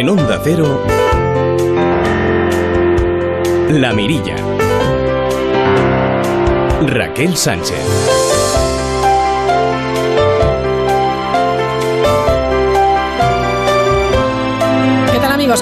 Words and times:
En 0.00 0.08
Onda 0.08 0.40
Cero, 0.42 0.82
La 3.68 3.92
Mirilla. 3.92 4.34
Raquel 6.86 7.36
Sánchez. 7.36 7.84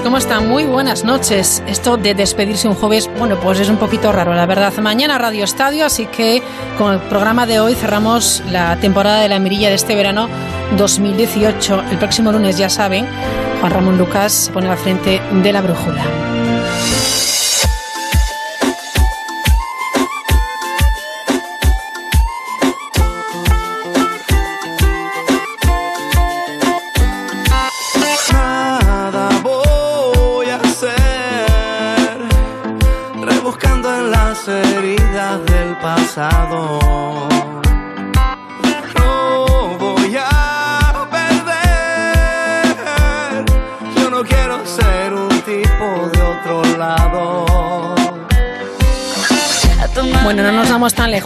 ¿cómo 0.03 0.17
están? 0.17 0.47
Muy 0.47 0.65
buenas 0.65 1.03
noches. 1.03 1.63
Esto 1.65 1.97
de 1.97 2.13
despedirse 2.13 2.67
un 2.67 2.75
jueves, 2.75 3.09
bueno, 3.17 3.39
pues 3.39 3.59
es 3.59 3.69
un 3.69 3.77
poquito 3.77 4.11
raro, 4.11 4.35
la 4.35 4.45
verdad. 4.45 4.71
Mañana 4.77 5.17
Radio 5.17 5.43
Estadio, 5.43 5.83
así 5.83 6.05
que 6.05 6.43
con 6.77 6.93
el 6.93 6.99
programa 6.99 7.47
de 7.47 7.59
hoy 7.59 7.73
cerramos 7.73 8.43
la 8.51 8.75
temporada 8.75 9.19
de 9.21 9.29
la 9.29 9.39
mirilla 9.39 9.69
de 9.69 9.75
este 9.75 9.95
verano 9.95 10.29
2018. 10.77 11.85
El 11.89 11.97
próximo 11.97 12.31
lunes, 12.31 12.55
ya 12.55 12.69
saben, 12.69 13.07
Juan 13.59 13.73
Ramón 13.73 13.97
Lucas 13.97 14.49
pone 14.53 14.69
al 14.69 14.77
frente 14.77 15.21
de 15.43 15.51
la 15.51 15.61
brújula. 15.61 16.28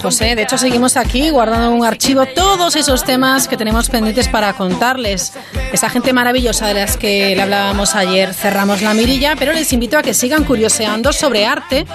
¿Eh? 0.03 0.35
De 0.35 0.41
hecho, 0.41 0.57
seguimos 0.57 0.97
aquí 0.97 1.29
guardando 1.29 1.71
un 1.71 1.85
archivo 1.85 2.25
todos 2.25 2.75
esos 2.75 3.05
temas 3.05 3.47
que 3.47 3.55
tenemos 3.55 3.89
pendientes 3.89 4.27
para 4.27 4.51
contarles. 4.51 5.31
Esa 5.71 5.89
gente 5.89 6.11
maravillosa 6.11 6.67
de 6.67 6.73
las 6.73 6.97
que 6.97 7.33
le 7.35 7.41
hablábamos 7.41 7.95
ayer, 7.95 8.33
cerramos 8.33 8.81
la 8.81 8.93
mirilla, 8.93 9.37
pero 9.37 9.53
les 9.53 9.71
invito 9.71 9.97
a 9.97 10.01
que 10.01 10.13
sigan 10.13 10.43
curioseando 10.43 11.13
sobre 11.13 11.45
arte 11.45 11.85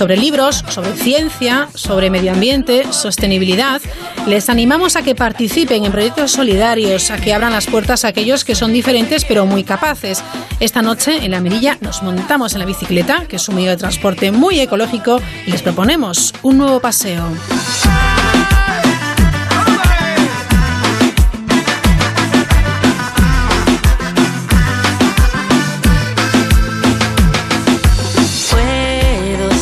sobre 0.00 0.16
libros, 0.16 0.64
sobre 0.70 0.94
ciencia, 0.94 1.68
sobre 1.74 2.08
medio 2.08 2.32
ambiente, 2.32 2.90
sostenibilidad. 2.90 3.82
Les 4.26 4.48
animamos 4.48 4.96
a 4.96 5.02
que 5.02 5.14
participen 5.14 5.84
en 5.84 5.92
proyectos 5.92 6.32
solidarios, 6.32 7.10
a 7.10 7.18
que 7.18 7.34
abran 7.34 7.52
las 7.52 7.66
puertas 7.66 8.06
a 8.06 8.08
aquellos 8.08 8.42
que 8.42 8.54
son 8.54 8.72
diferentes 8.72 9.26
pero 9.26 9.44
muy 9.44 9.62
capaces. 9.62 10.24
Esta 10.58 10.80
noche 10.80 11.22
en 11.22 11.32
la 11.32 11.42
Mirilla 11.42 11.76
nos 11.82 12.02
montamos 12.02 12.54
en 12.54 12.60
la 12.60 12.64
bicicleta, 12.64 13.26
que 13.28 13.36
es 13.36 13.46
un 13.50 13.56
medio 13.56 13.68
de 13.68 13.76
transporte 13.76 14.32
muy 14.32 14.58
ecológico, 14.58 15.20
y 15.44 15.50
les 15.50 15.60
proponemos 15.60 16.32
un 16.42 16.56
nuevo 16.56 16.80
paseo. 16.80 17.22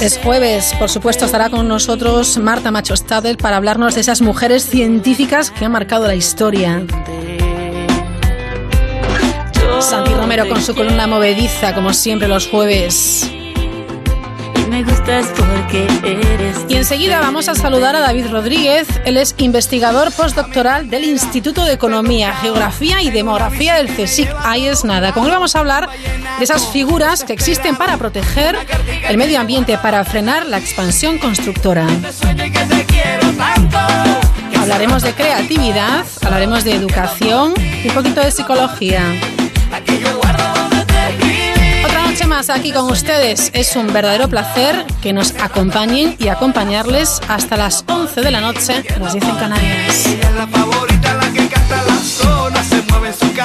Es 0.01 0.17
jueves, 0.19 0.75
por 0.79 0.89
supuesto, 0.89 1.25
estará 1.25 1.51
con 1.51 1.67
nosotros 1.67 2.39
Marta 2.39 2.71
Machostadel 2.71 3.37
para 3.37 3.57
hablarnos 3.57 3.97
de 3.97 4.03
esas 4.03 4.21
mujeres 4.21 4.65
científicas 4.65 5.51
que 5.51 5.65
han 5.65 5.73
marcado 5.73 6.07
la 6.07 6.15
historia. 6.15 6.87
Santi 9.81 10.15
Romero 10.15 10.49
con 10.49 10.63
su 10.63 10.75
columna 10.75 11.07
movediza, 11.09 11.75
como 11.75 11.93
siempre 11.93 12.29
los 12.29 12.47
jueves 12.47 13.29
porque 14.85 15.87
eres. 16.05 16.57
Y 16.69 16.77
enseguida 16.77 17.21
vamos 17.21 17.49
a 17.49 17.55
saludar 17.55 17.97
a 17.97 18.01
David 18.01 18.27
Rodríguez. 18.31 18.89
Él 19.05 19.17
es 19.17 19.35
investigador 19.39 20.13
postdoctoral 20.13 20.89
del 20.91 21.05
Instituto 21.05 21.65
de 21.65 21.73
Economía, 21.73 22.35
Geografía 22.35 23.03
y 23.03 23.11
Demografía 23.11 23.75
del 23.75 23.89
CSIC. 23.89 24.29
Ahí 24.45 24.67
es 24.67 24.85
nada. 24.85 25.13
Con 25.13 25.25
él 25.25 25.31
vamos 25.31 25.57
a 25.57 25.61
hablar 25.61 25.89
de 26.39 26.45
esas 26.45 26.69
figuras 26.69 27.25
que 27.25 27.33
existen 27.33 27.77
para 27.77 27.97
proteger 27.97 28.57
el 29.09 29.17
medio 29.17 29.41
ambiente, 29.41 29.79
para 29.79 30.05
frenar 30.05 30.47
la 30.47 30.59
expansión 30.59 31.19
constructora. 31.19 31.87
Hablaremos 34.61 35.03
de 35.03 35.13
creatividad, 35.15 36.05
hablaremos 36.25 36.65
de 36.65 36.75
educación 36.75 37.55
y 37.83 37.89
un 37.89 37.95
poquito 37.95 38.21
de 38.21 38.31
psicología 38.31 39.03
más 42.29 42.51
aquí 42.51 42.73
con 42.73 42.91
ustedes. 42.91 43.51
Es 43.55 43.75
un 43.75 43.93
verdadero 43.93 44.29
placer 44.29 44.85
que 45.03 45.13
nos 45.13 45.35
acompañen 45.37 46.15
y 46.19 46.29
acompañarles 46.29 47.21
hasta 47.27 47.57
las 47.57 47.85
11 47.89 48.21
de 48.21 48.31
la 48.31 48.41
noche, 48.41 48.85
nos 49.01 49.15
dicen 49.15 49.35
Canarias. 49.37 50.07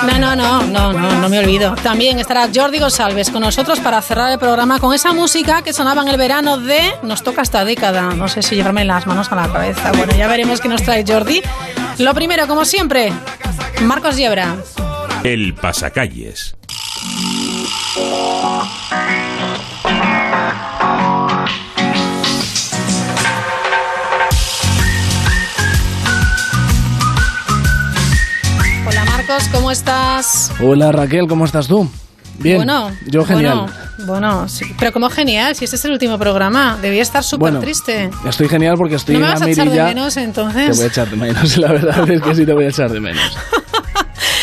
No, 0.06 0.20
no, 0.20 0.36
no, 0.36 0.64
no, 0.64 0.94
no, 0.94 1.22
no 1.22 1.30
me 1.30 1.40
olvido. 1.40 1.76
También 1.82 2.20
estará 2.20 2.50
Jordi 2.54 2.80
González 2.80 3.30
con 3.30 3.42
nosotros 3.42 3.80
para 3.80 4.02
cerrar 4.02 4.32
el 4.32 4.40
programa 4.40 4.80
con 4.80 4.94
esa 4.94 5.14
música 5.14 5.62
que 5.62 5.72
sonaba 5.72 6.02
en 6.02 6.10
el 6.10 6.18
verano 6.18 6.58
de 6.58 6.82
Nos 7.04 7.24
toca 7.24 7.42
esta 7.42 7.64
década. 7.64 8.14
No 8.14 8.28
sé 8.28 8.42
si 8.42 8.56
llevarme 8.56 8.84
las 8.84 9.08
manos 9.08 9.32
a 9.32 9.36
la 9.36 9.52
cabeza. 9.52 9.92
Bueno, 9.94 10.14
ya 10.16 10.28
veremos 10.28 10.60
qué 10.60 10.68
nos 10.68 10.84
trae 10.84 11.06
Jordi. 11.08 11.42
Lo 12.00 12.14
primero, 12.14 12.48
como 12.48 12.66
siempre, 12.66 13.14
Marcos 13.82 14.18
Yebra. 14.18 14.58
El 15.24 15.54
pasacalles. 15.54 16.56
Hola 17.96 18.66
Marcos, 29.06 29.48
¿cómo 29.52 29.70
estás? 29.70 30.52
Hola 30.60 30.92
Raquel, 30.92 31.28
¿cómo 31.28 31.46
estás 31.46 31.68
tú? 31.68 31.88
Bien, 32.40 32.58
bueno, 32.58 32.90
yo 33.06 33.24
genial. 33.26 33.68
Bueno, 34.08 34.50
sí, 34.50 34.66
pero 34.80 34.92
como 34.92 35.12
genial, 35.12 35.56
si 35.56 35.66
este 35.66 35.76
es 35.76 35.86
el 35.86 35.92
último 35.92 36.18
programa, 36.18 36.80
debía 36.82 37.04
estar 37.04 37.24
súper 37.24 37.52
bueno, 37.52 37.60
triste. 37.60 38.10
Estoy 38.28 38.50
genial 38.50 38.74
porque 38.76 38.96
estoy 38.96 39.18
¿No 39.18 39.20
en 39.20 39.26
me 39.28 39.34
vas 39.34 39.42
a 39.44 39.50
echar 39.50 39.70
de 39.70 39.84
menos 39.84 40.18
entonces? 40.18 40.72
Te 40.72 40.76
voy 40.78 40.86
a 40.86 40.88
echar 40.88 41.10
de 41.12 41.16
menos, 41.16 41.58
la 41.60 41.72
verdad 41.72 42.10
es 42.10 42.22
que 42.24 42.34
sí 42.34 42.44
te 42.44 42.54
voy 42.54 42.66
a 42.66 42.70
echar 42.70 42.92
de 42.92 43.00
menos. 43.00 43.38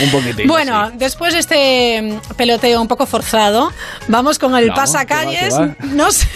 Un 0.02 0.10
poquitito. 0.10 0.48
Bueno, 0.48 0.90
después 0.94 1.34
de 1.34 1.40
este 1.40 2.20
peloteo 2.36 2.80
un 2.80 2.88
poco 2.88 3.06
forzado, 3.06 3.70
vamos 4.08 4.38
con 4.38 4.56
el 4.56 4.70
pasacalles. 4.72 5.54
No, 5.90 6.10
sé, 6.12 6.26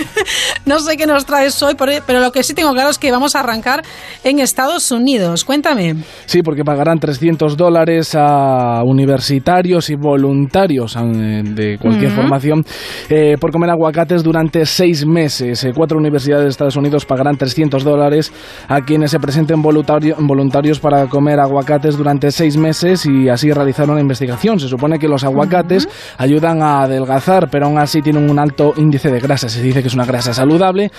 no 0.67 0.81
sé 0.81 0.97
qué 0.97 1.07
nos 1.07 1.25
traes 1.27 1.63
hoy, 1.63 1.75
pero 1.77 2.21
lo 2.21 2.33
que 2.33 2.43
sí 2.43 2.55
tengo 2.55 2.73
claro 2.73 2.91
es 2.91 2.99
que 2.99 3.11
vamos 3.11 3.37
a 3.37 3.41
arrancar 3.41 3.83
en 4.25 4.41
Estados 4.41 4.91
Unidos. 4.91 5.45
Cuéntame. 5.45 5.97
Sí, 6.27 6.43
porque 6.43 6.65
pagarán 6.65 6.99
300 6.99 7.57
dólares 7.57 8.15
a 8.15 8.83
universitarios 8.85 9.91
y 9.91 9.95
voluntarios 9.95 10.97
eh, 10.97 11.43
de 11.45 11.79
cualquier 11.79 12.11
formación 12.11 12.65
eh, 13.09 13.37
por 13.41 13.53
comer 13.53 13.71
aguacates 13.71 14.23
durante 14.23 14.67
seis 14.67 15.07
meses. 15.07 15.65
Eh, 15.65 15.73
cuatro 15.75 15.99
universidades 15.99 16.45
de 16.45 16.51
Estados 16.51 16.77
Unidos 16.77 17.05
pagarán 17.07 17.37
300 17.37 17.85
dólares 17.85 18.33
a 18.69 18.81
quienes 18.81 19.11
se 19.13 19.21
presenten 19.21 19.63
voluntarios 19.63 20.81
para 20.81 21.07
comer 21.07 21.41
aguacates 21.41 21.97
durante 21.97 22.31
seis 22.31 22.57
meses 22.57 23.07
y 23.07 23.29
así 23.29 23.51
realizar 23.55 23.89
una 23.89 24.01
investigación. 24.01 24.61
Se 24.61 24.69
supone 24.69 24.99
que 24.99 25.09
los 25.09 25.25
aguacates 25.25 25.89
ayudan 26.19 26.63
a 26.63 26.83
adelgazar, 26.83 27.49
pero 27.51 27.67
aún 27.67 27.79
así 27.79 28.03
tienen 28.03 28.29
un 28.31 28.39
alto 28.39 28.75
índice 28.77 29.11
de 29.11 29.21
grasa. 29.21 29.49
Se 29.49 29.63
dice 29.63 29.83
que 29.83 29.89
es 29.89 29.95
una 29.95 30.05
grasa 30.05 30.35
saludable. 30.35 30.91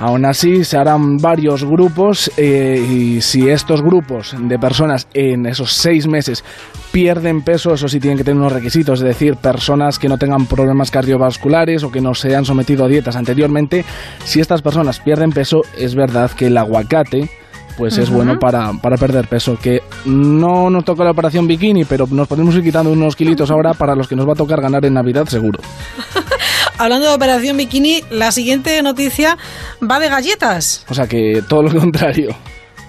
Aún 0.00 0.24
así, 0.24 0.64
se 0.64 0.78
harán 0.78 1.18
varios 1.18 1.62
grupos 1.62 2.30
eh, 2.38 2.82
y 2.90 3.20
si 3.20 3.50
estos 3.50 3.82
grupos 3.82 4.34
de 4.38 4.58
personas 4.58 5.06
en 5.12 5.44
esos 5.44 5.74
seis 5.74 6.06
meses 6.06 6.42
pierden 6.90 7.42
peso, 7.42 7.74
eso 7.74 7.86
sí 7.86 8.00
tienen 8.00 8.16
que 8.16 8.24
tener 8.24 8.40
unos 8.40 8.54
requisitos, 8.54 9.00
es 9.00 9.04
decir, 9.04 9.36
personas 9.36 9.98
que 9.98 10.08
no 10.08 10.16
tengan 10.16 10.46
problemas 10.46 10.90
cardiovasculares 10.90 11.84
o 11.84 11.90
que 11.90 12.00
no 12.00 12.14
se 12.14 12.34
han 12.34 12.46
sometido 12.46 12.86
a 12.86 12.88
dietas 12.88 13.14
anteriormente. 13.14 13.84
Si 14.24 14.40
estas 14.40 14.62
personas 14.62 15.00
pierden 15.00 15.32
peso, 15.32 15.60
es 15.76 15.94
verdad 15.94 16.30
que 16.30 16.46
el 16.46 16.56
aguacate 16.56 17.28
pues 17.76 17.98
es 17.98 18.10
bueno 18.10 18.38
para, 18.38 18.72
para, 18.74 18.96
perder 18.96 19.28
peso. 19.28 19.56
Que 19.56 19.82
no 20.04 20.70
nos 20.70 20.84
toca 20.84 21.04
la 21.04 21.10
operación 21.10 21.46
bikini, 21.46 21.84
pero 21.84 22.06
nos 22.10 22.28
podemos 22.28 22.54
ir 22.54 22.62
quitando 22.62 22.92
unos 22.92 23.16
kilitos 23.16 23.50
ahora 23.50 23.74
para 23.74 23.94
los 23.94 24.08
que 24.08 24.16
nos 24.16 24.28
va 24.28 24.32
a 24.32 24.36
tocar 24.36 24.60
ganar 24.60 24.84
en 24.84 24.94
Navidad, 24.94 25.26
seguro. 25.26 25.60
Hablando 26.78 27.08
de 27.08 27.14
operación 27.14 27.56
bikini, 27.56 28.02
la 28.10 28.32
siguiente 28.32 28.82
noticia 28.82 29.36
va 29.82 29.98
de 29.98 30.08
galletas. 30.08 30.84
O 30.88 30.94
sea 30.94 31.06
que 31.06 31.42
todo 31.46 31.62
lo 31.62 31.78
contrario. 31.78 32.34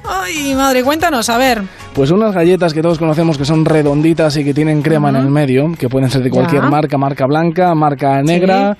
Ay, 0.03 0.55
madre, 0.55 0.83
cuéntanos, 0.83 1.29
a 1.29 1.37
ver. 1.37 1.61
Pues 1.93 2.09
unas 2.09 2.33
galletas 2.33 2.73
que 2.73 2.81
todos 2.81 2.97
conocemos 2.97 3.37
que 3.37 3.45
son 3.45 3.65
redonditas 3.65 4.35
y 4.37 4.43
que 4.43 4.53
tienen 4.53 4.81
crema 4.81 5.09
en 5.09 5.17
el 5.17 5.29
medio, 5.29 5.71
que 5.77 5.89
pueden 5.89 6.09
ser 6.09 6.23
de 6.23 6.29
cualquier 6.29 6.63
marca, 6.63 6.97
marca 6.97 7.25
blanca, 7.25 7.75
marca 7.75 8.21
negra 8.23 8.77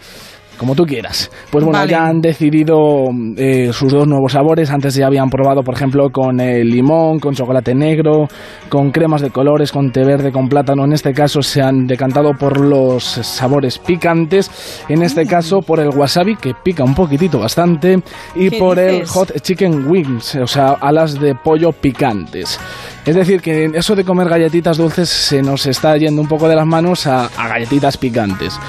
como 0.62 0.76
tú 0.76 0.86
quieras. 0.86 1.32
Pues 1.50 1.66
bueno, 1.66 1.84
ya 1.86 2.06
han 2.06 2.22
decidido 2.22 3.06
eh, 3.36 3.74
sus 3.74 3.92
dos 3.92 4.08
nuevos 4.08 4.34
sabores. 4.34 4.70
Antes 4.70 4.94
ya 4.94 5.08
habían 5.08 5.28
probado, 5.28 5.64
por 5.64 5.74
ejemplo, 5.74 6.12
con 6.12 6.40
el 6.40 6.70
limón, 6.70 7.18
con 7.18 7.34
chocolate 7.34 7.74
negro, 7.74 8.28
con 8.70 8.92
cremas 8.92 9.22
de 9.22 9.32
colores, 9.32 9.72
con 9.72 9.92
té 9.92 10.06
verde, 10.06 10.32
con 10.32 10.48
plátano. 10.48 10.86
En 10.86 10.94
este 10.94 11.14
caso 11.14 11.42
se 11.42 11.64
han 11.64 11.88
decantado 11.88 12.34
por 12.38 12.60
los 12.60 13.04
sabores 13.04 13.80
picantes. 13.80 14.84
En 14.88 15.02
este 15.02 15.26
caso 15.26 15.62
por 15.62 15.80
el 15.80 15.90
wasabi, 15.90 16.36
que 16.36 16.54
pica 16.64 16.84
un 16.84 16.94
poquitito 16.94 17.40
bastante. 17.40 18.00
Y 18.36 18.52
por 18.52 18.78
el 18.78 19.08
hot 19.08 19.42
chicken 19.42 19.88
wings, 19.88 20.36
o 20.36 20.46
sea, 20.46 20.74
alas 20.80 21.20
de 21.20 21.34
pollo 21.34 21.72
picantes. 21.72 22.60
Es 23.06 23.16
decir, 23.16 23.42
que 23.42 23.72
eso 23.74 23.96
de 23.96 24.04
comer 24.04 24.30
galletitas 24.30 24.78
dulces 24.78 25.10
se 25.10 25.42
nos 25.42 25.66
está 25.66 25.98
yendo 25.98 26.22
un 26.22 26.28
poco 26.28 26.48
de 26.48 26.56
las 26.56 26.68
manos 26.68 27.08
a, 27.08 27.30
galletitas 27.36 27.98
picantes. 27.98 28.60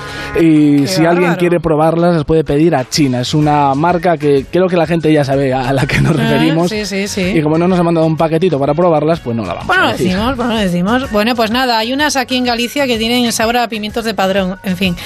Y 0.41 0.87
si 0.87 1.05
alguien 1.05 1.35
quiere 1.35 1.61
probarlas, 1.61 2.15
las 2.15 2.25
puede 2.25 2.43
pedir 2.43 2.75
a 2.75 2.89
China. 2.89 3.21
Es 3.21 3.35
una 3.35 3.75
marca 3.75 4.17
que 4.17 4.47
creo 4.51 4.69
que 4.69 4.77
la 4.77 4.87
gente 4.87 5.13
ya 5.13 5.25
sabe 5.25 5.53
a 5.53 5.73
la 5.73 5.87
que 5.87 6.01
nos 6.01 6.17
ah, 6.19 6.23
referimos. 6.23 6.71
sí, 6.71 6.87
sí, 6.87 7.09
sí. 7.09 7.33
Y 7.35 7.43
como 7.43 7.59
no 7.59 7.69
nos 7.69 7.79
ha 7.79 7.83
mandado 7.83 8.07
un 8.07 8.17
paquetito 8.17 8.59
para 8.59 8.73
probarlas, 8.73 9.21
pues 9.21 9.37
no 9.37 9.45
la 9.45 9.53
vamos 9.53 9.67
bueno, 9.67 9.85
a 9.85 9.93
decir. 9.93 10.09
Decimos, 10.09 10.37
bueno, 10.37 10.57
decimos. 10.57 11.11
Bueno, 11.11 11.37
pues 11.37 11.51
nada, 11.51 11.79
hay 11.79 11.93
unas 11.93 12.17
aquí 12.17 12.37
en 12.37 12.45
Galicia 12.45 12.87
que 12.87 12.97
tienen 12.99 13.31
sabor 13.33 13.59
a 13.59 13.69
pimientos 13.69 14.05
de 14.05 14.15
padrón. 14.15 14.59
En 14.63 14.77
fin. 14.79 14.97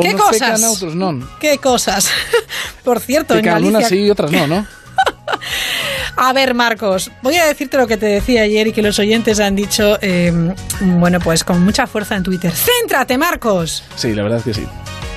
¿Qué 0.00 0.14
cosas? 0.14 0.62
otros 0.62 0.94
no. 0.94 1.18
¿Qué 1.40 1.58
cosas? 1.58 2.10
Por 2.84 3.00
cierto, 3.00 3.36
en 3.36 3.44
Galicia... 3.44 3.78
unas 3.78 3.88
sí 3.88 4.04
y 4.04 4.10
otras 4.10 4.30
no, 4.30 4.46
¿no? 4.46 4.66
A 6.16 6.32
ver, 6.32 6.54
Marcos, 6.54 7.10
voy 7.22 7.36
a 7.36 7.46
decirte 7.46 7.76
lo 7.76 7.86
que 7.86 7.96
te 7.96 8.06
decía 8.06 8.42
ayer 8.42 8.66
y 8.66 8.72
que 8.72 8.82
los 8.82 8.98
oyentes 8.98 9.38
han 9.40 9.54
dicho, 9.54 9.98
eh, 10.00 10.32
bueno, 10.80 11.20
pues 11.20 11.44
con 11.44 11.62
mucha 11.62 11.86
fuerza 11.86 12.16
en 12.16 12.24
Twitter. 12.24 12.50
¡Céntrate, 12.52 13.16
Marcos! 13.16 13.84
Sí, 13.94 14.14
la 14.14 14.24
verdad 14.24 14.38
es 14.38 14.44
que 14.44 14.54
sí. 14.54 14.66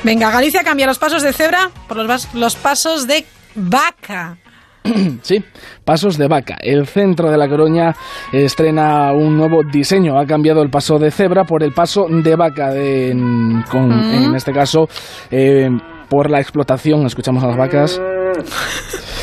Venga, 0.04 0.30
Galicia 0.32 0.64
cambia 0.64 0.86
los 0.86 1.00
pasos 1.00 1.24
de 1.24 1.34
cebra 1.34 1.72
por 1.88 1.98
los, 1.98 2.34
los 2.36 2.56
pasos 2.56 3.08
de 3.08 3.26
vaca. 3.56 4.38
Sí, 5.22 5.44
Pasos 5.86 6.18
de 6.18 6.28
Vaca. 6.28 6.58
El 6.60 6.88
centro 6.88 7.30
de 7.30 7.38
la 7.38 7.48
Coruña 7.48 7.96
estrena 8.32 9.12
un 9.14 9.38
nuevo 9.38 9.62
diseño. 9.64 10.20
Ha 10.20 10.26
cambiado 10.26 10.64
el 10.64 10.72
paso 10.72 10.98
de 10.98 11.12
cebra 11.12 11.44
por 11.44 11.62
el 11.62 11.72
paso 11.72 12.08
de 12.10 12.36
vaca. 12.36 12.76
en, 12.76 13.64
en 13.74 14.36
este 14.36 14.52
caso, 14.52 14.90
eh, 15.30 15.70
por 16.10 16.32
la 16.32 16.40
explotación. 16.40 17.06
Escuchamos 17.06 17.44
a 17.44 17.48
las 17.48 17.58
vacas. 17.58 18.02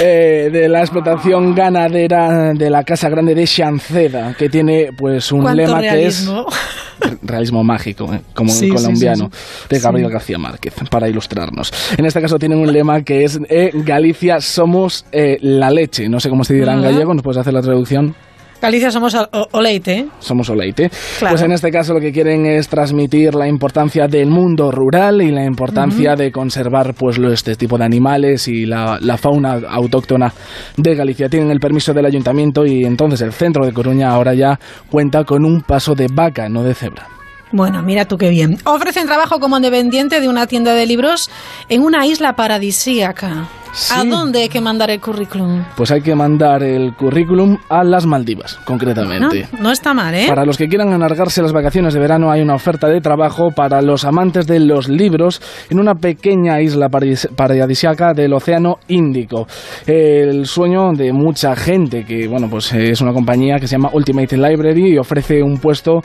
Eh, 0.00 0.50
de 0.52 0.68
la 0.68 0.80
explotación 0.80 1.54
ganadera 1.54 2.52
de 2.52 2.68
la 2.68 2.82
Casa 2.82 3.08
Grande 3.08 3.32
de 3.32 3.46
Chanceda, 3.46 4.34
que 4.36 4.48
tiene 4.48 4.88
pues 4.96 5.30
un 5.30 5.44
lema 5.54 5.80
que 5.80 6.06
es 6.06 6.28
realismo 7.22 7.62
mágico, 7.62 8.12
eh, 8.12 8.20
como 8.34 8.52
el 8.52 8.74
colombiano, 8.74 9.30
de 9.68 9.78
Gabriel 9.78 10.10
García 10.10 10.36
Márquez, 10.36 10.74
para 10.90 11.08
ilustrarnos. 11.08 11.72
En 11.96 12.06
este 12.06 12.20
caso 12.20 12.38
tienen 12.40 12.58
un 12.58 12.72
lema 12.72 13.02
que 13.02 13.22
es 13.22 13.38
eh, 13.48 13.70
Galicia 13.72 14.40
somos 14.40 15.06
la 15.12 15.70
leche. 15.70 16.08
No 16.08 16.18
sé 16.18 16.28
cómo 16.28 16.42
se 16.42 16.54
dirá 16.54 16.74
en 16.74 16.82
gallego, 16.82 17.14
¿nos 17.14 17.22
puedes 17.22 17.38
hacer 17.38 17.52
la 17.52 17.62
traducción? 17.62 18.16
Galicia 18.64 18.90
somos 18.90 19.14
Oleite. 19.52 20.06
Somos 20.20 20.48
Oleite. 20.48 20.90
Pues 21.20 21.42
en 21.42 21.52
este 21.52 21.70
caso 21.70 21.92
lo 21.92 22.00
que 22.00 22.12
quieren 22.12 22.46
es 22.46 22.66
transmitir 22.66 23.34
la 23.34 23.46
importancia 23.46 24.08
del 24.08 24.30
mundo 24.30 24.70
rural 24.70 25.20
y 25.20 25.30
la 25.30 25.44
importancia 25.44 26.16
de 26.16 26.32
conservar 26.32 26.94
pues 26.94 27.18
este 27.18 27.56
tipo 27.56 27.76
de 27.76 27.84
animales 27.84 28.48
y 28.48 28.64
la, 28.64 28.96
la, 29.02 29.18
fauna 29.18 29.60
autóctona 29.68 30.32
de 30.78 30.94
Galicia. 30.94 31.28
Tienen 31.28 31.50
el 31.50 31.60
permiso 31.60 31.92
del 31.92 32.06
ayuntamiento 32.06 32.64
y 32.64 32.86
entonces 32.86 33.20
el 33.20 33.34
centro 33.34 33.66
de 33.66 33.74
Coruña 33.74 34.08
ahora 34.08 34.32
ya 34.32 34.58
cuenta 34.90 35.24
con 35.24 35.44
un 35.44 35.60
paso 35.60 35.94
de 35.94 36.08
vaca, 36.10 36.48
no 36.48 36.62
de 36.62 36.72
cebra. 36.72 37.06
Bueno, 37.52 37.82
mira 37.82 38.06
tú 38.06 38.16
qué 38.16 38.30
bien. 38.30 38.56
Ofrecen 38.64 39.06
trabajo 39.06 39.40
como 39.40 39.60
dependiente 39.60 40.20
de 40.20 40.28
una 40.30 40.46
tienda 40.46 40.72
de 40.72 40.86
libros 40.86 41.30
en 41.68 41.82
una 41.82 42.06
isla 42.06 42.34
paradisíaca. 42.34 43.46
¿A 43.90 44.04
dónde 44.04 44.42
hay 44.42 44.48
que 44.48 44.60
mandar 44.60 44.90
el 44.90 45.00
currículum? 45.00 45.64
Pues 45.76 45.90
hay 45.90 46.00
que 46.00 46.14
mandar 46.14 46.62
el 46.62 46.94
currículum 46.94 47.58
a 47.68 47.82
las 47.82 48.06
Maldivas, 48.06 48.56
concretamente. 48.64 49.48
no 49.60 49.70
está 49.70 49.92
mal, 49.92 50.14
¿eh? 50.14 50.26
Para 50.28 50.44
los 50.44 50.56
que 50.56 50.68
quieran 50.68 50.92
alargarse 50.92 51.42
las 51.42 51.52
vacaciones 51.52 51.94
de 51.94 52.00
verano 52.00 52.30
hay 52.30 52.40
una 52.40 52.54
oferta 52.54 52.88
de 52.88 53.00
trabajo 53.00 53.50
para 53.50 53.82
los 53.82 54.04
amantes 54.04 54.46
de 54.46 54.60
los 54.60 54.88
libros 54.88 55.42
en 55.70 55.80
una 55.80 55.94
pequeña 55.94 56.60
isla 56.60 56.88
paradisíaca 56.88 58.12
del 58.14 58.32
Océano 58.32 58.76
Índico. 58.88 59.46
El 59.86 60.46
sueño 60.46 60.92
de 60.92 61.12
mucha 61.12 61.56
gente 61.56 62.04
que, 62.04 62.28
bueno, 62.28 62.48
pues 62.48 62.72
es 62.72 63.00
una 63.00 63.12
compañía 63.12 63.56
que 63.58 63.66
se 63.66 63.76
llama 63.76 63.90
Ultimate 63.92 64.36
Library 64.36 64.94
y 64.94 64.98
ofrece 64.98 65.42
un 65.42 65.58
puesto 65.58 66.02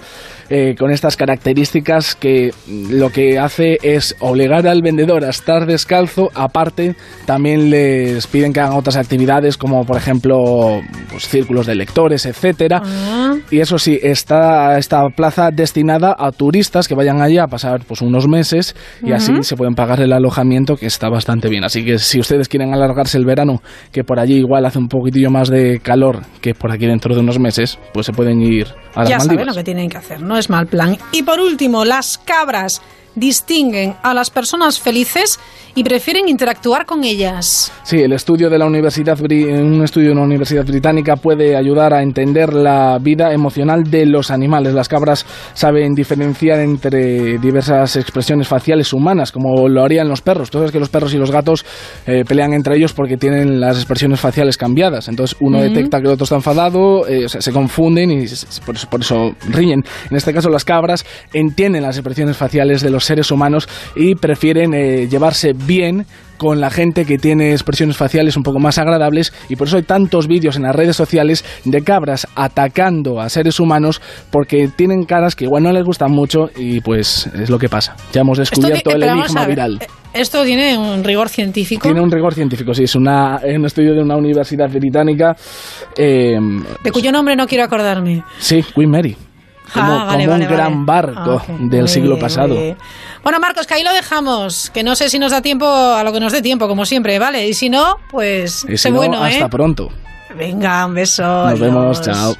eh, 0.49 0.75
con 0.77 0.91
estas 0.91 1.15
características 1.15 2.15
que 2.15 2.51
lo 2.67 3.11
que 3.11 3.37
hace 3.37 3.77
es 3.83 4.15
obligar 4.19 4.67
al 4.67 4.81
vendedor 4.81 5.23
a 5.23 5.29
estar 5.29 5.67
descalzo, 5.67 6.29
aparte 6.33 6.95
también 7.25 7.58
les 7.59 8.27
piden 8.27 8.53
que 8.53 8.59
hagan 8.59 8.77
otras 8.77 8.95
actividades 8.95 9.57
como 9.57 9.85
por 9.85 9.97
ejemplo 9.97 10.79
pues, 11.09 11.27
círculos 11.27 11.65
de 11.65 11.75
lectores, 11.75 12.25
etcétera. 12.25 12.81
Ah. 12.83 13.35
Y 13.51 13.59
eso 13.59 13.77
sí, 13.77 13.99
está 14.01 14.77
esta 14.77 15.03
plaza 15.15 15.49
destinada 15.51 16.15
a 16.17 16.31
turistas 16.31 16.87
que 16.87 16.95
vayan 16.95 17.21
allí 17.21 17.37
a 17.37 17.47
pasar 17.47 17.81
pues 17.85 18.01
unos 18.01 18.27
meses 18.27 18.75
y 19.03 19.11
así 19.11 19.33
se 19.41 19.55
pueden 19.55 19.75
pagar 19.75 20.01
el 20.01 20.13
alojamiento 20.13 20.75
que 20.75 20.85
está 20.85 21.09
bastante 21.09 21.49
bien. 21.49 21.63
Así 21.63 21.83
que 21.83 21.97
si 21.97 22.19
ustedes 22.19 22.47
quieren 22.47 22.73
alargarse 22.73 23.17
el 23.17 23.25
verano, 23.25 23.61
que 23.91 24.03
por 24.03 24.19
allí 24.19 24.35
igual 24.35 24.65
hace 24.65 24.79
un 24.79 24.87
poquitillo 24.87 25.31
más 25.31 25.49
de 25.49 25.79
calor 25.79 26.21
que 26.41 26.53
por 26.53 26.71
aquí 26.71 26.85
dentro 26.85 27.13
de 27.13 27.21
unos 27.21 27.39
meses, 27.39 27.79
pues 27.93 28.05
se 28.05 28.13
pueden 28.13 28.41
ir 28.41 28.67
a 28.95 29.01
las 29.01 29.09
ya 29.09 29.19
saben 29.19 29.45
lo 29.45 29.53
que 29.53 29.63
tienen 29.63 29.89
que 29.89 29.97
hacer, 29.97 30.21
no 30.21 30.37
es 30.37 30.49
mal 30.49 30.67
plan. 30.67 30.97
Y 31.11 31.23
por 31.23 31.39
último, 31.39 31.85
las 31.85 32.17
cabras 32.17 32.81
distinguen 33.15 33.95
a 34.03 34.13
las 34.13 34.29
personas 34.29 34.79
felices 34.79 35.39
y 35.75 35.83
prefieren 35.83 36.27
interactuar 36.27 36.85
con 36.85 37.03
ellas. 37.03 37.71
Sí, 37.83 37.97
el 37.97 38.13
estudio 38.13 38.49
de 38.49 38.57
la 38.57 38.65
universidad, 38.65 39.17
un 39.21 39.83
estudio 39.83 40.07
de 40.07 40.13
una 40.13 40.23
universidad 40.23 40.65
británica 40.65 41.15
puede 41.15 41.55
ayudar 41.55 41.93
a 41.93 42.01
entender 42.01 42.53
la 42.53 42.97
vida 42.99 43.31
emocional 43.33 43.83
de 43.83 44.05
los 44.05 44.31
animales. 44.31 44.73
Las 44.73 44.87
cabras 44.87 45.25
saben 45.53 45.93
diferenciar 45.93 46.59
entre 46.59 47.37
diversas 47.37 47.95
expresiones 47.95 48.47
faciales 48.47 48.93
humanas, 48.93 49.31
como 49.31 49.67
lo 49.67 49.83
harían 49.83 50.09
los 50.09 50.21
perros. 50.21 50.49
Tú 50.49 50.57
sabes 50.57 50.71
que 50.71 50.79
los 50.79 50.89
perros 50.89 51.13
y 51.13 51.17
los 51.17 51.31
gatos 51.31 51.65
eh, 52.05 52.23
pelean 52.27 52.53
entre 52.53 52.75
ellos 52.75 52.93
porque 52.93 53.17
tienen 53.17 53.59
las 53.59 53.77
expresiones 53.77 54.19
faciales 54.19 54.57
cambiadas. 54.57 55.07
Entonces 55.07 55.37
uno 55.39 55.61
detecta 55.61 55.99
que 55.99 56.07
el 56.07 56.13
otro 56.13 56.23
está 56.23 56.35
enfadado, 56.35 57.07
eh, 57.07 57.29
se, 57.29 57.51
confunden 57.51 58.11
y 58.11 58.25
por 58.65 58.75
eso, 58.75 58.89
por 58.89 59.01
eso 59.01 59.31
riñen. 59.47 59.83
En 60.09 60.17
este 60.17 60.33
caso 60.33 60.49
las 60.49 60.65
cabras 60.65 61.05
entienden 61.33 61.83
las 61.83 61.97
expresiones 61.97 62.37
faciales 62.37 62.81
de 62.81 62.89
los 62.89 62.98
seres 63.05 63.31
humanos 63.31 63.67
y 63.95 64.15
prefieren 64.15 64.73
eh, 64.73 65.07
llevarse 65.07 65.53
bien 65.53 66.05
con 66.39 66.61
la 66.61 66.69
gente 66.69 67.05
que 67.05 67.17
tiene 67.17 67.51
expresiones 67.51 67.97
faciales 67.97 68.37
un 68.37 68.43
poco 68.43 68.59
más 68.59 68.77
agradables 68.77 69.33
y 69.49 69.57
por 69.57 69.67
eso 69.67 69.75
hay 69.75 69.83
tantos 69.83 70.27
vídeos 70.27 70.55
en 70.55 70.63
las 70.63 70.75
redes 70.75 70.95
sociales 70.95 71.43
de 71.65 71.83
cabras 71.83 72.27
atacando 72.33 73.19
a 73.19 73.29
seres 73.29 73.59
humanos 73.59 74.01
porque 74.31 74.69
tienen 74.73 75.03
caras 75.03 75.35
que 75.35 75.43
igual 75.43 75.63
no 75.63 75.73
les 75.73 75.83
gustan 75.83 76.11
mucho 76.11 76.49
y 76.55 76.79
pues 76.79 77.27
es 77.27 77.49
lo 77.49 77.59
que 77.59 77.67
pasa. 77.67 77.95
Ya 78.13 78.21
hemos 78.21 78.37
descubierto 78.37 78.91
el 78.91 79.03
enigma 79.03 79.45
viral. 79.45 79.79
Eh, 79.81 79.87
¿Esto 80.13 80.43
tiene 80.43 80.77
un 80.77 81.03
rigor 81.03 81.29
científico? 81.29 81.83
Tiene 81.83 82.01
un 82.01 82.09
rigor 82.09 82.33
científico, 82.33 82.73
sí. 82.73 82.83
Es 82.83 82.95
una, 82.95 83.39
un 83.43 83.65
estudio 83.65 83.93
de 83.93 84.01
una 84.01 84.15
universidad 84.15 84.67
británica. 84.69 85.35
Eh, 85.95 86.39
de 86.83 86.91
cuyo 86.91 87.11
nombre 87.11 87.35
no 87.35 87.45
quiero 87.45 87.65
acordarme. 87.65 88.23
Sí, 88.39 88.63
Queen 88.73 88.89
Mary. 88.89 89.15
Ah, 89.73 90.07
como, 90.11 90.33
un 90.33 90.39
gran 90.41 90.85
barco 90.85 91.41
ah, 91.47 91.51
del 91.59 91.87
siglo 91.87 92.17
pasado. 92.17 92.55
Bueno, 93.23 93.39
Marcos, 93.39 93.67
que 93.67 93.75
ahí 93.75 93.83
lo 93.83 93.93
dejamos. 93.93 94.69
Que 94.71 94.83
no 94.83 94.95
sé 94.95 95.09
si 95.09 95.19
nos 95.19 95.31
da 95.31 95.41
tiempo 95.41 95.67
a 95.67 96.03
lo 96.03 96.11
que 96.11 96.19
nos 96.19 96.31
dé 96.31 96.41
tiempo, 96.41 96.67
como 96.67 96.85
siempre, 96.85 97.19
¿vale? 97.19 97.47
Y 97.47 97.53
si 97.53 97.69
no, 97.69 97.97
pues 98.09 98.65
sé 98.75 98.91
bueno, 98.91 99.23
hasta 99.23 99.45
¿eh? 99.45 99.49
pronto. 99.49 99.91
Venga, 100.35 100.85
un 100.85 100.93
beso. 100.93 101.23
Nos 101.49 101.59
vemos, 101.59 102.01
chao. 102.01 102.35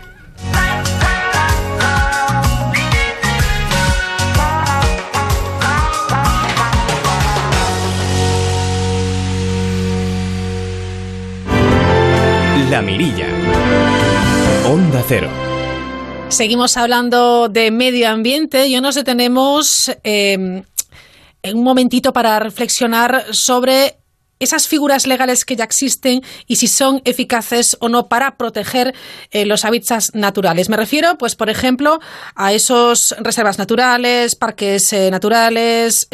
La 12.69 12.83
Mirilla. 12.83 13.25
Onda 14.67 15.03
Cero. 15.07 15.48
Seguimos 16.29 16.77
hablando 16.77 17.50
de 17.50 17.71
medio 17.71 18.07
ambiente 18.07 18.67
y 18.67 18.79
nos 18.79 18.95
detenemos 18.95 19.91
eh, 20.03 20.38
un 20.38 21.63
momentito 21.63 22.13
para 22.13 22.39
reflexionar 22.39 23.25
sobre 23.31 23.98
esas 24.38 24.67
figuras 24.67 25.07
legales 25.07 25.43
que 25.43 25.55
ya 25.55 25.63
existen 25.63 26.21
y 26.45 26.57
si 26.57 26.67
son 26.67 27.01
eficaces 27.03 27.75
o 27.81 27.89
no 27.89 28.07
para 28.07 28.38
proteger 28.38 28.93
eh, 29.31 29.45
los 29.45 29.65
hábitats 29.65 30.13
naturales. 30.13 30.69
Me 30.69 30.77
refiero, 30.77 31.17
pues, 31.17 31.36
por 31.36 31.50
ejemplo, 31.50 32.00
a 32.36 32.53
esos 32.53 33.15
reservas 33.19 33.57
naturales, 33.57 34.36
parques 34.36 34.93
eh, 34.93 35.09
naturales, 35.12 36.07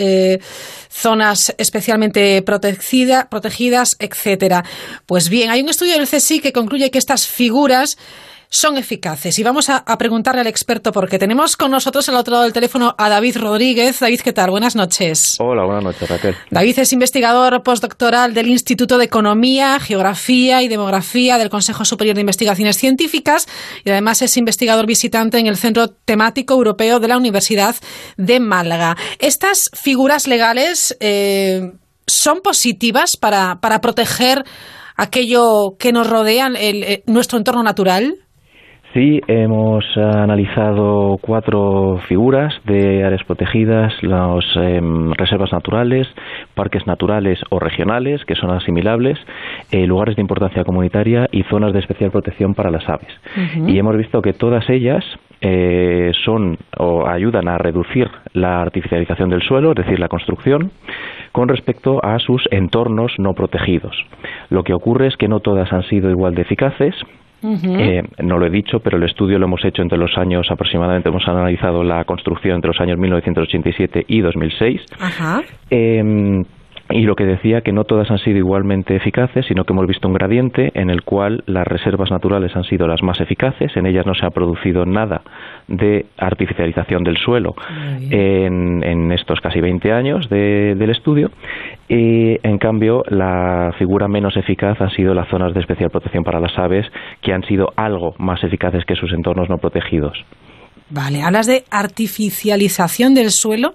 zonas 0.89 1.53
especialmente 1.57 2.41
protegidas, 2.41 3.95
etcétera. 3.99 4.63
Pues 5.05 5.27
bien, 5.27 5.51
hay 5.51 5.61
un 5.61 5.69
estudio 5.69 5.93
del 5.93 6.07
CSI 6.07 6.39
que 6.39 6.53
concluye 6.53 6.89
que 6.89 6.97
estas 6.97 7.27
figuras 7.27 7.97
son 8.55 8.77
eficaces? 8.77 9.37
Y 9.37 9.43
vamos 9.43 9.69
a, 9.69 9.83
preguntarle 9.97 10.41
al 10.41 10.47
experto 10.47 10.91
porque 10.91 11.19
tenemos 11.19 11.57
con 11.57 11.71
nosotros 11.71 12.07
al 12.07 12.15
otro 12.15 12.33
lado 12.33 12.43
del 12.43 12.53
teléfono 12.53 12.95
a 12.97 13.09
David 13.09 13.37
Rodríguez. 13.37 13.99
David, 13.99 14.21
¿qué 14.21 14.31
tal? 14.31 14.49
Buenas 14.49 14.75
noches. 14.75 15.35
Hola, 15.39 15.65
buenas 15.65 15.83
noches, 15.83 16.09
Raquel. 16.09 16.35
David 16.51 16.79
es 16.79 16.93
investigador 16.93 17.61
postdoctoral 17.63 18.33
del 18.33 18.47
Instituto 18.47 18.97
de 18.97 19.05
Economía, 19.05 19.79
Geografía 19.79 20.61
y 20.61 20.69
Demografía 20.69 21.37
del 21.37 21.49
Consejo 21.49 21.83
Superior 21.83 22.15
de 22.15 22.21
Investigaciones 22.21 22.77
Científicas 22.77 23.47
y 23.83 23.89
además 23.89 24.21
es 24.21 24.37
investigador 24.37 24.85
visitante 24.85 25.37
en 25.37 25.47
el 25.47 25.57
Centro 25.57 25.89
Temático 25.89 26.53
Europeo 26.53 27.01
de 27.01 27.09
la 27.09 27.17
Universidad 27.17 27.75
de 28.15 28.39
Málaga. 28.39 28.95
Estas 29.19 29.69
figuras 29.73 30.27
legales 30.27 30.95
eh, 31.01 31.73
son 32.07 32.39
positivas 32.41 33.17
para, 33.17 33.59
para 33.59 33.81
proteger 33.81 34.45
aquello 34.95 35.75
que 35.77 35.91
nos 35.91 36.09
rodea, 36.09 36.47
el, 36.47 37.03
nuestro 37.05 37.37
entorno 37.37 37.63
natural? 37.63 38.25
Sí, 38.95 39.19
hemos 39.27 39.83
analizado 39.97 41.17
cuatro 41.19 41.99
figuras 42.07 42.53
de 42.63 43.03
áreas 43.03 43.25
protegidas, 43.25 43.91
las 44.01 44.45
em, 44.55 45.11
reservas 45.11 45.51
naturales, 45.51 46.07
parques 46.53 46.87
naturales 46.87 47.41
o 47.49 47.59
regionales, 47.59 48.23
que 48.23 48.35
son 48.35 48.51
asimilables, 48.51 49.19
eh, 49.73 49.85
lugares 49.85 50.15
de 50.15 50.21
importancia 50.21 50.63
comunitaria 50.63 51.27
y 51.33 51.43
zonas 51.43 51.73
de 51.73 51.79
especial 51.79 52.09
protección 52.09 52.53
para 52.53 52.71
las 52.71 52.87
aves. 52.87 53.09
Y 53.67 53.77
hemos 53.77 53.97
visto 53.97 54.21
que 54.21 54.31
todas 54.31 54.69
ellas 54.69 55.03
eh, 55.41 56.13
son 56.23 56.57
o 56.77 57.05
ayudan 57.05 57.49
a 57.49 57.57
reducir 57.57 58.09
la 58.31 58.61
artificialización 58.61 59.29
del 59.29 59.41
suelo, 59.41 59.71
es 59.71 59.75
decir, 59.75 59.99
la 59.99 60.07
construcción, 60.07 60.71
con 61.33 61.49
respecto 61.49 61.99
a 62.01 62.17
sus 62.19 62.47
entornos 62.49 63.11
no 63.17 63.33
protegidos. 63.33 63.97
Lo 64.49 64.63
que 64.63 64.73
ocurre 64.73 65.07
es 65.07 65.17
que 65.17 65.27
no 65.27 65.41
todas 65.41 65.73
han 65.73 65.83
sido 65.83 66.09
igual 66.09 66.33
de 66.33 66.43
eficaces. 66.43 66.95
Eh, 67.53 68.03
no 68.23 68.37
lo 68.37 68.45
he 68.45 68.49
dicho, 68.49 68.79
pero 68.79 68.97
el 68.97 69.03
estudio 69.03 69.39
lo 69.39 69.45
hemos 69.45 69.63
hecho 69.63 69.81
entre 69.81 69.97
los 69.97 70.17
años 70.17 70.47
aproximadamente, 70.49 71.09
hemos 71.09 71.27
analizado 71.27 71.83
la 71.83 72.03
construcción 72.05 72.55
entre 72.55 72.69
los 72.69 72.79
años 72.79 72.97
1987 72.97 74.05
y 74.07 74.21
2006. 74.21 74.81
Ajá. 74.99 75.41
Em, 75.69 76.43
y 76.89 77.01
lo 77.01 77.15
que 77.15 77.25
decía 77.25 77.61
que 77.61 77.71
no 77.71 77.83
todas 77.83 78.11
han 78.11 78.19
sido 78.19 78.37
igualmente 78.37 78.95
eficaces, 78.95 79.45
sino 79.47 79.63
que 79.63 79.73
hemos 79.73 79.87
visto 79.87 80.07
un 80.07 80.13
gradiente 80.13 80.71
en 80.75 80.89
el 80.89 81.03
cual 81.03 81.43
las 81.47 81.65
reservas 81.65 82.11
naturales 82.11 82.55
han 82.55 82.63
sido 82.63 82.87
las 82.87 83.01
más 83.01 83.19
eficaces, 83.21 83.75
en 83.75 83.87
ellas 83.87 84.05
no 84.05 84.13
se 84.13 84.25
ha 84.25 84.29
producido 84.29 84.85
nada 84.85 85.21
de 85.67 86.05
artificialización 86.17 87.03
del 87.03 87.17
suelo 87.17 87.55
en, 88.11 89.11
estos 89.11 89.41
casi 89.41 89.61
20 89.61 89.91
años 89.91 90.29
del 90.29 90.89
estudio, 90.89 91.31
y 91.89 92.37
en 92.43 92.57
cambio 92.59 93.03
la 93.09 93.73
figura 93.77 94.07
menos 94.07 94.37
eficaz 94.37 94.79
han 94.79 94.91
sido 94.91 95.13
las 95.13 95.27
zonas 95.29 95.53
de 95.53 95.61
especial 95.61 95.89
protección 95.89 96.23
para 96.23 96.39
las 96.39 96.57
aves, 96.57 96.85
que 97.21 97.33
han 97.33 97.43
sido 97.43 97.73
algo 97.75 98.13
más 98.19 98.43
eficaces 98.43 98.85
que 98.85 98.95
sus 98.95 99.11
entornos 99.13 99.49
no 99.49 99.57
protegidos. 99.57 100.23
Vale, 100.89 101.23
hablas 101.23 101.47
de 101.47 101.65
artificialización 101.71 103.15
del 103.15 103.31
suelo. 103.31 103.73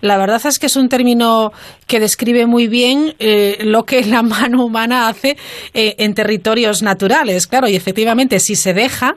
La 0.00 0.16
verdad 0.16 0.40
es 0.46 0.60
que 0.60 0.66
es 0.66 0.76
un 0.76 0.88
término 0.88 1.52
que 1.88 1.98
describe 1.98 2.46
muy 2.46 2.68
bien 2.68 3.16
eh, 3.18 3.58
lo 3.62 3.82
que 3.84 4.04
la 4.04 4.22
mano 4.22 4.64
humana 4.64 5.08
hace 5.08 5.36
eh, 5.74 5.96
en 5.98 6.14
territorios 6.14 6.82
naturales. 6.82 7.48
Claro, 7.48 7.66
y 7.68 7.74
efectivamente, 7.74 8.38
si 8.38 8.54
se 8.54 8.74
deja, 8.74 9.16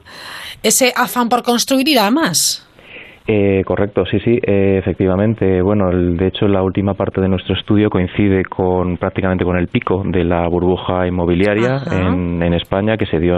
ese 0.64 0.92
afán 0.96 1.30
por 1.30 1.44
construir 1.44 1.88
irá 1.88 2.10
más. 2.10 2.65
Eh, 3.28 3.64
correcto, 3.66 4.06
sí, 4.06 4.20
sí, 4.20 4.40
eh, 4.46 4.78
efectivamente. 4.78 5.60
Bueno, 5.64 5.90
de 5.90 6.28
hecho, 6.28 6.48
la 6.48 6.62
última 6.62 6.94
parte 6.94 7.22
de 7.22 7.28
nuestro 7.28 7.56
estudio 7.56 7.90
coincide 7.90 8.44
con 8.46 8.98
prácticamente 8.98 9.44
con 9.44 9.58
el 9.58 9.68
pico 9.68 10.04
de 10.06 10.24
la 10.24 10.48
burbuja 10.48 11.08
inmobiliaria 11.08 11.82
en, 11.92 12.44
en, 12.44 12.54
España 12.54 12.98
que 12.98 13.08
se 13.08 13.20
dio 13.20 13.36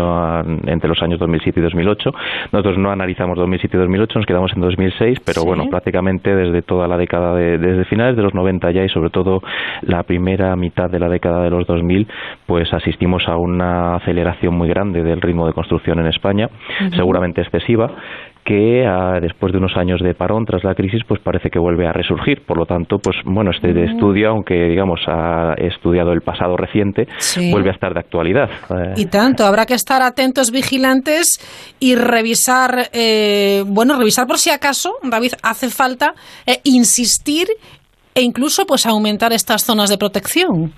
entre 0.65 0.89
los 0.89 1.01
años 1.01 1.19
2007 1.19 1.61
y 1.61 1.63
2008. 1.63 2.11
Nosotros 2.51 2.77
no 2.77 2.91
analizamos 2.91 3.37
2007 3.37 3.77
y 3.77 3.79
2008, 3.79 4.19
nos 4.19 4.25
quedamos 4.25 4.51
en 4.53 4.61
2006, 4.61 5.19
pero 5.25 5.45
bueno, 5.45 5.67
prácticamente 5.69 6.35
desde 6.35 6.63
toda 6.63 6.89
la 6.89 6.97
década, 6.97 7.33
de, 7.33 7.57
desde 7.57 7.85
finales 7.85 8.17
de 8.17 8.23
los 8.23 8.33
90 8.33 8.69
ya 8.71 8.83
y 8.83 8.89
sobre 8.89 9.09
todo 9.09 9.41
la 9.83 10.03
primera 10.03 10.53
mitad 10.57 10.89
de 10.89 10.99
la 10.99 11.07
década 11.07 11.43
de 11.43 11.49
los 11.49 11.65
2000, 11.65 12.07
pues 12.45 12.73
asistimos 12.73 13.23
a 13.29 13.37
una 13.37 13.95
aceleración 13.95 14.53
muy 14.53 14.67
grande 14.67 15.01
del 15.01 15.21
ritmo 15.21 15.47
de 15.47 15.53
construcción 15.53 15.99
en 15.99 16.07
España, 16.07 16.49
seguramente 16.93 17.39
excesiva 17.39 17.89
que 18.47 18.85
ah, 18.87 19.19
después 19.21 19.51
de 19.51 19.57
unos 19.57 19.75
años 19.75 20.01
de 20.01 20.13
parón 20.13 20.45
tras 20.45 20.63
la 20.63 20.73
crisis 20.73 21.01
pues 21.05 21.19
parece 21.21 21.49
que 21.49 21.59
vuelve 21.59 21.85
a 21.85 21.91
resurgir. 21.91 22.45
Por 22.45 22.57
lo 22.57 22.65
tanto 22.65 22.97
pues 22.97 23.17
bueno 23.25 23.51
este 23.51 23.73
mm. 23.73 23.77
estudio 23.89 24.29
aunque 24.29 24.69
digamos 24.69 25.01
ha 25.07 25.53
estudiado 25.57 26.13
el 26.13 26.21
pasado 26.21 26.55
reciente 26.55 27.07
vuelve 27.51 27.69
a 27.69 27.73
estar 27.73 27.93
de 27.93 27.99
actualidad. 27.99 28.49
Y 28.95 29.07
tanto 29.07 29.45
habrá 29.45 29.65
que 29.65 29.73
estar 29.73 30.01
atentos 30.01 30.51
vigilantes 30.51 31.75
y 31.79 31.95
revisar 31.95 32.89
eh, 32.93 33.63
bueno 33.67 33.97
revisar 33.97 34.25
por 34.25 34.37
si 34.37 34.49
acaso 34.49 34.93
David 35.03 35.33
hace 35.43 35.69
falta 35.69 36.13
eh, 36.45 36.61
insistir 36.63 37.47
e 38.15 38.21
incluso 38.21 38.65
pues 38.65 38.85
aumentar 38.85 39.33
estas 39.33 39.65
zonas 39.65 39.89
de 39.89 39.97
protección 39.97 40.71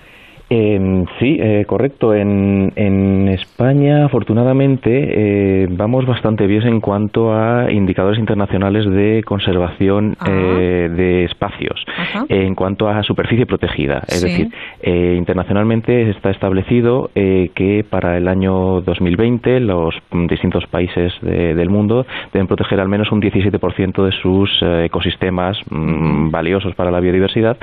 sí, 0.50 1.38
eh, 1.40 1.66
correcto. 1.68 2.14
En, 2.14 2.74
en, 2.76 3.28
España, 3.28 4.06
afortunadamente, 4.06 4.90
eh, 4.90 5.68
vamos 5.70 6.06
bastante 6.08 6.48
bien 6.48 6.68
en 6.68 6.82
cuanto 6.82 7.34
a 7.34 7.72
indicadores 7.72 8.20
internacionales 8.20 8.90
de 8.90 9.24
conservación 9.24 10.18
eh, 10.26 10.90
de 10.92 11.26
espacios, 11.26 11.86
en 12.28 12.56
cuanto 12.56 12.90
a 12.90 13.04
superficie 13.04 13.46
protegida. 13.46 14.04
Es 14.08 14.22
decir, 14.22 14.50
internacionalmente 14.84 16.10
está 16.10 16.32
establecido 16.32 17.12
que 17.14 17.86
para 17.88 18.18
el 18.18 18.28
año 18.28 18.82
2020 18.82 19.60
los 19.60 19.96
distintos 20.28 20.66
países 20.68 21.14
del 21.22 21.70
mundo 21.70 22.06
deben 22.34 22.48
proteger 22.48 22.80
al 22.80 22.90
menos 22.90 23.12
un 23.12 23.22
17% 23.22 24.04
de 24.04 24.12
sus 24.14 24.50
ecosistemas 24.62 25.58
mm, 25.70 26.32
valiosos 26.32 26.74
para 26.76 26.92
la 26.92 27.00
biodiversidad 27.00 27.58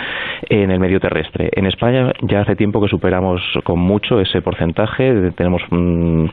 en 0.49 0.71
el 0.71 0.78
medio 0.78 1.00
terrestre. 1.00 1.50
En 1.52 1.66
España 1.66 2.12
ya 2.23 2.43
hace 2.43 2.55
tiempo 2.57 2.75
que 2.80 2.88
superamos 2.88 3.40
con 3.64 3.78
mucho 3.78 4.21
ese 4.21 4.42
porcentaje. 4.42 5.33
Tenemos 5.33 5.62
mm, 5.71 6.26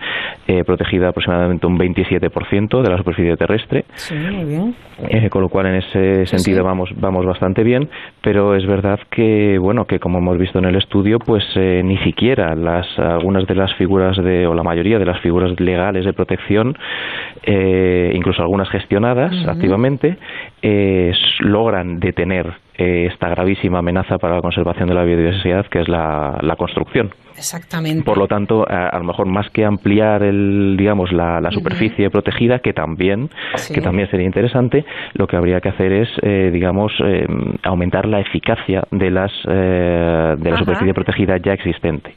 eh, 0.47 0.63
protegida 0.63 1.09
aproximadamente 1.09 1.67
un 1.67 1.77
27% 1.77 2.81
de 2.81 2.89
la 2.89 2.97
superficie 2.97 3.35
terrestre. 3.37 3.85
Sí, 3.95 4.15
muy 4.15 4.45
bien. 4.45 4.75
Eh, 5.09 5.29
con 5.29 5.41
lo 5.41 5.49
cual, 5.49 5.67
en 5.67 5.75
ese 5.75 6.25
sentido, 6.25 6.63
vamos 6.63 6.89
vamos 6.95 7.25
bastante 7.25 7.63
bien. 7.63 7.89
Pero 8.21 8.55
es 8.55 8.65
verdad 8.65 8.99
que, 9.09 9.57
bueno, 9.57 9.85
que 9.85 9.99
como 9.99 10.19
hemos 10.19 10.37
visto 10.37 10.59
en 10.59 10.65
el 10.65 10.75
estudio, 10.75 11.19
pues 11.19 11.43
eh, 11.55 11.81
ni 11.83 11.97
siquiera 11.99 12.55
las 12.55 12.87
algunas 12.97 13.45
de 13.47 13.55
las 13.55 13.73
figuras 13.75 14.17
de, 14.17 14.47
o 14.47 14.53
la 14.53 14.63
mayoría 14.63 14.99
de 14.99 15.05
las 15.05 15.19
figuras 15.21 15.59
legales 15.59 16.05
de 16.05 16.13
protección, 16.13 16.77
incluso 17.45 18.41
algunas 18.41 18.69
gestionadas 18.69 19.33
activamente, 19.47 20.17
logran 21.41 21.99
detener 21.99 22.62
eh, 22.75 23.07
esta 23.11 23.29
gravísima 23.29 23.79
amenaza 23.79 24.17
para 24.17 24.35
la 24.35 24.41
conservación 24.41 24.89
de 24.89 24.95
la 24.95 25.03
biodiversidad, 25.03 25.65
que 25.67 25.81
es 25.81 25.87
la, 25.87 26.55
construcción. 26.57 27.13
Exactamente. 27.35 28.03
Por 28.03 28.17
lo 28.17 28.27
tanto, 28.27 28.65
a, 28.67 28.97
lo 28.97 29.03
mejor 29.03 29.27
más 29.27 29.49
que 29.49 29.65
ampliar 29.65 30.23
el, 30.23 30.75
digamos, 30.77 31.11
la, 31.11 31.41
superficie 31.51 32.09
protegida, 32.09 32.59
que 32.59 32.73
también, 32.73 33.29
que 33.73 33.81
también 33.81 34.09
sería 34.09 34.25
interesante, 34.25 34.85
lo 35.13 35.27
que 35.27 35.35
habría 35.35 35.59
que 35.59 35.69
hacer 35.69 35.91
es, 35.91 36.09
eh, 36.21 36.49
digamos, 36.53 36.91
eh, 37.03 37.25
aumentar 37.63 38.07
la 38.07 38.19
eficacia 38.19 38.83
de 38.91 39.09
las 39.11 39.31
de 39.43 40.49
la 40.49 40.57
superficie 40.57 40.93
protegida 40.93 41.37
ya 41.37 41.53
existente. 41.53 42.15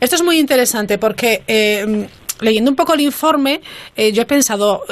Esto 0.00 0.16
es 0.16 0.24
muy 0.24 0.38
interesante 0.38 0.98
porque 0.98 1.42
leyendo 2.40 2.70
un 2.70 2.76
poco 2.76 2.94
el 2.94 3.00
informe, 3.00 3.60
yo 3.96 4.22
he 4.22 4.26
pensado 4.26 4.82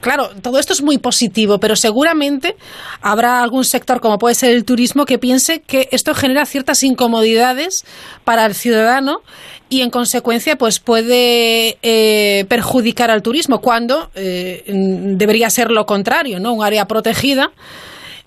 claro, 0.00 0.30
todo 0.40 0.60
esto 0.60 0.72
es 0.72 0.82
muy 0.82 0.98
positivo, 0.98 1.58
pero 1.58 1.74
seguramente 1.74 2.56
habrá 3.00 3.42
algún 3.42 3.64
sector, 3.64 4.00
como 4.00 4.18
puede 4.18 4.36
ser 4.36 4.52
el 4.52 4.64
turismo, 4.64 5.04
que 5.04 5.18
piense 5.18 5.62
que 5.62 5.88
esto 5.90 6.14
genera 6.14 6.46
ciertas 6.46 6.84
incomodidades 6.84 7.84
para 8.22 8.46
el 8.46 8.54
ciudadano 8.54 9.22
y 9.68 9.80
en 9.80 9.90
consecuencia 9.90 10.54
pues 10.54 10.78
puede 10.78 11.78
eh, 11.82 12.44
perjudicar 12.48 13.10
al 13.10 13.22
turismo 13.22 13.60
cuando 13.60 14.10
eh, 14.14 14.62
debería 14.66 15.50
ser 15.50 15.72
lo 15.72 15.86
contrario, 15.86 16.38
¿no? 16.38 16.52
Un 16.52 16.64
área 16.64 16.86
protegida 16.86 17.50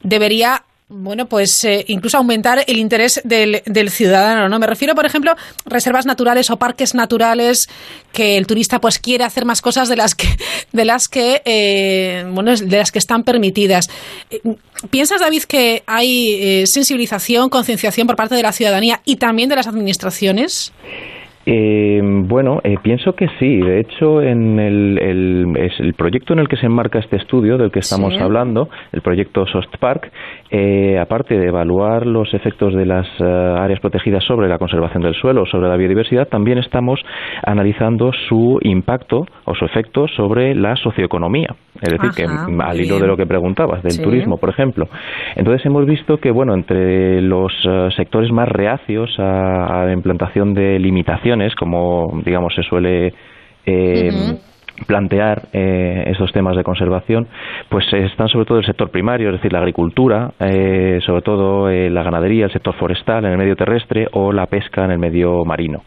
debería 0.03 0.65
bueno, 0.91 1.27
pues 1.27 1.63
eh, 1.65 1.85
incluso 1.87 2.17
aumentar 2.17 2.63
el 2.65 2.77
interés 2.77 3.21
del, 3.23 3.61
del, 3.67 3.91
ciudadano, 3.91 4.49
¿no? 4.49 4.57
Me 4.57 4.65
refiero, 4.65 4.95
por 4.95 5.05
ejemplo, 5.05 5.35
reservas 5.65 6.07
naturales 6.07 6.49
o 6.49 6.57
parques 6.57 6.95
naturales 6.95 7.69
que 8.11 8.37
el 8.37 8.47
turista 8.47 8.81
pues 8.81 8.97
quiere 8.97 9.23
hacer 9.23 9.45
más 9.45 9.61
cosas 9.61 9.87
de 9.87 9.95
las 9.95 10.15
que 10.15 10.27
de 10.71 10.85
las 10.85 11.07
que 11.07 11.43
eh, 11.45 12.25
bueno, 12.31 12.55
de 12.55 12.77
las 12.77 12.91
que 12.91 12.97
están 12.97 13.23
permitidas. 13.23 13.87
Eh, 14.31 14.41
¿Piensas, 14.89 15.21
David, 15.21 15.43
que 15.43 15.83
hay 15.85 16.65
sensibilización, 16.65 17.49
concienciación 17.49 18.07
por 18.07 18.15
parte 18.15 18.33
de 18.33 18.41
la 18.41 18.53
ciudadanía 18.53 19.01
y 19.05 19.17
también 19.17 19.49
de 19.49 19.57
las 19.57 19.67
administraciones? 19.67 20.71
Eh, 21.45 22.01
bueno, 22.03 22.59
eh, 22.63 22.77
pienso 22.81 23.13
que 23.13 23.27
sí. 23.39 23.57
De 23.57 23.79
hecho, 23.79 24.21
en 24.21 24.59
el, 24.59 24.99
el, 24.99 25.93
proyecto 25.93 26.33
en 26.33 26.39
el 26.39 26.47
que 26.47 26.57
se 26.57 26.65
enmarca 26.65 26.99
este 26.99 27.15
estudio 27.15 27.57
del 27.57 27.71
que 27.71 27.79
estamos 27.79 28.13
hablando, 28.19 28.69
el 28.91 29.01
proyecto 29.01 29.45
SOSTPARK, 29.47 30.11
eh, 30.51 30.99
aparte 30.99 31.37
de 31.37 31.47
evaluar 31.47 32.05
los 32.05 32.33
efectos 32.33 32.73
de 32.73 32.85
las 32.85 33.07
eh, 33.19 33.23
áreas 33.23 33.79
protegidas 33.79 34.23
sobre 34.25 34.47
la 34.47 34.57
conservación 34.57 35.03
del 35.03 35.15
suelo, 35.15 35.45
sobre 35.45 35.69
la 35.69 35.77
biodiversidad, 35.77 36.27
también 36.27 36.57
estamos 36.57 36.99
analizando 37.43 38.11
su 38.27 38.59
impacto 38.61 39.25
o 39.45 39.55
su 39.55 39.65
efecto 39.65 40.07
sobre 40.07 40.55
la 40.55 40.75
socioeconomía. 40.75 41.55
Es 41.81 41.91
decir, 41.91 42.09
que 42.15 42.25
al 42.25 42.81
hilo 42.81 42.99
de 42.99 43.07
lo 43.07 43.15
que 43.15 43.25
preguntabas, 43.25 43.81
del 43.83 44.01
turismo, 44.01 44.37
por 44.37 44.49
ejemplo. 44.49 44.89
Entonces 45.37 45.65
hemos 45.65 45.85
visto 45.85 46.17
que, 46.17 46.29
bueno, 46.29 46.53
entre 46.53 47.21
los 47.21 47.53
sectores 47.95 48.31
más 48.33 48.49
reacios 48.49 49.17
a 49.17 49.85
la 49.85 49.93
implantación 49.93 50.53
de 50.53 50.77
limitaciones, 50.77 51.28
como 51.55 52.21
digamos 52.23 52.53
se 52.55 52.63
suele 52.63 53.13
eh, 53.65 54.09
plantear 54.85 55.49
eh, 55.53 56.03
esos 56.07 56.31
temas 56.31 56.55
de 56.55 56.63
conservación, 56.63 57.27
pues 57.69 57.85
están 57.91 58.27
sobre 58.27 58.45
todo 58.45 58.59
el 58.59 58.65
sector 58.65 58.89
primario, 58.89 59.29
es 59.29 59.35
decir, 59.35 59.51
la 59.53 59.59
agricultura, 59.59 60.31
eh, 60.39 60.99
sobre 61.05 61.21
todo 61.21 61.69
eh, 61.69 61.89
la 61.89 62.03
ganadería, 62.03 62.45
el 62.45 62.51
sector 62.51 62.75
forestal 62.75 63.25
en 63.25 63.31
el 63.31 63.37
medio 63.37 63.55
terrestre 63.55 64.07
o 64.11 64.31
la 64.31 64.45
pesca 64.45 64.85
en 64.85 64.91
el 64.91 64.99
medio 64.99 65.43
marino. 65.45 65.83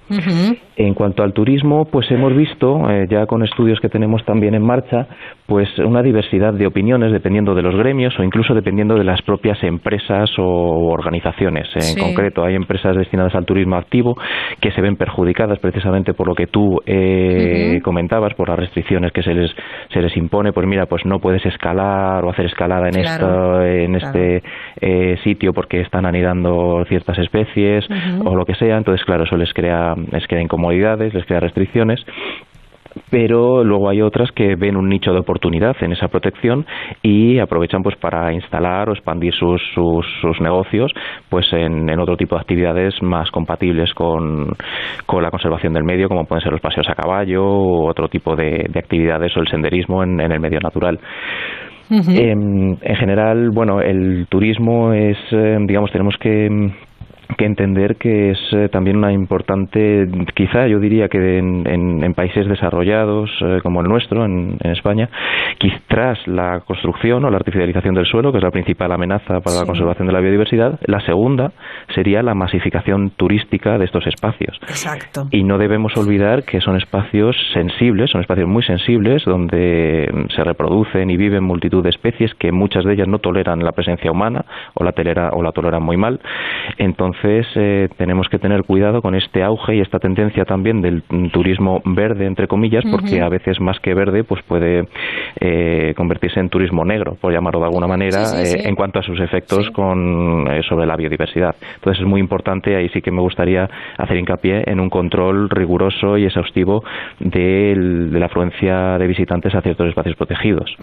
En 0.76 0.94
cuanto 0.94 1.22
al 1.22 1.32
turismo, 1.32 1.84
pues 1.86 2.10
hemos 2.10 2.34
visto, 2.34 2.80
ya 3.08 3.26
con 3.26 3.42
estudios 3.44 3.80
que 3.80 3.88
tenemos 3.88 4.24
también 4.24 4.54
en 4.54 4.62
marcha, 4.62 5.06
pues 5.52 5.68
una 5.80 6.00
diversidad 6.00 6.54
de 6.54 6.66
opiniones 6.66 7.12
dependiendo 7.12 7.54
de 7.54 7.60
los 7.60 7.76
gremios 7.76 8.18
o 8.18 8.22
incluso 8.22 8.54
dependiendo 8.54 8.94
de 8.94 9.04
las 9.04 9.20
propias 9.20 9.62
empresas 9.62 10.30
o 10.38 10.88
organizaciones. 10.88 11.68
En 11.76 12.02
concreto, 12.02 12.42
hay 12.42 12.54
empresas 12.54 12.96
destinadas 12.96 13.34
al 13.34 13.44
turismo 13.44 13.76
activo 13.76 14.16
que 14.62 14.72
se 14.72 14.80
ven 14.80 14.96
perjudicadas 14.96 15.58
precisamente 15.58 16.14
por 16.14 16.26
lo 16.26 16.34
que 16.34 16.46
tú 16.46 16.80
comentabas, 17.82 18.32
por 18.32 18.48
la 18.48 18.56
restricción 18.56 19.10
que 19.12 19.22
se 19.22 19.34
les 19.34 19.54
se 19.92 20.00
les 20.00 20.16
impone. 20.16 20.54
Pues 20.54 20.66
mira 20.66 20.86
pues 20.86 21.04
no 21.04 21.18
puedes 21.18 21.44
escalar 21.44 22.24
o 22.24 22.30
hacer 22.30 22.46
escalada 22.46 22.88
en 22.88 23.00
esto 23.00 23.62
en 23.62 23.94
este 23.94 24.42
eh, 24.80 25.18
sitio 25.22 25.52
porque 25.52 25.82
están 25.82 26.06
anidando 26.06 26.82
ciertas 26.88 27.18
especies 27.18 27.86
o 28.24 28.34
lo 28.34 28.46
que 28.46 28.54
sea. 28.54 28.78
Entonces 28.78 29.04
claro 29.04 29.24
eso 29.24 29.36
les 29.36 29.52
crea 29.52 29.96
les 30.12 30.26
crea 30.26 30.40
incomodidades 30.40 31.12
les 31.12 31.26
crea 31.26 31.40
restricciones 31.40 32.02
pero 33.12 33.62
luego 33.62 33.90
hay 33.90 34.00
otras 34.00 34.32
que 34.32 34.56
ven 34.56 34.74
un 34.74 34.88
nicho 34.88 35.12
de 35.12 35.20
oportunidad 35.20 35.76
en 35.82 35.92
esa 35.92 36.08
protección 36.08 36.64
y 37.02 37.40
aprovechan 37.40 37.82
pues 37.82 37.94
para 37.96 38.32
instalar 38.32 38.88
o 38.88 38.92
expandir 38.92 39.34
sus, 39.34 39.60
sus, 39.74 40.40
negocios 40.40 40.90
pues 41.28 41.44
en, 41.52 41.90
otro 42.00 42.16
tipo 42.16 42.36
de 42.36 42.40
actividades 42.40 42.94
más 43.02 43.30
compatibles 43.30 43.92
con, 43.92 44.46
la 45.20 45.30
conservación 45.30 45.74
del 45.74 45.84
medio 45.84 46.08
como 46.08 46.24
pueden 46.24 46.42
ser 46.42 46.52
los 46.52 46.62
paseos 46.62 46.88
a 46.88 46.94
caballo 46.94 47.44
o 47.44 47.86
otro 47.86 48.08
tipo 48.08 48.34
de, 48.34 48.70
actividades 48.74 49.36
o 49.36 49.40
el 49.40 49.48
senderismo 49.48 50.02
en, 50.02 50.18
el 50.18 50.40
medio 50.40 50.60
natural. 50.60 50.98
Em, 51.90 52.78
en, 52.80 52.96
general, 52.96 53.50
bueno, 53.50 53.82
el 53.82 54.26
turismo 54.30 54.94
es, 54.94 55.18
em, 55.32 55.66
digamos, 55.66 55.92
tenemos 55.92 56.16
que 56.16 56.48
que 57.34 57.44
entender 57.44 57.96
que 57.96 58.30
es 58.30 58.38
eh, 58.52 58.68
también 58.70 58.96
una 58.96 59.12
importante, 59.12 60.08
quizá 60.34 60.66
yo 60.66 60.78
diría 60.78 61.08
que 61.08 61.38
en, 61.38 61.66
en, 61.66 62.14
países 62.14 62.46
desarrollados 62.46 63.30
eh, 63.40 63.60
como 63.62 63.80
el 63.80 63.88
nuestro, 63.88 64.24
en, 64.24 64.58
España, 64.64 65.08
tras 65.88 66.26
la 66.26 66.60
construcción 66.60 67.24
o 67.24 67.30
la 67.30 67.36
artificialización 67.36 67.94
del 67.94 68.06
suelo, 68.06 68.32
que 68.32 68.38
es 68.38 68.44
la 68.44 68.50
principal 68.50 68.90
amenaza 68.92 69.40
para 69.40 69.60
la 69.60 69.66
conservación 69.66 70.06
de 70.06 70.12
la 70.12 70.20
biodiversidad, 70.20 70.78
la 70.86 71.00
segunda 71.00 71.52
sería 71.94 72.22
la 72.22 72.34
masificación 72.34 73.10
turística 73.10 73.78
de 73.78 73.84
estos 73.84 74.06
espacios. 74.06 74.58
Exacto. 74.62 75.28
Y 75.30 75.44
no 75.44 75.58
debemos 75.58 75.96
olvidar 75.96 76.44
que 76.44 76.60
son 76.60 76.76
espacios 76.76 77.36
sensibles, 77.52 78.10
son 78.10 78.20
espacios 78.20 78.48
muy 78.48 78.62
sensibles, 78.62 79.24
donde 79.24 80.10
se 80.34 80.44
reproducen 80.44 81.10
y 81.10 81.16
viven 81.16 81.44
multitud 81.44 81.82
de 81.82 81.90
especies 81.90 82.34
que 82.34 82.52
muchas 82.52 82.84
de 82.84 82.94
ellas 82.94 83.08
no 83.08 83.18
toleran 83.18 83.64
la 83.64 83.72
presencia 83.72 84.10
humana 84.10 84.44
o 84.74 84.84
la, 84.84 84.92
tolera, 84.92 85.30
o 85.32 85.42
la 85.42 85.52
toleran 85.52 85.82
muy 85.82 85.96
mal. 85.96 86.20
Entonces, 86.78 87.21
entonces 87.22 87.46
eh, 87.54 87.88
tenemos 87.96 88.28
que 88.28 88.38
tener 88.38 88.64
cuidado 88.64 89.00
con 89.00 89.14
este 89.14 89.42
auge 89.42 89.76
y 89.76 89.80
esta 89.80 89.98
tendencia 89.98 90.44
también 90.44 90.80
del 90.80 91.02
turismo 91.32 91.80
verde, 91.84 92.26
entre 92.26 92.48
comillas, 92.48 92.84
porque 92.90 93.20
a 93.20 93.28
veces 93.28 93.60
más 93.60 93.78
que 93.80 93.94
verde 93.94 94.24
pues 94.24 94.42
puede 94.42 94.88
eh, 95.40 95.94
convertirse 95.96 96.40
en 96.40 96.48
turismo 96.48 96.84
negro, 96.84 97.16
por 97.20 97.32
llamarlo 97.32 97.60
de 97.60 97.66
alguna 97.66 97.86
manera, 97.86 98.42
eh, 98.42 98.62
en 98.64 98.74
cuanto 98.74 98.98
a 98.98 99.02
sus 99.02 99.20
efectos 99.20 99.70
con, 99.70 100.46
sobre 100.68 100.86
la 100.86 100.96
biodiversidad. 100.96 101.54
Entonces 101.76 102.02
es 102.02 102.08
muy 102.08 102.20
importante, 102.20 102.74
ahí 102.76 102.88
sí 102.88 103.00
que 103.00 103.10
me 103.10 103.20
gustaría 103.20 103.68
hacer 103.98 104.16
hincapié 104.16 104.64
en 104.66 104.80
un 104.80 104.90
control 104.90 105.48
riguroso 105.48 106.18
y 106.18 106.24
exhaustivo 106.24 106.82
de, 107.20 107.74
la 108.12 108.26
afluencia 108.26 108.98
de 108.98 109.06
visitantes 109.06 109.54
a 109.54 109.60
ciertos 109.60 109.88
espacios 109.88 110.16
protegidos. 110.16 110.74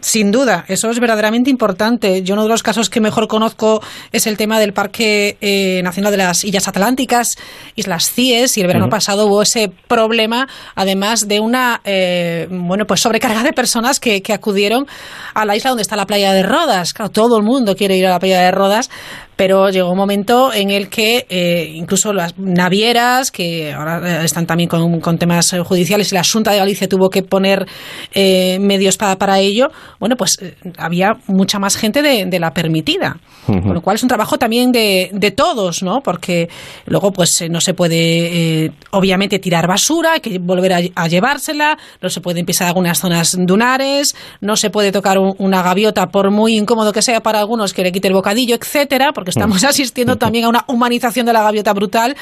Sin 0.00 0.32
duda, 0.32 0.64
eso 0.68 0.90
es 0.90 0.98
verdaderamente 0.98 1.50
importante. 1.50 2.22
Yo 2.22 2.34
uno 2.34 2.42
de 2.42 2.48
los 2.48 2.62
casos 2.62 2.90
que 2.90 3.00
mejor 3.00 3.28
conozco 3.28 3.80
es 4.12 4.26
el 4.26 4.36
tema 4.36 4.58
del 4.58 4.72
parque 4.72 5.36
Nacional 5.82 6.12
de 6.12 6.18
las 6.18 6.44
Islas 6.44 6.68
Atlánticas, 6.68 7.36
Islas 7.74 8.10
CIES, 8.10 8.56
y 8.56 8.60
el 8.60 8.66
verano 8.66 8.88
pasado 8.88 9.26
hubo 9.26 9.42
ese 9.42 9.70
problema, 9.88 10.48
además 10.74 11.28
de 11.28 11.40
una 11.40 11.80
eh, 11.84 12.46
bueno 12.50 12.86
pues 12.86 13.00
sobrecarga 13.00 13.42
de 13.42 13.52
personas 13.52 14.00
que, 14.00 14.22
que 14.22 14.32
acudieron 14.32 14.86
a 15.34 15.44
la 15.44 15.56
isla 15.56 15.70
donde 15.70 15.82
está 15.82 15.96
la 15.96 16.06
playa 16.06 16.32
de 16.32 16.42
Rodas. 16.42 16.92
Claro, 16.92 17.10
todo 17.10 17.38
el 17.38 17.44
mundo 17.44 17.76
quiere 17.76 17.96
ir 17.96 18.06
a 18.06 18.10
la 18.10 18.18
playa 18.18 18.40
de 18.40 18.50
Rodas, 18.50 18.90
pero 19.36 19.68
llegó 19.68 19.90
un 19.90 19.98
momento 19.98 20.52
en 20.52 20.70
el 20.70 20.88
que 20.88 21.26
eh, 21.28 21.70
incluso 21.74 22.12
las 22.12 22.38
navieras, 22.38 23.30
que 23.30 23.72
ahora 23.72 24.22
eh, 24.22 24.24
están 24.24 24.46
también 24.46 24.68
con, 24.68 25.00
con, 25.00 25.18
temas 25.18 25.54
judiciales, 25.64 26.10
y 26.10 26.14
la 26.14 26.22
Junta 26.24 26.52
de 26.52 26.58
Galicia 26.58 26.88
tuvo 26.88 27.10
que 27.10 27.22
poner 27.22 27.66
eh, 28.14 28.58
medios 28.60 28.96
para, 28.96 29.16
para 29.16 29.38
ello, 29.38 29.68
bueno, 30.00 30.16
pues 30.16 30.38
había 30.78 31.16
mucha 31.26 31.58
más 31.58 31.76
gente 31.76 32.02
de, 32.02 32.36
la 32.38 32.52
permitida. 32.52 33.18
Con 33.46 33.74
lo 33.74 33.80
cual 33.80 33.94
es 33.94 34.02
un 34.02 34.08
trabajo 34.08 34.38
también 34.38 34.72
de, 34.72 35.08
de 35.12 35.30
todos, 35.30 35.82
¿no? 35.82 36.00
Porque 36.00 36.48
luego, 36.84 37.12
pues 37.12 37.44
no 37.48 37.60
se 37.60 37.74
puede, 37.74 38.72
obviamente, 38.90 39.38
tirar 39.38 39.68
basura, 39.68 40.14
hay 40.14 40.20
que 40.20 40.38
volver 40.40 40.72
a, 40.72 41.06
llevársela, 41.06 41.78
no 42.02 42.08
se 42.08 42.20
puede 42.20 42.44
pisar 42.44 42.66
algunas 42.66 42.98
zonas 42.98 43.36
dunares, 43.38 44.16
no 44.40 44.56
se 44.56 44.70
puede 44.70 44.90
tocar 44.90 45.18
una 45.18 45.62
gaviota, 45.62 46.08
por 46.08 46.30
muy 46.30 46.56
incómodo 46.56 46.92
que 46.92 47.02
sea 47.02 47.20
para 47.20 47.38
algunos 47.38 47.72
que 47.72 47.82
le 47.82 47.92
quite 47.92 48.08
el 48.08 48.14
bocadillo, 48.14 48.56
etcétera, 48.56 49.12
porque 49.12 49.25
estamos 49.30 49.62
mm. 49.62 49.66
asistiendo 49.66 50.16
también 50.16 50.44
a 50.44 50.48
una 50.48 50.64
humanización 50.68 51.26
de 51.26 51.32
la 51.32 51.42
gaviota 51.42 51.72
brutal. 51.72 52.16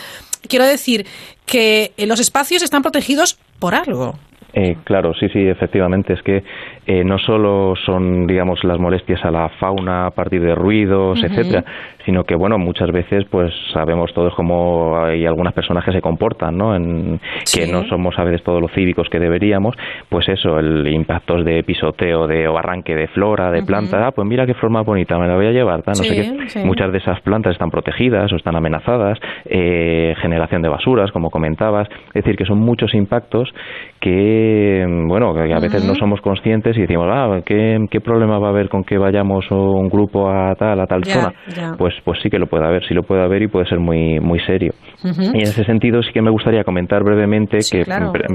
Quiero 0.48 0.66
decir 0.66 1.06
que 1.46 1.92
los 1.98 2.20
espacios 2.20 2.62
están 2.62 2.82
protegidos 2.82 3.38
por 3.58 3.74
algo. 3.74 4.14
Eh, 4.56 4.76
claro, 4.84 5.12
sí, 5.14 5.28
sí, 5.32 5.40
efectivamente. 5.40 6.12
Es 6.12 6.22
que 6.22 6.44
eh, 6.86 7.02
no 7.04 7.18
solo 7.18 7.74
son, 7.84 8.26
digamos, 8.26 8.62
las 8.62 8.78
molestias 8.78 9.24
a 9.24 9.30
la 9.30 9.48
fauna 9.58 10.06
a 10.06 10.10
partir 10.12 10.40
de 10.40 10.54
ruidos, 10.54 11.18
etcétera, 11.24 11.64
sino 12.04 12.24
que, 12.24 12.34
bueno, 12.34 12.58
muchas 12.58 12.90
veces, 12.90 13.24
pues 13.30 13.52
sabemos 13.72 14.12
todos 14.14 14.34
cómo 14.34 14.98
hay 14.98 15.26
algunas 15.26 15.54
personas 15.54 15.84
que 15.84 15.92
se 15.92 16.00
comportan, 16.00 16.56
¿no? 16.56 16.74
En, 16.74 17.20
Que 17.52 17.66
no 17.66 17.84
somos 17.84 18.18
a 18.18 18.24
veces 18.24 18.42
todos 18.42 18.60
los 18.60 18.72
cívicos 18.72 19.08
que 19.08 19.18
deberíamos. 19.18 19.74
Pues 20.08 20.28
eso, 20.28 20.58
el 20.58 20.86
impactos 20.88 21.44
de 21.44 21.62
pisoteo 21.62 22.26
de, 22.26 22.46
o 22.48 22.58
arranque 22.58 22.94
de 22.94 23.08
flora, 23.08 23.50
de 23.50 23.62
planta. 23.62 24.06
Ah, 24.06 24.10
pues 24.12 24.26
mira 24.26 24.46
qué 24.46 24.54
forma 24.54 24.82
bonita, 24.82 25.18
me 25.18 25.26
la 25.26 25.36
voy 25.36 25.46
a 25.46 25.52
llevar. 25.52 25.82
No 25.86 25.94
sé 25.94 26.14
qué. 26.14 26.64
Muchas 26.64 26.92
de 26.92 26.98
esas 26.98 27.20
plantas 27.20 27.52
están 27.52 27.70
protegidas 27.70 28.32
o 28.32 28.36
están 28.36 28.56
amenazadas. 28.56 29.18
Eh, 29.44 30.14
generación 30.20 30.62
de 30.62 30.68
basuras, 30.68 31.10
como 31.12 31.30
comentabas. 31.30 31.88
Es 32.08 32.24
decir, 32.24 32.36
que 32.36 32.44
son 32.44 32.58
muchos 32.58 32.94
impactos 32.94 33.52
que, 34.00 34.84
bueno, 35.08 35.32
que 35.34 35.52
a 35.52 35.58
veces 35.58 35.84
no 35.84 35.94
somos 35.94 36.20
conscientes 36.20 36.76
y 36.76 36.82
decimos, 36.82 37.06
ah, 37.10 37.40
¿qué, 37.44 37.78
¿qué, 37.90 38.00
problema 38.00 38.38
va 38.38 38.48
a 38.48 38.50
haber 38.50 38.68
con 38.68 38.84
que 38.84 38.98
vayamos 38.98 39.50
un 39.50 39.88
grupo 39.88 40.28
a 40.28 40.54
tal, 40.56 40.80
a 40.80 40.86
tal 40.86 41.04
zona? 41.04 41.32
Pues, 41.78 41.93
pues 42.04 42.18
sí 42.22 42.30
que 42.30 42.38
lo 42.38 42.46
puede 42.46 42.66
haber, 42.66 42.86
sí 42.86 42.94
lo 42.94 43.02
puede 43.02 43.22
haber 43.22 43.42
y 43.42 43.48
puede 43.48 43.66
ser 43.66 43.78
muy, 43.78 44.20
muy 44.20 44.40
serio. 44.40 44.72
Y 45.02 45.08
en 45.08 45.42
ese 45.42 45.64
sentido 45.64 46.02
sí 46.02 46.12
que 46.12 46.22
me 46.22 46.30
gustaría 46.30 46.64
comentar 46.64 47.02
brevemente 47.04 47.58
que 47.70 47.84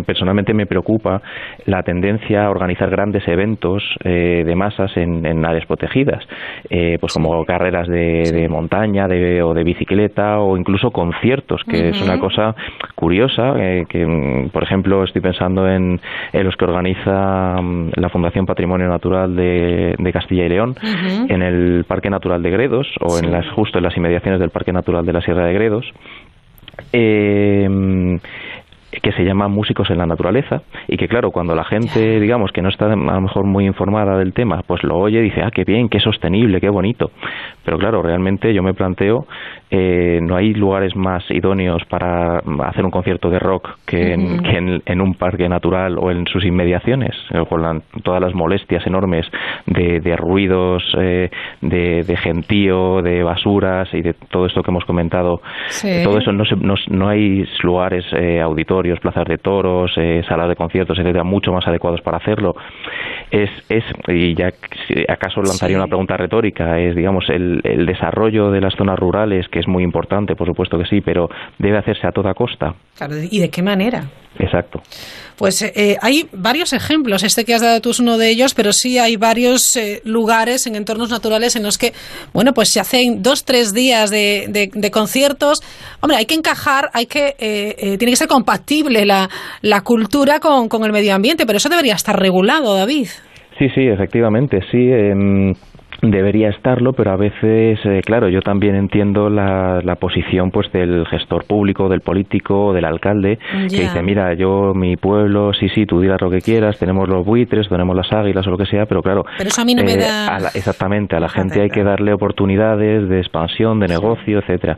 personalmente 0.06 0.54
me 0.54 0.68
preocupa 0.68 1.22
la 1.66 1.82
tendencia 1.84 2.46
a 2.46 2.50
organizar 2.52 2.90
grandes 2.90 3.28
eventos 3.28 3.84
eh, 4.04 4.44
de 4.46 4.56
masas 4.56 4.96
en, 4.96 5.26
en 5.26 5.46
áreas 5.46 5.66
protegidas, 5.66 6.24
eh, 6.70 6.98
pues 7.00 7.14
como 7.14 7.44
carreras 7.46 7.88
de, 7.88 8.48
montaña 8.50 9.08
de, 9.08 9.42
o 9.42 9.54
de 9.54 9.64
bicicleta 9.64 10.40
o 10.40 10.58
incluso 10.58 10.92
conciertos, 10.92 11.62
que 11.64 11.90
es 11.90 12.02
una 12.02 12.20
cosa 12.20 12.56
curiosa, 12.96 13.54
eh, 13.58 13.86
que 13.90 14.50
por 14.52 14.64
ejemplo 14.64 15.04
estoy 15.04 15.22
pensando 15.22 15.68
en, 15.68 16.00
los 16.34 16.56
que 16.56 16.66
organiza 16.66 17.62
mm, 17.62 17.92
la 17.96 18.10
Fundación 18.10 18.46
Patrimonio 18.46 18.88
Natural 18.88 19.36
de, 19.36 20.10
Castilla 20.14 20.46
y 20.46 20.50
León 20.50 20.76
en 21.30 21.44
el 21.44 21.86
Parque 21.88 22.10
Natural 22.10 22.42
de 22.42 22.50
Gredos 22.50 22.88
o 23.00 23.20
en 23.20 23.32
las 23.32 23.46
justo 23.52 23.78
en 23.78 23.84
las 23.84 23.96
inmediaciones 23.98 24.40
del 24.40 24.50
Parque 24.50 24.74
Natural 24.74 25.06
de 25.06 25.14
la 25.14 25.22
Sierra 25.22 25.46
de 25.46 25.54
Gredos. 25.54 25.86
Eh, 26.94 28.20
que 29.02 29.12
se 29.12 29.24
llama 29.24 29.48
Músicos 29.48 29.90
en 29.92 29.98
la 29.98 30.06
Naturaleza 30.06 30.64
y 30.88 30.98
que 30.98 31.08
claro, 31.08 31.32
cuando 31.32 31.56
la 31.56 31.64
gente, 31.64 32.20
digamos, 32.20 32.52
que 32.52 32.62
no 32.62 32.70
está 32.70 32.86
a 32.86 32.96
lo 32.96 33.22
mejor 33.22 33.46
muy 33.46 33.66
informada 33.66 34.18
del 34.18 34.34
tema, 34.34 34.64
pues 34.66 34.84
lo 34.84 34.98
oye 34.98 35.20
y 35.20 35.24
dice, 35.24 35.42
ah, 35.44 35.52
qué 35.54 35.64
bien, 35.64 35.90
qué 35.90 36.00
sostenible, 36.00 36.60
qué 36.60 36.70
bonito. 36.70 37.12
Pero 37.70 37.78
claro, 37.78 38.02
realmente 38.02 38.52
yo 38.52 38.64
me 38.64 38.74
planteo, 38.74 39.28
eh, 39.70 40.20
no 40.24 40.36
hay 40.36 40.56
lugares 40.56 40.96
más 40.96 41.24
idóneos 41.30 41.86
para 41.86 42.40
hacer 42.66 42.84
un 42.84 42.90
concierto 42.90 43.30
de 43.30 43.38
rock 43.38 43.78
que, 43.86 44.14
en, 44.14 45.02
un 45.02 45.14
parque 45.14 45.48
natural 45.48 46.00
o 46.00 46.10
en 46.10 46.26
sus 46.26 46.44
inmediaciones, 46.46 47.16
eh, 47.32 47.44
con 47.48 47.84
todas 48.02 48.22
las 48.22 48.34
molestias 48.34 48.88
enormes 48.88 49.28
de, 49.68 50.16
ruidos, 50.18 50.82
eh, 51.00 51.30
de, 51.62 52.18
gentío, 52.18 53.04
de 53.04 53.22
basuras 53.22 53.88
y 53.94 54.02
de 54.02 54.16
todo 54.16 54.48
esto 54.48 54.64
que 54.64 54.72
hemos 54.72 54.86
comentado. 54.86 55.40
Todo 56.04 56.18
eso 56.18 56.32
no, 56.32 56.44
no, 56.90 57.08
hay 57.08 57.48
lugares, 57.62 58.04
auditorios, 58.42 59.00
plazas 59.00 59.28
de 59.28 59.38
toros, 59.38 59.94
salas 60.28 60.50
de 60.50 60.56
conciertos, 60.56 60.98
etcétera, 60.98 61.24
mucho 61.24 61.52
más 61.52 61.68
adecuados 61.68 62.02
para 62.02 62.18
hacerlo. 62.18 62.56
Es, 63.30 63.52
es 63.70 63.84
y 64.08 64.34
ya 64.34 64.52
acaso 65.08 65.44
lanzaría 65.44 65.78
una 65.78 65.86
pregunta 65.86 66.18
retórica, 66.18 66.80
es 66.80 66.96
digamos 66.96 67.30
el, 67.30 67.59
el 67.64 67.86
desarrollo 67.86 68.52
de 68.52 68.62
las 68.62 68.74
zonas 68.76 68.98
rurales, 68.98 69.48
que 69.52 69.60
es 69.60 69.68
muy 69.68 69.84
importante, 69.84 70.36
por 70.36 70.48
supuesto 70.48 70.78
que 70.78 70.86
sí, 70.86 71.02
pero 71.02 71.30
debe 71.58 71.78
hacerse 71.78 72.08
a 72.08 72.12
toda 72.12 72.34
costa. 72.34 72.74
Claro, 72.98 73.16
¿y 73.30 73.40
de 73.40 73.50
qué 73.50 73.62
manera? 73.62 74.04
Exacto. 74.38 74.82
Pues 75.38 75.62
eh, 75.62 75.98
hay 76.02 76.28
varios 76.34 76.74
ejemplos. 76.74 77.24
Este 77.24 77.46
que 77.46 77.54
has 77.54 77.62
dado 77.62 77.80
tú 77.82 77.92
es 77.92 78.00
uno 78.00 78.18
de 78.18 78.30
ellos, 78.30 78.54
pero 78.54 78.74
sí 78.74 78.98
hay 78.98 79.16
varios 79.16 79.76
eh, 79.76 80.02
lugares 80.06 80.68
en 80.68 80.76
entornos 80.76 81.10
naturales 81.10 81.56
en 81.56 81.64
los 81.64 81.78
que, 81.78 81.94
bueno, 82.34 82.54
pues 82.54 82.70
se 82.70 82.80
hacen 82.80 83.22
dos, 83.22 83.46
tres 83.46 83.74
días 83.74 84.12
de, 84.12 84.70
de, 84.74 84.92
conciertos. 84.92 85.62
Hombre, 86.02 86.18
hay 86.18 86.26
que 86.26 86.36
encajar, 86.36 86.90
hay 86.94 87.06
que, 87.06 87.36
eh, 87.40 87.98
tiene 87.98 88.12
que 88.12 88.18
ser 88.18 88.28
compatible 88.28 89.06
la, 89.06 89.30
la 89.62 89.82
cultura 89.82 90.40
con, 90.40 90.68
con 90.70 90.84
el 90.84 90.92
medio 90.92 91.16
ambiente, 91.16 91.46
pero 91.46 91.58
eso 91.58 91.70
debería 91.70 91.96
estar 91.96 92.20
regulado, 92.20 92.76
David. 92.76 93.08
Sí, 93.58 93.68
sí, 93.76 93.82
efectivamente, 93.88 94.60
sí. 94.72 94.90
Debería 96.02 96.50
estarlo, 96.50 96.94
pero 96.94 97.12
a 97.12 97.18
veces, 97.18 97.80
eh, 97.84 98.02
claro, 98.06 98.30
yo 98.30 98.42
también 98.42 98.76
entiendo 98.76 99.30
la, 99.30 99.82
la, 99.84 99.96
posición 99.96 100.52
pues 100.52 100.72
del 100.72 101.06
gestor 101.08 101.46
público, 101.46 101.90
del 101.90 102.02
político, 102.02 102.74
del 102.74 102.86
alcalde, 102.86 103.38
que 103.70 103.82
dice, 103.82 104.02
mira, 104.02 104.34
yo, 104.34 104.74
mi 104.74 104.96
pueblo, 104.96 105.54
sí, 105.54 105.68
sí, 105.70 105.86
tú 105.86 106.00
digas 106.00 106.22
lo 106.22 106.30
que 106.30 106.40
quieras, 106.40 106.80
tenemos 106.80 107.10
los 107.10 107.26
buitres, 107.26 107.68
tenemos 107.68 107.96
las 107.96 108.12
águilas 108.14 108.48
o 108.48 108.52
lo 108.52 108.58
que 108.58 108.66
sea, 108.66 108.86
pero 108.86 109.02
claro, 109.02 109.26
pero 109.38 109.50
eso 109.50 109.62
a 109.62 109.66
mí 109.66 109.76
no 109.76 109.84
me 109.84 109.98
da... 109.98 110.38
exactamente, 110.54 111.16
a 111.16 111.20
la 111.20 111.30
gente 111.30 111.62
hay 111.62 111.70
que 111.70 111.84
darle 111.84 112.14
oportunidades 112.14 113.10
de 113.10 113.20
expansión, 113.20 113.80
de 113.80 113.88
negocio, 113.88 114.40
etcétera. 114.40 114.78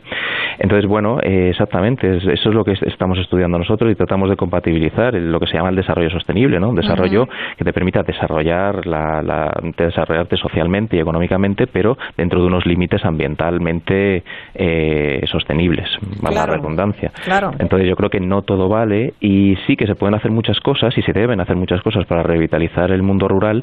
Entonces, 0.58 0.88
bueno, 0.88 1.18
eh, 1.22 1.50
exactamente, 1.50 2.16
eso 2.16 2.30
es 2.48 2.54
lo 2.54 2.64
que 2.64 2.72
estamos 2.72 3.18
estudiando 3.18 3.58
nosotros 3.58 3.90
y 3.90 3.94
tratamos 3.94 4.28
de 4.28 4.36
compatibilizar 4.36 5.14
lo 5.14 5.38
que 5.38 5.46
se 5.46 5.54
llama 5.54 5.70
el 5.70 5.76
desarrollo 5.76 6.10
sostenible, 6.10 6.58
¿no? 6.58 6.70
Un 6.70 6.76
desarrollo 6.76 7.28
que 7.56 7.64
te 7.64 7.72
permita 7.72 8.02
desarrollar 8.02 8.86
la, 8.86 9.22
la, 9.22 9.52
desarrollarte 9.76 10.36
socialmente 10.36 10.96
y 10.96 11.00
económicamente 11.00 11.11
económicamente, 11.12 11.66
pero 11.66 11.98
dentro 12.16 12.40
de 12.40 12.46
unos 12.46 12.64
límites 12.64 13.04
ambientalmente 13.04 14.22
eh, 14.54 15.22
sostenibles, 15.30 15.86
la 16.22 16.46
redundancia. 16.46 17.12
Entonces 17.58 17.88
yo 17.88 17.96
creo 17.96 18.08
que 18.08 18.20
no 18.20 18.42
todo 18.42 18.68
vale 18.68 19.12
y 19.20 19.56
sí 19.66 19.76
que 19.76 19.86
se 19.86 19.94
pueden 19.94 20.14
hacer 20.14 20.30
muchas 20.30 20.58
cosas 20.60 20.96
y 20.96 21.02
se 21.02 21.12
deben 21.12 21.40
hacer 21.40 21.56
muchas 21.56 21.82
cosas 21.82 22.06
para 22.06 22.22
revitalizar 22.22 22.90
el 22.90 23.02
mundo 23.02 23.28
rural, 23.28 23.62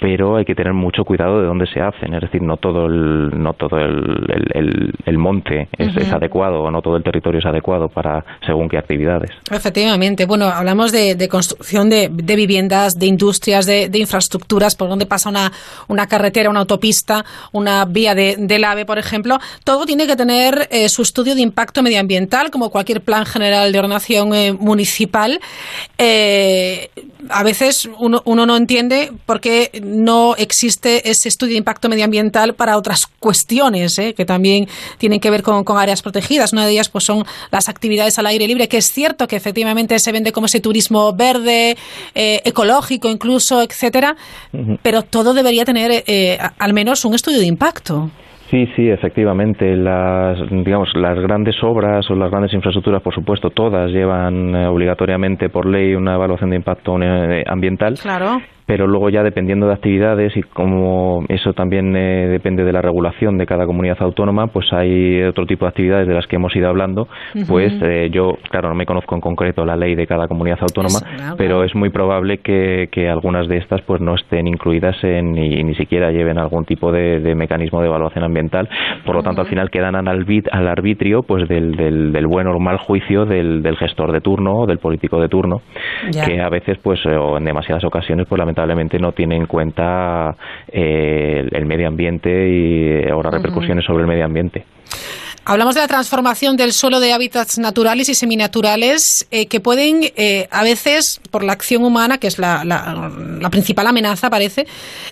pero 0.00 0.36
hay 0.36 0.44
que 0.44 0.56
tener 0.56 0.72
mucho 0.72 1.04
cuidado 1.04 1.40
de 1.40 1.46
dónde 1.46 1.66
se 1.66 1.80
hacen. 1.80 2.14
Es 2.14 2.22
decir, 2.22 2.42
no 2.42 2.56
todo 2.56 2.86
el, 2.86 3.30
no 3.40 3.52
todo 3.52 3.78
el, 3.78 4.92
el, 5.04 5.18
monte 5.18 5.68
es, 5.78 6.12
adecuado 6.12 6.62
o 6.62 6.70
no 6.70 6.82
todo 6.82 6.96
el 6.96 7.02
territorio 7.04 7.38
es 7.38 7.46
adecuado 7.46 7.88
para 7.88 8.24
según 8.44 8.68
qué 8.68 8.78
actividades. 8.78 9.30
Efectivamente. 9.50 10.26
Bueno, 10.26 10.46
hablamos 10.46 10.90
de, 10.90 11.28
construcción 11.28 11.90
de, 11.90 12.08
viviendas, 12.08 12.98
de 12.98 13.06
industrias, 13.06 13.66
de, 13.66 13.88
de 13.88 13.98
infraestructuras, 13.98 14.74
por 14.74 14.88
donde 14.88 15.06
pasa 15.06 15.28
una, 15.28 15.52
una 15.88 16.06
carretera, 16.06 16.50
una 16.50 16.60
autopista 16.60 16.87
una 17.52 17.84
vía 17.84 18.14
de, 18.14 18.36
del 18.38 18.64
AVE, 18.64 18.84
por 18.84 18.98
ejemplo, 18.98 19.38
todo 19.64 19.86
tiene 19.86 20.06
que 20.06 20.16
tener 20.16 20.68
eh, 20.70 20.88
su 20.88 21.02
estudio 21.02 21.34
de 21.34 21.40
impacto 21.40 21.82
medioambiental, 21.82 22.50
como 22.50 22.70
cualquier 22.70 23.02
plan 23.02 23.26
general 23.26 23.72
de 23.72 23.78
ordenación 23.78 24.34
eh, 24.34 24.52
municipal. 24.52 25.40
Eh, 25.98 26.90
a 27.28 27.42
veces 27.42 27.88
uno, 27.98 28.22
no 28.24 28.56
entiende 28.56 29.12
por 29.26 29.40
qué 29.40 29.70
no 29.82 30.36
existe 30.36 31.10
ese 31.10 31.28
estudio 31.28 31.52
de 31.52 31.58
impacto 31.58 31.88
medioambiental 31.88 32.54
para 32.54 32.76
otras 32.76 33.06
cuestiones 33.06 33.96
que 34.16 34.24
también 34.24 34.68
tienen 34.98 35.20
que 35.20 35.30
ver 35.30 35.42
con, 35.42 35.64
áreas 35.78 36.02
protegidas. 36.02 36.52
Una 36.52 36.66
de 36.66 36.72
ellas 36.72 36.88
pues, 36.88 37.04
son 37.04 37.24
las 37.50 37.68
actividades 37.68 38.18
al 38.18 38.26
aire 38.26 38.46
libre, 38.46 38.68
que 38.68 38.78
es 38.78 38.86
cierto 38.86 39.26
que 39.28 39.36
efectivamente 39.36 39.98
se 39.98 40.12
vende 40.12 40.32
como 40.32 40.46
ese 40.46 40.60
turismo 40.60 41.12
verde, 41.12 41.76
ecológico 42.14 43.08
incluso, 43.08 43.62
etcétera, 43.62 44.16
pero 44.82 45.02
todo 45.02 45.34
debería 45.34 45.64
tener 45.64 46.04
al 46.58 46.72
menos 46.72 47.04
un 47.04 47.14
estudio 47.14 47.38
de 47.38 47.46
impacto. 47.46 48.10
Sí, 48.50 48.66
sí, 48.74 48.88
efectivamente. 48.88 49.76
Las, 49.76 50.38
digamos, 50.50 50.88
las 50.94 51.18
grandes 51.20 51.62
obras 51.62 52.10
o 52.10 52.14
las 52.14 52.30
grandes 52.30 52.54
infraestructuras, 52.54 53.02
por 53.02 53.14
supuesto, 53.14 53.50
todas 53.50 53.90
llevan 53.90 54.54
eh, 54.54 54.66
obligatoriamente 54.66 55.50
por 55.50 55.66
ley 55.66 55.94
una 55.94 56.14
evaluación 56.14 56.50
de 56.50 56.56
impacto 56.56 56.98
eh, 57.02 57.44
ambiental. 57.46 57.98
Claro 58.00 58.40
pero 58.68 58.86
luego 58.86 59.08
ya 59.08 59.22
dependiendo 59.22 59.66
de 59.66 59.72
actividades 59.72 60.36
y 60.36 60.42
como 60.42 61.24
eso 61.30 61.54
también 61.54 61.96
eh, 61.96 62.28
depende 62.28 62.64
de 62.64 62.72
la 62.72 62.82
regulación 62.82 63.38
de 63.38 63.46
cada 63.46 63.64
comunidad 63.64 63.96
autónoma, 64.00 64.48
pues 64.48 64.70
hay 64.74 65.22
otro 65.22 65.46
tipo 65.46 65.64
de 65.64 65.70
actividades 65.70 66.06
de 66.06 66.12
las 66.12 66.26
que 66.26 66.36
hemos 66.36 66.54
ido 66.54 66.68
hablando, 66.68 67.08
pues 67.48 67.72
eh, 67.80 68.10
yo, 68.12 68.36
claro, 68.50 68.68
no 68.68 68.74
me 68.74 68.84
conozco 68.84 69.14
en 69.14 69.22
concreto 69.22 69.64
la 69.64 69.74
ley 69.74 69.94
de 69.94 70.06
cada 70.06 70.28
comunidad 70.28 70.58
autónoma, 70.60 70.98
pero 71.38 71.64
es 71.64 71.74
muy 71.74 71.88
probable 71.88 72.38
que, 72.38 72.90
que, 72.92 73.08
algunas 73.08 73.48
de 73.48 73.56
estas 73.56 73.80
pues 73.80 74.02
no 74.02 74.16
estén 74.16 74.46
incluidas 74.46 75.02
en, 75.02 75.32
ni, 75.32 75.64
ni 75.64 75.74
siquiera 75.74 76.10
lleven 76.10 76.36
algún 76.36 76.66
tipo 76.66 76.92
de, 76.92 77.34
mecanismo 77.34 77.80
de 77.80 77.86
evaluación 77.86 78.22
ambiental, 78.22 78.68
por 79.06 79.14
lo 79.16 79.22
tanto 79.22 79.40
al 79.40 79.46
final 79.46 79.70
quedan 79.70 79.96
al, 79.96 80.06
al 80.52 80.68
arbitrio 80.68 81.22
pues 81.22 81.48
del, 81.48 81.74
del, 81.74 82.12
del, 82.12 82.26
buen 82.26 82.46
o 82.48 82.58
mal 82.58 82.76
juicio 82.76 83.24
del, 83.24 83.62
del 83.62 83.78
gestor 83.78 84.12
de 84.12 84.20
turno 84.20 84.58
o 84.58 84.66
del 84.66 84.76
político 84.76 85.18
de 85.22 85.28
turno, 85.30 85.62
que 86.26 86.42
a 86.42 86.50
veces 86.50 86.76
pues 86.82 87.00
o 87.06 87.38
en 87.38 87.44
demasiadas 87.46 87.82
ocasiones 87.84 88.26
pues 88.28 88.38
lamentablemente 88.38 88.57
lamentablemente 88.66 88.98
no 88.98 89.12
tiene 89.12 89.36
en 89.36 89.46
cuenta 89.46 90.36
eh, 90.68 91.46
el, 91.50 91.66
medio 91.66 91.88
ambiente 91.88 92.28
y 92.48 93.10
o 93.10 93.22
las 93.22 93.32
repercusiones 93.32 93.84
sobre 93.84 94.02
el 94.02 94.08
medio 94.08 94.24
ambiente. 94.24 94.64
Hablamos 95.44 95.74
de 95.74 95.80
la 95.80 95.88
transformación 95.88 96.56
del 96.56 96.72
suelo 96.72 97.00
de 97.00 97.12
hábitats 97.12 97.58
naturales 97.58 98.08
y 98.10 98.14
seminaturales 98.14 99.26
eh, 99.30 99.46
que 99.46 99.60
pueden, 99.60 100.00
eh, 100.16 100.46
a 100.50 100.62
veces, 100.62 101.20
por 101.30 101.42
la 101.42 101.52
acción 101.52 101.84
humana, 101.84 102.18
que 102.18 102.26
es 102.26 102.38
la, 102.38 102.64
la, 102.64 103.50
principal 103.50 103.86
amenaza, 103.86 104.28
parece, 104.28 104.66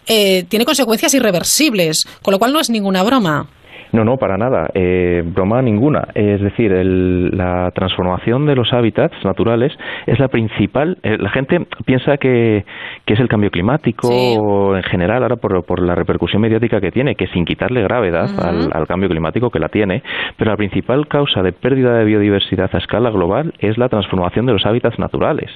tiene 0.06 0.64
consecuencias 0.66 1.14
irreversibles, 1.14 2.06
con 2.20 2.32
lo 2.32 2.38
cual 2.38 2.52
no 2.52 2.60
es 2.60 2.68
ninguna 2.68 3.02
broma. 3.02 3.48
No, 3.92 4.04
no, 4.04 4.16
para 4.16 4.36
nada. 4.36 4.68
Eh, 4.74 5.22
broma 5.24 5.62
ninguna. 5.62 6.08
Es 6.14 6.40
decir, 6.40 6.72
la 6.72 7.70
transformación 7.72 8.46
de 8.46 8.54
los 8.54 8.72
hábitats 8.72 9.14
naturales 9.24 9.72
es 10.06 10.18
la 10.18 10.28
principal. 10.28 10.98
Eh, 11.02 11.16
la 11.18 11.30
gente 11.30 11.66
piensa 11.84 12.16
que, 12.16 12.64
es 13.06 13.20
el 13.20 13.28
cambio 13.28 13.50
climático 13.50 14.08
o 14.08 14.76
en 14.76 14.82
general, 14.82 15.22
ahora 15.22 15.36
por, 15.36 15.80
la 15.80 15.94
repercusión 15.94 16.42
mediática 16.42 16.80
que 16.80 16.90
tiene, 16.90 17.14
que 17.14 17.26
sin 17.28 17.44
quitarle 17.44 17.82
gravedad 17.82 18.28
al, 18.38 18.86
cambio 18.86 19.08
climático 19.08 19.50
que 19.50 19.58
la 19.58 19.68
tiene, 19.68 20.02
pero 20.36 20.50
la 20.50 20.56
principal 20.56 21.08
causa 21.08 21.42
de 21.42 21.52
pérdida 21.52 21.96
de 21.96 22.04
biodiversidad 22.04 22.70
a 22.72 22.78
escala 22.78 23.10
global 23.10 23.54
es 23.58 23.78
la 23.78 23.88
transformación 23.88 24.46
de 24.46 24.52
los 24.52 24.66
hábitats 24.66 24.98
naturales. 24.98 25.50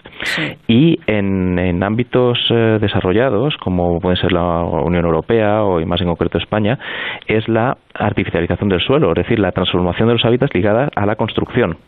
Y 0.69 0.99
en, 1.07 1.83
ámbitos 1.83 2.39
eh, 2.51 2.79
desarrollados, 2.81 3.57
como 3.59 4.01
puede 4.01 4.17
ser 4.17 4.33
la 4.33 4.63
Unión 4.63 5.05
Europea 5.05 5.63
o 5.65 5.85
más 5.87 6.01
en 6.01 6.09
concreto 6.09 6.39
España, 6.39 6.79
es 7.27 7.49
la 7.49 7.77
artificialización 8.21 8.69
del 8.69 8.81
suelo, 8.81 9.11
es 9.11 9.17
decir, 9.17 9.39
la 9.39 9.53
transformación 9.53 10.09
de 10.09 10.15
los 10.15 10.25
hábitats 10.25 10.55
ligada 10.55 10.91
a 10.95 11.07
la 11.07 11.17
construcción, 11.17 11.79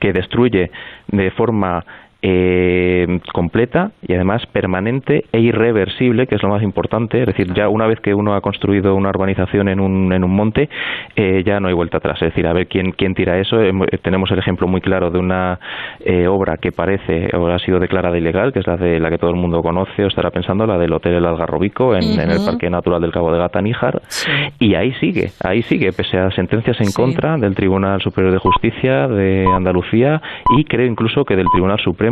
que 0.00 0.12
destruye 0.12 0.70
de 1.08 1.30
forma 1.32 1.84
eh, 2.22 3.20
completa 3.32 3.90
y 4.06 4.14
además 4.14 4.46
permanente 4.46 5.24
e 5.32 5.40
irreversible, 5.40 6.26
que 6.26 6.36
es 6.36 6.42
lo 6.42 6.48
más 6.48 6.62
importante. 6.62 7.20
Es 7.20 7.26
decir, 7.26 7.52
ya 7.52 7.68
una 7.68 7.86
vez 7.86 8.00
que 8.00 8.14
uno 8.14 8.34
ha 8.34 8.40
construido 8.40 8.94
una 8.94 9.08
urbanización 9.08 9.68
en 9.68 9.80
un, 9.80 10.12
en 10.12 10.22
un 10.22 10.30
monte, 10.30 10.68
eh, 11.16 11.42
ya 11.44 11.58
no 11.58 11.68
hay 11.68 11.74
vuelta 11.74 11.98
atrás. 11.98 12.22
Es 12.22 12.30
decir, 12.30 12.46
a 12.46 12.52
ver 12.52 12.68
quién, 12.68 12.92
quién 12.92 13.14
tira 13.14 13.38
eso. 13.38 13.60
Eh, 13.60 13.72
tenemos 14.02 14.30
el 14.30 14.38
ejemplo 14.38 14.68
muy 14.68 14.80
claro 14.80 15.10
de 15.10 15.18
una 15.18 15.58
eh, 16.04 16.28
obra 16.28 16.56
que 16.56 16.70
parece 16.70 17.28
o 17.36 17.48
ha 17.48 17.58
sido 17.58 17.80
declarada 17.80 18.16
ilegal, 18.16 18.52
que 18.52 18.60
es 18.60 18.66
la 18.66 18.76
de 18.76 19.00
la 19.00 19.10
que 19.10 19.18
todo 19.18 19.30
el 19.30 19.36
mundo 19.36 19.62
conoce 19.62 20.04
o 20.04 20.06
estará 20.06 20.30
pensando, 20.30 20.66
la 20.66 20.78
del 20.78 20.92
Hotel 20.92 21.14
El 21.14 21.26
Algarrobico 21.26 21.96
en, 21.96 22.20
en 22.20 22.30
el 22.30 22.44
Parque 22.44 22.70
Natural 22.70 23.00
del 23.00 23.12
Cabo 23.12 23.32
de 23.32 23.38
Gata 23.38 23.60
Níjar. 23.60 24.00
Y 24.60 24.74
ahí 24.74 24.92
sigue, 24.94 25.30
ahí 25.42 25.62
sigue, 25.62 25.92
pese 25.92 26.18
a 26.18 26.30
sentencias 26.30 26.80
en 26.80 26.92
contra 26.92 27.36
del 27.36 27.54
Tribunal 27.54 28.00
Superior 28.00 28.32
de 28.32 28.38
Justicia 28.38 29.08
de 29.08 29.46
Andalucía 29.52 30.20
y 30.56 30.64
creo 30.64 30.86
incluso 30.86 31.24
que 31.24 31.36
del 31.36 31.46
Tribunal 31.52 31.80
Supremo 31.80 32.11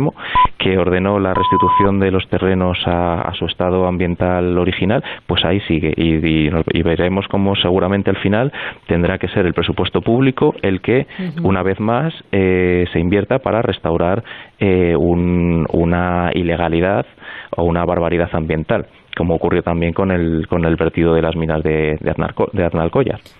que 0.57 0.77
ordenó 0.77 1.19
la 1.19 1.33
restitución 1.33 1.99
de 1.99 2.11
los 2.11 2.27
terrenos 2.29 2.77
a, 2.85 3.31
su 3.33 3.45
estado 3.45 3.87
ambiental 3.87 4.57
original, 4.57 5.03
pues 5.27 5.43
ahí 5.45 5.59
sigue. 5.61 5.93
Y, 5.95 6.49
veremos 6.83 7.27
cómo 7.27 7.55
seguramente 7.55 8.09
al 8.09 8.17
final 8.17 8.51
tendrá 8.87 9.17
que 9.17 9.27
ser 9.29 9.45
el 9.45 9.53
presupuesto 9.53 10.01
público 10.01 10.53
el 10.61 10.81
que 10.81 11.07
una 11.43 11.63
vez 11.63 11.79
más 11.79 12.13
eh, 12.31 12.85
se 12.91 12.99
invierta 12.99 13.39
para 13.39 13.61
restaurar 13.61 14.23
eh, 14.59 14.95
una 14.95 16.31
ilegalidad 16.33 17.05
o 17.55 17.63
una 17.63 17.85
barbaridad 17.85 18.29
ambiental 18.33 18.87
como 19.17 19.35
ocurrió 19.35 19.61
también 19.61 19.93
con 19.93 20.11
el, 20.11 20.47
con 20.47 20.65
el 20.65 20.75
vertido 20.75 21.13
de 21.13 21.21
las 21.21 21.35
minas 21.35 21.61
de, 21.63 21.97
de, 21.99 22.13
de. 22.13 22.69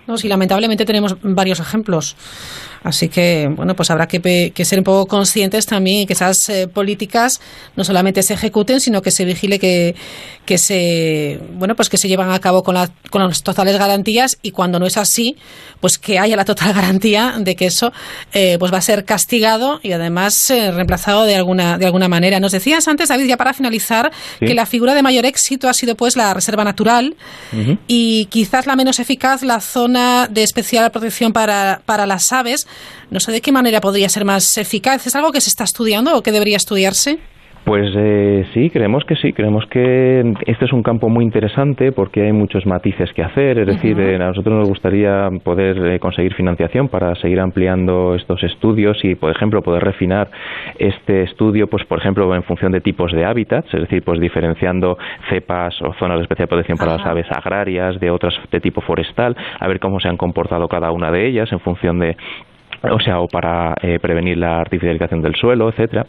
No, 0.08 0.18
sí, 0.18 0.28
lamentablemente 0.28 0.86
tenemos 0.86 1.18
varios 1.22 1.60
ejemplos. 1.60 2.16
Así 2.84 3.10
que, 3.10 3.48
bueno, 3.56 3.76
pues 3.76 3.92
habrá 3.92 4.08
que, 4.08 4.52
ser 4.64 4.80
un 4.80 4.84
poco 4.84 5.06
conscientes 5.06 5.68
también 5.68 6.08
que 6.08 6.14
esas 6.14 6.50
eh, 6.50 6.68
políticas 6.68 7.40
no 7.76 7.84
solamente 7.84 8.24
se 8.24 8.34
ejecuten, 8.34 8.80
sino 8.80 9.02
que 9.02 9.12
se 9.12 9.24
vigile 9.24 9.60
que, 9.60 9.96
que 10.46 10.58
se, 10.58 11.40
bueno, 11.54 11.76
pues 11.76 11.90
que 11.90 11.98
se 11.98 12.08
llevan 12.08 12.32
a 12.32 12.40
cabo 12.40 12.64
con, 12.64 12.76
con 13.12 13.22
las 13.22 13.44
totales 13.44 13.78
garantías 13.78 14.40
y 14.42 14.52
cuando 14.52 14.80
no 14.80 14.88
es 14.88 14.98
así, 14.98 15.38
pues 15.80 16.00
que 16.00 16.18
haya 16.18 16.36
la 16.36 16.46
total 16.46 16.74
garantía 16.74 17.36
de 17.40 17.56
que 17.56 17.68
eso 17.68 17.92
eh, 18.34 18.58
pues 18.60 18.74
va 18.74 18.78
a 18.78 18.82
ser 18.82 19.06
castigado 19.06 19.80
y 19.84 19.92
además 19.92 20.50
eh, 20.50 20.72
reemplazado 20.72 21.26
de 21.26 21.36
alguna, 21.36 21.78
de 21.78 21.86
alguna 21.86 22.08
manera. 22.08 22.40
Nos 22.40 22.52
decías 22.52 22.88
antes, 22.88 23.10
David, 23.10 23.28
ya 23.28 23.38
para 23.38 23.54
finalizar, 23.54 24.12
que 24.40 24.56
la 24.56 24.66
figura 24.66 24.96
de 24.96 25.04
mayor 25.04 25.26
éxito 25.26 25.61
ha 25.69 25.74
sido 25.74 25.95
pues 25.95 26.15
la 26.15 26.34
reserva 26.34 26.63
natural 26.63 27.15
y 27.88 28.26
quizás 28.26 28.65
la 28.65 28.76
menos 28.76 29.00
eficaz 29.00 29.43
la 29.43 29.60
zona 29.60 30.28
de 30.30 30.43
especial 30.43 30.91
protección 30.91 31.34
para, 31.34 31.82
para 31.86 32.06
las 32.06 32.32
aves. 32.32 32.67
No 33.10 33.19
sé 33.19 33.32
de 33.32 33.41
qué 33.41 33.52
manera 33.52 33.82
podría 33.82 34.10
ser 34.10 34.26
más 34.26 34.58
eficaz. 34.58 35.06
¿Es 35.08 35.15
algo 35.15 35.32
que 35.32 35.41
se 35.41 35.50
está 35.50 35.63
estudiando 35.63 36.15
o 36.15 36.24
que 36.24 36.32
debería 36.32 36.58
estudiarse? 36.58 37.19
Pues 37.72 37.90
eh, 37.96 38.46
sí, 38.54 38.70
creemos 38.70 39.06
que 39.06 39.16
sí, 39.16 39.32
creemos 39.32 39.66
que 39.68 40.34
este 40.46 40.66
es 40.66 40.74
un 40.74 40.84
campo 40.84 41.08
muy 41.08 41.24
interesante 41.24 41.94
porque 41.94 42.24
hay 42.24 42.34
muchos 42.34 42.66
matices 42.66 43.14
que 43.14 43.24
hacer, 43.24 43.60
es 43.60 43.66
decir, 43.66 43.98
eh, 43.98 44.16
a 44.16 44.28
nosotros 44.28 44.60
nos 44.60 44.68
gustaría 44.68 45.30
poder 45.42 45.78
eh, 45.78 45.98
conseguir 45.98 46.34
financiación 46.34 46.90
para 46.90 47.16
seguir 47.16 47.40
ampliando 47.40 48.14
estos 48.16 48.44
estudios 48.44 48.98
y, 49.06 49.16
por 49.16 49.32
ejemplo, 49.32 49.62
poder 49.62 49.86
refinar 49.86 50.30
este 50.80 51.24
estudio, 51.24 51.68
pues 51.68 51.86
por 51.86 52.00
ejemplo, 52.00 52.36
en 52.36 52.44
función 52.44 52.74
de 52.74 52.82
tipos 52.82 53.14
de 53.14 53.24
hábitats, 53.24 53.74
es 53.74 53.80
decir, 53.80 54.04
pues 54.04 54.20
diferenciando 54.20 54.98
cepas 55.30 55.82
o 55.82 55.94
zonas 55.94 56.18
de 56.18 56.24
especial 56.24 56.50
protección 56.50 56.78
para 56.78 56.98
las 56.98 57.06
aves 57.06 57.28
agrarias 57.32 57.98
de 58.02 58.12
otras 58.12 58.34
de 58.52 58.60
tipo 58.60 58.82
forestal, 58.82 59.34
a 59.58 59.68
ver 59.70 59.80
cómo 59.80 60.02
se 60.02 60.10
han 60.10 60.18
comportado 60.18 60.68
cada 60.68 60.92
una 60.92 61.10
de 61.10 61.26
ellas 61.26 61.50
en 61.54 61.62
función 61.62 62.00
de 62.00 62.18
o 62.84 63.00
sea, 63.00 63.20
o 63.20 63.28
para 63.28 63.76
eh, 63.82 64.00
prevenir 64.00 64.38
la 64.38 64.60
artificialización 64.60 65.22
del 65.22 65.36
suelo, 65.36 65.70
etcétera. 65.70 66.08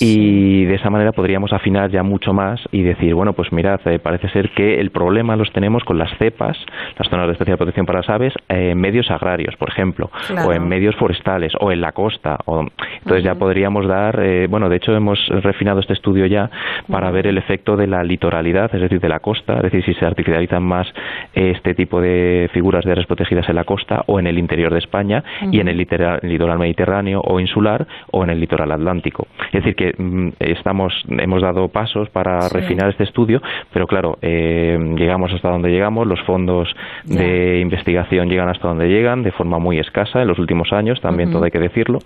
Y 0.00 0.64
de 0.64 0.74
esa 0.74 0.90
manera 0.90 1.12
podríamos 1.12 1.52
afinar 1.52 1.90
ya 1.90 2.02
mucho 2.02 2.32
más 2.32 2.60
y 2.72 2.82
decir, 2.82 3.14
bueno, 3.14 3.32
pues 3.32 3.52
mirad, 3.52 3.80
eh, 3.86 3.98
parece 3.98 4.28
ser 4.30 4.50
que 4.50 4.80
el 4.80 4.90
problema 4.90 5.36
los 5.36 5.52
tenemos 5.52 5.84
con 5.84 5.98
las 5.98 6.10
cepas, 6.18 6.56
las 6.98 7.08
zonas 7.08 7.26
de 7.26 7.32
especial 7.32 7.56
protección 7.56 7.86
para 7.86 8.00
las 8.00 8.08
aves, 8.08 8.34
eh, 8.48 8.70
en 8.70 8.80
medios 8.80 9.10
agrarios, 9.10 9.54
por 9.56 9.68
ejemplo, 9.68 10.10
o 10.46 10.52
en 10.52 10.66
medios 10.68 10.96
forestales, 10.96 11.52
o 11.60 11.70
en 11.70 11.80
la 11.80 11.92
costa. 11.92 12.38
O, 12.46 12.66
entonces 12.98 13.24
ya 13.24 13.34
podríamos 13.36 13.86
dar, 13.86 14.20
bueno, 14.48 14.68
de 14.68 14.76
hecho 14.76 14.94
hemos 14.94 15.18
refinado 15.28 15.80
este 15.80 15.92
estudio 15.92 16.26
ya 16.26 16.50
para 16.90 17.10
ver 17.10 17.26
el 17.26 17.38
efecto 17.38 17.76
de 17.76 17.86
la 17.86 18.02
litoralidad, 18.02 18.74
es 18.74 18.80
decir, 18.80 19.00
de 19.00 19.08
la 19.08 19.20
costa, 19.20 19.56
es 19.56 19.62
decir, 19.62 19.84
si 19.84 19.94
se 19.94 20.04
artificializan 20.04 20.62
más 20.62 20.86
este 21.32 21.74
tipo 21.74 22.00
de 22.00 22.50
figuras 22.52 22.84
de 22.84 22.92
áreas 22.92 23.06
protegidas 23.06 23.48
en 23.48 23.56
la 23.56 23.64
costa 23.64 24.02
o 24.06 24.18
en 24.18 24.26
el 24.26 24.38
interior 24.38 24.72
de 24.72 24.78
España 24.78 25.22
y 25.50 25.60
en 25.60 25.68
el 25.68 25.80
litoral 26.16 26.38
litoral 26.38 26.58
mediterráneo 26.58 27.20
o 27.24 27.40
insular 27.40 27.86
o 28.12 28.24
en 28.24 28.30
el 28.30 28.40
litoral 28.40 28.70
atlántico. 28.72 29.26
Es 29.52 29.64
decir, 29.64 29.74
que 29.74 29.92
mm, 29.96 30.30
estamos, 30.38 30.92
hemos 31.08 31.42
dado 31.42 31.68
pasos 31.68 32.08
para 32.10 32.48
refinar 32.48 32.88
este 32.90 33.04
estudio, 33.04 33.40
pero 33.72 33.86
claro, 33.86 34.18
eh, 34.22 34.78
llegamos 34.96 35.32
hasta 35.32 35.50
donde 35.50 35.70
llegamos, 35.70 36.06
los 36.06 36.20
fondos 36.22 36.68
de 37.04 37.60
investigación 37.60 38.28
llegan 38.28 38.48
hasta 38.48 38.68
donde 38.68 38.88
llegan, 38.88 39.22
de 39.22 39.32
forma 39.32 39.58
muy 39.58 39.78
escasa 39.78 40.22
en 40.22 40.28
los 40.28 40.38
últimos 40.38 40.72
años, 40.72 41.00
también 41.00 41.30
todo 41.30 41.44
hay 41.44 41.50
que 41.50 41.58
decirlo. 41.58 41.98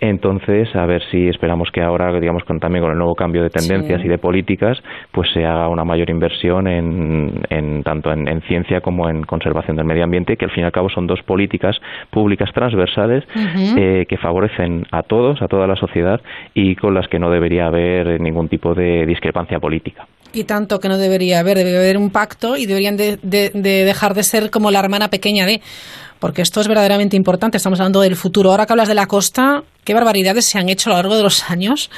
Entonces, 0.00 0.74
a 0.74 0.86
ver 0.86 1.02
si 1.10 1.28
esperamos 1.28 1.70
que 1.70 1.82
ahora, 1.82 2.12
digamos, 2.18 2.44
con, 2.44 2.58
también 2.58 2.82
con 2.82 2.92
el 2.92 2.98
nuevo 2.98 3.14
cambio 3.14 3.42
de 3.42 3.50
tendencias 3.50 4.04
y 4.04 4.08
de 4.08 4.18
políticas, 4.18 4.78
pues 5.12 5.30
se 5.32 5.44
haga 5.44 5.68
una 5.68 5.84
mayor 5.84 6.10
inversión 6.10 6.66
en, 6.66 7.42
en 7.50 7.82
tanto 7.82 8.12
en, 8.12 8.28
en, 8.28 8.40
ciencia 8.42 8.80
como 8.80 9.08
en 9.08 9.24
conservación 9.24 9.76
del 9.76 9.86
medio 9.86 10.04
ambiente, 10.04 10.36
que 10.36 10.44
al 10.44 10.50
fin 10.50 10.62
y 10.62 10.66
al 10.66 10.72
cabo 10.72 10.88
son 10.88 11.06
dos 11.06 11.22
políticas 11.22 11.76
públicas 12.10 12.50
transversales 12.52 13.24
eh, 13.38 14.06
que 14.08 14.16
favorecen 14.16 14.86
a 14.90 15.02
todos, 15.02 15.40
a 15.42 15.48
toda 15.48 15.66
la 15.66 15.76
sociedad 15.76 16.20
y 16.54 16.76
con 16.76 16.94
las 16.94 17.08
que 17.08 17.18
no 17.18 17.30
debería 17.30 17.66
haber 17.66 18.20
ningún 18.20 18.48
tipo 18.48 18.74
de 18.74 19.06
discrepancia 19.06 19.58
política. 19.58 20.06
Y 20.32 20.44
tanto 20.44 20.78
que 20.78 20.88
no 20.88 20.98
debería 20.98 21.40
haber, 21.40 21.58
debe 21.58 21.78
haber 21.78 21.96
un 21.96 22.10
pacto 22.10 22.56
y 22.56 22.66
deberían 22.66 22.96
de, 22.96 23.18
dejar 23.22 24.14
de 24.14 24.22
ser 24.22 24.50
como 24.50 24.70
la 24.70 24.80
hermana 24.80 25.08
pequeña 25.08 25.46
de 25.46 25.60
porque 26.18 26.42
esto 26.42 26.60
es 26.60 26.68
verdaderamente 26.68 27.16
importante. 27.16 27.56
Estamos 27.56 27.78
hablando 27.80 28.00
del 28.00 28.16
futuro. 28.16 28.50
Ahora 28.50 28.66
que 28.66 28.72
hablas 28.72 28.88
de 28.88 28.94
la 28.94 29.06
costa, 29.06 29.62
qué 29.84 29.94
barbaridades 29.94 30.44
se 30.44 30.58
han 30.58 30.68
hecho 30.68 30.90
a 30.90 30.94
lo 30.94 30.96
largo 30.96 31.16
de 31.16 31.22
los 31.22 31.48
años 31.48 31.90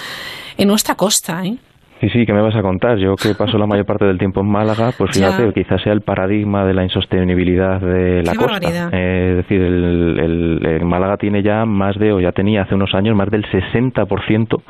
en 0.58 0.68
nuestra 0.68 0.94
costa. 0.94 1.44
¿eh? 1.44 1.56
Sí, 2.00 2.08
sí, 2.08 2.24
¿qué 2.24 2.32
me 2.32 2.40
vas 2.40 2.56
a 2.56 2.62
contar? 2.62 2.96
Yo 2.96 3.14
que 3.14 3.34
paso 3.34 3.58
la 3.58 3.66
mayor 3.66 3.84
parte 3.84 4.06
del 4.06 4.16
tiempo 4.16 4.40
en 4.40 4.46
Málaga, 4.46 4.92
pues 4.96 5.10
fíjate, 5.18 5.52
quizás 5.52 5.82
sea 5.82 5.92
el 5.92 6.00
paradigma 6.00 6.64
de 6.64 6.72
la 6.72 6.82
insostenibilidad 6.82 7.78
de 7.78 8.22
la 8.22 8.34
costa. 8.34 8.88
Eh, 8.92 9.30
es 9.30 9.36
decir, 9.36 9.60
el, 9.60 10.80
Málaga 10.84 11.18
tiene 11.18 11.42
ya 11.42 11.66
más 11.66 11.98
de, 11.98 12.12
o 12.12 12.20
ya 12.20 12.32
tenía 12.32 12.62
hace 12.62 12.74
unos 12.74 12.94
años, 12.94 13.14
más 13.14 13.30
del 13.30 13.44
60% 13.44 14.62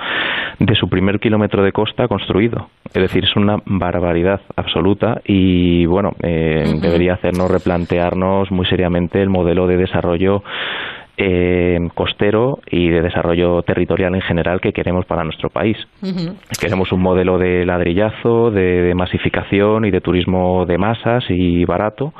de 0.58 0.74
su 0.74 0.88
primer 0.88 1.20
kilómetro 1.20 1.62
de 1.62 1.70
costa 1.70 2.08
construido. 2.08 2.68
Es 2.86 3.00
decir, 3.02 3.24
es 3.24 3.36
una 3.36 3.58
barbaridad 3.64 4.40
absoluta 4.56 5.20
y, 5.24 5.86
bueno, 5.86 6.10
eh, 6.22 6.64
debería 6.82 7.14
hacernos 7.14 7.48
replantearnos 7.48 8.50
muy 8.50 8.66
seriamente 8.66 9.22
el 9.22 9.30
modelo 9.30 9.68
de 9.68 9.76
desarrollo 9.76 10.42
eh, 11.22 11.78
costero 11.94 12.60
y 12.70 12.88
de 12.88 13.02
desarrollo 13.02 13.62
territorial 13.62 14.14
en 14.14 14.22
general 14.22 14.60
que 14.60 14.72
queremos 14.72 15.04
para 15.04 15.22
nuestro 15.22 15.50
país. 15.50 15.76
Queremos 16.58 16.92
un 16.92 17.02
modelo 17.02 17.36
de 17.36 17.66
ladrillazo, 17.66 18.50
de, 18.50 18.94
masificación 18.94 19.84
y 19.84 19.90
de 19.90 20.00
turismo 20.00 20.64
de 20.64 20.78
masas 20.78 21.24
y 21.28 21.64
barato. 21.64 22.14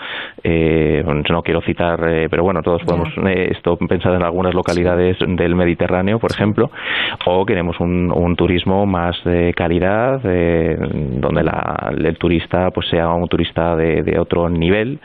Eh, 0.45 1.03
no 1.05 1.43
quiero 1.43 1.63
citar, 1.63 2.01
eh, 2.09 2.29
pero 2.31 2.43
bueno, 2.43 2.61
todos 2.63 2.83
podemos 2.85 3.09
eh, 3.27 3.49
esto 3.53 3.77
pensar 3.77 4.15
en 4.15 4.23
algunas 4.23 4.55
localidades 4.55 5.17
del 5.21 5.55
Mediterráneo, 5.55 6.19
por 6.19 6.31
ejemplo, 6.33 6.71
o 7.27 7.45
queremos 7.47 7.81
un, 7.81 8.11
turismo 8.37 8.87
más 8.87 9.17
de 9.25 9.53
calidad, 9.55 10.21
donde 10.23 11.43
el 12.09 12.19
turista 12.19 12.71
pues 12.71 12.89
sea 12.89 13.09
un 13.09 13.29
turista 13.29 13.77
de, 13.77 14.19
otro 14.19 14.49
nivel 14.49 14.99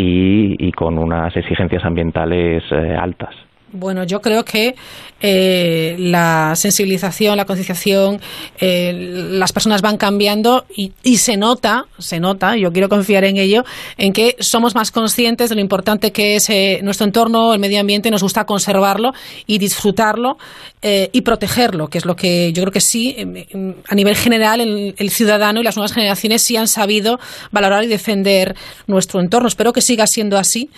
y 0.00 0.70
con 0.72 0.96
unas 0.96 1.36
exigencias 1.36 1.84
ambientales 1.84 2.62
altas. 2.72 3.47
Bueno, 3.72 4.04
yo 4.04 4.22
creo 4.22 4.44
que 4.44 4.74
eh, 5.20 5.96
la 5.98 6.54
sensibilización, 6.56 7.36
la 7.36 7.44
concienciación, 7.44 8.20
eh, 8.58 9.26
las 9.30 9.52
personas 9.52 9.82
van 9.82 9.98
cambiando 9.98 10.64
y, 10.74 11.16
se 11.18 11.36
nota, 11.36 11.86
se 11.98 12.18
nota, 12.18 12.56
yo 12.56 12.72
quiero 12.72 12.88
confiar 12.88 13.24
en 13.24 13.36
ello, 13.36 13.64
en 13.98 14.12
que 14.12 14.36
somos 14.38 14.74
más 14.74 14.90
conscientes 14.90 15.50
de 15.50 15.56
lo 15.56 15.60
importante 15.60 16.12
que 16.12 16.36
es 16.36 16.48
eh, 16.48 16.80
nuestro 16.82 17.04
entorno, 17.04 17.52
el 17.52 17.58
medio 17.58 17.80
ambiente, 17.80 18.10
nos 18.10 18.22
gusta 18.22 18.46
conservarlo 18.46 19.12
y 19.46 19.58
disfrutarlo 19.58 20.38
y 20.80 21.22
protegerlo, 21.22 21.88
que 21.88 21.98
es 21.98 22.04
lo 22.04 22.14
que 22.14 22.52
yo 22.52 22.62
creo 22.62 22.72
que 22.72 22.80
sí, 22.80 23.16
a 23.88 23.94
nivel 23.96 24.14
general, 24.14 24.60
el, 24.60 25.10
ciudadano 25.10 25.60
y 25.60 25.64
las 25.64 25.74
nuevas 25.74 25.92
generaciones 25.92 26.42
sí 26.42 26.56
han 26.56 26.68
sabido 26.68 27.18
valorar 27.50 27.82
y 27.82 27.88
defender 27.88 28.54
nuestro 28.86 29.20
entorno. 29.20 29.48
Espero 29.48 29.72
que 29.72 29.80
siga 29.80 30.06
siendo 30.06 30.38
así 30.38 30.70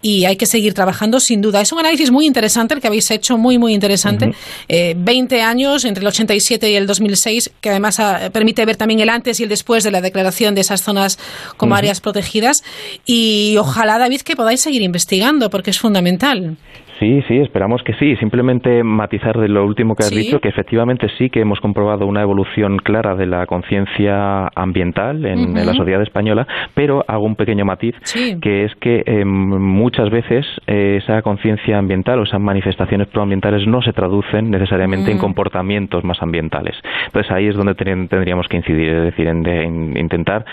y 0.00 0.26
hay 0.26 0.36
que 0.36 0.46
seguir 0.46 0.74
trabajando 0.74 1.18
sin 1.18 1.40
duda. 1.40 1.60
Es 1.60 1.72
un 1.72 1.80
análisis 1.80 2.12
muy 2.12 2.24
interesante 2.24 2.37
el 2.44 2.80
que 2.80 2.86
habéis 2.86 3.10
hecho, 3.10 3.38
muy, 3.38 3.58
muy 3.58 3.74
interesante. 3.74 4.32
20 4.68 5.36
eh, 5.36 5.42
años 5.42 5.84
entre 5.84 6.02
el 6.02 6.08
87 6.08 6.70
y 6.70 6.74
el 6.76 6.86
2006, 6.86 7.50
que 7.60 7.70
además 7.70 8.00
ah, 8.00 8.30
permite 8.32 8.64
ver 8.64 8.76
también 8.76 9.00
el 9.00 9.08
antes 9.08 9.40
y 9.40 9.44
el 9.44 9.48
después 9.48 9.84
de 9.84 9.90
la 9.90 10.00
declaración 10.00 10.54
de 10.54 10.62
esas 10.62 10.82
zonas 10.82 11.18
como 11.56 11.74
áreas 11.74 12.00
protegidas. 12.00 12.62
Y 13.06 13.56
ojalá, 13.58 13.98
David, 13.98 14.20
que 14.22 14.36
podáis 14.36 14.60
seguir 14.60 14.82
investigando, 14.82 15.50
porque 15.50 15.70
es 15.70 15.78
fundamental. 15.78 16.56
Sí, 16.98 17.22
sí, 17.28 17.38
esperamos 17.38 17.82
que 17.82 17.94
sí. 17.94 18.16
Simplemente 18.16 18.82
matizar 18.82 19.38
de 19.38 19.48
lo 19.48 19.64
último 19.64 19.94
que 19.94 20.04
has 20.04 20.10
dicho, 20.10 20.40
que 20.40 20.48
efectivamente 20.48 21.08
sí 21.16 21.30
que 21.30 21.40
hemos 21.40 21.60
comprobado 21.60 22.06
una 22.06 22.22
evolución 22.22 22.78
clara 22.78 23.14
de 23.14 23.26
la 23.26 23.46
conciencia 23.46 24.48
ambiental 24.54 25.24
en, 25.24 25.54
la 25.54 25.74
sociedad 25.74 26.02
española, 26.02 26.46
pero 26.74 27.04
hago 27.06 27.24
un 27.24 27.36
pequeño 27.36 27.64
matiz, 27.64 27.94
que 28.40 28.64
es 28.64 28.74
que 28.76 29.02
em, 29.06 29.28
muchas 29.28 30.10
veces 30.10 30.46
eh, 30.66 30.98
esa 31.02 31.22
conciencia 31.22 31.78
ambiental 31.78 32.18
o 32.18 32.24
esas 32.24 32.40
manifestaciones 32.40 33.06
proambientales 33.08 33.66
no 33.66 33.80
se 33.82 33.92
traducen 33.92 34.50
necesariamente 34.50 35.10
en 35.12 35.18
mm. 35.18 35.20
comportamientos 35.20 36.04
más 36.04 36.20
ambientales. 36.22 36.76
Entonces 37.06 37.30
ahí 37.30 37.46
es 37.46 37.54
donde 37.54 37.74
tendríamos 37.74 38.48
que 38.48 38.56
incidir, 38.56 38.88
es 38.88 39.04
decir, 39.04 39.28
en 39.28 39.96
intentar 39.96 40.44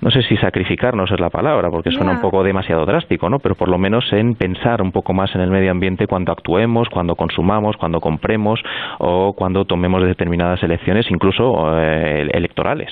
no 0.00 0.10
sé 0.10 0.22
si 0.22 0.36
sacrificar 0.36 0.94
no 0.94 1.04
es 1.04 1.20
la 1.20 1.28
palabra, 1.28 1.70
porque 1.70 1.90
suena 1.90 2.12
un 2.12 2.20
poco 2.20 2.44
demasiado 2.44 2.86
drástico, 2.86 3.28
¿no? 3.28 3.38
Pero 3.40 3.56
por 3.56 3.68
lo 3.68 3.78
menos 3.78 4.04
en 4.12 4.34
pensar 4.34 4.80
un 4.80 4.92
poco 4.92 5.12
más 5.12 5.34
en 5.34 5.40
el 5.40 5.50
medio 5.50 5.72
ambiente 5.72 6.06
cuando 6.06 6.30
actuemos, 6.30 6.88
cuando 6.88 7.16
consumamos, 7.16 7.76
cuando 7.76 7.98
compremos 7.98 8.60
o 9.00 9.32
cuando 9.32 9.64
tomemos 9.64 10.04
determinadas 10.04 10.62
elecciones, 10.62 11.06
incluso 11.10 11.76
eh, 11.76 12.28
electorales. 12.32 12.90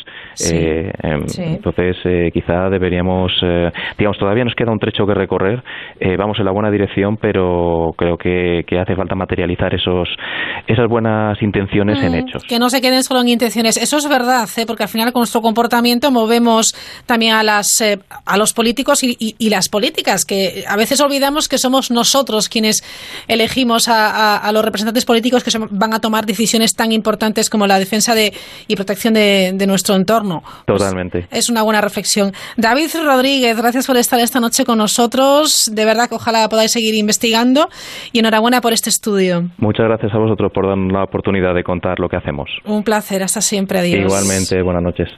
Eh, 0.52 0.90
em, 1.02 1.22
entonces, 1.38 1.96
eh, 2.04 2.30
quizá 2.32 2.68
deberíamos, 2.70 3.32
digamos, 3.96 4.18
todavía 4.18 4.44
nos 4.44 4.54
queda 4.54 4.72
un 4.72 4.80
trecho 4.80 5.06
que 5.06 5.14
recorrer, 5.14 5.62
vamos 6.18 6.38
en 6.40 6.44
la 6.44 6.50
buena 6.50 6.70
dirección, 6.70 7.18
pero 7.18 7.94
creo 7.96 8.16
que, 8.16 8.64
hace 8.80 8.94
falta 8.94 9.14
materializar 9.14 9.74
esos, 9.74 10.08
esas 10.66 10.86
buenas 10.88 11.40
intenciones 11.40 12.02
en 12.02 12.12
mm, 12.12 12.14
hechos. 12.16 12.42
Que 12.44 12.58
no 12.58 12.68
se 12.68 12.80
queden 12.80 13.02
solo 13.02 13.20
en 13.20 13.28
intenciones. 13.28 13.76
Eso 13.76 13.96
es 13.96 14.08
verdad, 14.08 14.46
porque 14.66 14.82
al 14.82 14.88
final 14.88 15.12
con 15.12 15.20
nuestro 15.20 15.40
comportamiento 15.40 16.10
movemos 16.10 16.74
también 17.04 17.34
a, 17.34 17.42
las, 17.42 17.80
eh, 17.80 17.98
a 18.24 18.36
los 18.36 18.52
políticos 18.52 19.02
y, 19.02 19.34
las 19.48 19.68
políticas, 19.68 20.24
que 20.24 20.64
a 20.66 20.76
veces 20.76 21.00
olvidamos 21.00 21.48
que 21.48 21.58
somos 21.58 21.90
nosotros 21.90 22.48
quienes 22.48 22.82
elegimos 23.28 23.88
a, 23.88 24.50
los 24.52 24.64
representantes 24.64 25.04
políticos 25.04 25.44
que 25.44 25.50
van 25.70 25.94
a 25.94 26.00
tomar 26.00 26.26
decisiones 26.26 26.74
tan 26.74 26.92
importantes 26.92 27.50
como 27.50 27.66
la 27.66 27.78
defensa 27.78 28.14
de, 28.14 28.32
y 28.66 28.76
protección 28.76 29.14
de, 29.14 29.66
nuestro 29.66 29.96
entorno. 29.96 30.42
Pues 30.64 30.78
Totalmente. 30.78 31.26
es 31.30 31.50
una 31.50 31.62
buena 31.62 31.80
reflexión. 31.80 32.32
David 32.56 32.90
Rodríguez, 33.04 33.56
gracias 33.56 33.86
por 33.86 33.96
estar 33.96 34.20
esta 34.20 34.38
noche 34.38 34.64
con 34.64 34.78
nosotros. 34.78 35.70
De 35.72 35.84
verdad 35.84 36.08
que 36.08 36.14
ojalá 36.14 36.48
podáis 36.48 36.70
seguir 36.70 36.94
investigando 36.94 37.68
y 38.12 38.20
enhorabuena 38.20 38.60
por 38.60 38.72
este 38.72 38.90
estudio. 38.90 39.50
Muchas 39.58 39.86
gracias 39.86 40.12
a 40.14 40.18
vosotros 40.18 40.52
por 40.52 40.68
darnos 40.68 40.92
la 40.92 41.04
oportunidad 41.04 41.54
de 41.54 41.64
contar 41.64 41.98
lo 41.98 42.08
que 42.08 42.16
hacemos. 42.16 42.48
Un 42.64 42.84
placer, 42.84 43.22
hasta 43.22 43.40
siempre. 43.40 43.78
Adiós. 43.80 44.00
Igualmente, 44.00 44.62
buenas 44.62 44.82
noches. 44.82 45.08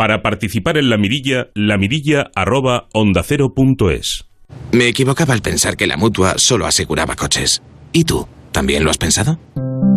Para 0.00 0.22
participar 0.22 0.78
en 0.78 0.88
la 0.88 0.96
mirilla, 0.96 1.50
la 1.54 1.76
mirilla 1.76 2.30
arroba 2.34 2.88
onda 2.94 3.22
cero 3.22 3.52
punto 3.54 3.90
es. 3.90 4.24
Me 4.72 4.88
equivocaba 4.88 5.34
al 5.34 5.42
pensar 5.42 5.76
que 5.76 5.86
la 5.86 5.98
mutua 5.98 6.38
solo 6.38 6.64
aseguraba 6.64 7.16
coches. 7.16 7.60
¿Y 7.92 8.04
tú? 8.04 8.26
¿También 8.50 8.82
lo 8.82 8.90
has 8.90 8.96
pensado? 8.96 9.38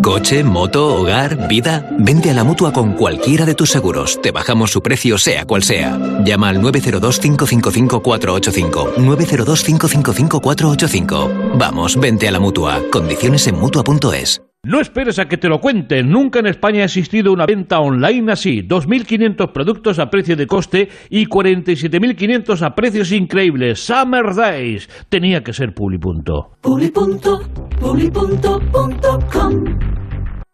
Coche, 0.03 0.43
moto, 0.43 0.93
hogar, 0.93 1.47
vida. 1.47 1.89
Vente 1.97 2.29
a 2.29 2.33
la 2.33 2.43
mutua 2.43 2.73
con 2.73 2.95
cualquiera 2.95 3.45
de 3.45 3.55
tus 3.55 3.69
seguros. 3.69 4.21
Te 4.21 4.31
bajamos 4.31 4.71
su 4.71 4.81
precio, 4.81 5.17
sea 5.17 5.45
cual 5.45 5.63
sea. 5.63 5.97
Llama 6.25 6.49
al 6.49 6.61
902-555-485. 6.61 8.95
902-555-485. 8.95 11.57
Vamos, 11.57 11.97
vente 11.97 12.27
a 12.27 12.31
la 12.31 12.41
mutua. 12.41 12.81
Condiciones 12.91 13.47
en 13.47 13.57
mutua.es. 13.57 14.41
No 14.65 14.79
esperes 14.79 15.19
a 15.19 15.25
que 15.25 15.35
te 15.35 15.49
lo 15.49 15.59
cuenten. 15.59 16.09
Nunca 16.09 16.39
en 16.39 16.45
España 16.45 16.83
ha 16.83 16.85
existido 16.85 17.33
una 17.33 17.45
venta 17.45 17.81
online 17.81 18.31
así. 18.31 18.61
2.500 18.61 19.51
productos 19.51 19.99
a 19.99 20.09
precio 20.09 20.37
de 20.37 20.47
coste 20.47 20.87
y 21.09 21.25
47.500 21.25 22.61
a 22.61 22.73
precios 22.73 23.11
increíbles. 23.11 23.81
Summer 23.81 24.33
Days. 24.33 24.87
Tenía 25.09 25.43
que 25.43 25.51
ser 25.51 25.73
Publi.com. 25.73 26.45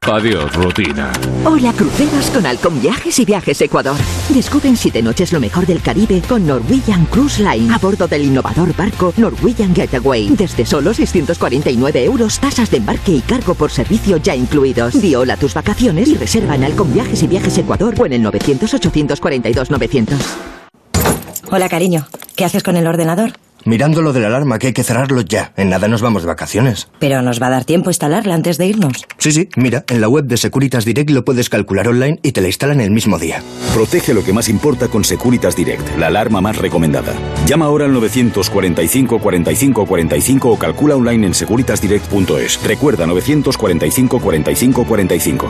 Adiós, 0.09 0.55
rutina. 0.55 1.11
Hola, 1.45 1.73
cruceros 1.73 2.29
con 2.31 2.45
Alcon 2.45 2.81
Viajes 2.81 3.19
y 3.19 3.25
Viajes 3.25 3.61
Ecuador. 3.61 3.97
Descubren 4.29 4.75
siete 4.75 5.03
noches 5.03 5.33
lo 5.33 5.39
mejor 5.39 5.65
del 5.67 5.81
Caribe 5.81 6.21
con 6.27 6.47
Norwegian 6.47 7.05
Cruise 7.05 7.39
Line 7.39 7.71
a 7.73 7.77
bordo 7.77 8.07
del 8.07 8.23
innovador 8.23 8.75
barco 8.75 9.13
Norwegian 9.17 9.75
Getaway. 9.75 10.29
Desde 10.29 10.65
solo 10.65 10.93
649 10.93 12.03
euros, 12.05 12.39
tasas 12.39 12.71
de 12.71 12.77
embarque 12.77 13.11
y 13.11 13.21
cargo 13.21 13.53
por 13.53 13.71
servicio 13.71 14.17
ya 14.17 14.35
incluidos. 14.35 14.99
Di 14.99 15.13
hola 15.15 15.37
tus 15.37 15.53
vacaciones 15.53 16.07
y 16.07 16.15
reserva 16.15 16.55
en 16.55 16.63
Alcon 16.63 16.91
Viajes 16.93 17.21
y 17.21 17.27
Viajes 17.27 17.57
Ecuador 17.57 17.93
o 17.99 18.05
en 18.05 18.13
el 18.13 18.23
900-842-900. 18.23 20.15
Hola, 21.51 21.69
cariño. 21.69 22.07
¿Qué 22.35 22.45
haces 22.45 22.63
con 22.63 22.77
el 22.77 22.87
ordenador? 22.87 23.33
Mirando 23.65 24.01
lo 24.01 24.13
de 24.13 24.19
la 24.21 24.27
alarma, 24.27 24.59
que 24.59 24.67
hay 24.67 24.73
que 24.73 24.83
cerrarlo 24.83 25.21
ya. 25.21 25.53
En 25.57 25.69
nada 25.69 25.87
nos 25.87 26.01
vamos 26.01 26.23
de 26.23 26.27
vacaciones. 26.27 26.87
Pero 26.99 27.21
nos 27.21 27.41
va 27.41 27.47
a 27.47 27.51
dar 27.51 27.65
tiempo 27.65 27.89
instalarla 27.89 28.33
antes 28.33 28.57
de 28.57 28.67
irnos. 28.67 29.05
Sí, 29.17 29.31
sí, 29.31 29.49
mira, 29.55 29.83
en 29.87 30.01
la 30.01 30.09
web 30.09 30.25
de 30.25 30.37
Securitas 30.37 30.85
Direct 30.85 31.09
lo 31.09 31.25
puedes 31.25 31.49
calcular 31.49 31.87
online 31.87 32.19
y 32.23 32.31
te 32.31 32.41
la 32.41 32.47
instalan 32.47 32.81
el 32.81 32.91
mismo 32.91 33.19
día. 33.19 33.43
Protege 33.73 34.13
lo 34.13 34.23
que 34.23 34.33
más 34.33 34.49
importa 34.49 34.87
con 34.87 35.03
Securitas 35.03 35.55
Direct, 35.55 35.97
la 35.97 36.07
alarma 36.07 36.41
más 36.41 36.57
recomendada. 36.57 37.13
Llama 37.45 37.65
ahora 37.65 37.85
al 37.85 37.93
945 37.93 39.19
45 39.19 39.85
45 39.85 40.49
o 40.49 40.59
calcula 40.59 40.95
online 40.95 41.27
en 41.27 41.33
securitasdirect.es. 41.33 42.63
Recuerda 42.63 43.05
945 43.05 44.19
45 44.19 44.85
45. 44.85 45.49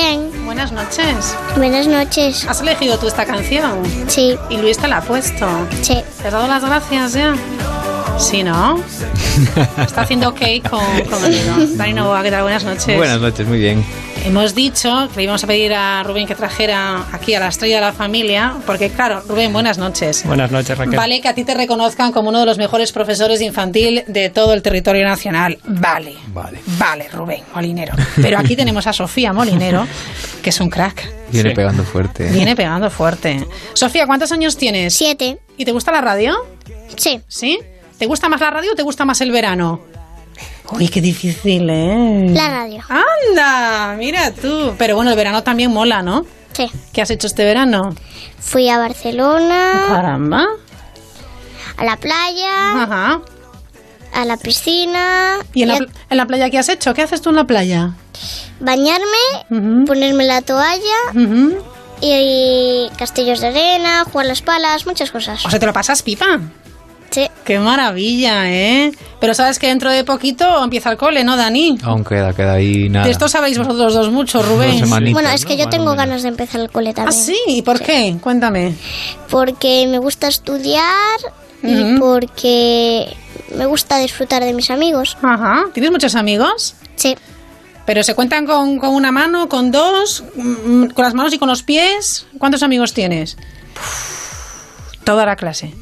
Bien. 0.00 0.30
Buenas 0.46 0.72
noches. 0.72 1.36
Buenas 1.56 1.86
noches. 1.86 2.46
¿Has 2.48 2.62
elegido 2.62 2.98
tú 2.98 3.06
esta 3.06 3.26
canción? 3.26 3.82
Sí. 4.08 4.34
¿Y 4.48 4.56
Luis 4.56 4.78
te 4.78 4.88
la 4.88 4.96
ha 4.96 5.02
puesto? 5.02 5.46
Sí. 5.82 5.98
¿Te 6.22 6.28
has 6.28 6.32
dado 6.32 6.48
las 6.48 6.64
gracias 6.64 7.12
ya? 7.12 7.34
Sí, 8.18 8.42
¿no? 8.42 8.82
Está 9.76 10.00
haciendo 10.00 10.30
ok 10.30 10.40
con, 10.70 10.80
conmigo. 11.02 11.54
Dani 11.76 11.92
Novoa, 11.92 12.22
¿qué 12.22 12.30
tal? 12.30 12.44
Buenas 12.44 12.64
noches. 12.64 12.96
Buenas 12.96 13.20
noches, 13.20 13.46
muy 13.46 13.58
bien. 13.58 13.84
Hemos 14.24 14.54
dicho 14.54 15.08
que 15.10 15.16
le 15.16 15.22
íbamos 15.24 15.42
a 15.42 15.46
pedir 15.46 15.72
a 15.72 16.02
Rubén 16.02 16.26
que 16.26 16.34
trajera 16.34 17.06
aquí 17.12 17.34
a 17.34 17.40
la 17.40 17.48
estrella 17.48 17.76
de 17.76 17.80
la 17.80 17.92
familia, 17.92 18.54
porque 18.66 18.90
claro, 18.90 19.22
Rubén, 19.26 19.52
buenas 19.52 19.78
noches. 19.78 20.24
Buenas 20.24 20.50
noches, 20.50 20.76
Raquel. 20.76 20.96
Vale 20.96 21.20
que 21.20 21.28
a 21.28 21.34
ti 21.34 21.42
te 21.44 21.54
reconozcan 21.54 22.12
como 22.12 22.28
uno 22.28 22.40
de 22.40 22.46
los 22.46 22.58
mejores 22.58 22.92
profesores 22.92 23.38
de 23.38 23.46
infantil 23.46 24.04
de 24.06 24.28
todo 24.28 24.52
el 24.52 24.62
territorio 24.62 25.04
nacional. 25.04 25.58
Vale. 25.64 26.14
Vale. 26.28 26.60
Vale, 26.78 27.08
Rubén 27.08 27.42
Molinero. 27.54 27.94
Pero 28.20 28.38
aquí 28.38 28.56
tenemos 28.56 28.86
a 28.86 28.92
Sofía 28.92 29.32
Molinero, 29.32 29.86
que 30.42 30.50
es 30.50 30.60
un 30.60 30.68
crack. 30.68 31.10
Viene 31.32 31.52
pegando 31.52 31.82
fuerte. 31.82 32.28
Viene 32.30 32.54
pegando 32.54 32.90
fuerte. 32.90 33.46
Sofía, 33.72 34.06
¿cuántos 34.06 34.30
años 34.32 34.56
tienes? 34.56 34.94
Siete. 34.94 35.38
¿Y 35.56 35.64
te 35.64 35.72
gusta 35.72 35.92
la 35.92 36.02
radio? 36.02 36.36
Sí. 36.96 37.20
¿Sí? 37.26 37.58
¿Te 37.98 38.06
gusta 38.06 38.28
más 38.28 38.40
la 38.40 38.50
radio 38.50 38.72
o 38.72 38.74
te 38.74 38.82
gusta 38.82 39.04
más 39.04 39.20
el 39.20 39.30
verano? 39.30 39.80
Uy, 40.72 40.88
qué 40.88 41.00
difícil, 41.00 41.68
¿eh? 41.68 42.26
La 42.30 42.48
radio. 42.48 42.82
¡Anda! 42.88 43.96
Mira 43.98 44.32
tú. 44.32 44.74
Pero 44.78 44.96
bueno, 44.96 45.10
el 45.10 45.16
verano 45.16 45.42
también 45.42 45.70
mola, 45.70 46.02
¿no? 46.02 46.24
Sí. 46.52 46.70
¿Qué 46.92 47.02
has 47.02 47.10
hecho 47.10 47.26
este 47.26 47.44
verano? 47.44 47.94
Fui 48.38 48.68
a 48.68 48.78
Barcelona. 48.78 49.84
Caramba. 49.88 50.46
A 51.76 51.84
la 51.84 51.96
playa. 51.96 52.82
Ajá. 52.82 53.20
A 54.12 54.24
la 54.24 54.36
piscina. 54.36 55.38
¿Y 55.54 55.62
en 55.62 55.68
la, 55.68 55.76
en 55.76 56.16
la 56.16 56.26
playa 56.26 56.50
qué 56.50 56.58
has 56.58 56.68
hecho? 56.68 56.94
¿Qué 56.94 57.02
haces 57.02 57.22
tú 57.22 57.30
en 57.30 57.36
la 57.36 57.44
playa? 57.44 57.94
Bañarme, 58.60 59.86
ponerme 59.86 60.24
la 60.24 60.42
toalla. 60.42 61.56
Y, 62.02 62.88
castillos 62.96 63.40
de 63.40 63.48
arena, 63.48 64.04
jugar 64.04 64.26
las 64.26 64.42
palas, 64.42 64.86
muchas 64.86 65.10
cosas. 65.10 65.44
O 65.44 65.50
sea, 65.50 65.58
¿te 65.58 65.66
lo 65.66 65.72
pasas 65.72 66.02
pipa? 66.02 66.40
Sí. 67.10 67.28
Qué 67.44 67.58
maravilla, 67.58 68.50
¿eh? 68.50 68.92
Pero 69.20 69.34
sabes 69.34 69.58
que 69.58 69.66
dentro 69.66 69.90
de 69.90 70.04
poquito 70.04 70.62
empieza 70.62 70.90
el 70.90 70.96
cole, 70.96 71.24
¿no, 71.24 71.36
Dani? 71.36 71.76
Aún 71.82 72.04
queda, 72.04 72.32
queda 72.32 72.54
ahí 72.54 72.88
nada. 72.88 73.04
De 73.06 73.10
esto 73.10 73.28
sabéis 73.28 73.58
vosotros 73.58 73.92
dos 73.92 74.10
mucho, 74.10 74.42
Rubén. 74.42 74.88
bueno, 75.12 75.30
es 75.30 75.44
que 75.44 75.56
yo 75.56 75.68
tengo 75.68 75.94
ganas 75.94 76.22
de 76.22 76.28
empezar 76.28 76.60
el 76.60 76.70
cole 76.70 76.94
también. 76.94 77.18
¿Ah, 77.18 77.24
sí? 77.24 77.36
¿Y 77.48 77.62
por 77.62 77.80
qué? 77.80 78.16
Cuéntame. 78.20 78.74
Porque 79.28 79.86
me 79.88 79.98
gusta 79.98 80.28
estudiar 80.28 80.86
y 81.62 81.98
porque 81.98 83.14
me 83.56 83.66
gusta 83.66 83.98
disfrutar 83.98 84.44
de 84.44 84.52
mis 84.52 84.70
amigos. 84.70 85.16
Ajá. 85.22 85.66
¿Tienes 85.74 85.90
muchos 85.90 86.14
amigos? 86.14 86.74
Sí. 86.96 87.16
¿Pero 87.84 88.04
se 88.04 88.14
cuentan 88.14 88.46
con, 88.46 88.78
con 88.78 88.90
una 88.90 89.10
mano, 89.10 89.48
con 89.48 89.72
dos, 89.72 90.22
mm, 90.36 90.86
con 90.88 91.04
las 91.04 91.14
manos 91.14 91.32
y 91.32 91.38
con 91.38 91.48
los 91.48 91.62
pies? 91.64 92.26
¿Cuántos 92.38 92.62
amigos 92.62 92.94
tienes? 92.94 93.36
Toda 95.04 95.26
la 95.26 95.34
clase. 95.36 95.74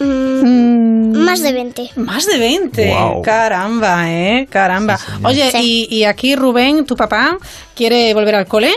Mm, 0.00 1.12
más 1.24 1.42
de 1.42 1.52
20. 1.52 1.90
Más 1.96 2.26
de 2.26 2.38
20. 2.38 2.88
Guau. 2.88 3.22
Caramba, 3.22 4.10
¿eh? 4.10 4.46
Caramba. 4.50 4.98
Oye, 5.24 5.50
Sí. 5.50 5.86
y, 5.90 5.96
y 5.98 6.04
aquí 6.04 6.34
Rubén, 6.36 6.84
tu 6.86 6.96
papá, 6.96 7.38
quiere 7.74 8.12
volver 8.14 8.34
al 8.34 8.46
cole? 8.46 8.72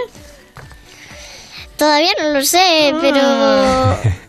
Todavía 1.77 2.12
no 2.21 2.29
lo 2.29 2.41
sé, 2.43 2.93
pero 3.01 3.19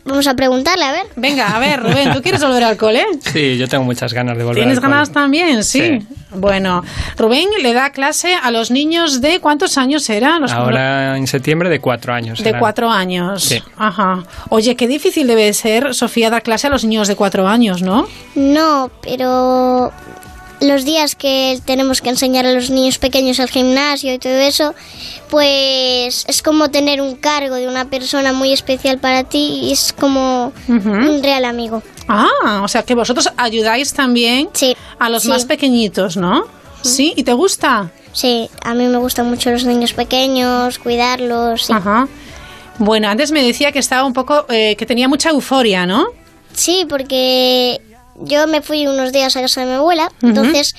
vamos 0.05 0.27
a 0.27 0.35
preguntarle, 0.35 0.85
a 0.85 0.93
ver. 0.93 1.07
Venga, 1.15 1.55
a 1.55 1.59
ver, 1.59 1.81
Rubén, 1.83 2.13
¿tú 2.15 2.23
quieres 2.23 2.43
volver 2.43 2.65
al 2.65 2.77
cole? 2.77 3.05
Sí, 3.33 3.57
yo 3.59 3.69
tengo 3.69 3.85
muchas 3.85 4.13
ganas 4.13 4.37
de 4.39 4.45
volver 4.45 4.63
¿Tienes 4.63 4.79
al 4.79 4.83
cole. 4.83 4.93
ganas 4.95 5.13
también? 5.13 5.63
Sí. 5.63 5.81
Sí. 6.01 6.07
Bueno, 6.37 6.83
Rubén 7.17 7.49
le 7.63 7.73
da 7.75 7.91
clase 7.91 8.35
a 8.35 8.51
los 8.51 8.71
niños 8.71 9.21
de 9.21 9.41
¿cuántos 9.41 9.79
años 9.79 10.09
era? 10.11 10.39
Los 10.41 10.51
Ahora 10.53 11.17
en 11.17 11.27
septiembre 11.27 11.69
de 11.69 11.81
cuatro 11.81 12.13
años. 12.13 12.43
de 12.43 12.59
cuatro 12.59 12.91
años. 12.91 13.45
Sí. 13.45 13.63
Ajá. 13.77 14.25
Oye, 14.49 14.75
qué 14.75 14.89
difícil 14.89 15.27
debe 15.29 15.53
ser, 15.53 15.95
Sofía, 15.95 16.31
dar 16.31 16.43
clase 16.43 16.67
a 16.67 16.71
los 16.71 16.85
niños 16.85 17.07
de 17.09 17.15
cuatro 17.15 17.47
años, 17.47 17.83
¿no? 17.83 18.09
No, 18.35 18.91
pero 19.03 19.93
los 20.61 20.85
días 20.85 21.15
que 21.15 21.61
tenemos 21.65 22.01
que 22.01 22.11
enseñar 22.11 22.47
a 22.47 22.53
los 22.53 22.71
niños 22.71 22.99
pequeños 22.99 23.41
al 23.41 23.49
gimnasio 23.51 24.15
y 24.15 24.19
todo 24.19 24.33
eso, 24.35 24.75
pues 25.31 26.25
es 26.29 26.43
como 26.43 26.71
tener 26.71 27.01
un 27.01 27.17
cargo 27.17 27.57
de 27.57 27.67
una 27.69 27.87
persona 27.87 28.33
muy 28.33 28.53
especial 28.53 28.99
para 28.99 29.25
ti 29.25 29.61
y 29.65 29.73
es 29.73 29.93
como 29.93 30.53
un 30.69 31.21
real 31.23 31.45
amigo. 31.45 31.83
Ah, 32.09 32.61
o 32.63 32.69
sea 32.69 32.83
que 32.83 32.95
vosotros 32.95 33.29
ayudáis 33.37 33.93
también 33.93 34.49
a 34.99 35.09
los 35.09 35.23
Sí. 35.25 35.29
más 35.29 35.45
pequeñitos, 35.45 36.17
¿no? 36.17 36.47
Sí, 36.83 37.15
¿y 37.17 37.23
te 37.25 37.33
gusta? 37.33 37.91
Sí, 38.13 38.49
a 38.63 38.75
mí 38.75 38.87
me 38.87 38.99
gustan 38.99 39.29
mucho 39.29 39.51
los 39.51 39.65
niños 39.65 39.93
pequeños, 39.93 40.79
cuidarlos. 40.79 41.67
sí. 41.67 41.73
Ajá. 41.73 42.07
Bueno, 42.79 43.09
antes 43.09 43.31
me 43.31 43.43
decía 43.43 43.71
que 43.73 43.79
estaba 43.79 44.05
un 44.05 44.13
poco, 44.13 44.47
eh, 44.51 44.75
que 44.77 44.85
tenía 44.87 45.09
mucha 45.09 45.31
euforia, 45.31 45.87
¿no? 45.87 46.07
Sí, 46.53 46.85
porque 46.89 47.81
yo 48.21 48.47
me 48.47 48.63
fui 48.63 48.87
unos 48.87 49.13
días 49.13 49.37
a 49.37 49.41
casa 49.41 49.61
de 49.61 49.67
mi 49.67 49.73
abuela, 49.75 50.11
entonces 50.23 50.75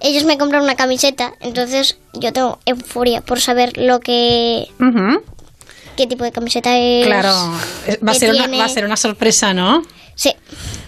ellos 0.00 0.24
me 0.24 0.38
compraron 0.38 0.64
una 0.64 0.76
camiseta, 0.76 1.34
entonces 1.40 1.98
yo 2.14 2.32
tengo 2.32 2.58
euforia 2.66 3.20
por 3.20 3.40
saber 3.40 3.76
lo 3.76 4.00
que 4.00 4.68
qué 5.96 6.06
tipo 6.06 6.24
de 6.24 6.32
camiseta 6.32 6.78
es. 6.78 7.06
Claro, 7.06 7.32
va 8.06 8.12
a, 8.12 8.14
ser 8.14 8.30
una, 8.30 8.46
va 8.46 8.64
a 8.64 8.68
ser 8.68 8.84
una 8.84 8.96
sorpresa, 8.96 9.52
¿no? 9.52 9.82
Sí. 10.18 10.32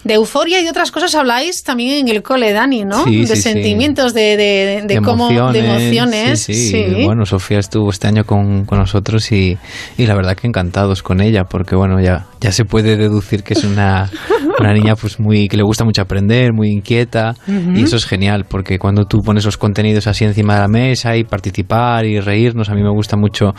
De 0.03 0.15
euforia 0.15 0.59
y 0.59 0.63
de 0.65 0.69
otras 0.71 0.91
cosas 0.91 1.15
habláis 1.15 1.63
también 1.63 2.05
en 2.05 2.13
el 2.13 2.21
cole, 2.21 2.51
Dani, 2.51 2.83
¿no? 2.83 3.05
Sí, 3.05 3.21
de 3.21 3.27
sí, 3.27 3.35
sí. 3.37 3.41
sentimientos, 3.43 4.13
de, 4.13 4.35
de, 4.35 4.83
de 4.85 5.01
cómo, 5.01 5.29
de 5.53 5.59
emociones. 5.59 6.41
Sí, 6.41 6.53
sí. 6.53 7.03
Bueno, 7.05 7.25
Sofía 7.25 7.59
estuvo 7.59 7.89
este 7.91 8.07
año 8.07 8.25
con, 8.25 8.65
con 8.65 8.79
nosotros 8.79 9.31
y, 9.31 9.57
y 9.97 10.05
la 10.05 10.15
verdad 10.15 10.35
que 10.35 10.47
encantados 10.47 11.01
con 11.01 11.21
ella, 11.21 11.45
porque 11.49 11.75
bueno, 11.77 12.01
ya, 12.01 12.25
ya 12.41 12.51
se 12.51 12.65
puede 12.65 12.97
deducir 12.97 13.43
que 13.43 13.53
es 13.53 13.63
una, 13.63 14.09
una 14.59 14.73
niña 14.73 14.95
pues 14.97 15.17
muy 15.19 15.47
que 15.47 15.55
le 15.55 15.63
gusta 15.63 15.85
mucho 15.85 16.01
aprender, 16.01 16.51
muy 16.51 16.69
inquieta 16.69 17.35
y 17.47 17.83
eso 17.83 17.95
es 17.95 18.05
genial, 18.05 18.45
porque 18.49 18.79
cuando 18.79 19.05
tú 19.05 19.19
pones 19.23 19.45
los 19.45 19.57
contenidos 19.57 20.07
así 20.07 20.25
encima 20.25 20.55
de 20.55 20.59
la 20.61 20.67
mesa 20.67 21.15
y 21.15 21.23
participar 21.23 22.05
y 22.05 22.19
reírnos, 22.19 22.69
a 22.69 22.73
mí 22.73 22.83
me 22.83 22.91
gusta 22.91 23.15
mucho 23.15 23.53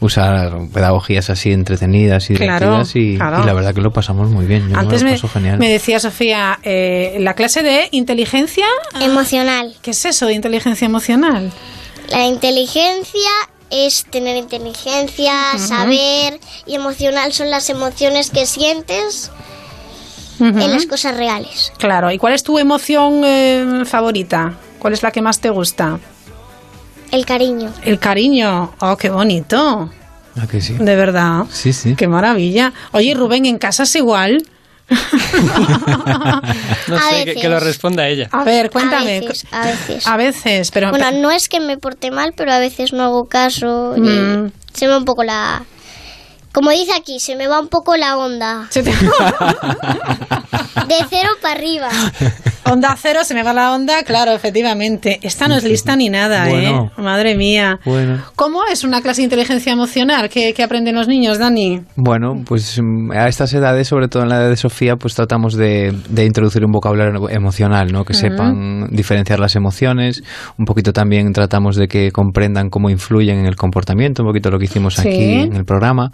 usar 0.00 0.52
pedagogías 0.72 1.28
así 1.28 1.52
entretenidas 1.52 2.30
y 2.30 2.34
Claro, 2.34 2.66
divertidas 2.66 2.96
y, 2.96 3.16
claro. 3.16 3.42
y 3.42 3.46
la 3.46 3.52
verdad 3.52 3.74
que 3.74 3.80
lo 3.82 3.90
pasamos 3.90 4.30
muy 4.30 4.46
bien. 4.46 4.68
Yo 4.70 4.78
Antes 4.78 5.02
me 5.02 5.17
me, 5.22 5.28
genial. 5.28 5.58
decía 5.58 6.00
Sofía, 6.00 6.58
eh, 6.62 7.16
la 7.20 7.34
clase 7.34 7.62
de 7.62 7.88
inteligencia 7.90 8.66
emocional. 9.00 9.76
¿Qué 9.82 9.90
es 9.92 10.04
eso 10.04 10.26
de 10.26 10.34
inteligencia 10.34 10.86
emocional? 10.86 11.52
La 12.10 12.26
inteligencia 12.26 13.30
es 13.70 14.06
tener 14.10 14.36
inteligencia, 14.36 15.58
saber 15.58 16.40
y 16.66 16.74
emocional 16.74 17.32
son 17.32 17.50
las 17.50 17.68
emociones 17.68 18.30
que 18.30 18.46
sientes 18.46 19.30
en 20.40 20.70
las 20.70 20.86
cosas 20.86 21.16
reales. 21.16 21.72
Claro, 21.78 22.10
¿y 22.10 22.18
cuál 22.18 22.32
es 22.32 22.42
tu 22.42 22.58
emoción 22.58 23.22
eh, 23.24 23.82
favorita? 23.84 24.54
¿Cuál 24.78 24.92
es 24.92 25.02
la 25.02 25.10
que 25.10 25.20
más 25.20 25.40
te 25.40 25.50
gusta? 25.50 25.98
El 27.10 27.26
cariño. 27.26 27.72
El 27.82 27.98
cariño. 27.98 28.74
Oh, 28.80 28.96
qué 28.96 29.10
bonito. 29.10 29.90
¿A 30.40 30.46
que 30.46 30.60
sí? 30.60 30.74
De 30.74 30.94
verdad. 30.94 31.44
Sí, 31.50 31.72
sí. 31.72 31.94
Qué 31.96 32.06
maravilla. 32.06 32.72
Oye, 32.92 33.14
Rubén, 33.14 33.46
¿en 33.46 33.58
casa 33.58 33.82
es 33.84 33.96
igual? 33.96 34.44
No 36.88 36.96
A 36.96 37.00
sé, 37.10 37.18
que, 37.18 37.24
veces. 37.26 37.42
que 37.42 37.48
lo 37.48 37.60
responda 37.60 38.08
ella. 38.08 38.28
A 38.32 38.44
ver, 38.44 38.70
cuéntame. 38.70 39.18
A 39.18 39.20
veces, 39.20 39.44
a 39.50 39.66
veces. 39.66 40.06
A 40.06 40.16
veces, 40.16 40.70
pero... 40.70 40.90
Bueno, 40.90 41.10
no 41.12 41.30
es 41.30 41.48
que 41.48 41.60
me 41.60 41.76
porte 41.76 42.10
mal, 42.10 42.32
pero 42.34 42.52
a 42.52 42.58
veces 42.58 42.92
no 42.92 43.02
hago 43.04 43.28
caso 43.28 43.94
y 43.96 44.00
Mm. 44.00 44.52
se 44.72 44.86
me 44.86 44.92
va 44.92 44.98
un 44.98 45.04
poco 45.04 45.24
la... 45.24 45.64
Como 46.52 46.70
dice 46.70 46.92
aquí, 46.98 47.20
se 47.20 47.36
me 47.36 47.46
va 47.46 47.60
un 47.60 47.68
poco 47.68 47.96
la 47.96 48.16
onda. 48.16 48.66
Se 48.70 48.82
te- 48.82 48.90
De 48.90 48.96
cero 51.10 51.28
para 51.42 51.54
arriba. 51.54 51.88
Onda 52.70 52.94
cero, 53.00 53.20
se 53.24 53.34
me 53.34 53.42
va 53.42 53.52
la 53.52 53.72
onda, 53.74 54.02
claro, 54.04 54.32
efectivamente. 54.32 55.18
Esta 55.22 55.48
no 55.48 55.56
es 55.56 55.64
lista 55.64 55.96
ni 55.96 56.08
nada, 56.08 56.48
Bueno. 56.48 56.90
¿eh? 56.96 57.00
Madre 57.02 57.34
mía. 57.36 57.78
Bueno. 57.84 58.22
¿Cómo 58.36 58.60
es 58.70 58.84
una 58.84 59.00
clase 59.00 59.22
de 59.22 59.24
inteligencia 59.24 59.72
emocional 59.72 60.28
que, 60.28 60.52
que 60.52 60.62
aprenden 60.62 60.94
los 60.94 61.08
niños, 61.08 61.38
Dani? 61.38 61.80
Bueno, 61.96 62.34
pues 62.44 62.78
mm, 62.82 63.12
a 63.12 63.28
estas 63.28 63.52
edades, 63.54 63.88
sobre 63.88 64.08
todo 64.08 64.22
en 64.22 64.28
la 64.28 64.36
edad 64.42 64.50
de 64.50 64.56
Sofía, 64.56 64.96
pues 64.96 65.14
tratamos 65.14 65.54
de, 65.54 65.94
de 66.08 66.24
introducir 66.24 66.64
un 66.64 66.72
vocabulario 66.72 67.28
emocional, 67.30 67.90
¿no? 67.92 68.04
Que 68.04 68.14
sepan 68.14 68.88
diferenciar 68.90 69.40
las 69.40 69.56
emociones. 69.56 70.22
Un 70.58 70.64
poquito 70.64 70.92
también 70.92 71.32
tratamos 71.32 71.76
de 71.76 71.88
que 71.88 72.10
comprendan 72.10 72.68
cómo 72.68 72.90
influyen 72.90 73.38
en 73.38 73.46
el 73.46 73.56
comportamiento, 73.56 74.22
un 74.22 74.28
poquito 74.28 74.50
lo 74.50 74.58
que 74.58 74.64
hicimos 74.66 74.94
Sí. 74.94 75.08
aquí 75.08 75.32
en 75.40 75.56
el 75.56 75.64
programa. 75.64 76.10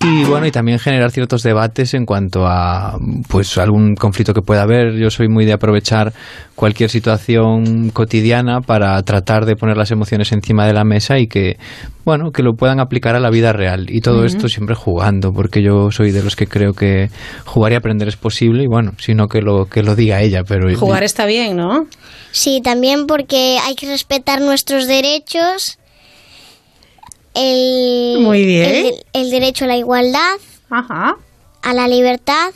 Y 0.00 0.24
bueno, 0.24 0.46
y 0.46 0.50
también 0.50 0.78
generar 0.78 1.10
ciertos 1.10 1.42
debates 1.42 1.94
en 1.94 2.04
cuanto 2.04 2.46
a 2.46 2.98
pues 3.28 3.56
algún 3.58 3.94
conflicto 3.94 4.34
que 4.34 4.42
pueda 4.42 4.62
haber. 4.62 4.92
Yo 4.94 5.10
soy 5.10 5.28
muy 5.28 5.46
de 5.46 5.54
aprovechar 5.54 6.12
cualquier 6.54 6.90
situación 6.90 7.90
cotidiana 7.90 8.60
para 8.60 9.02
tratar 9.02 9.46
de 9.46 9.56
poner 9.56 9.76
las 9.76 9.90
emociones 9.90 10.30
encima 10.32 10.66
de 10.66 10.74
la 10.74 10.84
mesa 10.84 11.18
y 11.18 11.26
que 11.28 11.56
bueno, 12.04 12.30
que 12.30 12.42
lo 12.42 12.54
puedan 12.54 12.78
aplicar 12.78 13.16
a 13.16 13.20
la 13.20 13.30
vida 13.30 13.52
real 13.52 13.86
y 13.88 14.00
todo 14.00 14.24
esto 14.24 14.48
siempre 14.48 14.76
jugando, 14.76 15.32
porque 15.32 15.60
yo 15.60 15.90
soy 15.90 16.12
de 16.12 16.22
los 16.22 16.36
que 16.36 16.46
creo 16.46 16.72
que 16.72 17.10
jugar 17.44 17.72
y 17.72 17.74
aprender 17.74 18.06
es 18.06 18.16
posible 18.16 18.62
y 18.62 18.68
bueno, 18.68 18.92
sino 18.98 19.26
que 19.26 19.40
lo 19.40 19.66
que 19.66 19.82
lo 19.82 19.96
diga 19.96 20.22
ella, 20.22 20.44
pero 20.46 20.72
Jugar 20.76 21.02
está 21.02 21.26
bien, 21.26 21.56
¿no? 21.56 21.86
Sí, 22.30 22.60
también 22.62 23.06
porque 23.06 23.58
hay 23.64 23.74
que 23.74 23.86
respetar 23.88 24.40
nuestros 24.40 24.86
derechos. 24.86 25.78
El, 27.36 28.20
Muy 28.22 28.44
bien. 28.46 28.70
El, 28.70 28.94
el 29.12 29.30
derecho 29.30 29.66
a 29.66 29.68
la 29.68 29.76
igualdad. 29.76 30.36
A 30.70 31.74
la 31.74 31.86
libertad. 31.86 32.52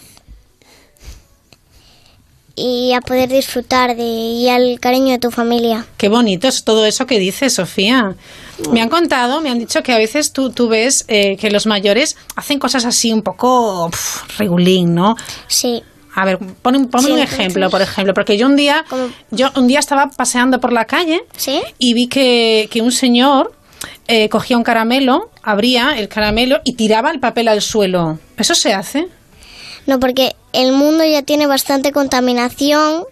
Y 2.56 2.92
a 2.94 3.00
poder 3.00 3.28
disfrutar 3.28 3.94
de 3.96 4.02
y 4.02 4.48
al 4.48 4.80
cariño 4.80 5.12
de 5.12 5.18
tu 5.18 5.30
familia. 5.30 5.86
Qué 5.96 6.08
bonito 6.08 6.48
es 6.48 6.64
todo 6.64 6.84
eso 6.84 7.06
que 7.06 7.18
dice 7.18 7.48
Sofía. 7.50 8.14
Me 8.70 8.82
han 8.82 8.88
contado, 8.88 9.40
me 9.40 9.50
han 9.50 9.58
dicho 9.58 9.82
que 9.82 9.92
a 9.92 9.98
veces 9.98 10.32
tú, 10.32 10.50
tú 10.50 10.68
ves 10.68 11.04
eh, 11.08 11.36
que 11.36 11.50
los 11.50 11.66
mayores 11.66 12.16
hacen 12.36 12.58
cosas 12.58 12.84
así 12.84 13.12
un 13.12 13.22
poco 13.22 13.88
pf, 13.90 14.38
regulín, 14.38 14.94
¿no? 14.94 15.14
Sí. 15.46 15.82
A 16.14 16.24
ver, 16.24 16.38
ponme 16.60 16.86
Sí, 16.98 17.10
un 17.12 17.18
ejemplo, 17.18 17.70
por 17.70 17.80
ejemplo, 17.80 18.12
porque 18.12 18.36
yo 18.36 18.46
un 18.46 18.56
día, 18.56 18.84
yo 19.30 19.48
un 19.56 19.68
día 19.68 19.78
estaba 19.78 20.08
paseando 20.08 20.58
por 20.58 20.72
la 20.72 20.84
calle 20.84 21.22
y 21.78 21.94
vi 21.94 22.08
que, 22.08 22.68
que 22.70 22.82
un 22.82 22.92
señor 22.92 23.52
eh, 24.08 24.28
cogía 24.28 24.56
un 24.56 24.64
caramelo, 24.64 25.30
abría 25.42 25.98
el 25.98 26.08
caramelo 26.08 26.60
y 26.64 26.74
tiraba 26.74 27.10
el 27.10 27.20
papel 27.20 27.48
al 27.48 27.62
suelo. 27.62 28.18
¿Eso 28.36 28.54
se 28.54 28.72
hace? 28.74 29.08
No, 29.86 29.98
porque 30.00 30.34
el 30.52 30.72
mundo 30.72 31.04
ya 31.04 31.22
tiene 31.22 31.46
bastante 31.46 31.92
contaminación. 31.92 33.04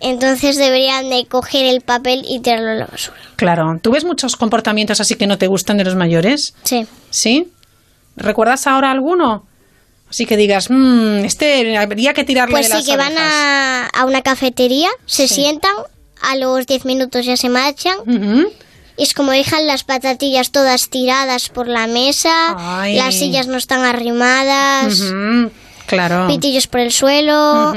Entonces 0.00 0.56
deberían 0.56 1.10
de 1.10 1.26
coger 1.26 1.66
el 1.66 1.80
papel 1.80 2.24
y 2.28 2.38
tirarlo 2.40 2.70
a 2.70 2.74
la 2.74 2.86
basura. 2.86 3.18
Claro. 3.36 3.78
¿Tú 3.82 3.90
ves 3.90 4.04
muchos 4.04 4.36
comportamientos 4.36 5.00
así 5.00 5.16
que 5.16 5.26
no 5.26 5.38
te 5.38 5.48
gustan 5.48 5.76
de 5.76 5.84
los 5.84 5.96
mayores? 5.96 6.54
Sí. 6.62 6.86
¿Sí? 7.10 7.50
¿Recuerdas 8.16 8.66
ahora 8.68 8.90
alguno? 8.92 9.44
Así 10.08 10.24
que 10.24 10.36
digas, 10.36 10.70
"Mm, 10.70 11.24
este 11.24 11.76
habría 11.76 12.14
que 12.14 12.24
tirarle 12.24 12.52
Pues 12.52 12.68
de 12.68 12.72
sí, 12.72 12.78
las 12.78 12.86
que 12.86 12.96
van 12.96 13.12
orejas". 13.12 13.32
a, 13.34 13.86
a 13.88 14.04
una 14.04 14.22
cafetería, 14.22 14.88
se 15.04 15.26
Sí. 15.28 15.34
sientan, 15.34 15.72
a 16.22 16.36
los 16.36 16.66
10 16.66 16.84
minutos 16.84 17.26
ya 17.26 17.36
se 17.36 17.48
marchan. 17.48 17.96
Y 18.98 19.04
es 19.04 19.14
como 19.14 19.30
dejan 19.32 19.66
las 19.66 19.84
patatillas 19.84 20.50
todas 20.50 20.90
tiradas 20.90 21.48
por 21.48 21.68
la 21.68 21.86
mesa, 21.86 22.56
Ay. 22.58 22.96
las 22.96 23.14
sillas 23.14 23.46
no 23.46 23.56
están 23.56 23.84
arrimadas, 23.84 25.00
Claro. 25.86 26.26
pitillos 26.26 26.66
por 26.66 26.80
el 26.80 26.92
suelo. 26.92 27.74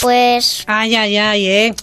Pues. 0.00 0.64
Ay, 0.66 0.96
ay, 0.96 1.16
ay, 1.16 1.46
eh. 1.46 1.74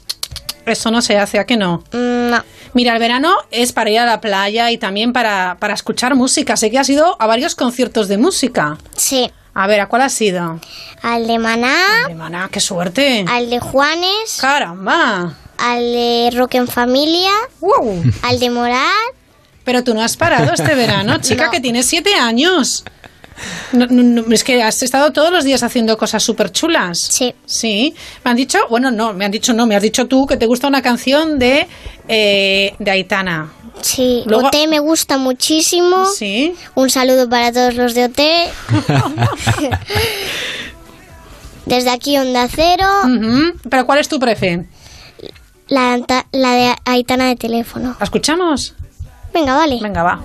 Eso 0.65 0.91
no 0.91 1.01
se 1.01 1.17
hace, 1.17 1.39
¿a 1.39 1.45
que 1.45 1.57
no? 1.57 1.83
No. 1.93 2.43
Mira, 2.73 2.93
el 2.93 2.99
verano 2.99 3.35
es 3.51 3.71
para 3.71 3.89
ir 3.89 3.99
a 3.99 4.05
la 4.05 4.19
playa 4.21 4.71
y 4.71 4.77
también 4.77 5.13
para, 5.13 5.57
para 5.59 5.73
escuchar 5.73 6.15
música. 6.15 6.57
Sé 6.57 6.71
que 6.71 6.79
has 6.79 6.89
ido 6.89 7.15
a 7.19 7.27
varios 7.27 7.55
conciertos 7.55 8.07
de 8.07 8.17
música. 8.17 8.77
Sí. 8.95 9.31
A 9.53 9.67
ver, 9.67 9.81
¿a 9.81 9.87
cuál 9.87 10.01
has 10.01 10.19
ido? 10.19 10.59
Al 11.03 11.27
de 11.27 11.37
Maná. 11.37 12.03
Al 12.05 12.07
de 12.09 12.15
Maná, 12.15 12.49
qué 12.51 12.59
suerte. 12.59 13.23
Al 13.29 13.49
de 13.49 13.59
Juanes. 13.59 14.37
Caramba. 14.41 15.35
Al 15.63 15.79
de 15.93 16.29
Rock 16.35 16.55
en 16.55 16.67
Familia. 16.67 17.31
Al 18.21 18.39
de 18.39 18.49
Morat. 18.49 18.81
Pero 19.63 19.83
tú 19.83 19.93
no 19.93 20.01
has 20.01 20.17
parado 20.17 20.51
este 20.53 20.75
verano, 20.75 21.19
chica, 21.19 21.45
No. 21.45 21.51
que 21.51 21.61
tienes 21.61 21.85
siete 21.85 22.13
años. 22.15 22.83
No, 23.71 23.87
no, 23.87 24.03
no, 24.23 24.33
es 24.33 24.43
que 24.43 24.61
has 24.61 24.83
estado 24.83 25.11
todos 25.11 25.31
los 25.31 25.43
días 25.43 25.63
haciendo 25.63 25.97
cosas 25.97 26.21
súper 26.21 26.51
chulas. 26.51 26.99
Sí. 26.99 27.33
Sí. 27.45 27.95
Me 28.23 28.31
han 28.31 28.37
dicho, 28.37 28.59
bueno, 28.69 28.91
no, 28.91 29.13
me 29.13 29.25
han 29.25 29.31
dicho 29.31 29.53
no, 29.53 29.65
me 29.65 29.75
has 29.75 29.81
dicho 29.81 30.05
tú 30.07 30.27
que 30.27 30.37
te 30.37 30.45
gusta 30.45 30.67
una 30.67 30.81
canción 30.81 31.39
de 31.39 31.67
eh, 32.07 32.75
de 32.77 32.91
Aitana. 32.91 33.51
Sí, 33.81 34.21
Luego- 34.27 34.47
OT 34.47 34.67
me 34.67 34.79
gusta 34.79 35.17
muchísimo. 35.17 36.05
Sí. 36.05 36.53
Un 36.75 36.89
saludo 36.89 37.27
para 37.27 37.51
todos 37.51 37.73
los 37.73 37.95
de 37.95 38.05
OT. 38.05 38.19
Desde 41.65 41.89
aquí 41.89 42.17
Onda 42.17 42.47
Cero. 42.53 42.85
Pero 43.69 43.85
¿cuál 43.85 43.99
es 43.99 44.09
tu 44.09 44.19
prefe? 44.19 44.65
La, 45.67 45.93
anta- 45.93 46.25
la 46.31 46.51
de 46.53 46.75
Aitana 46.85 47.25
de 47.27 47.35
teléfono. 47.35 47.95
¿La 47.99 48.03
escuchamos? 48.03 48.75
Venga, 49.33 49.55
vale. 49.55 49.79
Venga, 49.81 50.03
va. 50.03 50.19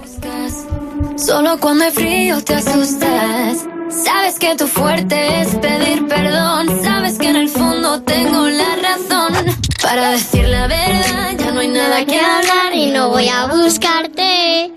Solo 1.17 1.59
cuando 1.59 1.85
hay 1.85 1.91
frío 1.93 2.43
te 2.45 2.55
asustas. 2.55 3.65
Sabes 3.91 4.39
que 4.39 4.55
tu 4.55 4.67
fuerte 4.67 5.41
es 5.41 5.55
pedir 5.57 6.07
perdón. 6.07 6.69
Sabes 6.85 7.19
que 7.19 7.29
en 7.29 7.37
el 7.37 7.49
fondo 7.49 8.03
tengo 8.03 8.47
la 8.49 8.77
razón. 8.77 9.57
Para 9.83 10.11
decir 10.11 10.47
la 10.49 10.67
verdad, 10.67 11.33
ya 11.39 11.51
no 11.53 11.61
hay 11.61 11.69
nada 11.69 12.05
que 12.05 12.21
hablar 12.21 12.75
y 12.75 12.91
no 12.91 13.09
voy 13.09 13.29
a 13.29 13.47
buscarte. 13.47 14.73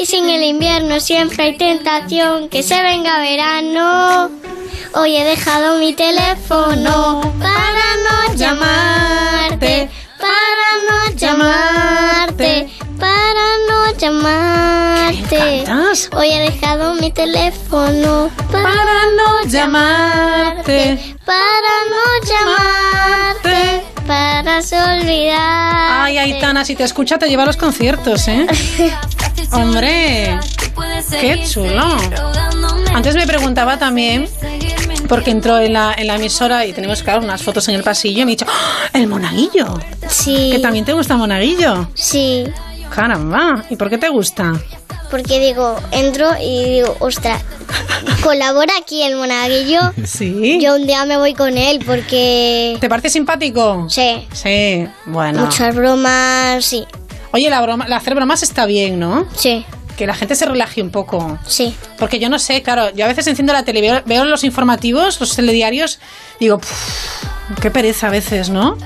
Y 0.00 0.06
sin 0.06 0.28
el 0.28 0.42
invierno 0.42 0.98
siempre 1.00 1.44
hay 1.44 1.56
tentación 1.58 2.48
que 2.48 2.62
se 2.62 2.82
venga 2.82 3.18
verano. 3.20 4.30
Hoy 4.94 5.16
he 5.16 5.24
dejado 5.24 5.78
mi 5.78 5.92
teléfono 5.92 7.20
para 7.38 7.86
no 8.04 8.34
llamarte, 8.34 9.90
para 10.18 10.68
no 10.88 11.16
llamarte, 11.16 12.68
para 12.98 13.46
no 13.68 13.92
llamarte. 13.98 15.64
Hoy 16.12 16.30
he 16.30 16.50
dejado 16.50 16.94
mi 16.94 17.10
teléfono 17.10 18.30
para 18.50 19.06
no 19.16 19.48
llamarte, 19.48 21.16
para 21.24 21.74
no 21.90 22.04
llamarte, 22.30 23.82
para 24.06 24.58
olvidar. 24.94 26.02
Ay, 26.04 26.18
Aitana, 26.18 26.64
si 26.64 26.76
te 26.76 26.84
escucha 26.84 27.18
te 27.18 27.28
lleva 27.28 27.42
a 27.42 27.46
los 27.46 27.56
conciertos, 27.56 28.28
¿eh? 28.28 28.46
Hombre, 29.52 30.38
qué 31.20 31.44
chulo. 31.48 31.96
Antes 32.96 33.14
me 33.14 33.26
preguntaba 33.26 33.78
también, 33.78 34.26
porque 35.06 35.30
entró 35.30 35.58
en 35.58 35.74
la, 35.74 35.94
en 35.98 36.06
la 36.06 36.14
emisora 36.16 36.64
y 36.64 36.72
tenemos, 36.72 37.02
claro, 37.02 37.22
unas 37.22 37.42
fotos 37.42 37.68
en 37.68 37.74
el 37.74 37.82
pasillo 37.82 38.22
y 38.22 38.24
me 38.24 38.30
ha 38.30 38.36
dicho, 38.36 38.46
¡Ah! 38.48 38.88
el 38.94 39.06
monaguillo. 39.06 39.78
Sí. 40.08 40.48
Que 40.50 40.60
también 40.60 40.86
te 40.86 40.94
gusta 40.94 41.12
el 41.12 41.18
monaguillo. 41.18 41.90
Sí, 41.92 42.44
Caramba, 42.88 43.66
¿y 43.68 43.76
por 43.76 43.90
qué 43.90 43.98
te 43.98 44.08
gusta? 44.08 44.54
porque 45.10 45.38
digo, 45.38 45.76
entro 45.90 46.30
y 46.40 46.64
digo, 46.64 46.96
ostras, 47.00 47.42
colabora 48.22 48.72
aquí 48.80 49.02
el 49.02 49.16
monaguillo. 49.16 49.80
Sí. 50.06 50.58
Yo 50.62 50.76
un 50.76 50.86
día 50.86 51.04
me 51.04 51.18
voy 51.18 51.34
con 51.34 51.58
él 51.58 51.82
porque... 51.84 52.78
¿Te 52.80 52.88
parece 52.88 53.10
simpático? 53.10 53.86
Sí. 53.90 54.26
Sí, 54.32 54.88
bueno. 55.04 55.44
Muchas 55.44 55.76
bromas, 55.76 56.64
sí. 56.64 56.86
Oye, 57.32 57.50
la 57.50 57.60
broma, 57.60 57.86
la 57.88 57.96
hacer 57.98 58.14
bromas 58.14 58.42
está 58.42 58.64
bien, 58.64 58.98
¿no? 58.98 59.26
Sí. 59.36 59.66
Que 59.96 60.06
la 60.06 60.14
gente 60.14 60.34
se 60.34 60.44
relaje 60.44 60.82
un 60.82 60.90
poco. 60.90 61.38
Sí. 61.46 61.74
Porque 61.98 62.18
yo 62.18 62.28
no 62.28 62.38
sé, 62.38 62.62
claro, 62.62 62.94
yo 62.94 63.04
a 63.04 63.08
veces 63.08 63.26
enciendo 63.26 63.52
la 63.52 63.64
tele, 63.64 63.80
veo, 63.80 64.02
veo 64.04 64.24
los 64.24 64.44
informativos, 64.44 65.18
los 65.20 65.34
telediarios, 65.34 65.98
digo, 66.38 66.58
"Puf, 66.58 67.24
qué 67.62 67.70
pereza 67.70 68.08
a 68.08 68.10
veces, 68.10 68.50
¿no? 68.50 68.76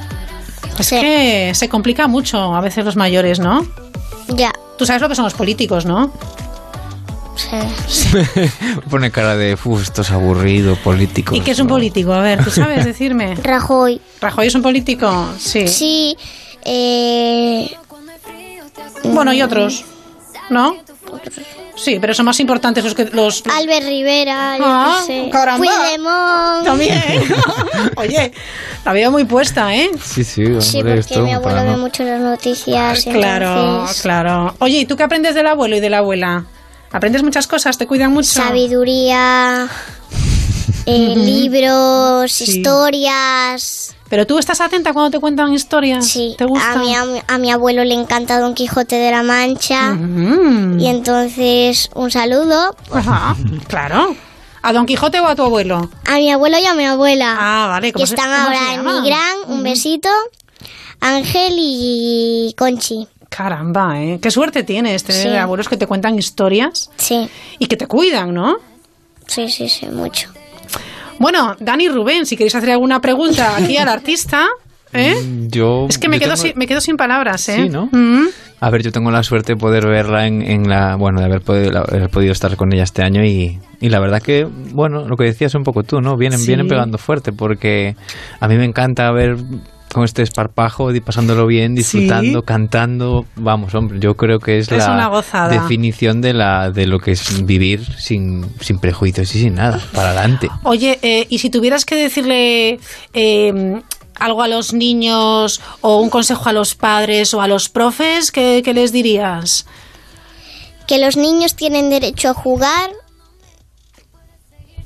Es 0.79 0.89
que 0.91 1.53
se 1.55 1.69
complica 1.69 2.07
mucho 2.07 2.55
a 2.55 2.61
veces 2.61 2.85
los 2.85 2.97
mayores, 2.97 3.39
¿no? 3.41 3.67
Ya. 4.29 4.53
Tú 4.79 4.87
sabes 4.87 5.03
lo 5.03 5.09
que 5.09 5.15
son 5.17 5.25
los 5.25 5.35
políticos, 5.35 5.85
¿no? 5.85 6.13
Sí. 7.37 8.19
Pone 8.91 9.11
cara 9.11 9.37
de, 9.37 9.55
uff, 9.55 9.83
esto 9.83 10.03
es 10.03 10.11
aburrido, 10.11 10.77
político. 10.77 11.35
¿Y 11.35 11.41
qué 11.41 11.51
es 11.53 11.59
un 11.59 11.67
político? 11.69 12.13
A 12.13 12.21
ver, 12.21 12.45
¿tú 12.45 12.51
sabes 12.51 12.85
decirme? 12.85 13.35
Rajoy. 13.43 14.01
¿Rajoy 14.21 14.47
es 14.47 14.55
un 14.55 14.63
político? 14.63 15.29
Sí. 15.39 15.67
Sí. 15.69 16.17
Eh, 16.65 17.71
Bueno, 19.05 19.33
y 19.33 19.43
otros, 19.43 19.85
¿no? 20.51 20.77
Sí, 21.77 21.99
pero 22.01 22.13
son 22.13 22.27
más 22.27 22.39
importantes 22.41 22.85
los 22.85 22.95
que 22.95 23.07
los... 23.07 23.43
Albert 23.57 23.87
Rivera, 23.87 24.59
yo 24.59 24.65
Ah, 24.67 25.03
qué 25.07 25.25
sé. 25.25 25.31
caramba. 25.31 25.65
Puigdemont. 25.67 26.65
También. 26.65 27.03
Oye, 27.97 28.33
la 28.85 28.93
veo 28.93 29.11
muy 29.11 29.25
puesta, 29.25 29.75
¿eh? 29.75 29.91
Sí, 30.05 30.23
sí, 30.25 30.45
hombre, 30.45 30.61
Sí, 30.61 30.77
porque 30.79 30.99
esto 31.01 31.23
mi 31.23 31.33
abuelo 31.33 31.63
ve 31.65 31.71
no- 31.71 31.79
mucho 31.79 32.05
las 32.05 32.21
noticias. 32.21 33.05
Claro, 33.05 33.49
entonces, 33.49 34.03
claro. 34.03 34.55
Oye, 34.59 34.81
¿y 34.81 34.85
tú 34.87 34.97
qué 34.97 35.05
aprendes 35.05 35.35
del 35.35 35.47
abuelo 35.47 35.77
y 35.77 35.81
de 35.81 35.89
la 35.91 35.99
abuela? 35.99 36.45
¿Aprendes 36.93 37.23
muchas 37.23 37.47
cosas? 37.47 37.79
¿Te 37.79 37.87
cuidan 37.87 38.13
mucho? 38.13 38.29
Sabiduría, 38.29 39.69
eh, 40.87 41.15
libros, 41.17 42.33
Sí. 42.33 42.59
historias. 42.59 43.95
¿Pero 44.11 44.27
tú 44.27 44.39
estás 44.39 44.61
atenta 44.61 44.93
cuando 44.93 45.11
te 45.13 45.21
cuentan 45.21 45.55
historias? 45.55 46.07
Sí, 46.07 46.35
¿Te 46.37 46.45
gusta? 46.45 46.73
A 46.73 46.77
mi, 46.77 46.95
a, 46.95 47.05
mi, 47.07 47.23
a 47.27 47.39
mi 47.39 47.51
abuelo 47.53 47.85
le 47.85 47.95
encanta 47.95 48.39
Don 48.41 48.55
Quijote 48.55 48.97
de 48.97 49.11
la 49.13 49.23
Mancha. 49.23 49.93
Mm. 49.93 50.79
Y 50.81 50.89
entonces, 50.89 51.89
un 51.95 52.11
saludo 52.11 52.77
Ajá, 52.93 53.37
claro. 53.69 54.15
¿A 54.63 54.73
Don 54.75 54.85
Quijote 54.85 55.21
o 55.21 55.27
a 55.27 55.35
tu 55.37 55.43
abuelo? 55.45 55.89
a 56.07 56.17
mi 56.17 56.31
abuelo 56.31 56.59
y 56.59 56.67
a 56.67 56.75
mi 56.75 56.85
abuela. 56.85 57.37
Ah, 57.39 57.69
vale. 57.69 57.89
que 57.89 57.93
¿cómo 57.95 58.07
se- 58.07 58.15
están 58.15 58.31
cómo 58.31 58.43
ahora 58.45 58.75
en 58.75 58.77
llaman? 58.85 59.03
mi 59.03 59.09
gran. 59.09 59.37
Un 59.47 59.63
besito. 59.63 60.09
Ángel 61.01 61.55
y 61.57 62.55
Conchi. 62.59 63.07
Caramba, 63.29 64.01
¿eh? 64.03 64.19
Qué 64.21 64.31
suerte 64.31 64.65
tienes 64.65 65.05
tener 65.05 65.23
Sí. 65.31 65.37
abuelos 65.37 65.69
que 65.69 65.77
te 65.77 65.87
cuentan 65.87 66.19
historias 66.19 66.91
Sí, 66.97 67.31
y 67.61 67.67
que 67.67 67.77
te 67.77 67.87
cuidan, 67.87 68.35
¿no? 68.35 68.57
sí, 69.27 69.49
sí, 69.49 69.69
sí, 69.69 69.87
mucho. 69.87 70.31
Bueno, 71.21 71.55
Dani 71.61 71.89
Rubén, 71.89 72.25
si 72.27 72.37
queréis 72.37 72.55
hacer 72.57 72.71
alguna 72.71 73.01
pregunta 73.01 73.55
aquí 73.57 73.77
al 73.77 73.89
artista, 73.89 74.47
¿eh? 74.93 75.14
Yo, 75.49 75.87
Es 75.89 75.99
que 75.99 76.09
me 76.09 76.18
quedo, 76.18 76.33
tengo- 76.35 76.43
sin, 76.49 76.53
me 76.57 76.66
quedo 76.66 76.81
sin 76.81 76.97
palabras, 76.97 77.49
¿eh? 77.51 77.57
Sí, 77.64 77.68
¿no? 77.68 77.89
Mm. 77.93 78.27
A 78.62 78.71
ver, 78.71 78.83
yo 78.83 78.91
tengo 78.91 79.11
la 79.11 79.23
suerte 79.23 79.53
de 79.53 79.57
poder 79.59 79.87
verla 79.87 80.27
en, 80.27 80.43
en 80.43 80.68
la. 80.68 80.97
Bueno, 80.97 81.21
de 81.21 81.27
haber 81.27 81.41
podido, 81.43 81.79
haber 81.79 82.09
podido 82.11 82.33
estar 82.33 82.57
con 82.57 82.73
ella 82.73 82.83
este 82.83 83.03
año 83.03 83.25
y, 83.25 83.59
y 83.81 83.89
la 83.91 84.01
verdad 84.01 84.21
que, 84.23 84.47
bueno, 84.73 85.07
lo 85.07 85.16
que 85.16 85.25
decías 85.25 85.55
un 85.55 85.62
poco 85.62 85.83
tú, 85.83 86.01
¿no? 86.01 86.16
Vienen, 86.16 86.39
Sí. 86.41 86.47
vienen 86.49 86.68
pegando 86.68 86.99
fuerte 86.99 87.33
porque 87.33 87.97
a 88.41 88.49
mí 88.49 88.57
me 88.57 88.64
encanta 88.64 89.11
ver 89.12 89.37
con 89.93 90.05
este 90.05 90.22
esparpajo 90.22 90.95
y 90.95 91.01
pasándolo 91.01 91.47
bien, 91.47 91.74
disfrutando, 91.74 92.41
Sí. 92.41 92.45
cantando. 92.47 93.26
Vamos, 93.36 93.74
hombre, 93.74 93.99
yo 94.01 94.16
creo 94.16 94.38
que 94.38 94.59
es, 94.59 94.70
Es 94.70 94.78
la 94.86 95.49
definición 95.51 96.20
de, 96.20 96.32
la, 96.32 96.70
de 96.70 96.86
lo 96.86 96.99
que 97.01 97.12
es 97.12 97.45
vivir 97.45 97.84
sin, 97.99 98.47
sin 98.61 98.78
prejuicios 98.78 99.34
y 99.34 99.41
sin 99.41 99.55
nada, 99.57 99.80
para 99.93 100.11
adelante. 100.11 100.49
Oye, 100.62 100.99
eh, 101.03 101.26
y 101.28 101.38
si 101.38 101.51
tuvieras 101.51 101.84
que 101.84 101.97
decirle 101.97 102.78
eh, 103.14 103.82
algo 104.18 104.43
a 104.43 104.49
los 104.49 104.72
niños 104.72 105.61
o 105.80 106.01
un 106.01 106.11
consejo 106.11 106.49
a 106.49 106.53
los 106.53 106.74
padres 106.74 107.34
o 107.34 107.41
a 107.43 107.49
los 107.49 107.68
profes, 107.68 108.30
¿qué, 108.30 108.62
qué 108.64 108.72
les 108.74 108.93
dirías? 108.93 109.66
Que 110.86 110.99
los 110.99 111.16
niños 111.16 111.55
tienen 111.57 111.91
derecho 111.91 112.28
a 112.30 112.34
jugar 112.34 112.91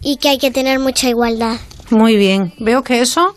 y 0.00 0.16
que 0.16 0.28
hay 0.30 0.38
que 0.38 0.50
tener 0.50 0.78
mucha 0.78 1.08
igualdad. 1.08 1.56
Muy 1.90 2.16
bien, 2.16 2.54
veo 2.58 2.82
que 2.82 3.00
eso 3.00 3.34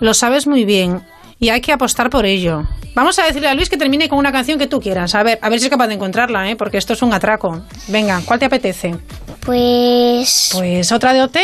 lo 0.00 0.14
sabes 0.14 0.46
muy 0.46 0.64
bien 0.64 1.02
y 1.38 1.48
hay 1.50 1.60
que 1.60 1.72
apostar 1.72 2.10
por 2.10 2.26
ello. 2.26 2.64
Vamos 2.94 3.18
a 3.18 3.24
decirle 3.24 3.48
a 3.48 3.54
Luis 3.54 3.70
que 3.70 3.76
termine 3.76 4.08
con 4.08 4.18
una 4.18 4.32
canción 4.32 4.58
que 4.58 4.66
tú 4.66 4.80
quieras. 4.80 5.14
A 5.14 5.22
ver, 5.22 5.38
a 5.40 5.48
ver 5.48 5.60
si 5.60 5.66
es 5.66 5.70
capaz 5.70 5.86
de 5.86 5.94
encontrarla, 5.94 6.50
¿eh? 6.50 6.56
porque 6.56 6.76
esto 6.76 6.92
es 6.92 7.02
un 7.02 7.12
atraco. 7.12 7.62
Venga, 7.88 8.20
¿cuál 8.24 8.38
te 8.40 8.46
apetece? 8.46 8.96
Pues 9.44 10.50
Pues 10.52 10.90
otra 10.92 11.12
de 11.12 11.22
OT 11.22 11.36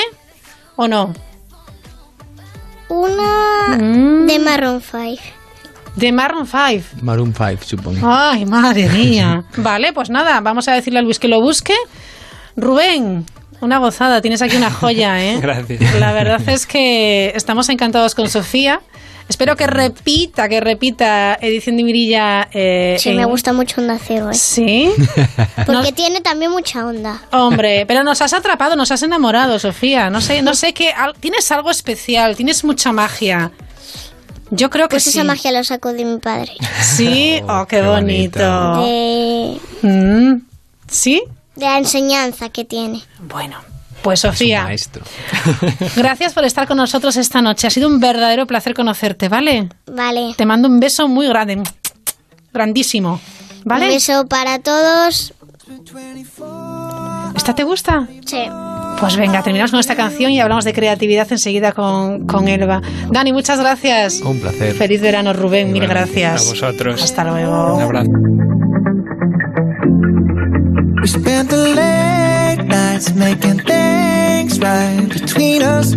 o 0.76 0.88
no? 0.88 1.14
una 2.88 3.76
Mm. 3.78 4.26
de 4.26 4.38
Maroon 4.38 4.80
5. 4.80 5.22
De 5.96 6.12
Maroon 6.12 6.46
5. 6.46 6.84
Maroon 7.02 7.34
5, 7.36 7.64
supongo. 7.64 7.98
Ay, 8.07 8.44
madre 8.44 8.88
mía. 8.88 9.44
Vale, 9.57 9.92
pues 9.92 10.11
nada, 10.11 10.40
vamos 10.40 10.68
a 10.68 10.72
decirle 10.74 10.98
a 10.98 11.02
Luis 11.02 11.18
que 11.18 11.28
lo 11.28 11.40
busque. 11.40 11.74
Rubén, 12.57 13.24
una 13.61 13.78
gozada, 13.78 14.20
tienes 14.20 14.42
aquí 14.42 14.57
una 14.57 14.70
joya, 14.70 15.22
¿eh? 15.24 15.38
Gracias. 15.42 15.80
La 16.00 16.12
verdad 16.12 16.40
es 16.48 16.66
que 16.66 17.32
estamos 17.34 17.68
encantados 17.68 18.14
con 18.14 18.28
Sofía. 18.28 18.80
Espero 19.28 19.57
que 19.57 19.66
repita, 19.66 20.48
que 20.48 20.61
repita 20.61 21.36
edición 21.40 21.76
de 21.76 21.82
Mirilla. 21.82 22.46
Eh, 22.52 22.96
Sí, 23.00 23.09
en- 23.11 23.16
me 23.16 23.24
gusta 23.24 23.52
mucho 23.52 23.80
Onda 23.80 23.98
Cero. 23.98 24.30
¿eh? 24.30 24.34
Sí. 24.34 24.88
Porque 25.66 25.90
tiene 25.90 26.20
también 26.20 26.52
mucha 26.52 26.86
onda. 26.86 27.20
Hombre, 27.32 27.86
pero 27.86 28.04
nos 28.04 28.22
has 28.22 28.32
atrapado, 28.34 28.76
nos 28.76 28.92
has 28.92 29.02
enamorado, 29.02 29.59
Sofía. 29.59 30.11
No 30.11 30.20
sé, 30.20 30.42
no 30.42 30.54
sé 30.54 30.72
qué. 30.74 30.90
al- 30.92 31.14
Tienes 31.14 31.50
algo 31.50 31.72
especial, 31.72 32.36
tienes 32.36 32.62
mucha 32.62 32.92
magia. 32.92 33.50
Yo 34.52 34.70
creo 34.70 34.86
que 34.88 34.94
Pues 34.94 35.02
sí. 35.02 35.11
esa 35.11 35.24
magia 35.24 35.50
la 35.50 35.64
saco 35.64 35.92
de 35.92 36.04
mi 36.04 36.18
padre. 36.18 36.52
Sí, 36.80 37.40
oh, 37.48 37.66
qué, 37.66 37.78
qué 37.78 37.82
bonito. 37.82 38.38
bonito. 38.38 38.86
De, 38.86 39.61
Mm, 39.82 40.40
¿Sí? 40.88 41.20
De 41.57 41.64
la 41.66 41.78
enseñanza 41.78 42.48
que 42.50 42.64
tiene. 42.64 43.02
Bueno, 43.20 43.57
pues 44.02 44.20
Sofía, 44.20 44.64
maestro. 44.64 45.04
gracias 45.96 46.32
por 46.32 46.44
estar 46.44 46.68
con 46.68 46.76
nosotros 46.76 47.16
esta 47.16 47.42
noche. 47.42 47.66
Ha 47.66 47.70
sido 47.70 47.88
un 47.88 47.98
verdadero 47.98 48.46
placer 48.46 48.74
conocerte, 48.74 49.28
¿vale? 49.28 49.68
Vale. 49.86 50.34
Te 50.36 50.46
mando 50.46 50.68
un 50.68 50.78
beso 50.80 51.09
muy 51.09 51.26
grande, 51.26 51.62
grandísimo, 52.52 53.20
¿vale? 53.64 53.86
Un 53.86 53.92
beso 53.92 54.26
para 54.26 54.59
todos. 54.59 55.34
¿Esta 57.34 57.54
te 57.54 57.64
gusta? 57.64 58.09
Sí. 58.24 58.44
Pues 59.00 59.16
venga, 59.16 59.42
terminamos 59.42 59.70
con 59.70 59.80
esta 59.80 59.94
canción 59.94 60.30
y 60.30 60.40
hablamos 60.40 60.64
de 60.64 60.72
creatividad 60.72 61.30
enseguida 61.30 61.72
con, 61.72 62.26
con 62.26 62.48
Elba. 62.48 62.80
Dani, 63.11 63.32
muchas 63.32 63.59
gracias. 63.59 64.20
Un 64.22 64.40
placer. 64.40 64.74
Feliz 64.74 65.02
verano, 65.02 65.32
Rubén. 65.32 65.72
Mil 65.72 65.86
gracias. 65.86 66.46
A 66.46 66.50
vosotros. 66.50 67.02
Hasta 67.02 67.24
luego. 67.24 67.74
Un 67.74 67.82
abrazo. 67.82 68.11
We 71.07 71.11
spent 71.11 71.50
the 71.50 71.68
late 71.68 72.64
nights 72.66 73.14
making 73.14 73.61
things 73.61 74.59
right 74.59 75.09
between 75.09 75.62
us. 75.62 75.94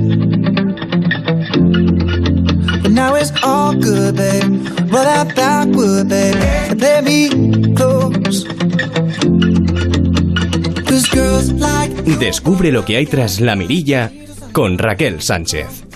But 2.78 2.92
now 2.92 3.16
it's 3.16 3.32
all 3.42 3.74
good, 3.74 4.18
babe. 4.18 4.68
Roll 4.92 5.08
out 5.08 5.34
backward, 5.34 6.10
babe. 6.10 6.36
Let 6.80 7.04
me 7.06 7.28
close. 7.74 8.46
Descubre 12.20 12.72
lo 12.72 12.86
que 12.86 12.98
hay 12.98 13.08
tras 13.08 13.42
la 13.42 13.56
mirilla 13.56 14.12
con 14.52 14.78
Raquel 14.78 15.24
Sánchez. 15.24 15.89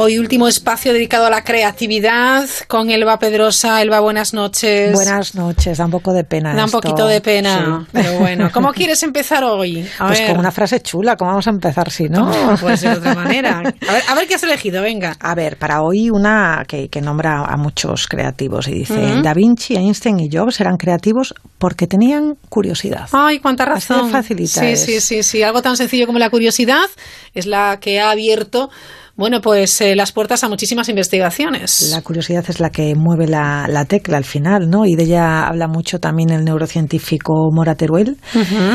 Hoy 0.00 0.16
último 0.20 0.46
espacio 0.46 0.92
dedicado 0.92 1.26
a 1.26 1.30
la 1.30 1.42
creatividad 1.42 2.48
con 2.68 2.88
Elba 2.88 3.18
Pedrosa. 3.18 3.82
Elba, 3.82 3.98
buenas 3.98 4.32
noches. 4.32 4.92
Buenas 4.92 5.34
noches, 5.34 5.76
da 5.78 5.86
un 5.86 5.90
poco 5.90 6.12
de 6.12 6.22
pena. 6.22 6.54
Da 6.54 6.66
un 6.66 6.70
poquito 6.70 7.04
de 7.08 7.20
pena, 7.20 7.80
Sí. 7.84 7.90
pero 7.92 8.12
bueno. 8.20 8.48
¿Cómo 8.54 8.72
quieres 8.72 9.02
empezar 9.02 9.42
hoy? 9.42 9.84
A 9.98 10.06
pues 10.06 10.20
ver. 10.20 10.30
con 10.30 10.38
una 10.38 10.52
frase 10.52 10.80
chula, 10.82 11.16
¿cómo 11.16 11.32
vamos 11.32 11.48
a 11.48 11.50
empezar 11.50 11.90
si 11.90 12.08
no? 12.08 12.26
No, 12.30 12.56
puede 12.58 12.76
ser 12.76 12.92
de 12.92 12.98
otra 13.00 13.14
manera. 13.16 13.58
A 13.88 13.92
ver, 13.92 14.02
a 14.08 14.14
ver 14.14 14.28
qué 14.28 14.36
has 14.36 14.42
elegido, 14.44 14.82
venga. 14.82 15.16
A 15.18 15.34
ver, 15.34 15.56
para 15.56 15.82
hoy 15.82 16.10
una 16.10 16.64
que, 16.68 16.88
que 16.88 17.00
nombra 17.00 17.40
a 17.44 17.56
muchos 17.56 18.06
creativos 18.06 18.68
y 18.68 18.74
dice, 18.74 18.94
Ujú. 19.14 19.22
Da 19.22 19.34
Vinci, 19.34 19.74
Einstein 19.74 20.20
y 20.20 20.28
Jobs 20.30 20.60
eran 20.60 20.76
creativos 20.76 21.34
porque 21.58 21.88
tenían 21.88 22.36
curiosidad. 22.48 23.08
Ay, 23.12 23.40
cuánta 23.40 23.64
Así 23.64 23.88
de 23.92 23.94
razón. 23.98 24.10
facilita 24.12 24.60
sí, 24.60 24.66
es. 24.66 24.80
sí, 24.84 25.00
sí, 25.00 25.22
sí. 25.24 25.42
Algo 25.42 25.60
tan 25.60 25.76
sencillo 25.76 26.06
como 26.06 26.20
la 26.20 26.30
curiosidad 26.30 26.86
es 27.34 27.46
la 27.46 27.78
que 27.80 27.98
ha 28.00 28.10
abierto, 28.10 28.70
bueno, 29.18 29.40
pues 29.40 29.80
eh, 29.80 29.96
las 29.96 30.12
puertas 30.12 30.44
a 30.44 30.48
muchísimas 30.48 30.88
investigaciones. 30.88 31.90
La 31.90 32.02
curiosidad 32.02 32.44
es 32.46 32.60
la 32.60 32.70
que 32.70 32.94
mueve 32.94 33.26
la, 33.26 33.66
la 33.68 33.84
tecla 33.84 34.16
al 34.16 34.24
final, 34.24 34.70
¿no? 34.70 34.86
Y 34.86 34.94
de 34.94 35.02
ella 35.02 35.48
habla 35.48 35.66
mucho 35.66 35.98
también 35.98 36.30
el 36.30 36.44
neurocientífico 36.44 37.50
Mora 37.52 37.74
Teruel 37.74 38.16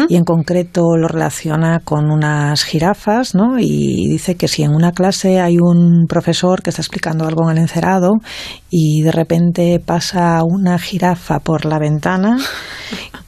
y 0.10 0.18
en 0.18 0.24
concreto 0.26 0.98
lo 0.98 1.08
relaciona 1.08 1.80
con 1.80 2.12
unas 2.12 2.66
jirafas, 2.66 3.36
¿no? 3.36 3.58
Y 3.58 4.10
dice 4.10 4.36
que 4.36 4.50
si 4.50 4.64
en 4.64 4.76
una 4.76 4.92
clase 4.92 5.40
hay 5.40 5.60
un 5.62 6.08
profesor 6.10 6.62
que 6.62 6.72
está 6.72 6.82
explicando 6.82 7.26
algo 7.26 7.50
en 7.50 7.56
el 7.56 7.64
encerado 7.64 8.12
y 8.70 9.02
de 9.02 9.14
repente 9.14 9.80
pasa 9.80 10.42
una 10.44 10.78
jirafa 10.78 11.40
por 11.40 11.64
la 11.64 11.80
ventana, 11.80 12.38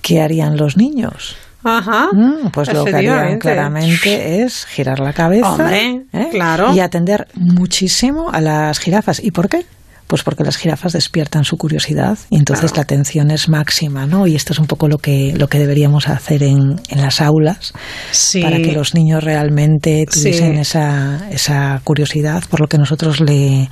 ¿qué 0.01 0.21
harían 0.21 0.57
los 0.57 0.75
niños? 0.75 1.37
Ajá. 1.65 2.09
Mm, 2.11 2.51
pues 2.51 2.71
lo 2.71 2.85
que 2.85 2.95
harían 2.95 3.39
claramente 3.39 4.43
es 4.43 4.65
girar 4.65 4.99
la 4.99 5.13
cabeza 5.13 5.49
Hombre, 5.49 6.05
¿eh? 6.13 6.27
claro. 6.31 6.73
y 6.73 6.79
atender 6.79 7.27
muchísimo 7.33 8.29
a 8.31 8.39
las 8.39 8.77
jirafas. 8.79 9.19
¿Y 9.21 9.31
por 9.31 9.49
qué? 9.49 9.65
Pues 10.07 10.21
porque 10.21 10.43
las 10.43 10.57
jirafas 10.57 10.93
despiertan 10.93 11.43
su 11.45 11.57
curiosidad 11.57 12.17
y 12.29 12.37
entonces 12.37 12.75
la 12.75 12.83
atención 12.83 13.31
es 13.31 13.49
máxima, 13.49 14.05
¿no? 14.05 14.27
Y 14.27 14.35
esto 14.35 14.53
es 14.53 14.59
un 14.59 14.67
poco 14.67 14.87
lo 14.87 14.99
que, 14.99 15.33
lo 15.35 15.47
que 15.47 15.57
deberíamos 15.57 16.07
hacer 16.07 16.43
en, 16.43 16.79
en 16.89 17.01
las 17.01 17.21
aulas 17.21 17.73
Sí. 18.11 18.39
para 18.41 18.57
que 18.61 18.71
los 18.71 18.93
niños 18.93 19.23
realmente 19.23 20.05
tuviesen 20.11 20.53
Sí. 20.55 20.61
esa, 20.61 21.27
esa 21.31 21.81
curiosidad 21.83 22.43
por 22.49 22.59
lo 22.61 22.67
que 22.67 22.77
nosotros 22.77 23.19
le, 23.19 23.67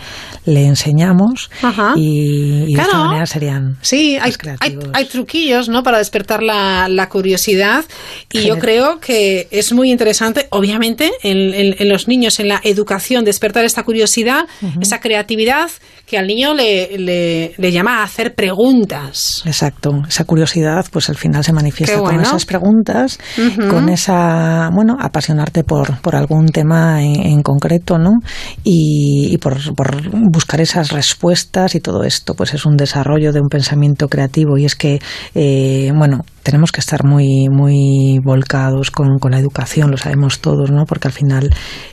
le 0.46 0.66
enseñamos 0.66 1.52
Ajá. 1.62 1.94
y, 1.96 2.64
y 2.64 2.66
de 2.68 2.74
Claro. 2.74 2.90
esta 2.90 3.04
manera 3.06 3.26
serían 3.28 3.78
Sí, 3.82 4.18
hay, 4.20 4.34
hay, 4.60 4.80
hay 4.94 5.06
truquillos 5.06 5.70
¿no? 5.70 5.84
para 5.84 6.00
despertar 6.00 6.42
la, 6.42 6.88
la 6.90 7.10
curiosidad 7.10 7.86
y 8.32 8.42
yo 8.46 8.58
creo 8.58 9.00
que 9.00 9.48
es 9.52 9.72
muy 9.72 9.92
interesante, 9.92 10.48
obviamente, 10.50 11.12
en, 11.22 11.54
en- 11.54 11.76
en 11.78 11.90
los 11.90 12.08
niños, 12.08 12.40
en 12.40 12.48
la 12.48 12.60
educación, 12.64 13.24
despertar 13.24 13.66
esta 13.66 13.84
curiosidad, 13.84 14.46
esa 14.82 15.00
creatividad 15.00 15.70
que 16.08 16.18
al 16.24 16.28
niño 16.28 16.54
le, 16.54 16.98
le, 16.98 17.54
le 17.58 17.72
llama 17.72 18.00
a 18.00 18.04
hacer 18.04 18.34
preguntas. 18.34 19.44
Exacto, 19.46 19.92
esa 20.08 20.24
curiosidad 20.24 20.86
pues 20.92 21.10
al 21.10 21.18
final 21.18 21.44
se 21.44 21.54
manifiesta 21.54 22.00
con 22.00 22.20
esas 22.20 22.46
preguntas, 22.46 23.20
con 23.70 23.90
esa, 23.90 24.70
bueno, 24.74 24.98
apasionarte 25.00 25.64
por, 25.64 26.00
por 26.02 26.16
algún 26.16 26.48
tema 26.48 27.04
en, 27.04 27.22
en 27.22 27.42
concreto, 27.44 27.98
¿no? 27.98 28.12
Y, 28.64 29.30
y 29.32 29.38
por, 29.38 29.58
por 29.76 30.10
buscar 30.32 30.62
esas 30.62 30.92
respuestas 30.92 31.76
y 31.76 31.80
todo 31.80 32.04
esto 32.04 32.34
pues 32.34 32.54
es 32.54 32.66
un 32.66 32.76
desarrollo 32.76 33.32
de 33.32 33.40
un 33.40 33.50
pensamiento 33.50 34.08
creativo 34.08 34.58
y 34.58 34.66
es 34.66 34.76
que, 34.76 35.00
eh, 35.36 35.92
bueno, 35.96 36.26
tenemos 36.44 36.72
que 36.72 36.82
estar 36.82 37.04
muy, 37.06 37.48
muy 37.50 38.20
volcados 38.24 38.92
con, 38.92 39.18
con 39.20 39.32
la 39.32 39.40
educación, 39.40 39.92
lo 39.92 39.98
sabemos 39.98 40.40
todos, 40.40 40.72
¿no? 40.72 40.86
Porque 40.86 41.08
al 41.08 41.14
final 41.14 41.50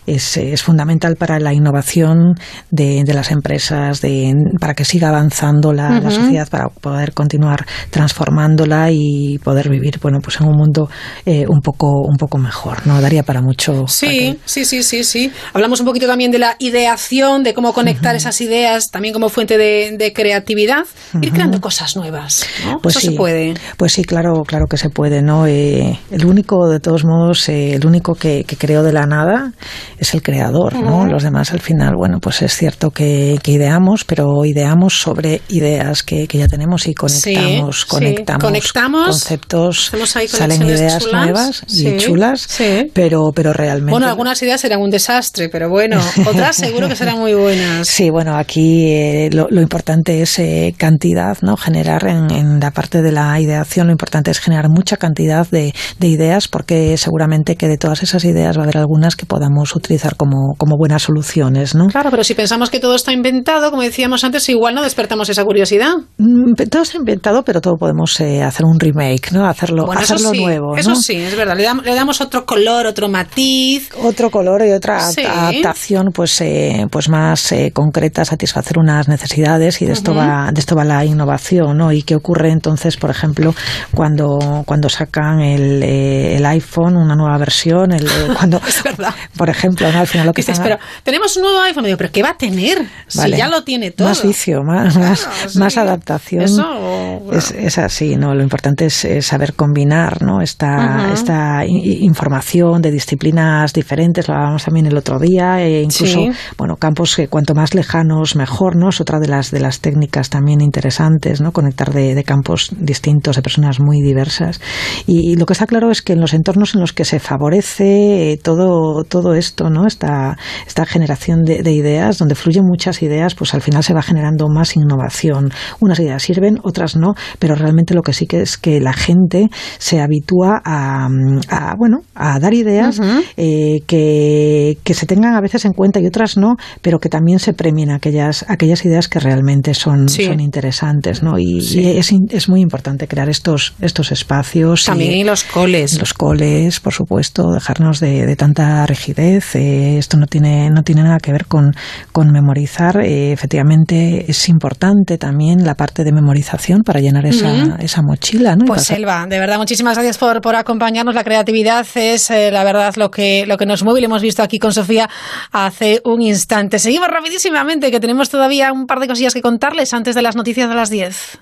es, 0.07 0.37
es 0.37 0.63
fundamental 0.63 1.17
para 1.17 1.39
la 1.39 1.53
innovación 1.55 2.35
de, 2.71 3.05
de 3.05 3.15
las 3.15 3.31
empresas, 3.31 4.01
de, 4.01 4.35
para 4.61 4.75
que 4.75 4.85
siga 4.85 5.09
avanzando 5.09 5.73
la, 5.73 6.01
sociedad, 6.11 6.49
para 6.49 6.69
poder 6.69 7.13
continuar 7.13 7.65
transformándola 7.91 8.91
y 8.91 9.39
poder 9.39 9.69
vivir, 9.69 9.99
bueno, 10.03 10.19
pues 10.23 10.41
en 10.41 10.49
un 10.49 10.57
mundo 10.57 10.89
eh, 11.25 11.45
un 11.49 11.61
poco, 11.61 12.03
un 12.03 12.17
poco 12.17 12.39
mejor, 12.39 12.87
¿no? 12.87 13.01
Daría 13.01 13.23
para 13.23 13.41
mucho. 13.41 13.87
Sí, 13.87 14.39
sí, 14.45 14.65
sí, 14.65 14.83
sí, 14.83 15.05
sí. 15.05 15.33
Hablamos 15.53 15.81
un 15.81 15.87
poquito 15.87 16.07
también 16.07 16.31
de 16.31 16.39
la 16.39 16.57
ideación, 16.59 17.43
de 17.45 17.55
cómo 17.55 17.73
conectar 17.73 18.17
esas 18.17 18.41
ideas 18.41 18.91
también 18.91 19.15
como 19.15 19.29
fuente 19.29 19.59
de, 19.59 19.95
de 19.97 20.13
creatividad, 20.13 20.85
ir 21.15 21.29
Ujú. 21.29 21.35
creando 21.35 21.61
cosas 21.61 21.97
nuevas. 21.97 22.47
¿no? 22.65 22.79
Pues 22.81 22.97
Eso 22.97 23.01
sí, 23.01 23.13
se 23.13 23.17
puede. 23.17 23.55
Pues 23.77 23.93
sí, 23.93 24.05
claro, 24.05 24.40
claro 24.43 24.67
que 24.67 24.77
se 24.77 24.91
puede, 24.91 25.23
¿no? 25.23 25.47
Eh, 25.47 25.99
el 26.11 26.27
único, 26.27 26.69
de 26.69 26.81
todos 26.81 27.05
modos, 27.05 27.49
eh, 27.49 27.75
el 27.75 27.87
único 27.87 28.15
que, 28.15 28.45
que 28.45 28.57
creó 28.57 28.83
de 28.83 28.93
la 28.93 29.07
nada 29.07 29.53
es 29.99 30.15
el 30.15 30.23
creador, 30.23 30.75
¿no? 30.75 31.07
Los 31.07 31.23
demás 31.23 31.53
al 31.53 31.61
final, 31.61 31.95
bueno, 31.97 32.19
pues 32.21 32.43
es 32.43 32.55
cierto 32.57 32.91
que, 32.91 33.39
que 33.43 33.53
ideamos, 33.53 34.05
pero 34.05 34.45
ideamos 34.45 35.01
sobre 35.01 35.43
ideas 35.49 36.03
que, 36.03 36.27
que 36.27 36.39
ya 36.39 36.49
tenemos 36.49 36.87
y 36.87 36.95
conectamos, 36.95 37.81
Sí, 37.81 37.87
conectamos, 37.89 38.41
sí. 38.41 38.47
Conectamos, 38.47 39.07
conceptos, 39.07 39.93
ahí 40.17 40.29
salen 40.29 40.63
ideas 40.63 40.99
chulas, 40.99 41.25
nuevas 41.25 41.63
y 41.69 41.77
sí, 41.77 41.97
chulas, 41.99 42.49
pero, 42.93 43.33
pero 43.35 43.53
realmente. 43.53 43.93
Bueno, 43.93 44.09
algunas 44.09 44.41
ideas 44.43 44.61
serán 44.61 44.81
un 44.81 44.91
desastre, 44.91 45.49
pero 45.49 45.69
bueno, 45.69 46.01
otras 46.27 46.57
seguro 46.57 46.89
que 46.89 46.97
serán 46.97 47.19
muy 47.19 47.35
buenas. 47.35 47.87
Sí, 47.87 48.11
bueno, 48.11 48.37
aquí 48.37 48.93
eh, 48.93 49.31
lo, 49.33 49.49
lo 49.51 49.61
importante 49.61 50.23
es 50.23 50.41
cantidad, 50.77 51.37
¿no? 51.43 51.57
Generar 51.57 52.07
en, 52.07 52.31
en 52.31 52.61
la 52.61 52.71
parte 52.71 53.03
de 53.03 53.13
la 53.13 53.41
ideación, 53.41 53.87
lo 53.87 53.93
importante 53.93 54.30
es 54.31 54.39
generar 54.41 54.69
mucha 54.69 54.97
cantidad 54.97 55.47
de, 55.49 55.75
de 55.99 56.07
ideas, 56.09 56.49
porque 56.49 56.97
seguramente 56.97 57.57
que 57.57 57.69
de 57.69 57.79
todas 57.79 58.03
esas 58.03 58.25
ideas 58.25 58.57
va 58.57 58.63
a 58.63 58.65
haber 58.65 58.79
algunas 58.79 59.17
que 59.17 59.27
podamos 59.27 59.75
utilizar 59.77 60.17
como, 60.17 60.55
como 60.59 60.77
buenas 60.77 61.03
soluciones, 61.03 61.75
¿no? 61.75 61.87
Claro, 61.87 62.11
pero 62.11 62.25
si 62.25 62.35
pensamos 62.35 62.71
que 62.71 62.81
todo 62.81 62.95
está 62.95 63.13
inventado, 63.13 63.71
como 63.71 63.83
decíamos 63.83 64.25
antes, 64.25 64.49
igual 64.49 64.75
no 64.75 64.83
despertamos 64.83 65.29
esa 65.29 65.45
curiosidad. 65.45 65.95
Mm, 66.19 66.55
Todo 66.71 66.83
está 66.83 66.97
inventado, 66.99 67.43
pero 67.45 67.61
todo 67.61 67.77
podemos 67.77 68.19
eh, 68.21 68.43
hacer 68.43 68.65
un 68.67 68.79
remake, 68.79 69.33
¿no? 69.33 69.47
Hacerlo, 69.47 69.87
Bueno, 69.87 70.01
eso 70.01 70.15
hacerlo 70.15 70.31
sí, 70.33 70.43
nuevo, 70.45 70.77
Eso 70.77 70.91
¿no? 70.91 70.97
sí, 70.97 71.17
es 71.17 71.37
verdad. 71.37 71.57
Le 71.57 71.63
damos, 71.65 71.85
le 71.85 71.95
damos 71.95 72.21
otro 72.21 72.45
color, 72.47 72.87
otro 72.87 73.09
matiz. 73.09 73.91
otro 74.03 74.31
color 74.31 74.63
y 74.67 74.73
otra 74.73 75.01
Sí. 75.01 75.23
adaptación 75.25 76.09
pues 76.13 76.41
eh, 76.41 76.87
pues 76.91 77.09
más 77.09 77.53
eh, 77.53 77.71
concreta 77.73 78.25
satisfacer 78.25 78.79
unas 78.79 79.09
necesidades 79.09 79.81
y 79.83 79.87
de 79.87 79.93
esto 79.93 80.15
va 80.15 80.51
de 80.53 80.61
esto 80.61 80.75
va 80.77 80.85
la 80.85 81.05
innovación 81.05 81.77
¿no? 81.77 81.93
y 81.93 82.03
qué 82.03 82.15
ocurre 82.17 82.51
entonces 82.51 82.97
por 82.97 83.11
ejemplo 83.11 83.55
cuando 83.95 84.20
cuando 84.67 84.89
sacan 84.89 85.41
el, 85.41 85.83
eh, 85.83 86.37
el 86.37 86.47
iPhone 86.47 86.97
una 86.97 87.15
nueva 87.15 87.39
versión 87.39 87.93
el, 87.93 88.07
eh, 88.07 88.11
cuando 88.37 88.61
Es 88.67 88.83
verdad. 88.83 89.15
por 89.37 89.49
ejemplo 89.49 89.91
¿no? 89.93 90.01
al 90.01 90.07
final 90.07 90.27
lo 90.27 90.33
que 90.33 90.41
Dices, 90.43 90.59
pero 90.61 90.79
tenemos 91.05 91.37
un 91.37 91.43
nuevo 91.43 91.61
iPhone. 91.61 91.85
Digo, 91.85 91.99
¿pero 91.99 92.11
qué 92.11 92.23
va 92.23 92.31
a 92.31 92.37
tener? 92.37 92.79
Vale. 93.15 93.35
Si 93.35 93.39
ya 93.39 93.47
lo 93.49 93.63
tiene 93.63 93.91
todo. 93.91 94.09
Más 94.09 94.23
vicio, 94.23 94.63
más, 94.63 94.97
más, 94.97 95.29
sí. 95.49 95.59
más 95.59 95.77
adaptación. 95.77 96.45
Eso, 96.45 97.21
bueno. 97.23 97.39
es, 97.39 97.51
es 97.51 97.77
así, 97.79 98.17
¿no? 98.17 98.35
Lo 98.35 98.43
importante 98.43 98.87
es, 98.87 99.05
eh, 99.05 99.21
saber 99.21 99.53
combinar, 99.55 100.23
¿no? 100.23 100.41
Esta, 100.41 101.13
esta 101.13 101.65
información 101.67 102.81
de 102.83 102.91
disciplinas 102.91 103.73
diferentes, 103.73 104.29
lo 104.29 104.35
hablábamos 104.35 104.65
también 104.65 104.87
el 104.87 104.97
otro 104.97 105.19
día, 105.19 105.61
e 105.61 105.83
incluso, 105.83 106.19
Sí. 106.21 106.31
bueno, 106.57 106.77
campos 106.77 107.17
que 107.17 107.29
cuanto 107.29 107.55
más 107.55 107.75
lejanos 107.75 108.35
mejor, 108.37 108.77
¿no? 108.77 108.89
Es 108.89 109.01
otra 109.01 109.21
de 109.21 109.29
las, 109.29 109.51
de 109.51 109.61
las 109.61 109.81
técnicas 109.81 110.31
también 110.31 110.61
interesantes, 110.61 111.41
¿no? 111.41 111.53
Conectar 111.53 111.93
de, 111.93 112.15
de 112.15 112.25
campos 112.25 112.71
distintos, 112.77 113.37
de 113.37 113.43
personas 113.43 113.79
muy 113.79 114.01
diversas. 114.11 114.61
Y, 115.07 115.33
y 115.33 115.37
lo 115.37 115.47
que 115.47 115.53
está 115.55 115.67
claro 115.67 115.91
es 115.91 116.03
que 116.03 116.13
en 116.15 116.21
los 116.21 116.35
entornos 116.35 116.75
en 116.75 116.81
los 116.81 116.93
que 116.93 117.05
se 117.05 117.19
favorece 117.19 118.33
eh, 118.33 118.37
todo, 118.37 119.05
todo 119.05 119.35
esto, 119.35 119.71
¿no? 119.71 119.87
Esta, 119.87 120.37
esta 120.67 120.85
generación 120.87 121.43
de, 121.45 121.63
de 121.63 121.73
ideas, 121.73 122.19
donde 122.19 122.35
fluyen 122.35 122.65
muchas 122.65 123.03
ideas, 123.03 123.35
pues 123.35 123.55
al 123.55 123.63
final 123.63 123.83
se 123.83 123.95
va 123.95 124.03
generando 124.03 124.47
más 124.49 124.77
innovación. 124.77 125.51
Unas 125.81 125.99
ideas 126.01 126.23
sirven, 126.23 126.59
otras 126.63 126.97
no, 126.97 127.15
pero 127.39 127.55
realmente 127.55 127.95
lo 127.95 128.03
que 128.03 128.13
sí 128.13 128.27
que 128.27 128.41
es 128.43 128.57
que 128.59 128.81
la 128.81 128.93
gente 128.93 129.49
se 129.79 130.01
habitúa 130.01 130.61
a, 130.65 131.09
a, 131.49 131.75
bueno, 131.79 131.99
a 132.15 132.39
dar 132.39 132.55
ideas 132.55 133.01
eh, 133.37 133.81
que, 133.87 134.79
que 134.85 134.95
se 134.95 135.07
tengan 135.07 135.35
a 135.35 135.41
veces 135.41 135.65
en 135.65 135.73
cuenta 135.73 136.01
y 136.01 136.07
otras 136.07 136.37
no, 136.37 136.57
pero 136.83 136.99
que 136.99 137.09
también 137.09 137.39
se 137.39 137.53
premien 137.53 137.91
aquellas, 137.91 138.45
aquellas 138.49 138.85
ideas 138.85 139.09
que 139.09 139.21
realmente 139.21 139.75
son, 139.75 140.09
Sí. 140.09 140.25
son 140.25 140.41
interesantes, 140.41 141.23
¿no? 141.23 141.39
Y, 141.39 141.61
Sí. 141.61 141.81
y 141.81 141.99
es, 141.99 142.11
es 142.31 142.49
muy 142.49 142.61
importante 142.61 143.07
crear 143.07 143.29
estos, 143.29 143.75
estos 143.81 144.00
estos 144.01 144.13
espacios. 144.13 144.85
También 144.85 145.13
y 145.13 145.21
en 145.21 145.27
los 145.27 145.45
coles. 145.45 145.99
Los 145.99 146.15
coles, 146.15 146.81
por 146.81 146.93
supuesto, 146.93 147.51
dejarnos 147.53 148.01
de, 148.01 148.27
de 148.27 148.37
tanta 148.37 148.85
rigidez. 148.87 149.55
Eh, 149.57 149.99
esto 149.99 150.17
no 150.17 150.27
tiene, 150.27 150.71
no 150.71 150.83
tiene 150.83 151.03
nada 151.03 151.19
que 151.19 151.33
ver 151.33 151.47
con, 151.47 151.73
con 152.13 152.31
memorizar. 152.31 153.01
Eh, 153.03 153.33
efectivamente, 153.33 154.25
es 154.29 154.49
importante 154.49 155.19
también 155.19 155.65
la 155.65 155.75
parte 155.75 156.05
de 156.05 156.13
memorización 156.13 156.83
para 156.83 157.01
llenar 157.01 157.27
esa, 157.27 157.77
esa 157.81 158.03
mochila. 158.03 158.57
¿no? 158.57 158.65
Pues 158.65 158.85
Selva, 158.85 159.27
de 159.29 159.39
verdad, 159.39 159.59
muchísimas 159.59 159.97
gracias 159.97 160.19
por, 160.19 160.41
por 160.41 160.57
acompañarnos. 160.57 161.15
La 161.15 161.25
creatividad 161.25 161.87
es, 161.95 162.31
eh, 162.31 162.51
la 162.51 162.65
verdad, 162.65 162.95
lo 162.97 163.11
que, 163.11 163.45
lo 163.47 163.57
que 163.57 163.67
nos 163.67 163.83
mueve 163.83 164.01
y 164.01 164.03
lo 164.03 164.07
hemos 164.07 164.23
visto 164.23 164.43
aquí 164.43 164.59
con 164.59 164.73
Sofía 164.73 165.09
hace 165.53 166.01
un 166.05 166.23
instante. 166.23 166.79
Seguimos 166.79 167.09
rapidísimamente, 167.09 167.91
que 167.91 168.01
tenemos 168.01 168.31
todavía 168.31 168.73
un 168.73 168.87
par 168.87 169.01
de 169.01 169.09
cosillas 169.09 169.35
que 169.35 169.43
contarles 169.43 169.93
antes 169.93 170.15
de 170.15 170.23
las 170.23 170.37
noticias 170.37 170.69
de 170.69 170.75
las 170.75 170.91
10. 170.91 171.39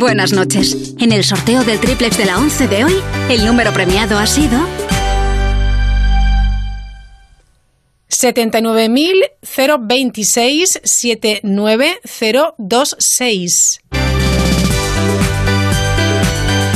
Buenas 0.00 0.32
noches. 0.32 0.94
En 0.98 1.12
el 1.12 1.22
sorteo 1.24 1.62
del 1.62 1.78
triplex 1.78 2.16
de 2.16 2.24
la 2.24 2.38
11 2.38 2.68
de 2.68 2.86
hoy, 2.86 2.94
el 3.28 3.44
número 3.44 3.70
premiado 3.74 4.18
ha 4.18 4.26
sido 4.26 4.58
79.026 8.08 10.80
79026. 10.82 13.80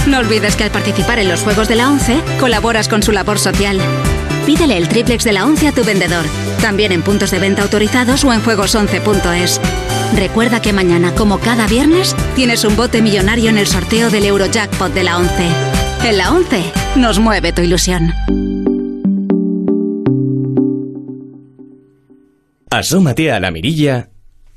No 0.06 0.18
olvides 0.18 0.56
que 0.56 0.64
al 0.64 0.70
participar 0.70 1.18
en 1.18 1.30
los 1.30 1.40
Juegos 1.40 1.68
de 1.68 1.76
la 1.76 1.88
11, 1.88 2.20
colaboras 2.38 2.88
con 2.88 3.02
su 3.02 3.10
labor 3.10 3.38
social. 3.38 3.80
Pídele 4.44 4.76
el 4.76 4.90
triplex 4.90 5.24
de 5.24 5.32
la 5.32 5.46
11 5.46 5.68
a 5.68 5.72
tu 5.72 5.82
vendedor, 5.82 6.26
también 6.60 6.92
en 6.92 7.00
puntos 7.00 7.30
de 7.30 7.38
venta 7.38 7.62
autorizados 7.62 8.22
o 8.22 8.34
en 8.34 8.44
juegos11.es. 8.44 9.62
Recuerda 10.14 10.60
que 10.60 10.72
mañana, 10.72 11.14
como 11.14 11.38
cada 11.38 11.66
viernes, 11.66 12.14
tienes 12.34 12.64
un 12.64 12.76
bote 12.76 13.02
millonario 13.02 13.50
en 13.50 13.58
el 13.58 13.66
sorteo 13.66 14.10
del 14.10 14.24
Eurojackpot 14.24 14.92
de 14.92 15.04
la 15.04 15.18
11. 15.18 15.48
En 16.04 16.18
la 16.18 16.32
11 16.32 16.62
nos 16.96 17.18
mueve 17.18 17.52
tu 17.52 17.62
ilusión. 17.62 18.12
Asómate 22.70 23.32
a 23.32 23.40
la 23.40 23.50
mirilla 23.50 24.10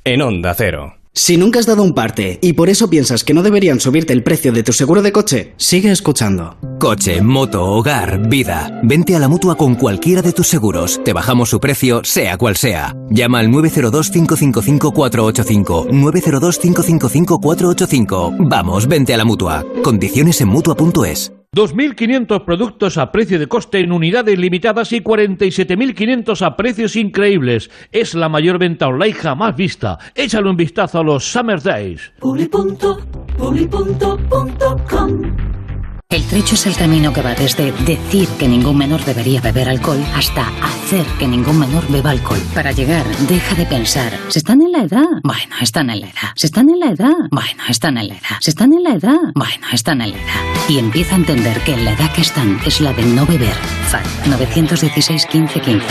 en 0.04 0.22
Onda 0.22 0.54
Cero. 0.56 0.97
Si 1.18 1.36
nunca 1.36 1.58
has 1.58 1.66
dado 1.66 1.82
un 1.82 1.96
parte 1.96 2.38
y 2.44 2.54
por 2.54 2.70
eso 2.70 2.92
piensas 2.92 3.24
que 3.24 3.34
no 3.34 3.42
deberían 3.42 3.80
subirte 3.80 4.14
el 4.14 4.22
precio 4.22 4.52
de 4.52 4.62
tu 4.62 4.72
seguro 4.72 5.02
de 5.02 5.12
coche, 5.12 5.56
sigue 5.58 5.92
escuchando. 5.92 6.58
Coche, 6.80 7.24
moto, 7.24 7.66
hogar, 7.66 8.30
vida. 8.30 8.80
Vente 8.84 9.16
a 9.16 9.20
la 9.20 9.28
mutua 9.28 9.58
con 9.58 9.74
cualquiera 9.74 10.22
de 10.22 10.32
tus 10.32 10.48
seguros. 10.48 11.02
Te 11.04 11.14
bajamos 11.14 11.50
su 11.50 11.60
precio, 11.60 12.02
sea 12.04 12.38
cual 12.38 12.56
sea. 12.56 12.96
Llama 13.10 13.40
al 13.40 13.48
902-555-485. 13.48 15.90
902-555-485. 15.90 18.48
Vamos, 18.48 18.88
vente 18.88 19.16
a 19.16 19.18
la 19.18 19.26
mutua. 19.26 19.66
Condiciones 19.84 20.40
en 20.42 20.50
mutua.es. 20.50 21.32
2.500 21.56 22.46
productos 22.46 22.98
a 22.98 23.12
precio 23.12 23.40
de 23.40 23.48
coste 23.48 23.80
en 23.80 23.92
unidades 23.92 24.38
limitadas 24.38 24.92
y 24.92 25.02
47.500 25.02 26.46
a 26.46 26.56
precios 26.56 26.96
increíbles. 26.96 27.72
Es 27.92 28.14
la 28.14 28.30
mayor 28.30 28.60
venta 28.60 28.88
online 28.88 29.14
jamás 29.14 29.56
vista. 29.56 29.98
Échale 30.14 30.50
un 30.50 30.58
vistazo 30.58 31.00
a 31.00 31.04
los 31.04 31.24
Summer 31.24 31.62
Days. 31.62 32.12
El 36.10 36.24
trecho 36.24 36.56
es 36.56 36.66
el 36.66 36.76
camino 36.78 37.12
que 37.12 37.22
va 37.22 37.36
desde 37.36 37.74
decir 37.84 38.30
que 38.40 38.48
ningún 38.48 38.78
menor 38.78 39.04
debería 39.04 39.42
beber 39.42 39.68
alcohol 39.68 40.02
hasta 40.16 40.48
hacer 40.64 41.06
que 41.20 41.28
ningún 41.28 41.60
menor 41.60 41.86
beba 41.92 42.12
alcohol. 42.12 42.40
Para 42.56 42.72
llegar, 42.72 43.06
deja 43.28 43.56
de 43.56 43.66
pensar, 43.66 44.14
¿se 44.30 44.40
están 44.40 44.62
en 44.62 44.72
la 44.72 44.84
edad? 44.84 45.06
Bueno, 45.24 45.56
están 45.60 45.90
en 45.90 46.00
la 46.00 46.08
edad. 46.08 46.32
¿Se 46.36 46.48
están 46.48 46.70
en 46.70 46.80
la 46.80 46.92
edad? 46.92 47.12
Bueno, 47.30 47.62
están 47.68 47.98
en 47.98 48.08
la 48.08 48.14
edad. 48.14 48.38
¿Se 48.40 48.52
están 48.52 48.72
en 48.72 48.84
la 48.84 48.94
edad? 48.94 49.20
Bueno, 49.36 49.68
están 49.74 50.02
en 50.02 50.12
la 50.12 50.18
edad. 50.18 50.70
Y 50.70 50.80
empieza 50.80 51.16
a 51.16 51.18
entender 51.18 51.60
que 51.66 51.76
la 51.76 51.92
edad 51.92 52.14
que 52.14 52.22
están 52.22 52.58
es 52.66 52.80
la 52.80 52.94
de 52.94 53.04
no 53.04 53.26
beber. 53.26 53.56
FAD 53.90 54.28
916 54.28 55.26
15 55.26 55.60
15. 55.60 55.86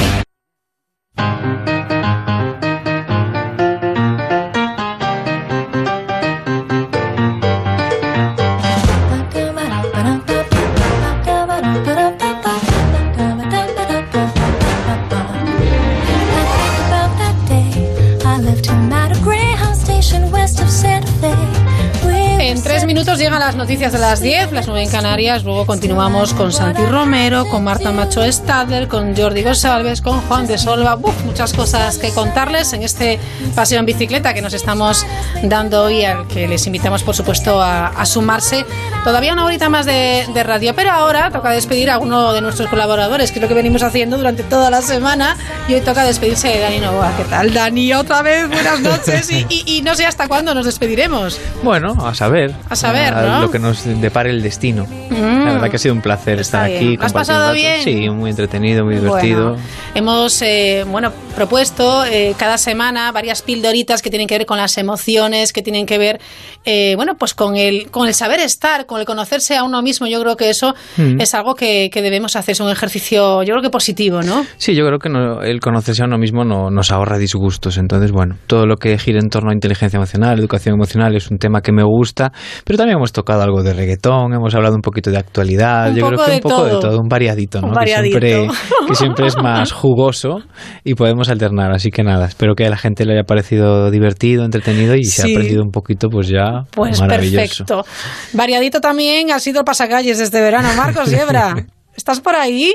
Llegan 23.27 23.41
las 23.41 23.57
noticias 23.57 23.93
de 23.93 23.99
las 23.99 24.21
10, 24.21 24.53
las 24.53 24.69
9 24.69 24.85
en 24.85 24.89
Canarias. 24.91 25.43
Luego 25.43 25.67
continuamos 25.67 26.33
con 26.33 26.53
Santi 26.53 26.85
Romero, 26.87 27.45
con 27.49 27.65
Marta 27.65 27.91
Macho 27.91 28.23
Stader, 28.31 28.87
con 28.87 29.17
Jordi 29.17 29.43
González, 29.43 30.01
con 30.01 30.21
Juan 30.23 30.47
de 30.47 30.57
Solva. 30.59 30.95
Uf, 30.95 31.25
muchas 31.25 31.53
cosas 31.53 31.99
que 31.99 32.11
contarles 32.13 32.73
en 32.73 32.85
este 32.85 33.19
paseo 33.57 33.81
en 33.81 33.87
bicicleta 33.87 34.33
que 34.33 34.43
nos 34.43 34.55
estamos 34.55 35.05
dando 35.43 35.83
hoy, 35.83 36.05
al 36.05 36.29
que 36.29 36.47
les 36.47 36.67
invitamos, 36.69 37.03
por 37.03 37.17
supuesto, 37.17 37.61
a, 37.61 37.89
a 37.89 38.07
sumarse. 38.07 38.65
Todavía 39.03 39.33
una 39.33 39.45
horita 39.45 39.69
más 39.69 39.87
de, 39.87 40.25
de 40.33 40.43
radio, 40.45 40.73
pero 40.77 40.93
ahora 40.93 41.31
toca 41.33 41.51
despedir 41.51 41.91
a 41.91 41.99
uno 41.99 42.33
de 42.33 42.41
nuestros 42.41 42.69
colaboradores, 42.71 43.33
que 43.33 43.41
es 43.41 43.43
lo 43.43 43.49
que 43.49 43.55
venimos 43.55 43.83
haciendo 43.83 44.19
durante 44.19 44.45
toda 44.45 44.71
la 44.71 44.83
semana. 44.83 45.37
Y 45.67 45.75
hoy 45.75 45.81
toca 45.81 46.05
despedirse 46.05 46.47
de 46.49 46.61
Dani 46.61 46.79
Novoa. 46.79 47.13
¿Qué 47.17 47.25
tal, 47.25 47.53
Dani? 47.53 47.93
Otra 47.95 48.23
vez, 48.23 48.49
buenas 48.49 48.79
noches. 48.81 49.29
Y, 49.33 49.47
y- 49.49 49.65
y 49.79 49.83
no 49.83 49.97
sé 49.97 50.07
hasta 50.07 50.29
cuándo 50.29 50.55
nos 50.55 50.65
despediremos. 50.65 51.41
Bueno, 51.65 51.97
a 52.07 52.15
saber. 52.15 52.55
A 52.71 52.77
saber, 52.77 53.16
A. 53.17 53.41
Lo 53.41 53.51
que 53.51 53.59
nos 53.59 53.85
depare 54.01 54.31
el 54.31 54.43
destino. 54.43 54.85
Mm. 55.11 55.45
La 55.47 55.53
verdad 55.55 55.71
que 55.71 55.77
ha 55.77 55.79
sido 55.79 55.95
un 55.95 56.01
placer 56.03 56.41
estar 56.41 56.67
bien. 56.69 56.77
aquí. 56.79 56.97
¿Lo 56.97 57.05
has 57.05 57.13
pasado 57.13 57.53
bien? 57.53 57.83
Sí, 57.83 58.09
muy 58.11 58.31
entretenido, 58.31 58.85
muy 58.85 58.97
divertido. 58.97 59.51
Bueno, 59.53 59.63
hemos 59.95 60.43
eh, 60.43 60.85
bueno 60.89 61.13
propuesto 61.35 62.05
eh, 62.05 62.35
cada 62.39 62.59
semana 62.59 63.13
varias 63.13 63.43
pildoritas 63.43 64.03
que 64.03 64.11
tienen 64.11 64.27
que 64.27 64.39
ver 64.39 64.47
con 64.47 64.57
las 64.59 64.77
emociones, 64.79 65.53
que 65.53 65.63
tienen 65.63 65.87
que 65.87 65.99
ver 65.99 66.21
eh, 66.65 66.95
bueno 66.97 67.15
pues 67.19 67.35
con 67.35 67.57
el 67.57 67.91
con 67.91 68.09
el 68.09 68.15
saber 68.15 68.41
estar, 68.41 68.87
con 68.87 68.99
el 69.01 69.07
conocerse 69.07 69.57
a 69.57 69.63
uno 69.65 69.83
mismo. 69.83 70.07
Yo 70.07 70.21
creo 70.21 70.37
que 70.37 70.51
eso 70.51 70.75
Mm. 70.97 71.21
es 71.21 71.35
algo 71.35 71.55
que, 71.55 71.91
que 71.93 72.01
debemos 72.03 72.37
hacer, 72.37 72.53
es 72.53 72.61
un 72.61 72.71
ejercicio, 72.71 73.43
yo 73.43 73.53
creo 73.53 73.63
que 73.63 73.71
positivo, 73.71 74.23
¿no? 74.23 74.45
Sí, 74.57 74.75
yo 74.75 74.85
creo 74.87 74.99
que 74.99 75.09
no- 75.09 75.43
el 75.43 75.61
conocerse 75.61 76.03
a 76.03 76.07
uno 76.07 76.19
mismo 76.19 76.45
no, 76.45 76.71
nos 76.71 76.91
ahorra 76.91 77.19
disgustos. 77.19 77.77
Entonces, 77.79 78.13
bueno, 78.13 78.37
todo 78.47 78.67
lo 78.67 78.77
que 78.77 78.99
gira 78.99 79.19
en 79.21 79.29
torno 79.29 79.51
a 79.51 79.55
inteligencia 79.55 79.97
emocional, 79.99 80.39
educación 80.39 80.75
emocional, 80.75 81.15
es 81.15 81.31
un 81.31 81.39
tema 81.39 81.61
que 81.61 81.73
me 81.73 81.83
gusta. 81.85 82.33
Pero 82.65 82.77
también 82.79 82.99
hemos 83.07 83.13
tocado 83.13 83.43
algo 83.43 83.63
de 83.63 83.73
reggaetón, 83.73 84.35
hemos 84.35 84.53
hablado 84.57 84.75
un 84.75 84.81
poquito 84.83 85.11
de 85.13 85.19
actualidad. 85.19 85.91
Un 85.91 85.95
yo 85.97 86.07
creo 86.07 86.19
poco 86.19 86.25
que 86.25 86.31
de 86.33 86.37
un 86.39 86.43
poco 86.43 86.55
todo. 86.57 86.65
de 86.67 86.81
todo, 86.81 87.01
un 87.01 87.09
variadito, 87.09 87.61
¿no? 87.61 87.69
Un 87.69 87.73
Que 87.73 87.77
variadito. 87.79 88.19
siempre, 88.19 88.49
que 88.89 88.95
siempre 88.97 89.27
es 89.29 89.37
más 89.37 89.71
jugoso 89.73 90.39
y 90.83 90.95
podemos 90.95 91.29
alternar. 91.29 91.71
Así 91.73 91.91
que 91.91 92.03
nada, 92.03 92.27
espero 92.27 92.55
que 92.57 92.67
a 92.67 92.71
la 92.71 92.77
gente 92.77 93.05
le 93.05 93.13
haya 93.13 93.23
parecido 93.23 93.91
divertido, 93.93 94.45
entretenido 94.45 94.97
y 94.97 95.05
se 95.05 95.23
ha 95.23 95.25
Sí. 95.27 95.35
aprendido 95.35 95.63
un 95.63 95.71
poquito, 95.71 96.09
pues 96.09 96.27
ya 96.29 96.65
Pues 96.73 97.01
maravilloso. 97.01 97.65
perfecto. 97.65 97.85
Variadito 98.33 98.81
también 98.81 99.31
ha 99.31 99.39
sido 99.39 99.61
el 99.61 99.65
pasacalles 99.65 100.19
este 100.19 100.41
verano. 100.41 100.69
Marcos 100.77 101.09
Yebra, 101.09 101.55
¿estás 101.97 102.21
por 102.21 102.35
ahí? 102.35 102.75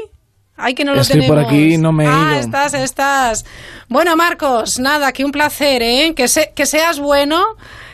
Ay, 0.55 0.75
que 0.75 0.85
no 0.85 0.93
lo 0.93 1.01
Estoy 1.01 1.21
por 1.27 1.37
tenemos. 1.43 1.51
aquí, 1.51 1.77
no 1.77 1.91
me 1.91 2.05
he 2.05 2.07
ah, 2.07 2.29
ido. 2.33 2.39
estás, 2.39 2.73
estás. 2.75 3.45
Bueno, 3.89 4.15
Marcos, 4.15 4.79
nada, 4.79 5.11
que 5.11 5.25
un 5.25 5.31
placer, 5.31 5.81
¿eh? 5.81 6.13
Que, 6.15 6.27
se- 6.27 6.51
que 6.55 6.65
seas 6.67 6.99
bueno, 6.99 7.41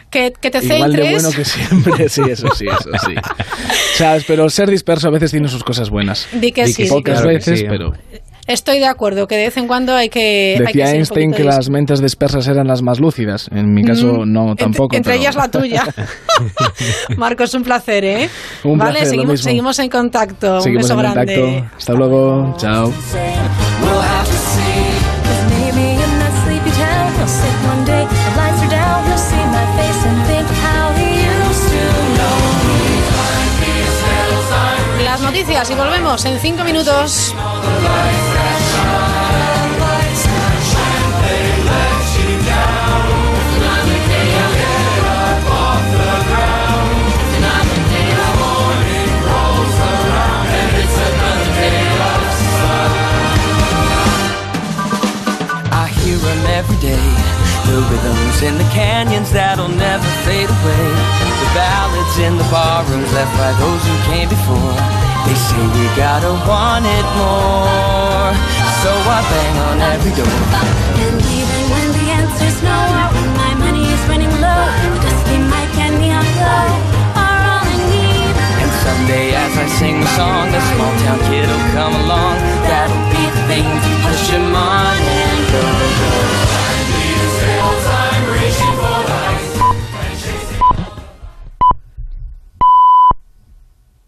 que, 0.10 0.32
que 0.39 0.49
te 0.51 0.64
Igual 0.66 0.93
de 0.93 1.12
bueno 1.12 1.30
que 1.32 1.43
siempre, 1.45 2.10
sí, 2.10 2.22
eso 2.30 2.47
sí, 2.55 2.66
eso 2.68 2.89
sí. 3.05 3.14
Sabes, 3.95 4.24
pero 4.28 4.49
ser 4.49 4.70
disperso 4.70 5.08
a 5.08 5.12
veces 5.12 5.32
tiene 5.32 5.47
sus 5.47 5.64
cosas 5.64 5.89
buenas. 5.89 6.28
Di 6.34 6.51
que 6.51 6.68
sí. 6.68 6.86
Pocas 6.86 7.16
Claro 7.16 7.30
que 7.30 7.36
veces, 7.36 7.60
sí. 7.60 7.66
pero 7.68 7.93
Estoy 8.47 8.80
de 8.80 8.86
acuerdo, 8.86 9.28
que 9.28 9.36
de 9.36 9.43
vez 9.47 9.58
en 9.58 9.68
cuando 9.68 9.93
hay 9.93 10.08
que. 10.08 10.53
hay 10.58 10.58
que 10.58 10.64
decía 10.68 10.86
ser 10.86 10.93
un 10.93 10.99
Einstein 10.99 11.34
que 11.34 11.43
las 11.43 11.70
mentes 11.70 12.01
dispersas 12.01 12.47
eran 12.47 12.66
las 12.66 12.82
más 12.82 12.97
lúcidas. 12.97 13.49
En 13.51 13.74
mi 13.74 13.84
caso, 13.84 14.20
Mm, 14.26 14.32
no, 14.32 14.51
entre- 14.51 14.64
tampoco. 14.64 14.95
Entre, 14.95 15.12
pero- 15.12 15.22
ellas 15.22 15.36
la 15.36 15.51
tuya. 15.51 15.84
Marcos, 17.18 17.53
un 17.55 17.64
placer, 17.64 18.05
¿eh? 18.05 18.30
Un 18.64 18.78
vale, 18.78 18.91
placer, 18.91 19.08
lo 19.08 19.10
seguimos, 19.10 19.32
mismo. 19.34 19.43
seguimos 19.43 19.80
en 19.80 19.89
contacto. 19.89 20.62
Seguimos 20.62 20.89
un 20.89 20.95
beso 20.97 21.08
en 21.10 21.14
grande. 21.14 21.36
contacto. 21.41 21.76
Hasta 21.78 21.93
luego. 21.93 22.55
Chao. 22.58 22.93
Noticias 35.28 35.70
y 35.70 35.76
volvemos 35.76 36.24
en 36.24 36.40
cinco 36.40 36.64
minutos. 36.64 37.36
I 55.74 55.90
hear 56.00 56.18
them 56.18 56.46
every 56.48 56.78
day. 56.78 56.96
The 57.66 57.82
rhythms 57.82 58.44
in 58.44 58.58
the 58.58 58.64
canyons 58.72 59.34
that'll 59.34 59.68
never 59.68 60.06
fade 60.24 60.50
away. 60.50 60.88
The 61.42 61.50
ballads 61.54 62.18
in 62.18 62.38
the 62.38 62.46
bar 62.46 62.86
rooms 62.86 63.12
left 63.12 63.38
by 63.38 63.52
those 63.60 63.84
who 63.84 64.12
came 64.14 64.30
before. 64.30 65.07
They 65.28 65.36
say 65.36 65.64
we 65.76 65.86
gotta 66.00 66.32
want 66.48 66.86
it 66.88 67.08
more. 67.20 68.32
So 68.82 68.92
I 68.96 69.20
bang 69.28 69.56
on 69.68 69.78
every 69.94 70.14
door. 70.16 70.40
And 71.04 71.20
even 71.36 71.62
when 71.74 71.88
the 71.98 72.06
answer's 72.16 72.58
no, 72.64 72.80
when 73.12 73.30
my 73.36 73.52
money 73.60 73.84
is 73.92 74.02
running 74.08 74.32
low, 74.40 74.64
a 74.72 74.90
dusty 75.04 75.38
mic 75.52 75.72
and 75.84 76.00
neon 76.00 76.24
glow 76.40 76.68
are 77.20 77.42
all 77.52 77.66
I 77.68 77.78
need. 77.92 78.36
And 78.64 78.72
someday 78.88 79.28
as 79.36 79.54
I 79.58 79.68
sing 79.80 80.00
the 80.00 80.12
song, 80.16 80.48
a 80.48 80.62
small 80.72 80.94
town 81.04 81.20
kid 81.28 81.46
will 81.52 81.68
come 81.76 81.96
along. 82.08 82.36
That'll 82.64 83.06
be 83.12 83.24
the 83.36 83.44
thing 83.52 83.68
to 83.68 83.92
push 84.08 84.30
him 84.32 84.56
on 84.56 84.96
and 84.96 85.40
go, 85.52 85.62
go. 86.00 86.47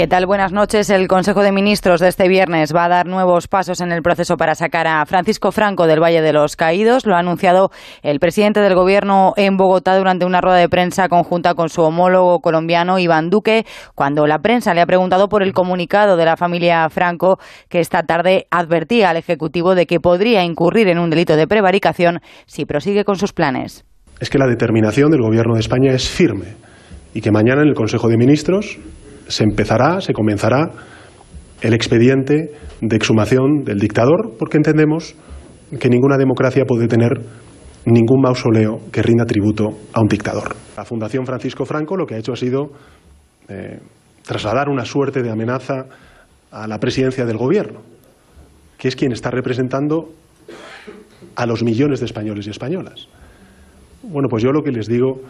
¿Qué 0.00 0.08
tal? 0.08 0.24
Buenas 0.24 0.50
noches. 0.50 0.88
El 0.88 1.08
Consejo 1.08 1.42
de 1.42 1.52
Ministros 1.52 2.00
de 2.00 2.08
este 2.08 2.26
viernes 2.26 2.74
va 2.74 2.86
a 2.86 2.88
dar 2.88 3.06
nuevos 3.06 3.48
pasos 3.48 3.82
en 3.82 3.92
el 3.92 4.00
proceso 4.00 4.38
para 4.38 4.54
sacar 4.54 4.86
a 4.86 5.04
Francisco 5.04 5.52
Franco 5.52 5.86
del 5.86 6.02
Valle 6.02 6.22
de 6.22 6.32
los 6.32 6.56
Caídos. 6.56 7.04
Lo 7.04 7.16
ha 7.16 7.18
anunciado 7.18 7.68
el 8.02 8.18
presidente 8.18 8.60
del 8.60 8.74
Gobierno 8.74 9.34
en 9.36 9.58
Bogotá 9.58 9.98
durante 9.98 10.24
una 10.24 10.40
rueda 10.40 10.56
de 10.56 10.70
prensa 10.70 11.10
conjunta 11.10 11.52
con 11.52 11.68
su 11.68 11.82
homólogo 11.82 12.40
colombiano 12.40 12.98
Iván 12.98 13.28
Duque, 13.28 13.66
cuando 13.94 14.26
la 14.26 14.38
prensa 14.38 14.72
le 14.72 14.80
ha 14.80 14.86
preguntado 14.86 15.28
por 15.28 15.42
el 15.42 15.52
comunicado 15.52 16.16
de 16.16 16.24
la 16.24 16.38
familia 16.38 16.88
Franco 16.88 17.38
que 17.68 17.80
esta 17.80 18.02
tarde 18.02 18.46
advertía 18.50 19.10
al 19.10 19.18
Ejecutivo 19.18 19.74
de 19.74 19.84
que 19.84 20.00
podría 20.00 20.42
incurrir 20.44 20.88
en 20.88 20.98
un 20.98 21.10
delito 21.10 21.36
de 21.36 21.46
prevaricación 21.46 22.20
si 22.46 22.64
prosigue 22.64 23.04
con 23.04 23.16
sus 23.16 23.34
planes. 23.34 23.84
Es 24.18 24.30
que 24.30 24.38
la 24.38 24.46
determinación 24.46 25.10
del 25.10 25.20
Gobierno 25.20 25.56
de 25.56 25.60
España 25.60 25.92
es 25.92 26.08
firme 26.08 26.54
y 27.12 27.20
que 27.20 27.30
mañana 27.30 27.60
en 27.60 27.68
el 27.68 27.74
Consejo 27.74 28.08
de 28.08 28.16
Ministros 28.16 28.78
se 29.30 29.44
empezará, 29.44 30.00
se 30.00 30.12
comenzará 30.12 30.70
el 31.60 31.72
expediente 31.72 32.52
de 32.80 32.96
exhumación 32.96 33.64
del 33.64 33.78
dictador, 33.78 34.36
porque 34.38 34.56
entendemos 34.56 35.14
que 35.78 35.88
ninguna 35.88 36.16
democracia 36.16 36.64
puede 36.66 36.88
tener 36.88 37.10
ningún 37.86 38.20
mausoleo 38.20 38.80
que 38.90 39.02
rinda 39.02 39.24
tributo 39.24 39.68
a 39.92 40.00
un 40.00 40.08
dictador. 40.08 40.54
La 40.76 40.84
Fundación 40.84 41.24
Francisco 41.24 41.64
Franco 41.64 41.96
lo 41.96 42.06
que 42.06 42.14
ha 42.14 42.18
hecho 42.18 42.32
ha 42.32 42.36
sido 42.36 42.72
eh, 43.48 43.78
trasladar 44.26 44.68
una 44.68 44.84
suerte 44.84 45.22
de 45.22 45.30
amenaza 45.30 45.86
a 46.50 46.66
la 46.66 46.78
presidencia 46.78 47.24
del 47.24 47.36
gobierno, 47.36 47.80
que 48.76 48.88
es 48.88 48.96
quien 48.96 49.12
está 49.12 49.30
representando 49.30 50.10
a 51.36 51.46
los 51.46 51.62
millones 51.62 52.00
de 52.00 52.06
españoles 52.06 52.46
y 52.46 52.50
españolas. 52.50 53.06
Bueno, 54.02 54.28
pues 54.28 54.42
yo 54.42 54.50
lo 54.50 54.62
que 54.62 54.72
les 54.72 54.86
digo 54.86 55.20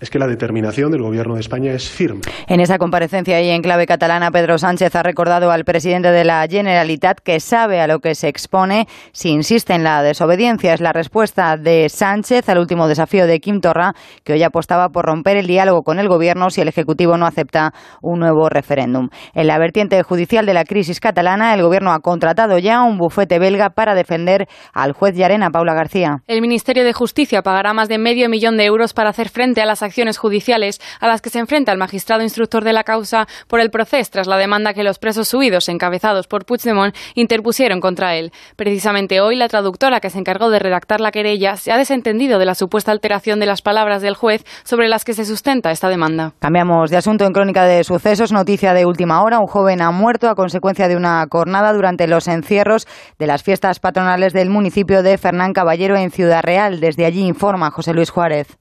es 0.00 0.10
que 0.10 0.18
la 0.18 0.26
determinación 0.26 0.90
del 0.92 1.02
Gobierno 1.02 1.34
de 1.34 1.40
España 1.40 1.72
es 1.72 1.88
firme. 1.88 2.20
En 2.46 2.60
esa 2.60 2.78
comparecencia 2.78 3.40
y 3.40 3.50
en 3.50 3.62
clave 3.62 3.86
catalana, 3.86 4.30
Pedro 4.30 4.58
Sánchez 4.58 4.94
ha 4.94 5.02
recordado 5.02 5.50
al 5.50 5.64
presidente 5.64 6.10
de 6.10 6.24
la 6.24 6.46
Generalitat 6.48 7.20
que 7.20 7.40
sabe 7.40 7.80
a 7.80 7.86
lo 7.86 8.00
que 8.00 8.14
se 8.14 8.28
expone 8.28 8.86
si 9.12 9.30
insiste 9.30 9.74
en 9.74 9.84
la 9.84 10.02
desobediencia. 10.02 10.74
Es 10.74 10.80
la 10.80 10.92
respuesta 10.92 11.56
de 11.56 11.88
Sánchez 11.88 12.48
al 12.48 12.58
último 12.58 12.88
desafío 12.88 13.26
de 13.26 13.40
Quim 13.40 13.60
Torra, 13.60 13.94
que 14.24 14.34
hoy 14.34 14.42
apostaba 14.42 14.88
por 14.90 15.06
romper 15.06 15.36
el 15.36 15.46
diálogo 15.46 15.82
con 15.82 15.98
el 15.98 16.08
Gobierno 16.08 16.50
si 16.50 16.60
el 16.60 16.68
Ejecutivo 16.68 17.16
no 17.16 17.26
acepta 17.26 17.72
un 18.02 18.20
nuevo 18.20 18.48
referéndum. 18.48 19.08
En 19.34 19.46
la 19.46 19.58
vertiente 19.58 20.02
judicial 20.02 20.46
de 20.46 20.54
la 20.54 20.64
crisis 20.64 21.00
catalana, 21.00 21.54
el 21.54 21.62
Gobierno 21.62 21.92
ha 21.92 22.00
contratado 22.00 22.58
ya 22.58 22.82
un 22.82 22.98
bufete 22.98 23.38
belga 23.38 23.70
para 23.70 23.94
defender 23.94 24.46
al 24.72 24.92
juez 24.92 25.14
Llarena, 25.14 25.50
Paula 25.50 25.74
García. 25.74 26.18
El 26.26 26.42
Ministerio 26.42 26.84
de 26.84 26.92
Justicia 26.92 27.42
pagará 27.42 27.72
más 27.72 27.88
de 27.88 27.98
medio 27.98 28.28
millón 28.28 28.56
de 28.56 28.64
euros 28.64 28.92
para 28.92 29.10
hacer 29.10 29.28
frente 29.28 29.62
a 29.62 29.66
las 29.66 29.82
acciones 29.86 30.18
judiciales 30.18 30.80
a 31.00 31.08
las 31.08 31.22
que 31.22 31.30
se 31.30 31.38
enfrenta 31.38 31.72
el 31.72 31.78
magistrado 31.78 32.22
instructor 32.22 32.62
de 32.62 32.72
la 32.72 32.84
causa 32.84 33.26
por 33.48 33.60
el 33.60 33.70
proceso 33.70 34.10
tras 34.10 34.26
la 34.26 34.36
demanda 34.36 34.74
que 34.74 34.82
los 34.82 34.98
presos 34.98 35.28
subidos 35.28 35.68
encabezados 35.68 36.26
por 36.26 36.44
Puigdemont 36.44 36.94
interpusieron 37.14 37.80
contra 37.80 38.16
él. 38.16 38.32
Precisamente 38.56 39.20
hoy 39.20 39.36
la 39.36 39.48
traductora 39.48 40.00
que 40.00 40.10
se 40.10 40.18
encargó 40.18 40.50
de 40.50 40.58
redactar 40.58 41.00
la 41.00 41.12
querella 41.12 41.56
se 41.56 41.72
ha 41.72 41.78
desentendido 41.78 42.38
de 42.38 42.44
la 42.44 42.54
supuesta 42.54 42.92
alteración 42.92 43.40
de 43.40 43.46
las 43.46 43.62
palabras 43.62 44.02
del 44.02 44.14
juez 44.14 44.44
sobre 44.64 44.88
las 44.88 45.04
que 45.04 45.14
se 45.14 45.24
sustenta 45.24 45.70
esta 45.70 45.88
demanda. 45.88 46.32
Cambiamos 46.40 46.90
de 46.90 46.96
asunto 46.96 47.24
en 47.24 47.32
crónica 47.32 47.64
de 47.64 47.84
sucesos. 47.84 48.32
Noticia 48.32 48.74
de 48.74 48.86
última 48.86 49.22
hora. 49.22 49.38
Un 49.38 49.46
joven 49.46 49.80
ha 49.80 49.90
muerto 49.90 50.28
a 50.28 50.34
consecuencia 50.34 50.88
de 50.88 50.96
una 50.96 51.26
cornada 51.28 51.72
durante 51.72 52.06
los 52.06 52.28
encierros 52.28 52.86
de 53.18 53.26
las 53.26 53.42
fiestas 53.42 53.78
patronales 53.78 54.32
del 54.32 54.50
municipio 54.50 55.02
de 55.02 55.18
Fernán 55.18 55.52
Caballero 55.52 55.96
en 55.96 56.10
Ciudad 56.10 56.42
Real. 56.42 56.80
Desde 56.80 57.04
allí 57.04 57.24
informa 57.26 57.70
José 57.70 57.94
Luis 57.94 58.10
Juárez. 58.10 58.58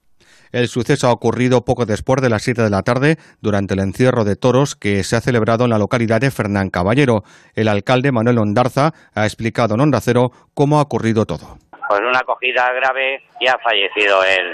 El 0.56 0.70
suceso 0.70 1.10
ha 1.10 1.12
ocurrido 1.12 1.66
poco 1.66 1.86
después 1.86 2.22
de 2.22 2.30
las 2.30 2.44
7 2.44 2.62
de 2.62 2.70
la 2.70 2.82
tarde 2.82 3.18
durante 3.42 3.74
el 3.74 3.82
encierro 3.82 4.24
de 4.24 4.38
toros 4.38 4.78
que 4.78 5.04
se 5.04 5.18
ha 5.18 5.20
celebrado 5.20 5.66
en 5.66 5.72
la 5.72 5.78
localidad 5.78 6.22
de 6.22 6.32
Fernán 6.32 6.70
Caballero. 6.70 7.24
El 7.56 7.68
alcalde 7.68 8.14
Manuel 8.14 8.38
Ondarza 8.38 8.94
ha 9.14 9.26
explicado 9.26 9.76
en 9.76 9.82
Onda 9.82 10.00
Cero 10.00 10.32
cómo 10.54 10.80
ha 10.80 10.84
ocurrido 10.84 11.26
todo. 11.26 11.58
Pues 11.90 12.00
una 12.00 12.20
acogida 12.20 12.72
grave 12.72 13.22
y 13.42 13.48
ha 13.50 13.58
fallecido 13.62 14.24
el, 14.24 14.48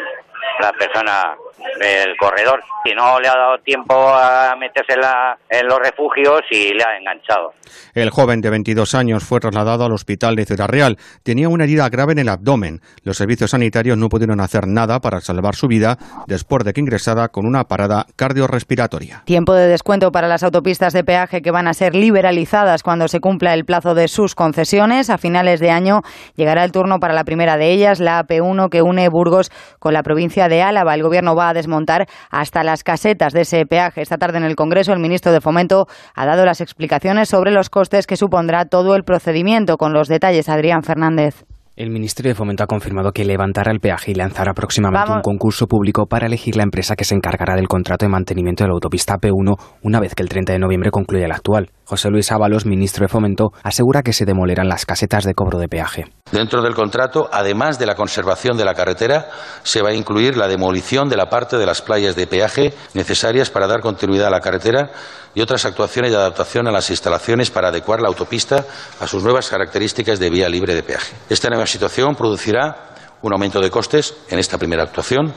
la 0.59 0.71
persona 0.73 1.35
del 1.79 2.15
corredor. 2.17 2.61
Si 2.85 2.93
no 2.93 3.19
le 3.19 3.27
ha 3.27 3.33
dado 3.35 3.57
tiempo 3.63 3.93
a 3.95 4.55
meterse 4.59 4.93
en, 4.93 5.01
la- 5.01 5.37
en 5.49 5.67
los 5.67 5.79
refugios 5.79 6.41
y 6.49 6.73
le 6.73 6.83
ha 6.83 6.97
enganchado. 6.97 7.53
El 7.93 8.09
joven 8.09 8.41
de 8.41 8.49
22 8.49 8.95
años 8.95 9.23
fue 9.23 9.39
trasladado 9.39 9.85
al 9.85 9.91
hospital 9.93 10.35
de 10.35 10.45
Ciudad 10.45 10.67
Real. 10.67 10.97
Tenía 11.23 11.47
una 11.49 11.63
herida 11.65 11.87
grave 11.89 12.13
en 12.13 12.19
el 12.19 12.29
abdomen. 12.29 12.81
Los 13.03 13.17
servicios 13.17 13.51
sanitarios 13.51 13.97
no 13.97 14.09
pudieron 14.09 14.39
hacer 14.41 14.67
nada 14.67 14.99
para 14.99 15.21
salvar 15.21 15.55
su 15.55 15.67
vida 15.67 15.97
después 16.27 16.63
de 16.63 16.73
que 16.73 16.81
ingresara 16.81 17.27
con 17.29 17.45
una 17.45 17.65
parada 17.65 18.05
cardiorrespiratoria. 18.15 19.21
Tiempo 19.25 19.53
de 19.53 19.67
descuento 19.67 20.11
para 20.11 20.27
las 20.27 20.43
autopistas 20.43 20.93
de 20.93 21.03
peaje 21.03 21.41
que 21.41 21.51
van 21.51 21.67
a 21.67 21.73
ser 21.73 21.95
liberalizadas 21.95 22.83
cuando 22.83 23.07
se 23.07 23.19
cumpla 23.19 23.53
el 23.53 23.65
plazo 23.65 23.93
de 23.95 24.07
sus 24.07 24.35
concesiones. 24.35 25.09
A 25.09 25.17
finales 25.17 25.59
de 25.59 25.69
año 25.71 26.01
llegará 26.35 26.63
el 26.63 26.71
turno 26.71 26.99
para 26.99 27.13
la 27.13 27.23
primera 27.23 27.57
de 27.57 27.71
ellas, 27.71 27.99
la 27.99 28.25
AP1 28.25 28.69
que 28.69 28.81
une 28.81 29.07
Burgos 29.09 29.51
con 29.79 29.93
la 29.93 30.03
provincia 30.03 30.47
de 30.49 30.61
Álava. 30.61 30.95
El 30.95 31.03
gobierno 31.03 31.35
va 31.35 31.49
a 31.49 31.50
desmontar 31.53 32.07
hasta 32.29 32.63
las 32.63 32.83
casetas 32.83 33.33
de 33.33 33.41
ese 33.41 33.65
peaje. 33.65 34.01
Esta 34.01 34.17
tarde 34.17 34.37
en 34.37 34.43
el 34.43 34.55
Congreso 34.55 34.93
el 34.93 34.99
ministro 34.99 35.31
de 35.31 35.41
Fomento 35.41 35.87
ha 36.15 36.25
dado 36.25 36.45
las 36.45 36.61
explicaciones 36.61 37.29
sobre 37.29 37.51
los 37.51 37.69
costes 37.69 38.07
que 38.07 38.17
supondrá 38.17 38.65
todo 38.65 38.95
el 38.95 39.03
procedimiento. 39.03 39.77
Con 39.77 39.93
los 39.93 40.07
detalles, 40.07 40.49
Adrián 40.49 40.83
Fernández. 40.83 41.45
El 41.77 41.89
Ministerio 41.89 42.31
de 42.31 42.35
Fomento 42.35 42.65
ha 42.65 42.67
confirmado 42.67 43.13
que 43.13 43.23
levantará 43.23 43.71
el 43.71 43.79
peaje 43.79 44.11
y 44.11 44.13
lanzará 44.13 44.53
próximamente 44.53 45.07
Vamos. 45.07 45.25
un 45.25 45.31
concurso 45.31 45.67
público 45.67 46.05
para 46.05 46.27
elegir 46.27 46.57
la 46.57 46.63
empresa 46.63 46.97
que 46.97 47.05
se 47.05 47.15
encargará 47.15 47.55
del 47.55 47.69
contrato 47.69 48.05
de 48.05 48.09
mantenimiento 48.09 48.65
de 48.65 48.67
la 48.67 48.73
autopista 48.73 49.15
P1 49.15 49.55
una 49.81 50.01
vez 50.01 50.13
que 50.13 50.21
el 50.21 50.27
30 50.27 50.51
de 50.51 50.59
noviembre 50.59 50.91
concluya 50.91 51.25
el 51.25 51.31
actual. 51.31 51.69
José 51.85 52.09
Luis 52.09 52.29
Ábalos, 52.33 52.65
ministro 52.65 53.05
de 53.05 53.07
Fomento, 53.07 53.51
asegura 53.63 54.01
que 54.01 54.11
se 54.11 54.25
demolerán 54.25 54.67
las 54.67 54.85
casetas 54.85 55.23
de 55.23 55.33
cobro 55.33 55.59
de 55.59 55.69
peaje. 55.69 56.05
Dentro 56.31 56.61
del 56.61 56.73
contrato, 56.73 57.29
además 57.31 57.79
de 57.79 57.85
la 57.85 57.95
conservación 57.95 58.57
de 58.57 58.65
la 58.65 58.73
carretera, 58.73 59.27
se 59.63 59.81
va 59.81 59.89
a 59.89 59.93
incluir 59.93 60.35
la 60.35 60.49
demolición 60.49 61.07
de 61.07 61.17
la 61.17 61.29
parte 61.29 61.57
de 61.57 61.65
las 61.65 61.81
playas 61.81 62.17
de 62.17 62.27
peaje 62.27 62.73
necesarias 62.93 63.49
para 63.49 63.67
dar 63.67 63.79
continuidad 63.79 64.27
a 64.27 64.31
la 64.31 64.41
carretera 64.41 64.91
y 65.33 65.41
otras 65.41 65.65
actuaciones 65.65 66.11
de 66.11 66.17
adaptación 66.17 66.67
a 66.67 66.71
las 66.71 66.89
instalaciones 66.89 67.51
para 67.51 67.69
adecuar 67.69 68.01
la 68.01 68.07
autopista 68.07 68.65
a 68.99 69.07
sus 69.07 69.23
nuevas 69.23 69.49
características 69.49 70.19
de 70.19 70.29
vía 70.29 70.49
libre 70.49 70.75
de 70.75 70.83
peaje. 70.83 71.13
Esta 71.29 71.49
nueva 71.49 71.67
situación 71.67 72.15
producirá 72.15 72.89
un 73.21 73.33
aumento 73.33 73.59
de 73.59 73.69
costes 73.69 74.15
en 74.29 74.39
esta 74.39 74.57
primera 74.57 74.83
actuación 74.83 75.33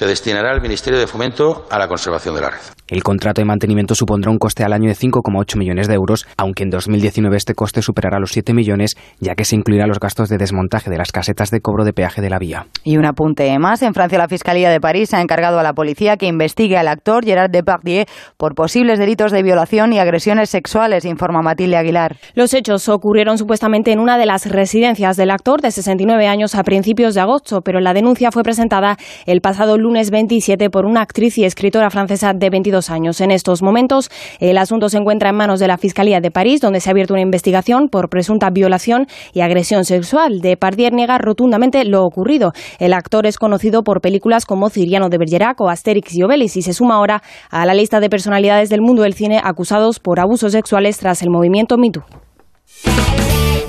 que 0.00 0.06
destinará 0.06 0.54
el 0.54 0.62
Ministerio 0.62 0.98
de 0.98 1.06
Fomento 1.06 1.66
a 1.68 1.78
la 1.78 1.86
conservación 1.86 2.34
de 2.34 2.40
la 2.40 2.48
red. 2.48 2.60
El 2.88 3.02
contrato 3.02 3.42
de 3.42 3.44
mantenimiento 3.44 3.94
supondrá 3.94 4.30
un 4.30 4.38
coste 4.38 4.64
al 4.64 4.72
año 4.72 4.88
de 4.88 4.96
5,8 4.96 5.58
millones 5.58 5.88
de 5.88 5.94
euros, 5.94 6.26
aunque 6.38 6.62
en 6.62 6.70
2019 6.70 7.36
este 7.36 7.54
coste 7.54 7.82
superará 7.82 8.18
los 8.18 8.32
7 8.32 8.54
millones, 8.54 8.96
ya 9.20 9.34
que 9.34 9.44
se 9.44 9.56
incluirá 9.56 9.86
los 9.86 10.00
gastos 10.00 10.30
de 10.30 10.38
desmontaje 10.38 10.88
de 10.88 10.96
las 10.96 11.12
casetas 11.12 11.50
de 11.50 11.60
cobro 11.60 11.84
de 11.84 11.92
peaje 11.92 12.22
de 12.22 12.30
la 12.30 12.38
vía. 12.38 12.66
Y 12.82 12.96
un 12.96 13.04
apunte 13.04 13.56
más. 13.58 13.82
En 13.82 13.92
Francia, 13.92 14.16
la 14.16 14.26
Fiscalía 14.26 14.70
de 14.70 14.80
París 14.80 15.12
ha 15.12 15.20
encargado 15.20 15.60
a 15.60 15.62
la 15.62 15.74
policía 15.74 16.16
que 16.16 16.26
investigue 16.26 16.78
al 16.78 16.88
actor 16.88 17.22
Gerard 17.22 17.50
Depardieu 17.50 18.06
por 18.38 18.54
posibles 18.54 18.98
delitos 18.98 19.32
de 19.32 19.42
violación 19.42 19.92
y 19.92 19.98
agresiones 19.98 20.48
sexuales, 20.48 21.04
informa 21.04 21.42
Matilde 21.42 21.76
Aguilar. 21.76 22.16
Los 22.34 22.54
hechos 22.54 22.88
ocurrieron 22.88 23.36
supuestamente 23.36 23.92
en 23.92 24.00
una 24.00 24.16
de 24.16 24.24
las 24.24 24.46
residencias 24.46 25.18
del 25.18 25.30
actor 25.30 25.60
de 25.60 25.70
69 25.70 26.26
años 26.26 26.54
a 26.54 26.64
principios 26.64 27.14
de 27.14 27.20
agosto, 27.20 27.60
pero 27.60 27.80
la 27.80 27.92
denuncia 27.92 28.32
fue 28.32 28.42
presentada 28.42 28.96
el 29.26 29.42
pasado 29.42 29.76
lunes 29.76 29.89
27 29.92 30.70
por 30.70 30.86
una 30.86 31.02
actriz 31.02 31.38
y 31.38 31.44
escritora 31.44 31.90
francesa 31.90 32.32
de 32.32 32.50
22 32.50 32.90
años. 32.90 33.20
En 33.20 33.30
estos 33.30 33.62
momentos, 33.62 34.10
el 34.38 34.58
asunto 34.58 34.88
se 34.88 34.98
encuentra 34.98 35.30
en 35.30 35.36
manos 35.36 35.60
de 35.60 35.68
la 35.68 35.78
Fiscalía 35.78 36.20
de 36.20 36.30
París, 36.30 36.60
donde 36.60 36.80
se 36.80 36.88
ha 36.88 36.92
abierto 36.92 37.14
una 37.14 37.22
investigación 37.22 37.88
por 37.88 38.08
presunta 38.08 38.50
violación 38.50 39.06
y 39.32 39.40
agresión 39.40 39.84
sexual. 39.84 40.40
Depardieu 40.40 40.90
niega 40.90 41.18
rotundamente 41.18 41.84
lo 41.84 42.04
ocurrido. 42.04 42.52
El 42.78 42.92
actor 42.92 43.26
es 43.26 43.38
conocido 43.38 43.82
por 43.82 44.00
películas 44.00 44.46
como 44.46 44.70
Ciriano 44.70 45.08
de 45.08 45.18
Bergerac 45.18 45.60
o 45.60 45.68
Asterix 45.68 46.14
y 46.14 46.22
Obelix 46.22 46.56
y 46.56 46.62
se 46.62 46.72
suma 46.72 46.94
ahora 46.94 47.22
a 47.50 47.66
la 47.66 47.74
lista 47.74 48.00
de 48.00 48.08
personalidades 48.08 48.70
del 48.70 48.80
mundo 48.80 49.02
del 49.02 49.14
cine 49.14 49.40
acusados 49.42 49.98
por 49.98 50.20
abusos 50.20 50.52
sexuales 50.52 50.98
tras 50.98 51.22
el 51.22 51.30
movimiento 51.30 51.76
Me 51.76 51.90
Too. 51.90 52.29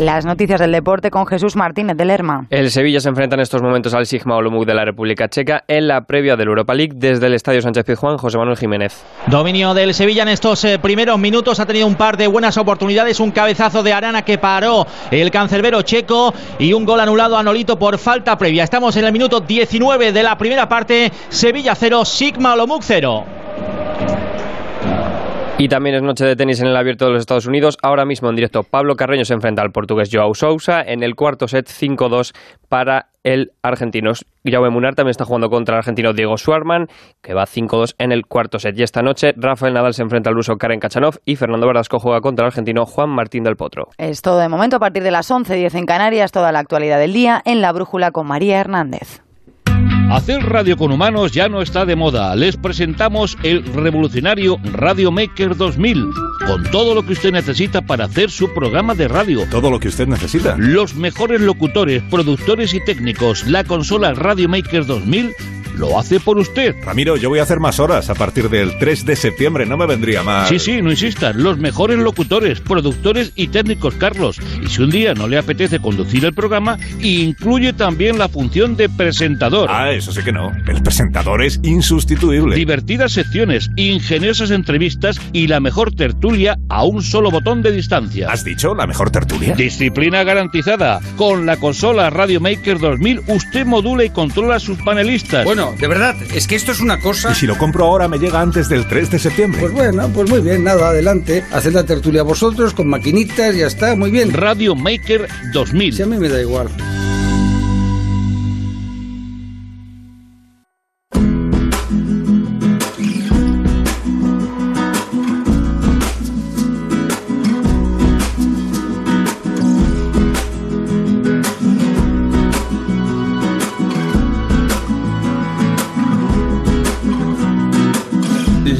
Las 0.02 0.26
noticias 0.26 0.60
del 0.60 0.72
deporte 0.72 1.12
con 1.12 1.28
Jesús 1.28 1.56
Martínez 1.56 1.95
de 1.95 2.06
Lerma. 2.06 2.47
El 2.49 2.72
Sevilla 2.72 2.99
se 2.99 3.10
enfrenta 3.10 3.36
en 3.36 3.41
estos 3.41 3.62
momentos 3.62 3.93
al 3.93 4.08
Sigma 4.08 4.36
Olomouc 4.36 4.66
de 4.66 4.74
la 4.74 4.84
República 4.84 5.28
Checa 5.28 5.64
en 5.68 5.88
la 5.88 6.06
previa 6.06 6.36
del 6.36 6.47
Europa 6.47 6.74
League 6.74 6.93
desde 6.95 7.28
el 7.28 7.36
Estadio 7.36 7.62
Sánchez 7.62 7.86
Pizjuán, 7.86 8.18
José 8.18 8.39
Manuel 8.39 8.58
Jiménez. 8.58 9.04
Dominio 9.28 9.76
del 9.76 9.93
Sevilla 9.93 10.24
en 10.24 10.30
estos 10.30 10.66
eh, 10.66 10.80
primeros 10.80 11.20
minutos 11.20 11.60
ha 11.60 11.68
tenido 11.68 11.86
un 11.86 11.93
par 11.93 12.18
de 12.18 12.26
buenas 12.26 12.58
oportunidades, 12.58 13.20
un 13.20 13.30
cabezazo 13.30 13.84
de 13.84 13.93
Arana 13.93 14.24
que 14.24 14.39
paró 14.39 14.88
el 15.12 15.30
cancerbero 15.30 15.84
checo 15.84 16.34
y 16.58 16.74
un 16.74 16.84
gol 16.84 16.99
anulado 16.99 17.38
a 17.38 17.43
Nolito 17.43 17.78
por 17.78 17.99
falta 17.99 18.36
previa. 18.39 18.64
Estamos 18.64 18.95
en 18.97 19.06
el 19.06 19.14
minuto 19.14 19.41
19 19.41 20.14
de 20.14 20.24
la 20.24 20.36
primera 20.36 20.68
parte, 20.68 21.12
Sevilla 21.30 21.76
0, 21.76 22.06
Sigma 22.06 22.54
Olomouc 22.54 22.82
0. 22.84 23.26
Y 25.58 25.68
también 25.68 25.95
es 25.95 26.02
noche 26.02 26.26
de 26.26 26.36
tenis 26.36 26.60
en 26.60 26.68
el 26.68 26.76
Abierto 26.76 27.06
de 27.06 27.12
los 27.12 27.20
Estados 27.20 27.45
Unidos. 27.45 27.78
Ahora 27.84 28.04
mismo 28.04 28.30
en 28.30 28.36
directo 28.36 28.64
Pablo 28.64 28.95
Carreño 28.95 29.26
se 29.26 29.36
enfrenta 29.36 29.62
al 29.62 29.72
portugués 29.72 30.10
Joao 30.12 30.34
Sousa 30.34 30.82
en 30.82 31.04
el 31.04 31.16
cuarto 31.16 31.47
set 31.47 31.68
5-2 31.68 32.34
para 32.68 33.10
el 33.24 33.52
argentino. 33.62 34.14
Jaume 34.43 34.72
Munar 34.72 34.95
también 34.95 35.12
está 35.12 35.26
jugando 35.26 35.49
contra 35.49 35.76
el 35.76 35.80
argentino 35.80 36.14
Diego 36.14 36.36
Schwarman, 36.38 36.88
que 37.22 37.36
va 37.36 37.45
5-2 37.45 37.93
en 37.99 38.12
el 38.12 38.26
cuarto 38.26 38.58
set. 38.58 38.78
Y 38.80 38.82
esta 38.82 39.04
noche 39.04 39.34
Rafael 39.38 39.76
Nadal 39.76 39.93
se 39.93 40.02
enfrenta 40.02 40.32
al 40.32 40.36
ruso 40.36 40.58
Karen 40.58 40.80
Kachanov 40.80 41.20
y 41.26 41.36
Fernando 41.36 41.68
Verdasco 41.68 41.99
juega 41.99 42.22
contra 42.22 42.45
el 42.45 42.47
argentino 42.47 42.88
Juan 42.88 43.10
Martín 43.10 43.43
del 43.43 43.56
Potro. 43.56 43.89
Es 43.99 44.24
todo 44.24 44.39
de 44.39 44.49
momento 44.49 44.78
a 44.78 44.80
partir 44.80 45.04
de 45.04 45.12
las 45.12 45.30
11.10 45.30 45.76
en 45.76 45.86
Canarias, 45.86 46.32
toda 46.32 46.52
la 46.52 46.60
actualidad 46.60 46.97
del 46.97 47.14
día 47.14 47.39
en 47.45 47.62
la 47.62 47.72
brújula 47.72 48.10
con 48.12 48.26
María 48.26 48.60
Hernández. 48.60 49.22
Hacer 50.12 50.43
radio 50.43 50.76
con 50.76 50.91
humanos 50.91 51.32
ya 51.32 51.47
no 51.47 51.62
está 51.62 51.86
de 51.86 51.95
moda. 51.95 52.36
Les 52.36 52.57
presentamos 52.57 53.38
el 53.43 53.64
revolucionario 53.64 54.59
Radio 54.74 55.09
Maker 55.09 55.55
2000, 55.55 56.05
con 56.45 56.64
todo 56.70 56.93
lo 56.93 57.05
que 57.05 57.14
usted 57.14 57.32
necesita 57.32 57.82
para 57.82 58.05
hacer 58.05 58.30
su 58.30 58.53
programa 58.53 58.93
de 58.93 59.07
radio. 59.07 59.47
Todo 59.49 59.72
lo 59.72 59.80
que 59.80 59.88
usted 59.88 60.09
necesita. 60.09 60.57
Los 60.57 60.95
mejores 60.95 61.39
locutores, 61.39 62.03
productores 62.12 62.74
y 62.74 62.84
técnicos. 62.84 63.47
La 63.47 63.64
consola 63.64 64.14
Radio 64.14 64.49
Maker 64.49 64.86
2000 64.86 65.34
lo 65.78 65.97
hace 65.97 66.20
por 66.20 66.38
usted. 66.38 66.76
Ramiro, 66.84 67.18
yo 67.18 67.30
voy 67.30 67.39
a 67.39 67.43
hacer 67.43 67.59
más 67.59 67.80
horas 67.80 68.09
a 68.09 68.16
partir 68.16 68.49
del 68.49 68.78
3 68.78 69.05
de 69.05 69.16
septiembre, 69.16 69.66
no 69.66 69.78
me 69.78 69.86
vendría 69.86 70.24
mal. 70.24 70.47
Sí, 70.47 70.59
sí, 70.59 70.82
no 70.82 70.91
insistas. 70.91 71.36
Los 71.36 71.57
mejores 71.57 71.97
locutores, 71.97 72.59
productores 72.59 73.32
y 73.36 73.47
técnicos, 73.47 73.95
Carlos. 73.95 74.38
Y 74.64 74.68
si 74.68 74.82
un 74.82 74.89
día 74.89 75.14
no 75.14 75.28
le 75.28 75.38
apetece 75.38 75.80
conducir 75.80 76.26
el 76.26 76.34
programa, 76.34 76.78
incluye 76.99 77.74
también 77.74 78.18
la 78.18 78.30
función 78.30 78.76
de 78.76 78.89
presentador. 78.89 79.70
Ah, 79.72 79.91
eso 80.02 80.12
sí 80.12 80.24
que 80.24 80.32
no. 80.32 80.52
El 80.68 80.82
presentador 80.82 81.43
es 81.43 81.60
insustituible. 81.62 82.56
Divertidas 82.56 83.12
secciones, 83.14 83.70
ingeniosas 83.76 84.49
entrevistas 84.49 85.22
y 85.32 85.45
la 85.45 85.60
mejor 85.60 85.93
tertulia 85.93 86.58
a 86.70 86.84
un 86.84 87.04
solo 87.04 87.30
botón 87.30 87.62
de 87.62 87.72
distancia. 87.72 88.28
¿Has 88.32 88.43
dicho 88.43 88.74
la 88.74 88.88
mejor 88.88 89.12
tertulia? 89.12 89.56
Disciplina 89.56 90.24
garantizada. 90.24 90.99
Con 91.18 91.45
la 91.45 91.58
consola 91.58 92.10
Radio 92.10 92.39
Maker 92.39 92.80
2000 92.80 93.22
usted 93.28 93.66
modula 93.66 94.04
y 94.04 94.10
controla 94.10 94.56
a 94.56 94.60
sus 94.60 94.80
panelistas. 94.80 95.45
Bueno, 95.45 95.76
de 95.80 95.88
verdad, 95.88 96.16
es 96.34 96.47
que 96.47 96.56
esto 96.56 96.72
es 96.72 96.80
una 96.80 96.99
cosa... 96.99 97.32
Y 97.32 97.36
si 97.36 97.45
lo 97.45 97.58
compro 97.58 97.86
ahora 97.86 98.08
me 98.08 98.18
llega 98.18 98.41
antes 98.41 98.70
del 98.70 98.88
3 98.88 99.12
de 99.12 99.20
septiembre. 99.20 99.62
Pues 99.62 99.74
bueno, 99.74 100.10
pues 100.10 100.28
muy 100.30 100.39
bien, 100.39 100.64
nada, 100.64 100.89
adelante. 100.89 101.43
Haced 101.52 101.74
la 101.74 101.86
tertulia 101.86 102.24
vosotros 102.24 102.74
con 102.74 102.88
maquinitas, 102.88 103.56
ya 103.56 103.68
está, 103.68 103.95
muy 103.95 104.10
bien. 104.10 104.34
Radio 104.34 104.76
Maker 104.76 105.28
2000. 105.54 105.93
Si 105.93 106.02
a 106.02 106.08
mí 106.08 106.18
me 106.18 106.28
da 106.28 106.41
igual. 106.41 106.70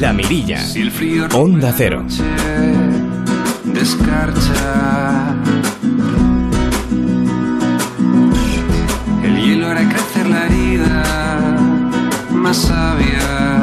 La 0.02 0.12
Mirilla. 0.12 0.58
Onda 1.32 1.72
Cero. 1.76 2.04
Descarcha. 3.62 5.36
El 9.22 9.36
hielo 9.40 9.68
hará 9.68 9.88
crecer 9.88 10.28
la 10.28 10.46
herida. 10.46 11.04
Más 12.32 12.56
sabia, 12.56 13.62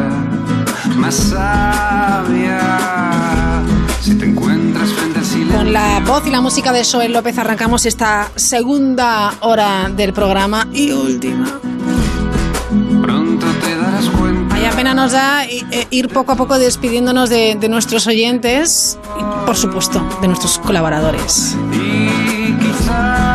más 0.95 1.15
sabia. 1.15 2.61
Si 3.99 4.15
te 4.15 4.23
encuentras 4.23 4.93
frente 4.93 5.19
al 5.19 5.25
silencio. 5.25 5.57
Con 5.57 5.73
la 5.73 5.99
voz 6.07 6.25
y 6.25 6.29
la 6.29 6.39
música 6.39 6.71
de 6.71 6.85
Joel 6.89 7.11
López 7.11 7.37
arrancamos 7.37 7.85
esta 7.85 8.31
segunda 8.37 9.33
hora 9.41 9.91
del 9.93 10.13
programa 10.13 10.69
y 10.71 10.93
última. 10.93 11.59
Pena 14.79 14.93
nos 14.93 15.11
da 15.11 15.43
eh, 15.43 15.87
ir 15.91 16.07
poco 16.07 16.31
a 16.31 16.35
poco 16.37 16.57
despidiéndonos 16.57 17.29
de, 17.29 17.57
de 17.59 17.67
nuestros 17.67 18.07
oyentes 18.07 18.97
y, 19.19 19.45
por 19.45 19.57
supuesto, 19.57 20.01
de 20.21 20.27
nuestros 20.29 20.57
colaboradores. 20.57 21.57
Y 21.73 22.53
quizá 22.53 23.33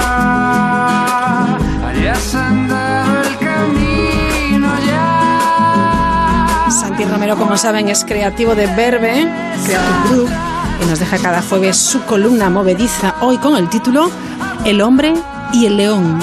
hayas 1.87 2.35
andado 2.35 3.21
el 3.25 3.37
camino 3.37 4.71
ya. 4.87 6.67
Santi 6.71 7.05
Romero, 7.05 7.37
como 7.37 7.59
saben, 7.59 7.91
es 7.91 8.07
creativo 8.07 8.55
de 8.55 8.67
Verbe, 8.69 9.31
Creative 9.67 10.09
Group, 10.09 10.31
y 10.83 10.87
nos 10.87 10.99
deja 10.99 11.19
cada 11.19 11.43
jueves 11.43 11.77
su 11.77 12.01
columna 12.05 12.49
movediza, 12.49 13.17
hoy 13.21 13.37
con 13.37 13.59
el 13.59 13.69
título 13.69 14.11
El 14.65 14.81
hombre 14.81 15.13
y 15.53 15.67
el 15.67 15.77
león. 15.77 16.21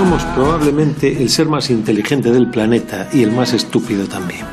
Somos 0.00 0.24
probablemente 0.34 1.22
el 1.22 1.28
ser 1.28 1.46
más 1.46 1.68
inteligente 1.68 2.32
del 2.32 2.48
planeta 2.48 3.10
y 3.12 3.22
el 3.22 3.32
más 3.32 3.52
estúpido 3.52 4.06
también. 4.06 4.46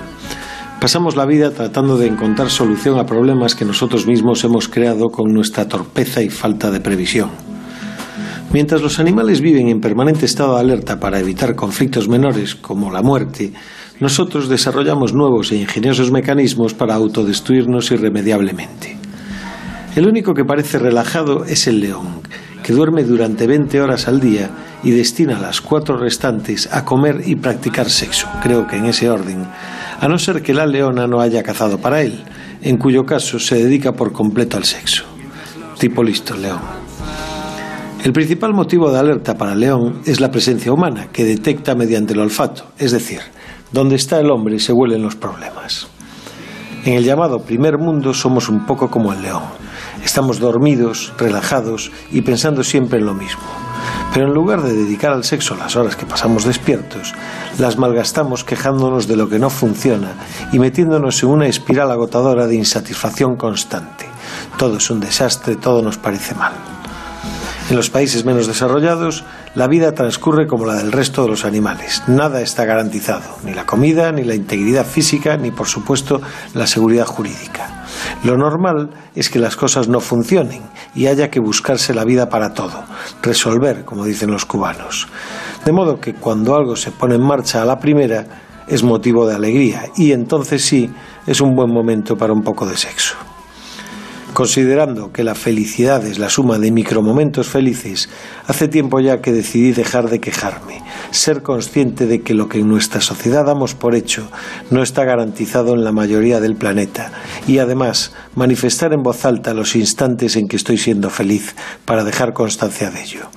Pasamos 0.82 1.16
la 1.16 1.26
vida 1.26 1.52
tratando 1.52 1.98
de 1.98 2.06
encontrar 2.06 2.50
solución 2.50 3.00
a 3.00 3.06
problemas 3.06 3.56
que 3.56 3.64
nosotros 3.64 4.08
mismos 4.08 4.44
hemos 4.44 4.68
creado 4.68 5.08
con 5.08 5.32
nuestra 5.34 5.66
torpeza 5.66 6.22
y 6.22 6.30
falta 6.30 6.70
de 6.70 6.82
previsión. 6.82 7.30
Mientras 8.52 8.82
los 8.82 9.00
animales 9.00 9.40
viven 9.40 9.70
en 9.70 9.80
permanente 9.80 10.26
estado 10.26 10.56
de 10.56 10.60
alerta 10.60 11.00
para 11.00 11.18
evitar 11.18 11.56
conflictos 11.56 12.10
menores, 12.10 12.54
como 12.54 12.92
la 12.92 13.02
muerte, 13.02 13.54
nosotros 14.02 14.50
desarrollamos 14.50 15.14
nuevos 15.14 15.54
e 15.54 15.56
ingeniosos 15.56 16.12
mecanismos 16.12 16.74
para 16.74 16.96
autodestruirnos 16.96 17.90
irremediablemente. 17.92 18.98
El 19.96 20.10
único 20.10 20.34
que 20.34 20.44
parece 20.44 20.78
relajado 20.78 21.46
es 21.46 21.68
el 21.68 21.80
león, 21.80 22.22
que 22.68 22.74
duerme 22.74 23.06
durante 23.06 23.48
20 23.48 23.80
horas 23.80 24.10
al 24.10 24.20
día 24.20 24.50
y 24.84 24.92
destina 24.92 25.40
las 25.40 25.62
cuatro 25.62 25.96
restantes 25.96 26.68
a 26.70 26.84
comer 26.84 27.22
y 27.26 27.38
practicar 27.38 27.90
sexo, 27.90 28.28
creo 28.44 28.68
que 28.68 28.76
en 28.76 28.88
ese 28.88 29.10
orden, 29.10 29.48
a 30.02 30.08
no 30.10 30.20
ser 30.20 30.42
que 30.42 30.54
la 30.54 30.66
leona 30.66 31.08
no 31.08 31.22
haya 31.22 31.44
cazado 31.44 31.78
para 31.78 32.02
él, 32.02 32.26
en 32.62 32.76
cuyo 32.76 33.06
caso 33.06 33.40
se 33.40 33.56
dedica 33.56 33.94
por 33.94 34.12
completo 34.12 34.58
al 34.58 34.66
sexo. 34.66 35.06
Tipo 35.80 36.04
listo, 36.04 36.36
león. 36.36 36.60
El 38.04 38.12
principal 38.12 38.54
motivo 38.54 38.92
de 38.92 39.00
alerta 39.00 39.38
para 39.38 39.56
león 39.56 40.02
es 40.06 40.20
la 40.20 40.30
presencia 40.30 40.74
humana, 40.74 41.08
que 41.14 41.24
detecta 41.24 41.74
mediante 41.74 42.12
el 42.12 42.20
olfato, 42.20 42.66
es 42.78 42.92
decir, 42.92 43.22
donde 43.72 43.96
está 43.96 44.20
el 44.20 44.30
hombre 44.30 44.60
se 44.60 44.74
huelen 44.74 45.04
los 45.04 45.16
problemas. 45.16 45.88
En 46.84 46.96
el 46.96 47.06
llamado 47.06 47.40
primer 47.40 47.78
mundo 47.78 48.14
somos 48.14 48.50
un 48.50 48.66
poco 48.66 48.90
como 48.90 49.14
el 49.14 49.22
león. 49.22 49.67
Estamos 50.04 50.40
dormidos, 50.40 51.14
relajados 51.18 51.92
y 52.12 52.22
pensando 52.22 52.64
siempre 52.64 53.00
en 53.00 53.06
lo 53.06 53.14
mismo. 53.14 53.44
Pero 54.14 54.28
en 54.28 54.34
lugar 54.34 54.64
de 54.64 54.74
dedicar 54.74 55.12
al 55.12 55.24
sexo 55.24 55.56
las 55.56 55.76
horas 55.76 55.96
que 55.96 56.06
pasamos 56.06 56.46
despiertos, 56.46 57.14
las 57.60 57.78
malgastamos 57.78 58.44
quejándonos 58.44 59.08
de 59.08 59.16
lo 59.16 59.30
que 59.30 59.40
no 59.40 59.50
funciona 59.50 60.14
y 60.52 60.60
metiéndonos 60.60 61.22
en 61.24 61.30
una 61.30 61.48
espiral 61.48 61.92
agotadora 61.92 62.48
de 62.48 62.56
insatisfacción 62.56 63.36
constante. 63.36 64.06
Todo 64.58 64.78
es 64.78 64.90
un 64.90 65.00
desastre, 65.00 65.56
todo 65.56 65.82
nos 65.82 65.98
parece 65.98 66.34
mal. 66.36 66.54
En 67.70 67.76
los 67.76 67.90
países 67.90 68.24
menos 68.24 68.48
desarrollados, 68.48 69.26
la 69.54 69.68
vida 69.68 69.94
transcurre 69.94 70.48
como 70.48 70.66
la 70.66 70.76
del 70.76 70.94
resto 70.94 71.24
de 71.24 71.30
los 71.30 71.44
animales. 71.44 72.02
Nada 72.08 72.42
está 72.42 72.64
garantizado, 72.64 73.26
ni 73.44 73.54
la 73.54 73.66
comida, 73.66 74.14
ni 74.14 74.24
la 74.24 74.36
integridad 74.36 74.86
física, 74.86 75.36
ni 75.36 75.52
por 75.52 75.68
supuesto 75.68 76.22
la 76.54 76.66
seguridad 76.66 77.06
jurídica. 77.06 77.86
Lo 78.24 78.38
normal 78.38 78.90
es 79.16 79.30
que 79.30 79.40
las 79.40 79.56
cosas 79.56 79.88
no 79.88 80.00
funcionen 80.00 80.62
y 80.96 81.08
haya 81.08 81.30
que 81.30 81.40
buscarse 81.40 81.94
la 81.94 82.04
vida 82.04 82.30
para 82.30 82.54
todo, 82.54 82.84
resolver, 83.22 83.86
como 83.86 84.06
dicen 84.06 84.32
los 84.32 84.46
cubanos. 84.46 85.08
De 85.66 85.72
modo 85.72 86.00
que 86.00 86.14
cuando 86.14 86.56
algo 86.56 86.76
se 86.76 86.92
pone 86.92 87.16
en 87.16 87.24
marcha 87.24 87.62
a 87.62 87.66
la 87.66 87.78
primera, 87.78 88.26
es 88.68 88.84
motivo 88.84 89.26
de 89.28 89.36
alegría 89.36 89.86
y 89.96 90.12
entonces 90.12 90.64
sí 90.64 90.90
es 91.26 91.42
un 91.42 91.56
buen 91.56 91.72
momento 91.72 92.16
para 92.16 92.34
un 92.34 92.42
poco 92.42 92.66
de 92.66 92.78
sexo. 92.78 93.16
Considerando 94.34 95.12
que 95.12 95.24
la 95.24 95.34
felicidad 95.34 96.06
es 96.06 96.20
la 96.20 96.30
suma 96.30 96.60
de 96.60 96.72
micromomentos 96.72 97.48
felices, 97.48 98.08
hace 98.46 98.68
tiempo 98.68 99.00
ya 99.00 99.20
que 99.20 99.32
decidí 99.32 99.72
dejar 99.72 100.10
de 100.10 100.20
quejarme, 100.20 100.84
ser 101.18 101.42
consciente 101.42 102.06
de 102.06 102.22
que 102.22 102.34
lo 102.34 102.48
que 102.48 102.60
en 102.60 102.70
nuestra 102.70 103.02
sociedad 103.02 103.46
damos 103.46 103.74
por 103.76 103.96
hecho 103.96 104.30
no 104.72 104.82
está 104.82 105.04
garantizado 105.04 105.74
en 105.74 105.84
la 105.84 105.92
mayoría 105.92 106.40
del 106.40 106.56
planeta 106.56 107.12
y 107.48 107.58
además 107.60 108.14
manifestar 108.36 108.94
en 108.94 109.04
voz 109.04 109.26
alta 109.26 109.54
los 109.54 109.76
instantes 109.76 110.36
en 110.36 110.48
que 110.48 110.56
estoy 110.56 110.78
siendo 110.78 111.10
feliz 111.10 111.56
para 111.86 112.04
dejar 112.04 112.34
constancia 112.34 112.90
de 112.90 113.04
ello 113.04 113.30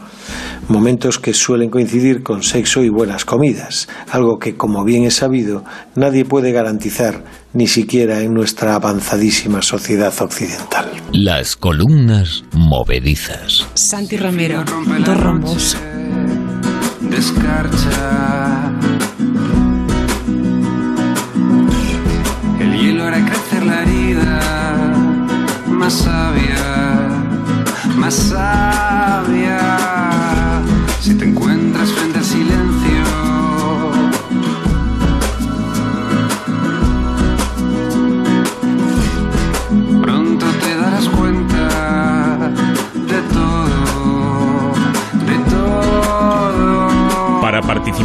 momentos 0.70 1.18
que 1.18 1.34
suelen 1.34 1.68
coincidir 1.68 2.22
con 2.22 2.42
sexo 2.42 2.82
y 2.82 2.88
buenas 2.88 3.24
comidas, 3.24 3.88
algo 4.10 4.38
que, 4.38 4.56
como 4.56 4.84
bien 4.84 5.04
es 5.04 5.14
sabido, 5.14 5.64
nadie 5.96 6.24
puede 6.24 6.52
garantizar, 6.52 7.24
ni 7.52 7.66
siquiera 7.66 8.20
en 8.20 8.32
nuestra 8.32 8.76
avanzadísima 8.76 9.62
sociedad 9.62 10.14
occidental. 10.20 10.88
Las 11.12 11.56
columnas 11.56 12.44
movedizas. 12.52 13.66
Santi 13.74 14.16
Romero, 14.16 14.64
dos 15.04 15.20
rombos. 15.20 15.76
Descarcha. 17.10 18.72
El 22.58 22.72
hielo 22.78 23.04
hará 23.06 23.24
crecer 23.26 23.64
la 23.66 23.82
herida 23.82 24.40
más 25.80 25.94
sabia, 25.94 27.08
más 27.96 28.14
sabia. 28.14 29.58
Si 31.00 31.14
te 31.14 31.24
encuentras 31.24 31.49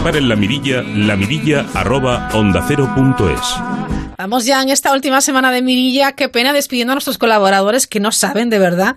Para 0.05 0.17
participar 0.17 0.17
en 0.17 0.29
la 0.29 0.35
mirilla, 0.35 0.83
la 0.83 1.15
mirilla 1.15 1.65
arroba 1.73 2.29
onda 2.33 2.63
cero 2.67 2.91
punto 2.95 3.27
es. 3.27 3.41
Vamos 4.19 4.45
ya 4.45 4.61
en 4.61 4.69
esta 4.69 4.93
última 4.93 5.19
semana 5.19 5.51
de 5.51 5.63
Mirilla. 5.63 6.11
Qué 6.11 6.29
pena 6.29 6.53
despidiendo 6.53 6.91
a 6.91 6.95
nuestros 6.95 7.17
colaboradores 7.17 7.87
que 7.87 7.99
no 7.99 8.11
saben 8.11 8.51
de 8.51 8.59
verdad 8.59 8.95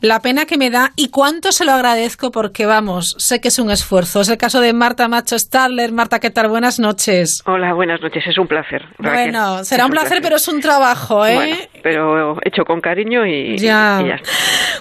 la 0.00 0.20
pena 0.20 0.46
que 0.46 0.56
me 0.58 0.70
da 0.70 0.92
y 0.96 1.08
cuánto 1.08 1.50
se 1.50 1.64
lo 1.64 1.72
agradezco 1.72 2.30
porque, 2.30 2.66
vamos, 2.66 3.16
sé 3.18 3.40
que 3.40 3.48
es 3.48 3.58
un 3.58 3.70
esfuerzo. 3.70 4.20
Es 4.20 4.28
el 4.28 4.36
caso 4.38 4.60
de 4.60 4.72
Marta 4.72 5.08
Macho 5.08 5.38
Starler. 5.38 5.90
Marta, 5.92 6.20
¿qué 6.20 6.30
tal? 6.30 6.48
Buenas 6.48 6.78
noches. 6.78 7.42
Hola, 7.46 7.72
buenas 7.74 8.00
noches. 8.00 8.22
Es 8.28 8.38
un 8.38 8.46
placer. 8.46 8.82
Raquel. 8.98 9.32
Bueno, 9.32 9.64
será 9.64 9.86
un 9.86 9.90
placer, 9.92 10.20
pero 10.22 10.36
es 10.36 10.46
un 10.48 10.60
trabajo, 10.60 11.26
¿eh? 11.26 11.34
Bueno, 11.34 11.56
pero 11.82 12.36
hecho 12.44 12.64
con 12.64 12.80
cariño 12.80 13.26
y 13.26 13.58
Ya. 13.58 14.00
y 14.04 14.08
ya 14.08 14.14
está. 14.14 14.30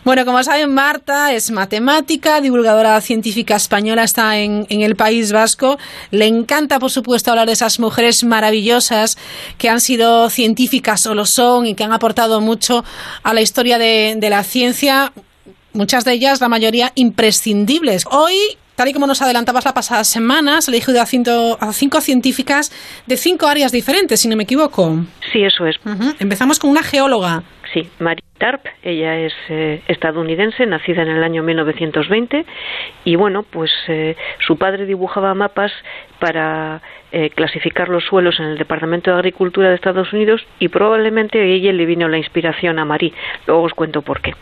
Bueno, 0.04 0.24
como 0.26 0.42
saben, 0.44 0.74
Marta 0.74 1.34
es 1.34 1.50
matemática, 1.52 2.40
divulgadora 2.40 3.00
científica 3.02 3.56
española, 3.56 4.04
está 4.04 4.38
en, 4.38 4.66
en 4.70 4.82
el 4.82 4.96
País 4.96 5.32
Vasco. 5.32 5.78
Le 6.12 6.28
encanta, 6.28 6.80
por 6.80 6.92
supuesto, 6.92 7.32
hablar 7.32 7.48
de 7.48 7.54
esas 7.54 7.80
mujeres 7.80 8.24
maravillosas 8.24 9.18
que 9.58 9.70
han 9.70 9.82
sido 9.82 10.30
científicas 10.30 11.06
o 11.08 11.16
lo 11.16 11.26
son 11.26 11.66
y 11.66 11.74
que 11.76 11.84
han 11.84 11.92
aportado 11.94 12.40
mucho 12.40 12.86
a 13.24 13.34
la 13.34 13.42
historia 13.42 13.78
de, 13.80 14.16
de 14.18 14.30
la 14.30 14.44
ciencia. 14.44 15.07
Muchas 15.78 16.04
de 16.06 16.14
ellas, 16.14 16.42
la 16.42 16.50
mayoría, 16.50 16.92
imprescindibles. 16.96 18.06
Hoy 18.10 18.34
Tal 18.78 18.90
y 18.90 18.94
como 18.94 19.08
nos 19.08 19.24
adelantabas 19.24 19.66
la 19.66 19.74
pasada 19.74 20.04
semana, 20.04 20.62
se 20.62 20.70
le 20.70 20.78
dijo 20.78 20.92
a, 20.92 21.02
a 21.60 21.74
cinco 21.74 22.00
científicas 22.00 22.72
de 23.08 23.18
cinco 23.18 23.48
áreas 23.48 23.72
diferentes, 23.72 24.20
si 24.20 24.28
no 24.28 24.36
me 24.36 24.44
equivoco. 24.44 25.04
Sí, 25.34 25.42
eso 25.42 25.66
es. 25.66 25.78
Empezamos 26.20 26.60
con 26.60 26.70
una 26.70 26.84
geóloga. 26.84 27.42
Sí, 27.74 27.90
Mary 28.00 28.24
Tarp, 28.38 28.66
ella 28.84 29.18
es 29.18 29.34
eh, 29.50 29.82
estadounidense, 29.88 30.66
nacida 30.66 31.02
en 31.02 31.10
el 31.10 31.24
año 31.24 31.44
1920 31.44 32.46
y 33.04 33.16
bueno, 33.16 33.44
pues 33.44 33.72
eh, 33.88 34.16
su 34.46 34.58
padre 34.58 34.86
dibujaba 34.86 35.34
mapas 35.34 35.72
para 36.20 36.82
eh, 37.12 37.30
clasificar 37.30 37.90
los 37.90 38.04
suelos 38.04 38.40
en 38.40 38.46
el 38.46 38.58
Departamento 38.58 39.12
de 39.12 39.18
Agricultura 39.18 39.70
de 39.70 39.76
Estados 39.76 40.12
Unidos 40.14 40.46
y 40.60 40.68
probablemente 40.68 41.40
a 41.40 41.44
ella 41.44 41.72
le 41.74 41.86
vino 41.86 42.08
la 42.08 42.18
inspiración 42.18 42.80
a 42.80 42.86
Marie. 42.86 43.14
Luego 43.46 43.64
os 43.64 43.74
cuento 43.74 44.02
por 44.02 44.22
qué. 44.22 44.34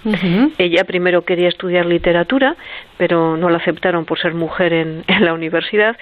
Ella 0.57 0.83
primero 0.83 1.23
quería 1.23 1.47
estudiar 1.47 1.85
literatura, 1.85 2.55
pero 2.97 3.37
no 3.37 3.49
la 3.49 3.57
aceptaron 3.57 4.05
por 4.05 4.19
ser 4.19 4.33
mujer 4.33 4.73
en, 4.73 5.03
en 5.07 5.25
la 5.25 5.33
universidad. 5.33 5.97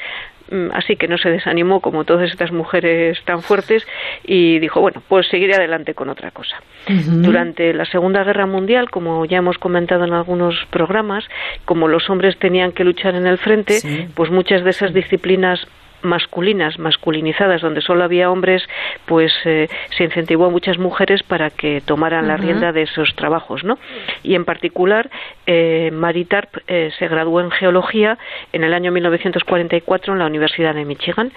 Mm, 0.49 0.67
Así 0.73 0.95
que 0.95 1.07
no 1.07 1.17
se 1.17 1.29
desanimó 1.29 1.79
como 1.79 2.03
todas 2.03 2.29
estas 2.29 2.51
mujeres 2.51 3.17
tan 3.25 3.41
fuertes 3.41 3.85
y 4.23 4.59
dijo, 4.59 4.81
bueno, 4.81 5.01
pues 5.07 5.27
seguiré 5.27 5.55
adelante 5.55 5.93
con 5.93 6.09
otra 6.09 6.31
cosa. 6.31 6.61
Durante 6.87 7.73
la 7.73 7.85
Segunda 7.85 8.23
Guerra 8.23 8.45
Mundial, 8.45 8.89
como 8.89 9.23
ya 9.25 9.37
hemos 9.37 9.57
comentado 9.57 10.03
en 10.03 10.13
algunos 10.13 10.55
programas, 10.69 11.23
como 11.63 11.87
los 11.87 12.09
hombres 12.09 12.37
tenían 12.37 12.73
que 12.73 12.83
luchar 12.83 13.15
en 13.15 13.25
el 13.25 13.37
frente, 13.37 13.79
pues 14.15 14.31
muchas 14.31 14.63
de 14.63 14.71
esas 14.71 14.93
disciplinas 14.93 15.65
masculinas, 16.03 16.79
masculinizadas, 16.79 17.61
donde 17.61 17.81
solo 17.81 18.03
había 18.03 18.29
hombres, 18.29 18.63
pues 19.05 19.33
eh, 19.45 19.67
se 19.97 20.03
incentivó 20.03 20.45
a 20.45 20.49
muchas 20.49 20.77
mujeres 20.77 21.23
para 21.23 21.49
que 21.49 21.81
tomaran 21.81 22.27
la 22.27 22.37
rienda 22.37 22.71
de 22.71 22.83
esos 22.83 23.15
trabajos, 23.15 23.63
¿no? 23.63 23.77
Y 24.21 24.35
en 24.35 24.45
particular, 24.45 25.09
eh, 25.47 25.89
Marie 25.91 26.25
Tarp 26.25 26.57
eh, 26.67 26.91
se 26.97 27.07
graduó 27.07 27.41
en 27.41 27.51
geología 27.51 28.17
en 28.51 28.63
el 28.63 28.73
año 28.73 28.91
1944 28.91 30.13
en 30.13 30.19
la 30.19 30.25
Universidad 30.27 30.75
de 30.75 30.85
Michigan. 30.85 31.31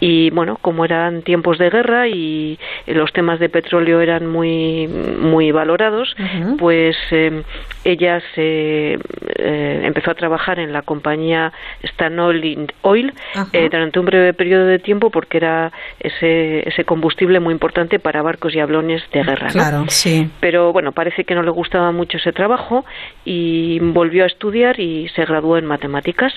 Y 0.00 0.30
bueno 0.30 0.58
como 0.60 0.84
eran 0.84 1.22
tiempos 1.22 1.58
de 1.58 1.70
guerra 1.70 2.08
y 2.08 2.58
los 2.86 3.12
temas 3.12 3.38
de 3.38 3.48
petróleo 3.48 4.00
eran 4.00 4.26
muy 4.26 4.86
muy 4.86 5.50
valorados 5.52 6.14
pues 6.58 6.96
eh, 7.10 7.42
ella 7.90 8.20
se 8.34 8.94
eh, 8.94 9.80
empezó 9.84 10.10
a 10.10 10.14
trabajar 10.14 10.58
en 10.58 10.72
la 10.72 10.82
compañía 10.82 11.52
Stanoil 11.84 12.72
Oil 12.82 13.12
eh, 13.52 13.68
durante 13.70 13.98
un 13.98 14.06
breve 14.06 14.34
periodo 14.34 14.66
de 14.66 14.78
tiempo 14.78 15.10
porque 15.10 15.38
era 15.38 15.72
ese 16.00 16.68
ese 16.68 16.84
combustible 16.84 17.40
muy 17.40 17.52
importante 17.52 17.98
para 17.98 18.22
barcos 18.22 18.54
y 18.54 18.60
aviones 18.60 19.02
de 19.12 19.22
guerra 19.22 19.48
¿no? 19.48 19.52
Claro, 19.52 19.84
sí. 19.88 20.30
pero 20.40 20.72
bueno, 20.72 20.92
parece 20.92 21.24
que 21.24 21.34
no 21.34 21.42
le 21.42 21.50
gustaba 21.50 21.92
mucho 21.92 22.18
ese 22.18 22.32
trabajo 22.32 22.84
y 23.24 23.78
volvió 23.80 24.24
a 24.24 24.26
estudiar 24.26 24.78
y 24.80 25.08
se 25.08 25.24
graduó 25.24 25.58
en 25.58 25.66
matemáticas. 25.66 26.32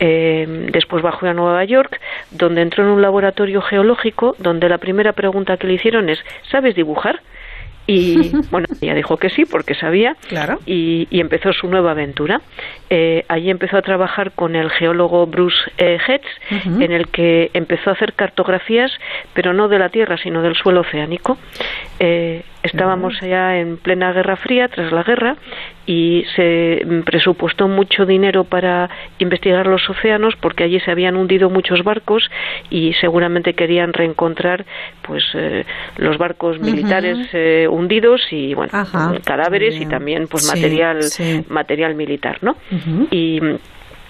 Eh, 0.00 0.68
después 0.72 1.02
bajó 1.02 1.26
a 1.26 1.34
Nueva 1.34 1.64
York, 1.64 2.00
donde 2.30 2.62
entró 2.62 2.84
en 2.84 2.90
un 2.90 3.02
laboratorio 3.02 3.62
geológico, 3.62 4.36
donde 4.38 4.68
la 4.68 4.78
primera 4.78 5.12
pregunta 5.12 5.56
que 5.56 5.66
le 5.66 5.74
hicieron 5.74 6.08
es, 6.08 6.18
¿sabes 6.50 6.74
dibujar? 6.74 7.20
Y 7.88 8.30
bueno, 8.52 8.66
ella 8.80 8.94
dijo 8.94 9.16
que 9.16 9.30
sí, 9.30 9.44
porque 9.46 9.74
sabía, 9.74 10.14
Claro. 10.28 10.60
y, 10.66 11.08
y 11.10 11.20
empezó 11.20 11.52
su 11.52 11.66
nueva 11.68 11.90
aventura. 11.92 12.40
Eh, 12.90 13.24
allí 13.28 13.50
empezó 13.50 13.78
a 13.78 13.82
trabajar 13.82 14.32
con 14.32 14.54
el 14.54 14.70
geólogo 14.70 15.26
Bruce 15.26 15.56
eh, 15.78 15.98
Hetz, 16.06 16.26
en 16.80 16.92
el 16.92 17.08
que 17.08 17.50
empezó 17.54 17.90
a 17.90 17.94
hacer 17.94 18.12
cartografías, 18.12 18.92
pero 19.34 19.52
no 19.54 19.68
de 19.68 19.78
la 19.78 19.88
Tierra, 19.88 20.16
sino 20.18 20.42
del 20.42 20.54
suelo 20.54 20.82
oceánico. 20.82 21.38
Eh, 21.98 22.42
estábamos 22.62 23.20
ya 23.20 23.56
en 23.58 23.76
plena 23.76 24.12
Guerra 24.12 24.36
Fría, 24.36 24.68
tras 24.68 24.92
la 24.92 25.02
guerra, 25.02 25.36
y 25.86 26.24
se 26.36 26.84
presupuestó 27.04 27.66
mucho 27.68 28.04
dinero 28.04 28.44
para 28.44 28.90
investigar 29.18 29.66
los 29.66 29.88
océanos 29.88 30.34
porque 30.36 30.64
allí 30.64 30.78
se 30.80 30.90
habían 30.90 31.16
hundido 31.16 31.48
muchos 31.48 31.82
barcos 31.82 32.30
y 32.68 32.92
seguramente 32.94 33.54
querían 33.54 33.92
reencontrar 33.92 34.66
pues 35.02 35.24
eh, 35.34 35.64
los 35.96 36.18
barcos 36.18 36.58
militares 36.60 37.16
eh, 37.32 37.66
hundidos 37.70 38.20
y 38.32 38.52
bueno 38.52 38.70
Ajá. 38.74 39.14
cadáveres 39.24 39.80
y 39.80 39.86
también 39.86 40.28
pues 40.28 40.42
Sí, 40.44 40.48
material 40.50 41.02
sí. 41.04 41.44
material 41.48 41.94
militar 41.94 42.38
no 42.42 42.56
y 43.10 43.40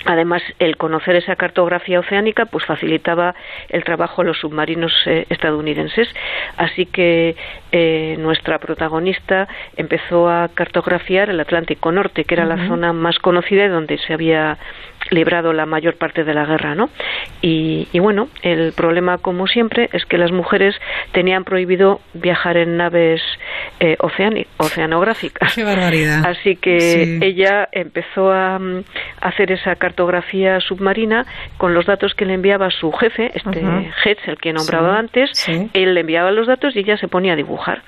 Además, 0.09 0.43
el 0.59 0.79
conocer 0.79 1.17
esa 1.17 1.37
cartografía 1.37 2.01
oceánica 2.01 2.47
pues 2.47 2.65
facilitaba 2.65 3.35
el 3.69 3.85
trabajo 3.85 4.23
a 4.23 4.25
los 4.25 4.39
submarinos 4.39 4.91
eh, 5.05 5.27
estadounidenses. 5.29 6.09
Así 6.57 6.87
que 6.87 7.37
eh, 7.73 8.17
nuestra 8.19 8.59
protagonista 8.59 9.47
empezó 9.77 10.31
a 10.31 10.49
cartografiar 10.49 11.29
el 11.29 11.39
Atlántico 11.41 11.93
Norte, 11.93 12.25
que 12.25 12.35
era 12.37 12.47
la 12.47 12.69
zona 12.69 12.95
más 12.95 13.19
conocida 13.19 13.67
y 13.67 13.69
donde 13.69 13.99
se 13.99 14.15
había 14.15 14.57
librado 15.11 15.53
la 15.53 15.67
mayor 15.67 15.97
parte 15.97 16.25
de 16.25 16.33
la 16.33 16.47
guerra, 16.47 16.75
¿no? 16.75 16.89
Y, 17.43 17.89
y 17.93 17.99
bueno, 17.99 18.29
el 18.41 18.73
problema, 18.73 19.19
como 19.19 19.47
siempre, 19.47 19.91
es 19.93 20.07
que 20.07 20.17
las 20.17 20.33
mujeres 20.33 20.75
tenían 21.13 21.45
prohibido 21.45 22.01
viajar 22.15 22.57
en 22.57 22.79
naves 22.79 23.21
eh, 23.81 23.97
oceanográficas. 24.59 25.55
Qué 25.55 25.65
barbaridad. 25.65 26.27
Así 26.27 26.57
que 26.57 26.81
Sí. 26.81 27.19
ella 27.23 27.69
empezó 27.73 28.33
a 28.33 28.59
mm, 28.59 28.85
hacer 29.21 29.53
esa 29.53 29.77
cartografía 29.77 30.61
submarina 30.61 31.27
con 31.57 31.75
los 31.75 31.87
datos 31.87 32.15
que 32.15 32.25
le 32.25 32.35
enviaba 32.35 32.71
su 32.71 32.91
jefe, 32.93 33.31
este 33.35 33.61
Ajá. 33.61 33.83
Hetz, 34.05 34.27
el 34.27 34.37
que 34.39 34.53
nombraba 34.53 34.93
Sí, 34.95 34.99
antes. 34.99 35.31
sí. 35.33 35.71
Él 35.75 35.95
le 35.95 36.01
enviaba 36.01 36.31
los 36.31 36.47
datos 36.47 36.75
y 36.77 36.81
ella 36.81 36.97
se 36.97 37.09
ponía 37.09 37.35
a 37.35 37.37
dibujar. 37.37 37.83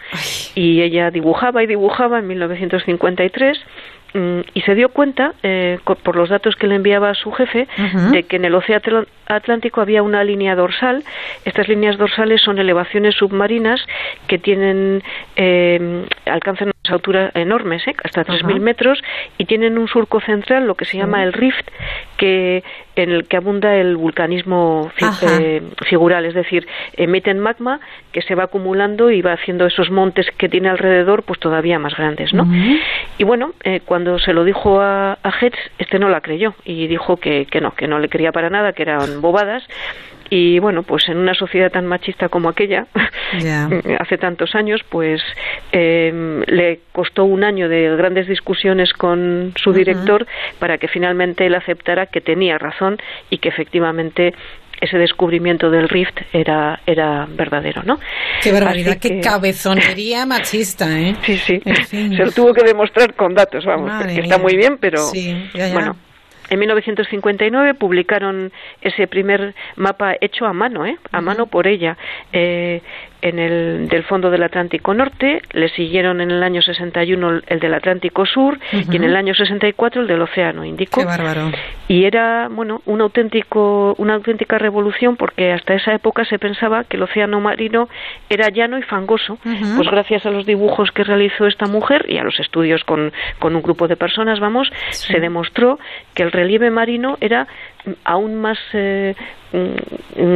Y 0.54 0.82
ella 0.82 1.10
dibujaba 1.10 1.62
y 1.62 1.66
dibujaba 1.66 2.18
en 2.18 2.26
1953 2.28 3.58
mm, 3.58 3.99
y 4.12 4.60
se 4.62 4.74
dio 4.74 4.88
cuenta, 4.88 5.34
eh, 5.42 5.78
por 5.84 6.16
los 6.16 6.28
datos 6.30 6.56
que 6.56 6.66
le 6.66 6.74
enviaba 6.74 7.10
a 7.10 7.14
su 7.14 7.30
jefe, 7.32 7.68
de 8.10 8.22
que 8.24 8.36
en 8.36 8.44
el 8.44 8.54
Océano 8.54 8.80
Atl- 8.82 9.06
Atlántico 9.26 9.80
había 9.80 10.02
una 10.02 10.24
línea 10.24 10.56
dorsal. 10.56 11.04
Estas 11.44 11.68
líneas 11.68 11.96
dorsales 11.96 12.40
son 12.42 12.58
elevaciones 12.58 13.14
submarinas 13.14 13.80
que 14.26 14.38
tienen 14.38 15.02
eh, 15.36 16.06
alcanzan 16.26 16.72
alturas 16.88 17.30
enormes, 17.34 17.86
¿eh? 17.86 17.94
hasta 18.02 18.24
3.000 18.24 18.50
Ajá. 18.54 18.58
metros, 18.58 19.02
y 19.38 19.44
tienen 19.44 19.76
un 19.78 19.86
surco 19.86 20.20
central, 20.20 20.66
lo 20.66 20.74
que 20.74 20.84
se 20.86 20.96
llama 20.96 21.22
el 21.22 21.32
rift, 21.34 21.66
que 22.16 22.64
en 22.96 23.10
el 23.12 23.28
que 23.28 23.36
abunda 23.36 23.76
el 23.76 23.96
vulcanismo 23.96 24.90
fi- 24.96 25.04
eh, 25.22 25.62
figural, 25.86 26.24
es 26.24 26.34
decir, 26.34 26.66
emiten 26.96 27.38
magma 27.38 27.80
que 28.12 28.22
se 28.22 28.34
va 28.34 28.44
acumulando 28.44 29.10
y 29.10 29.20
va 29.22 29.34
haciendo 29.34 29.66
esos 29.66 29.90
montes 29.90 30.26
que 30.38 30.48
tiene 30.48 30.68
alrededor, 30.68 31.22
pues 31.22 31.38
todavía 31.38 31.78
más 31.78 31.94
grandes, 31.96 32.32
¿no? 32.32 32.44
Y 33.18 33.24
bueno, 33.24 33.52
eh, 33.62 33.80
cuando 33.84 34.18
se 34.18 34.32
lo 34.32 34.44
dijo 34.44 34.80
a, 34.80 35.12
a 35.22 35.32
Hertz, 35.40 35.58
este 35.78 35.98
no 35.98 36.08
la 36.08 36.20
creyó 36.22 36.54
y 36.64 36.86
dijo 36.86 37.18
que, 37.18 37.46
que 37.46 37.60
no, 37.60 37.72
que 37.74 37.86
no 37.88 37.98
le 37.98 38.08
creía 38.08 38.32
para 38.32 38.48
nada, 38.50 38.72
que 38.72 38.82
eran 38.82 39.20
bobadas. 39.20 39.62
Y 40.32 40.60
bueno, 40.60 40.84
pues 40.84 41.08
en 41.08 41.16
una 41.18 41.34
sociedad 41.34 41.72
tan 41.72 41.86
machista 41.86 42.28
como 42.28 42.48
aquella, 42.48 42.86
Ya. 43.40 43.68
hace 43.98 44.16
tantos 44.16 44.54
años, 44.54 44.80
pues 44.88 45.20
eh, 45.72 46.42
le 46.46 46.80
costó 46.92 47.24
un 47.24 47.42
año 47.42 47.68
de 47.68 47.94
grandes 47.96 48.28
discusiones 48.28 48.92
con 48.92 49.52
su 49.56 49.72
director 49.72 50.26
para 50.60 50.78
que 50.78 50.86
finalmente 50.88 51.46
él 51.46 51.54
aceptara 51.56 52.06
que 52.06 52.20
tenía 52.20 52.58
razón 52.58 52.98
y 53.28 53.38
que 53.38 53.48
efectivamente 53.48 54.32
ese 54.80 54.96
descubrimiento 54.98 55.68
del 55.70 55.88
rift 55.90 56.16
era 56.32 56.80
era 56.86 57.26
verdadero, 57.28 57.82
¿no? 57.84 57.98
Qué 58.42 58.50
barbaridad, 58.52 58.96
qué 58.98 59.20
cabezonería 59.20 60.24
machista, 60.26 60.98
¿eh? 60.98 61.14
Sí, 61.22 61.36
sí. 61.38 61.60
En 61.64 61.76
fin. 61.84 62.16
Se 62.16 62.24
lo 62.24 62.30
tuvo 62.32 62.54
que 62.54 62.62
demostrar 62.64 63.14
con 63.14 63.34
datos, 63.34 63.64
vamos, 63.66 63.88
Madre 63.90 64.14
que 64.14 64.20
está 64.22 64.38
muy 64.38 64.56
bien, 64.56 64.78
pero 64.80 64.98
Sí, 64.98 65.50
ya, 65.54 65.66
ya. 65.68 65.74
bueno. 65.74 65.96
En 66.50 66.58
1959 66.58 67.74
publicaron 67.74 68.52
ese 68.82 69.06
primer 69.06 69.54
mapa 69.76 70.16
hecho 70.20 70.46
a 70.46 70.52
mano, 70.52 70.84
¿eh? 70.84 70.98
a 71.12 71.20
mano 71.20 71.46
por 71.46 71.68
ella, 71.68 71.96
eh, 72.32 72.82
en 73.22 73.38
el 73.38 73.88
del 73.88 74.04
fondo 74.04 74.30
del 74.30 74.42
Atlántico 74.42 74.94
Norte. 74.94 75.42
Le 75.52 75.68
siguieron 75.70 76.20
en 76.20 76.30
el 76.30 76.42
año 76.42 76.62
61 76.62 77.40
el 77.46 77.60
del 77.60 77.74
Atlántico 77.74 78.26
Sur 78.26 78.58
y 78.72 78.96
en 78.96 79.04
el 79.04 79.16
año 79.16 79.34
64 79.34 80.02
el 80.02 80.06
del 80.06 80.22
Océano 80.22 80.64
Índico 80.64 81.00
Qué 81.00 81.06
bárbaro. 81.06 81.50
y 81.88 82.04
era 82.04 82.48
bueno 82.50 82.82
un 82.86 83.00
auténtico 83.00 83.94
una 83.98 84.14
auténtica 84.14 84.58
revolución 84.58 85.16
porque 85.16 85.52
hasta 85.52 85.74
esa 85.74 85.94
época 85.94 86.24
se 86.24 86.38
pensaba 86.38 86.84
que 86.84 86.96
el 86.96 87.02
océano 87.02 87.40
marino 87.40 87.88
era 88.28 88.48
llano 88.48 88.78
y 88.78 88.82
fangoso 88.82 89.38
pues 89.76 89.88
gracias 89.90 90.26
a 90.26 90.30
los 90.30 90.46
dibujos 90.46 90.90
que 90.92 91.04
realizó 91.04 91.46
esta 91.46 91.66
mujer 91.66 92.06
y 92.08 92.18
a 92.18 92.24
los 92.24 92.38
estudios 92.40 92.84
con, 92.84 93.12
con 93.38 93.54
un 93.56 93.62
grupo 93.62 93.88
de 93.88 93.96
personas 93.96 94.40
vamos 94.40 94.70
Sí. 94.90 95.12
se 95.12 95.20
demostró 95.20 95.78
que 96.14 96.22
el 96.22 96.32
relieve 96.32 96.70
marino 96.70 97.16
era 97.20 97.46
aún 98.04 98.34
más 98.40 98.58
eh, 98.72 99.14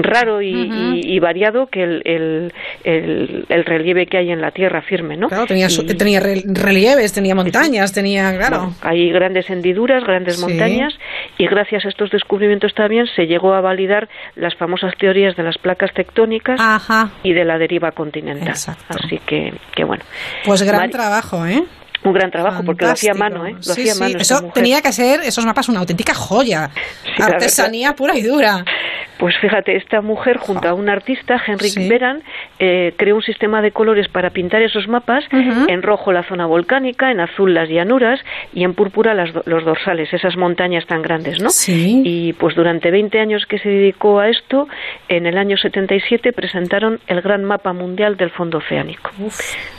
raro 0.02 0.42
y, 0.42 0.54
Ujú. 0.68 0.74
y- 0.96 1.14
y 1.14 1.18
variado 1.20 1.66
que 1.68 1.82
el, 1.82 2.02
el, 2.04 2.52
el- 2.84 3.46
el 3.48 3.64
relieve 3.64 4.06
que 4.06 4.18
hay 4.18 4.30
en 4.30 4.40
la 4.40 4.50
tierra 4.50 4.82
firme 4.82 5.16
no 5.16 5.28
Claro, 5.28 5.46
tenía, 5.46 5.68
Y- 5.68 5.86
tenía 5.96 6.20
re- 6.20 6.42
relieves, 6.46 7.12
tenía 7.12 7.34
montañas, 7.34 7.92
tenía, 7.92 8.36
claro. 8.36 8.72
hay 8.82 9.10
grandes 9.10 9.48
hendiduras, 9.50 10.04
grandes 10.04 10.36
Sí. 10.36 10.42
montañas 10.42 10.94
y 11.38 11.46
gracias 11.46 11.84
a 11.84 11.88
estos 11.88 12.10
descubrimientos 12.10 12.74
también 12.74 13.06
se 13.14 13.26
llegó 13.26 13.54
a 13.54 13.60
validar 13.60 14.08
las 14.36 14.54
famosas 14.56 14.94
teorías 14.98 15.36
de 15.36 15.42
las 15.42 15.58
placas 15.58 15.92
tectónicas 15.94 16.60
Ajá. 16.60 17.10
y 17.22 17.32
de 17.32 17.44
la 17.44 17.58
deriva 17.58 17.92
continental. 17.92 18.48
Exacto. 18.48 18.84
Así 18.88 19.18
que, 19.26 19.52
que 19.74 19.84
bueno, 19.84 20.02
Pues 20.44 20.62
gran 20.62 20.90
trabajo, 20.90 21.46
¿eh? 21.46 21.62
Un 22.04 22.12
gran 22.12 22.30
trabajo 22.30 22.62
porque 22.64 22.84
lo 22.84 22.92
hacía 22.92 23.12
a 23.12 23.14
mano, 23.14 23.46
¿eh? 23.46 23.52
Lo 23.52 23.62
Sí, 23.62 23.82
hacía 23.82 23.94
sí. 23.94 24.00
mano 24.00 24.18
Eso 24.18 24.50
tenía 24.54 24.82
que 24.82 24.92
ser, 24.92 25.20
esos 25.20 25.44
mapas, 25.46 25.68
una 25.68 25.80
auténtica 25.80 26.14
joya. 26.14 26.70
Artesanía 27.18 27.94
pura 27.94 28.16
y 28.16 28.22
dura. 28.22 28.64
Pues 29.18 29.36
fíjate, 29.40 29.76
esta 29.76 30.00
mujer 30.00 30.38
junto 30.38 30.68
a 30.68 30.74
un 30.74 30.88
artista, 30.88 31.40
Henrik. 31.46 31.88
Beran, 31.88 32.22
eh, 32.58 32.92
creó 32.96 33.14
un 33.14 33.22
sistema 33.22 33.62
de 33.62 33.70
colores 33.70 34.08
para 34.08 34.30
pintar 34.30 34.60
esos 34.62 34.88
mapas, 34.88 35.24
en 35.30 35.82
rojo 35.82 36.12
la 36.12 36.24
zona 36.24 36.46
volcánica, 36.46 37.12
en 37.12 37.20
azul 37.20 37.54
las 37.54 37.68
llanuras 37.68 38.18
y 38.52 38.64
en 38.64 38.74
púrpura 38.74 39.14
las 39.14 39.30
los 39.46 39.64
dorsales, 39.64 40.12
esas 40.12 40.36
montañas 40.36 40.84
tan 40.86 41.00
grandes, 41.02 41.40
¿no? 41.40 41.48
Sí. 41.50 42.02
Y 42.04 42.32
pues 42.34 42.56
durante 42.56 42.90
20 42.90 43.20
años 43.20 43.46
que 43.46 43.58
se 43.58 43.68
dedicó 43.68 44.18
a 44.18 44.28
esto, 44.28 44.66
en 45.08 45.26
el 45.26 45.38
año 45.38 45.56
77 45.56 46.32
presentaron 46.32 46.98
el 47.06 47.20
gran 47.22 47.44
mapa 47.44 47.72
mundial 47.72 48.16
del 48.16 48.30
fondo 48.30 48.58
oceánico. 48.58 49.10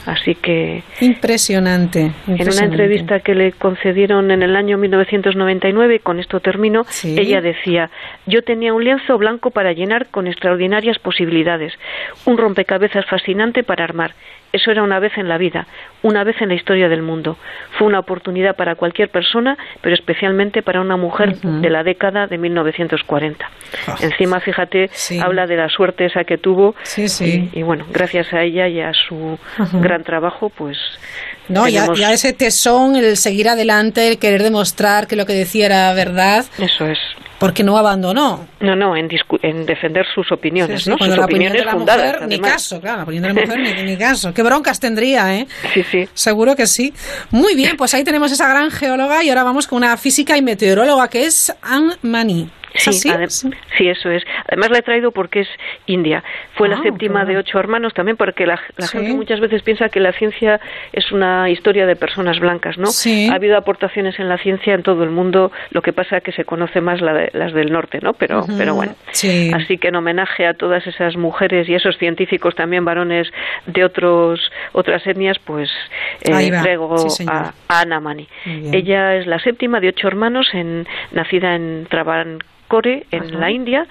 Así 0.06 0.36
que 0.36 0.82
Impresionante. 1.02 2.12
En 2.28 2.50
una 2.50 2.66
entrevista 2.66 3.20
que 3.20 3.36
le 3.36 3.52
concedieron 3.52 4.32
en 4.32 4.42
el 4.44 4.56
año 4.56 4.78
1999, 4.78 6.00
con 6.00 6.20
esto 6.20 6.40
termino, 6.40 6.84
Sí. 6.88 7.16
ella 7.20 7.42
decía, 7.42 7.90
yo 8.26 8.42
tenía 8.44 8.74
un 8.74 8.84
lienzo 8.84 9.18
blanco 9.18 9.52
para 9.52 9.74
llenar 9.74 10.08
con 10.08 10.28
extraordinarias 10.28 11.00
posibilidades, 11.00 11.74
un 12.26 12.38
rompecabezas 12.38 13.06
fascinante 13.06 13.64
para 13.64 13.84
armar. 13.84 14.14
Eso 14.56 14.72
era 14.72 14.84
una 14.84 15.00
vez 15.00 15.12
en 15.18 15.28
la 15.28 15.38
vida, 15.38 15.68
una 16.02 16.24
vez 16.24 16.42
en 16.42 16.48
la 16.48 16.56
historia 16.56 16.88
del 16.88 17.02
mundo. 17.02 17.38
Fue 17.78 17.88
una 17.88 18.00
oportunidad 18.00 18.56
para 18.56 18.76
cualquier 18.76 19.10
persona, 19.10 19.58
pero 19.82 19.94
especialmente 19.94 20.62
para 20.62 20.80
una 20.80 20.96
mujer 20.96 21.36
de 21.42 21.70
la 21.70 21.84
década 21.84 22.26
de 22.28 22.38
1940. 22.38 23.46
Ah, 23.88 23.98
Encima, 24.00 24.40
fíjate, 24.40 24.90
sí. 24.94 25.20
habla 25.20 25.46
de 25.46 25.58
la 25.58 25.68
suerte 25.68 26.06
esa 26.06 26.24
que 26.24 26.38
tuvo. 26.38 26.74
Sí, 26.84 27.10
sí. 27.10 27.50
Y, 27.52 27.60
y 27.60 27.64
bueno, 27.64 27.86
gracias 27.92 28.32
a 28.32 28.44
ella 28.44 28.70
y 28.70 28.80
a 28.80 28.94
su 28.94 29.38
gran 29.74 30.06
trabajo, 30.06 30.50
pues... 30.50 30.78
No, 31.50 31.68
ya, 31.68 31.88
ya 31.94 32.14
ese 32.14 32.32
tesón, 32.32 32.96
el 32.96 33.18
seguir 33.18 33.50
adelante, 33.50 34.08
el 34.08 34.20
querer 34.20 34.42
demostrar 34.42 35.06
que 35.06 35.18
lo 35.18 35.26
que 35.26 35.34
decía 35.34 35.66
era 35.66 35.94
verdad, 35.94 36.46
Eso 36.58 36.88
es. 36.88 36.98
Porque 37.40 37.64
no 37.64 37.78
abandonó. 37.78 38.48
No, 38.60 38.76
no, 38.76 38.96
en, 38.96 39.10
discu- 39.10 39.40
en 39.42 39.66
defender 39.66 40.06
sus 40.14 40.32
opiniones, 40.32 40.80
Sí, 40.80 40.84
sí, 40.86 40.90
¿no? 40.90 40.98
Sus 40.98 41.08
la 41.10 41.26
opinión 41.26 41.52
opiniones 41.52 41.60
de 41.60 41.66
la 41.66 41.72
fundadas. 41.72 42.14
mujer, 42.14 42.28
ni 42.28 42.40
caso, 42.40 42.80
claro, 42.82 42.98
la 42.98 43.04
opinión 43.04 43.24
de 43.24 43.34
la 43.34 43.42
mujer, 43.56 43.60
ni, 43.60 43.84
ni 43.92 43.98
caso. 43.98 44.34
Qué 44.34 44.42
broncas 44.44 44.80
tendría, 44.80 45.36
¿eh? 45.36 45.48
Sí, 45.74 45.84
sí. 45.92 46.08
Seguro 46.14 46.56
que 46.56 46.68
sí. 46.68 46.94
Muy 47.32 47.56
bien, 47.56 47.76
pues 47.78 47.94
ahí 47.94 48.04
tenemos 48.04 48.32
esa 48.32 48.48
gran 48.48 48.72
geóloga 48.72 49.24
y 49.24 49.30
ahora 49.30 49.44
vamos 49.44 49.68
con 49.68 49.78
una 49.78 49.98
física 49.98 50.38
y 50.38 50.42
meteoróloga 50.42 51.08
que 51.10 51.26
es 51.26 51.54
Anne 51.62 51.96
Mani. 52.02 52.50
¿Es 52.76 53.02
Sí, 53.02 53.10
adem- 53.10 53.56
sí, 53.78 53.88
eso 53.90 54.10
es. 54.10 54.24
Además 54.48 54.70
la 54.70 54.80
he 54.80 54.82
traído 54.82 55.12
porque 55.12 55.42
es 55.42 55.48
india. 55.86 56.24
Fue 56.56 56.68
la 56.68 56.76
Ah, 56.76 56.82
séptima 56.84 57.26
de 57.26 57.38
ocho 57.38 57.58
hermanos 57.60 57.94
también 57.94 58.18
porque 58.18 58.46
la, 58.46 58.60
la 58.78 58.86
Sí. 58.88 58.98
gente 58.98 59.14
muchas 59.14 59.40
veces 59.40 59.64
piensa 59.64 59.90
que 59.90 60.00
la 60.00 60.12
ciencia 60.14 60.60
es 60.94 61.12
una 61.12 61.50
historia 61.50 61.86
de 61.86 61.96
personas 61.96 62.40
blancas, 62.40 62.78
¿no? 62.78 62.88
Sí. 62.88 63.30
Ha 63.32 63.36
habido 63.36 63.58
aportaciones 63.58 64.20
en 64.20 64.28
la 64.30 64.38
ciencia 64.38 64.74
en 64.74 64.84
todo 64.84 65.04
el 65.04 65.10
mundo, 65.10 65.52
lo 65.72 65.82
que 65.82 65.94
pasa 65.94 66.18
es 66.18 66.24
que 66.24 66.32
se 66.34 66.44
conoce 66.46 66.82
más 66.82 67.02
la 67.02 67.14
de- 67.14 67.30
las 67.34 67.54
del 67.54 67.72
norte, 67.72 68.00
¿no? 68.02 68.14
Pero, 68.14 68.40
Ujú, 68.42 68.58
pero 68.58 68.76
bueno. 68.76 68.96
Sí. 69.12 69.52
Así 69.54 69.78
que 69.78 69.88
en 69.88 69.96
homenaje 69.96 70.46
a 70.46 70.54
todas 70.54 70.86
esas 70.86 71.16
mujeres 71.18 71.70
y 71.70 71.76
esos 71.76 71.98
científicos 71.98 72.56
también 72.56 72.84
varones 72.86 73.32
de 73.68 73.84
otros 73.86 74.52
otras 74.74 75.06
etnias, 75.08 75.40
pues 75.40 75.70
eh, 76.22 76.50
traigo 76.62 76.98
Sí, 77.10 77.26
a, 77.30 77.54
a 77.70 77.80
Ana 77.82 78.00
Mani. 78.00 78.28
Ella 78.46 79.16
es 79.16 79.28
la 79.28 79.40
séptima 79.40 79.80
de 79.80 79.90
ocho 79.90 80.08
hermanos, 80.08 80.50
en, 80.54 80.88
nacida 81.12 81.56
en 81.56 81.86
Travancore, 82.68 83.06
en 83.12 83.24
Ajá. 83.24 83.38
la 83.40 83.52
India, 83.52 83.88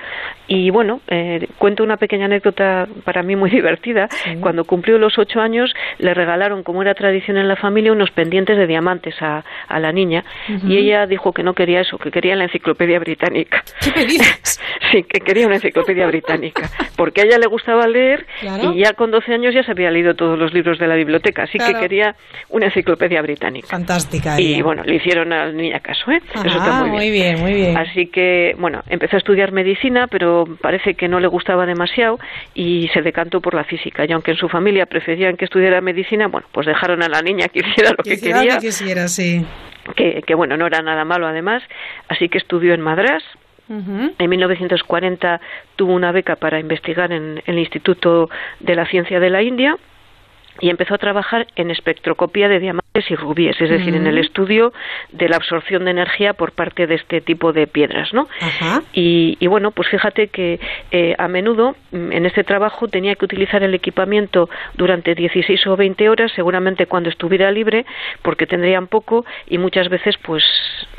y 0.46 0.70
bueno, 0.70 1.00
eh, 1.08 1.46
cuento 1.58 1.82
una 1.82 1.96
pequeña 1.96 2.26
anécdota 2.26 2.86
para 3.04 3.22
mí 3.22 3.36
muy 3.36 3.50
divertida. 3.50 4.08
Cuando 4.40 4.64
cumplió 4.64 4.98
los 4.98 5.18
ocho 5.18 5.40
años, 5.40 5.72
le 5.98 6.14
regalaron, 6.14 6.62
como 6.62 6.82
era 6.82 6.94
tradición 6.94 7.36
en 7.36 7.48
la 7.48 7.56
familia, 7.56 7.92
unos 7.92 8.10
pendientes 8.10 8.56
de 8.56 8.66
diamantes 8.66 9.14
a, 9.20 9.44
a 9.68 9.80
la 9.80 9.92
niña, 9.92 10.24
y 10.66 10.76
ella 10.76 11.06
dijo 11.06 11.32
que 11.32 11.42
no 11.42 11.54
quería 11.54 11.80
eso, 11.80 11.98
que 11.98 12.10
quería 12.10 12.36
la 12.36 12.44
enciclopedia 12.44 12.98
británica. 12.98 13.62
¿Qué 13.94 14.04
dices? 14.06 14.60
Sí, 14.92 15.02
que 15.02 15.20
quería 15.20 15.46
una 15.46 15.56
enciclopedia 15.56 16.06
británica, 16.06 16.68
porque 16.96 17.22
a 17.22 17.24
ella 17.24 17.38
le 17.38 17.46
gustaba 17.46 17.86
leer 17.88 18.26
Claro. 18.40 18.72
y 18.74 18.78
ya 18.80 18.92
con 18.92 19.10
12 19.10 19.32
años 19.34 19.52
ya 19.54 19.64
se 19.64 19.70
había 19.72 19.90
leído 19.90 20.14
todos 20.14 20.38
los 20.38 20.52
libros 20.52 20.78
de 20.78 20.86
la 20.86 20.94
biblioteca, 20.94 21.44
así 21.44 21.58
Claro. 21.58 21.74
que 21.74 21.80
quería 21.80 22.14
una 22.50 22.66
enciclopedia 22.66 23.20
británica. 23.22 23.66
Fantástica. 23.66 24.40
Y 24.40 24.62
bueno, 24.62 24.84
le 24.84 24.96
hicieron 24.96 25.32
a 25.32 25.46
la 25.46 25.52
niña 25.52 25.80
caso, 25.80 26.10
¿eh? 26.12 26.20
Eso 26.34 26.46
está 26.46 26.84
muy 26.84 26.90
bien. 26.90 26.92
muy 26.92 27.10
bien, 27.10 27.40
muy 27.40 27.54
bien. 27.54 27.76
Así 27.76 28.06
que, 28.06 28.54
bueno, 28.64 28.80
empezó 28.88 29.16
a 29.16 29.18
estudiar 29.18 29.52
medicina, 29.52 30.06
pero 30.06 30.46
parece 30.62 30.94
que 30.94 31.06
no 31.06 31.20
le 31.20 31.26
gustaba 31.26 31.66
demasiado 31.66 32.18
y 32.54 32.88
se 32.94 33.02
decantó 33.02 33.42
por 33.42 33.52
la 33.52 33.62
física. 33.64 34.06
Y 34.08 34.12
aunque 34.12 34.30
en 34.30 34.38
su 34.38 34.48
familia 34.48 34.86
preferían 34.86 35.36
que 35.36 35.44
estudiara 35.44 35.82
medicina, 35.82 36.28
bueno, 36.28 36.46
pues 36.50 36.66
dejaron 36.66 37.02
a 37.02 37.08
la 37.10 37.20
niña 37.20 37.48
que 37.48 37.58
hiciera 37.66 37.90
lo 37.90 38.02
que 38.02 38.14
Hiciera 38.14 38.38
quería, 38.38 38.54
lo 38.54 38.60
que 38.62 38.66
quisiera, 38.68 39.06
sí. 39.08 39.44
que, 39.96 40.22
que 40.26 40.34
bueno, 40.34 40.56
no 40.56 40.66
era 40.66 40.80
nada 40.80 41.04
malo 41.04 41.26
además. 41.26 41.62
Así 42.08 42.30
que 42.30 42.38
estudió 42.38 42.72
en 42.72 42.80
Madras, 42.80 43.22
Ujú. 43.68 44.14
en 44.18 44.30
1940 44.30 45.40
tuvo 45.76 45.92
una 45.92 46.10
beca 46.10 46.36
para 46.36 46.58
investigar 46.58 47.12
en 47.12 47.42
el 47.44 47.58
Instituto 47.58 48.30
de 48.60 48.74
la 48.76 48.86
Ciencia 48.86 49.20
de 49.20 49.28
la 49.28 49.42
India 49.42 49.76
y 50.60 50.70
empezó 50.70 50.94
a 50.94 50.98
trabajar 50.98 51.46
en 51.56 51.70
espectroscopía 51.70 52.48
de 52.48 52.60
diamantes 52.60 53.10
y 53.10 53.16
rubíes, 53.16 53.60
es 53.60 53.70
decir, 53.70 53.94
en 53.94 54.06
el 54.06 54.18
estudio 54.18 54.72
de 55.10 55.28
la 55.28 55.36
absorción 55.36 55.84
de 55.84 55.90
energía 55.90 56.32
por 56.32 56.52
parte 56.52 56.86
de 56.86 56.94
este 56.94 57.20
tipo 57.20 57.52
de 57.52 57.66
piedras, 57.66 58.12
¿no? 58.12 58.28
Y, 58.92 59.36
y, 59.40 59.46
bueno, 59.48 59.72
pues 59.72 59.88
fíjate 59.88 60.28
que 60.28 60.60
eh, 60.92 61.14
a 61.18 61.26
menudo 61.26 61.74
mm, 61.90 62.12
en 62.12 62.26
este 62.26 62.44
trabajo 62.44 62.86
tenía 62.86 63.16
que 63.16 63.24
utilizar 63.24 63.62
el 63.64 63.74
equipamiento 63.74 64.48
durante 64.74 65.14
16 65.14 65.66
o 65.66 65.76
20 65.76 66.08
horas, 66.08 66.30
seguramente 66.36 66.86
cuando 66.86 67.08
estuviera 67.08 67.50
libre, 67.50 67.84
porque 68.22 68.46
tendrían 68.46 68.86
poco 68.86 69.24
y 69.48 69.58
muchas 69.58 69.88
veces 69.88 70.16
pues 70.22 70.44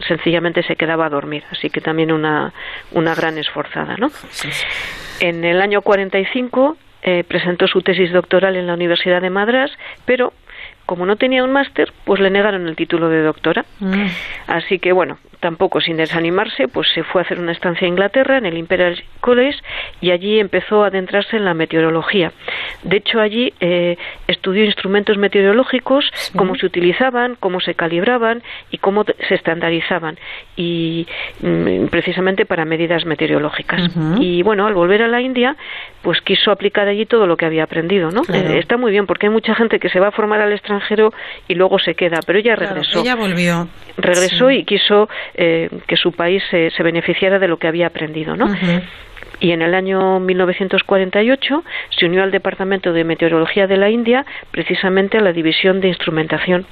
sencillamente 0.08 0.64
se 0.64 0.76
quedaba 0.76 1.06
a 1.06 1.10
dormir, 1.10 1.44
así 1.52 1.70
que 1.70 1.80
también 1.80 2.12
una, 2.12 2.54
una 2.92 3.16
gran 3.16 3.38
esforzada, 3.38 3.96
¿no? 3.98 4.12
En 5.22 5.46
el 5.46 5.62
año 5.62 5.82
45 5.82 6.78
eh, 7.08 7.24
presentó 7.24 7.68
su 7.68 7.84
tesis 7.84 8.12
doctoral 8.12 8.56
en 8.56 8.66
la 8.66 8.74
Universidad 8.74 9.22
de 9.22 9.30
Madras, 9.30 9.72
pero 10.06 10.34
como 10.88 11.06
no 11.06 11.18
tenía 11.18 11.44
un 11.44 11.52
máster, 11.52 11.94
pues 12.04 12.20
le 12.20 12.32
negaron 12.32 12.68
el 12.68 12.76
título 12.76 13.10
de 13.10 13.22
doctora. 13.22 13.64
Mm. 13.80 14.08
Así 14.48 14.80
que 14.80 14.92
bueno, 14.92 15.20
tampoco 15.46 15.80
sin 15.80 15.98
desanimarse, 15.98 16.68
pues 16.68 16.88
se 16.96 17.04
fue 17.04 17.22
a 17.22 17.24
hacer 17.24 17.40
una 17.40 17.52
estancia 17.52 17.86
a 17.86 17.88
Inglaterra 17.88 18.40
en 18.40 18.48
el 18.48 18.58
Imperial 18.58 19.04
College 19.22 19.60
y 20.02 20.10
allí 20.10 20.40
empezó 20.40 20.84
a 20.84 20.88
adentrarse 20.88 21.38
en 21.38 21.46
la 21.46 21.54
meteorología. 21.54 22.32
De 22.82 22.98
hecho, 22.98 23.20
allí 23.20 23.54
eh, 23.60 23.96
estudió 24.28 24.66
instrumentos 24.66 25.20
meteorológicos, 25.20 26.12
cómo 26.36 26.56
se 26.56 26.66
utilizaban, 26.66 27.36
cómo 27.40 27.60
se 27.60 27.76
calibraban 27.76 28.42
y 28.72 28.80
cómo 28.80 29.04
se 29.04 29.36
estandarizaban, 29.36 30.18
y 30.56 31.06
mm, 31.42 31.90
precisamente 31.92 32.48
para 32.48 32.66
medidas 32.66 33.06
meteorológicas. 33.06 33.92
Y 34.20 34.42
bueno, 34.42 34.66
al 34.66 34.74
volver 34.74 35.04
a 35.04 35.08
la 35.08 35.22
India, 35.22 35.56
pues 36.02 36.22
quiso 36.22 36.50
aplicar 36.50 36.88
allí 36.88 37.06
todo 37.06 37.28
lo 37.28 37.38
que 37.38 37.46
había 37.46 37.66
aprendido, 37.66 38.10
¿no? 38.10 38.24
Eh, 38.34 38.58
está 38.58 38.78
muy 38.78 38.90
bien 38.92 39.06
porque 39.06 39.28
hay 39.28 39.32
mucha 39.32 39.54
gente 39.54 39.80
que 39.80 39.90
se 39.90 40.00
va 40.00 40.08
a 40.08 40.12
formar 40.12 40.42
al 40.42 40.54
extranjero 40.54 41.14
y 41.48 41.54
luego 41.54 41.78
se 41.78 41.94
queda, 41.94 42.20
pero 42.26 42.40
ella 42.40 42.56
regresó. 42.56 43.02
ella 43.02 43.16
volvió. 43.16 43.68
Regresó 43.98 44.50
y 44.50 44.64
quiso 44.66 45.08
eh, 45.36 45.70
que 45.88 45.98
su 45.98 46.12
país 46.12 46.44
se, 46.50 46.72
se, 46.72 46.84
beneficiara 46.84 47.40
de 47.40 47.48
lo 47.48 47.58
que 47.58 47.68
había 47.68 47.88
aprendido, 47.88 48.36
¿no? 48.36 48.48
y 49.40 49.52
en 49.52 49.62
el 49.62 49.74
año 49.74 50.20
1948 50.20 51.64
se 51.90 52.06
unió 52.06 52.24
al 52.24 52.32
Departamento 52.32 52.94
de 52.94 53.04
Meteorología 53.04 53.68
de 53.68 53.78
la 53.78 53.90
India, 53.90 54.26
precisamente 54.52 55.18
a 55.18 55.22
la 55.22 55.34
División 55.34 55.82
de 55.82 55.90
Instrumentación. 55.90 56.66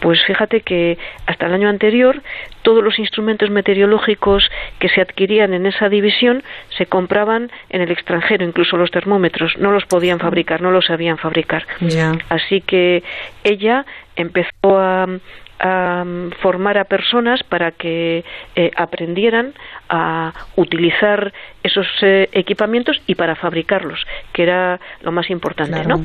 Pues 0.00 0.24
fíjate 0.24 0.62
que 0.62 0.98
hasta 1.26 1.46
el 1.46 1.52
año 1.52 1.68
anterior 1.68 2.22
todos 2.62 2.82
los 2.82 2.98
instrumentos 2.98 3.50
meteorológicos 3.50 4.50
que 4.78 4.88
se 4.88 5.02
adquirían 5.02 5.52
en 5.52 5.66
esa 5.66 5.88
división 5.88 6.42
se 6.76 6.86
compraban 6.86 7.50
en 7.68 7.82
el 7.82 7.90
extranjero, 7.90 8.44
incluso 8.44 8.76
los 8.76 8.90
termómetros, 8.90 9.58
no 9.58 9.72
los 9.72 9.84
podían 9.84 10.18
fabricar, 10.18 10.62
no 10.62 10.70
los 10.70 10.86
sabían 10.86 11.18
fabricar. 11.18 11.66
Así 12.30 12.62
que 12.62 13.02
ella 13.44 13.84
empezó 14.16 14.78
a, 14.78 15.06
a 15.60 16.04
formar 16.40 16.78
a 16.78 16.84
personas 16.84 17.42
para 17.42 17.70
que 17.70 18.24
eh, 18.56 18.70
aprendieran 18.76 19.52
a 19.88 20.32
utilizar 20.56 21.32
esos 21.62 21.86
eh, 22.00 22.28
equipamientos 22.32 23.00
y 23.06 23.14
para 23.14 23.36
fabricarlos, 23.36 24.06
que 24.32 24.44
era 24.44 24.80
lo 25.02 25.12
más 25.12 25.28
importante, 25.30 25.84
¿no? 25.84 26.04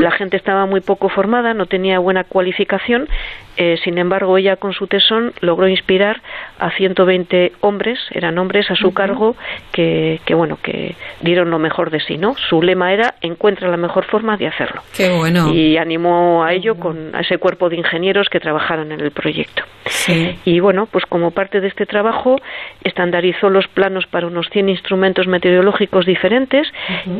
La 0.00 0.10
gente 0.10 0.36
estaba 0.36 0.66
muy 0.66 0.80
poco 0.80 1.08
formada, 1.08 1.54
no 1.54 1.66
tenía 1.66 1.98
buena 1.98 2.24
cualificación, 2.24 3.08
eh, 3.56 3.78
sin 3.84 3.98
embargo, 3.98 4.38
ella 4.38 4.56
con 4.56 4.72
su 4.72 4.86
tesón 4.86 5.32
logró 5.40 5.68
inspirar 5.68 6.22
a 6.58 6.70
120 6.70 7.52
hombres, 7.60 7.98
eran 8.10 8.38
hombres 8.38 8.70
a 8.70 8.76
su 8.76 8.94
cargo, 8.94 9.36
que, 9.72 10.20
que, 10.24 10.34
bueno, 10.34 10.58
que 10.62 10.94
dieron 11.20 11.50
lo 11.50 11.58
mejor 11.58 11.90
de 11.90 12.00
sí, 12.00 12.18
¿no? 12.18 12.34
Su 12.48 12.62
lema 12.62 12.92
era 12.92 13.14
encuentra 13.20 13.68
la 13.68 13.76
mejor 13.76 14.04
forma 14.04 14.36
de 14.36 14.46
hacerlo. 14.46 14.82
Qué 14.96 15.10
bueno. 15.10 15.52
Y 15.52 15.76
animó 15.76 16.44
a 16.44 16.52
ello 16.52 16.76
con 16.76 17.14
a 17.14 17.20
ese 17.20 17.38
cuerpo 17.38 17.68
de 17.68 17.76
ingenieros 17.76 18.28
que 18.28 18.40
trabajaron 18.40 18.92
en 18.92 19.00
el 19.00 19.10
proyecto. 19.10 19.64
Sí. 19.84 20.38
Y 20.44 20.60
bueno, 20.60 20.86
pues 20.86 21.04
como 21.06 21.32
parte 21.32 21.60
de 21.60 21.68
este 21.68 21.86
trabajo 21.86 22.40
estandarizó 22.84 23.50
los 23.50 23.66
planos 23.68 24.06
para 24.06 24.26
unos 24.26 24.48
100 24.50 24.68
instrumentos 24.68 25.26
meteorológicos 25.26 26.06
diferentes 26.06 26.66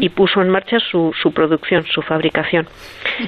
y 0.01 0.09
puso 0.11 0.41
en 0.41 0.49
marcha 0.49 0.79
su, 0.79 1.13
su 1.21 1.33
producción, 1.33 1.85
su 1.87 2.03
fabricación. 2.03 2.69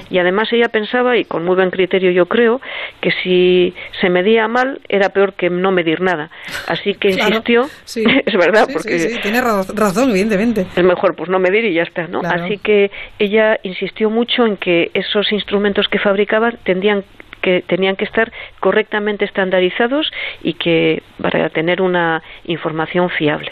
Y 0.09 0.17
además 0.17 0.51
ella 0.53 0.69
pensaba, 0.69 1.17
y 1.17 1.25
con 1.25 1.45
muy 1.45 1.55
buen 1.55 1.71
criterio 1.71 2.11
yo 2.11 2.25
creo, 2.27 2.61
que 3.01 3.11
si 3.23 3.73
se 4.01 4.09
medía 4.09 4.47
mal 4.47 4.81
era 4.89 5.09
peor 5.09 5.33
que 5.33 5.49
no 5.49 5.71
medir 5.71 6.01
nada. 6.01 6.29
Así 6.67 6.95
que 6.95 7.09
insistió, 7.09 7.69
es 7.85 8.33
verdad, 8.33 8.67
porque 8.71 8.99
sí, 8.99 9.19
tiene 9.21 9.41
razón, 9.41 10.09
evidentemente. 10.09 10.65
Es 10.75 10.83
mejor 10.83 11.15
pues 11.15 11.29
no 11.29 11.39
medir 11.39 11.65
y 11.65 11.73
ya 11.73 11.83
está, 11.83 12.07
¿no? 12.07 12.21
Así 12.21 12.57
que 12.57 12.91
ella 13.19 13.59
insistió 13.63 14.09
mucho 14.09 14.45
en 14.45 14.57
que 14.57 14.91
esos 14.93 15.31
instrumentos 15.31 15.87
que 15.87 15.99
fabricaban 15.99 16.57
tendrían 16.63 17.03
que 17.41 17.61
tenían 17.67 17.95
que 17.95 18.05
estar 18.05 18.31
correctamente 18.59 19.23
estandarizados 19.23 20.11
y 20.41 20.53
que 20.53 21.03
para 21.21 21.49
tener 21.49 21.79
una 21.79 22.23
información 22.45 23.11
fiable. 23.11 23.51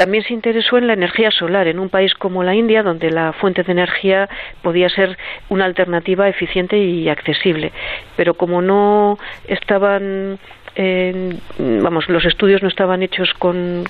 También 0.00 0.24
se 0.24 0.32
interesó 0.32 0.78
en 0.78 0.86
la 0.86 0.94
energía 0.94 1.30
solar 1.30 1.68
en 1.68 1.78
un 1.78 1.90
país 1.90 2.14
como 2.14 2.42
la 2.42 2.54
India, 2.54 2.82
donde 2.82 3.10
la 3.10 3.34
fuente 3.34 3.64
de 3.64 3.72
energía 3.72 4.30
podía 4.62 4.88
ser 4.88 5.18
una 5.50 5.66
alternativa 5.66 6.26
eficiente 6.26 6.78
y 6.78 7.06
accesible. 7.10 7.70
Pero 8.16 8.32
como 8.32 8.62
no 8.62 9.18
estaban 9.46 10.38
vamos, 11.58 12.08
los 12.08 12.24
estudios 12.24 12.62
no 12.62 12.68
estaban 12.68 13.02
hechos 13.02 13.28
con, 13.38 13.84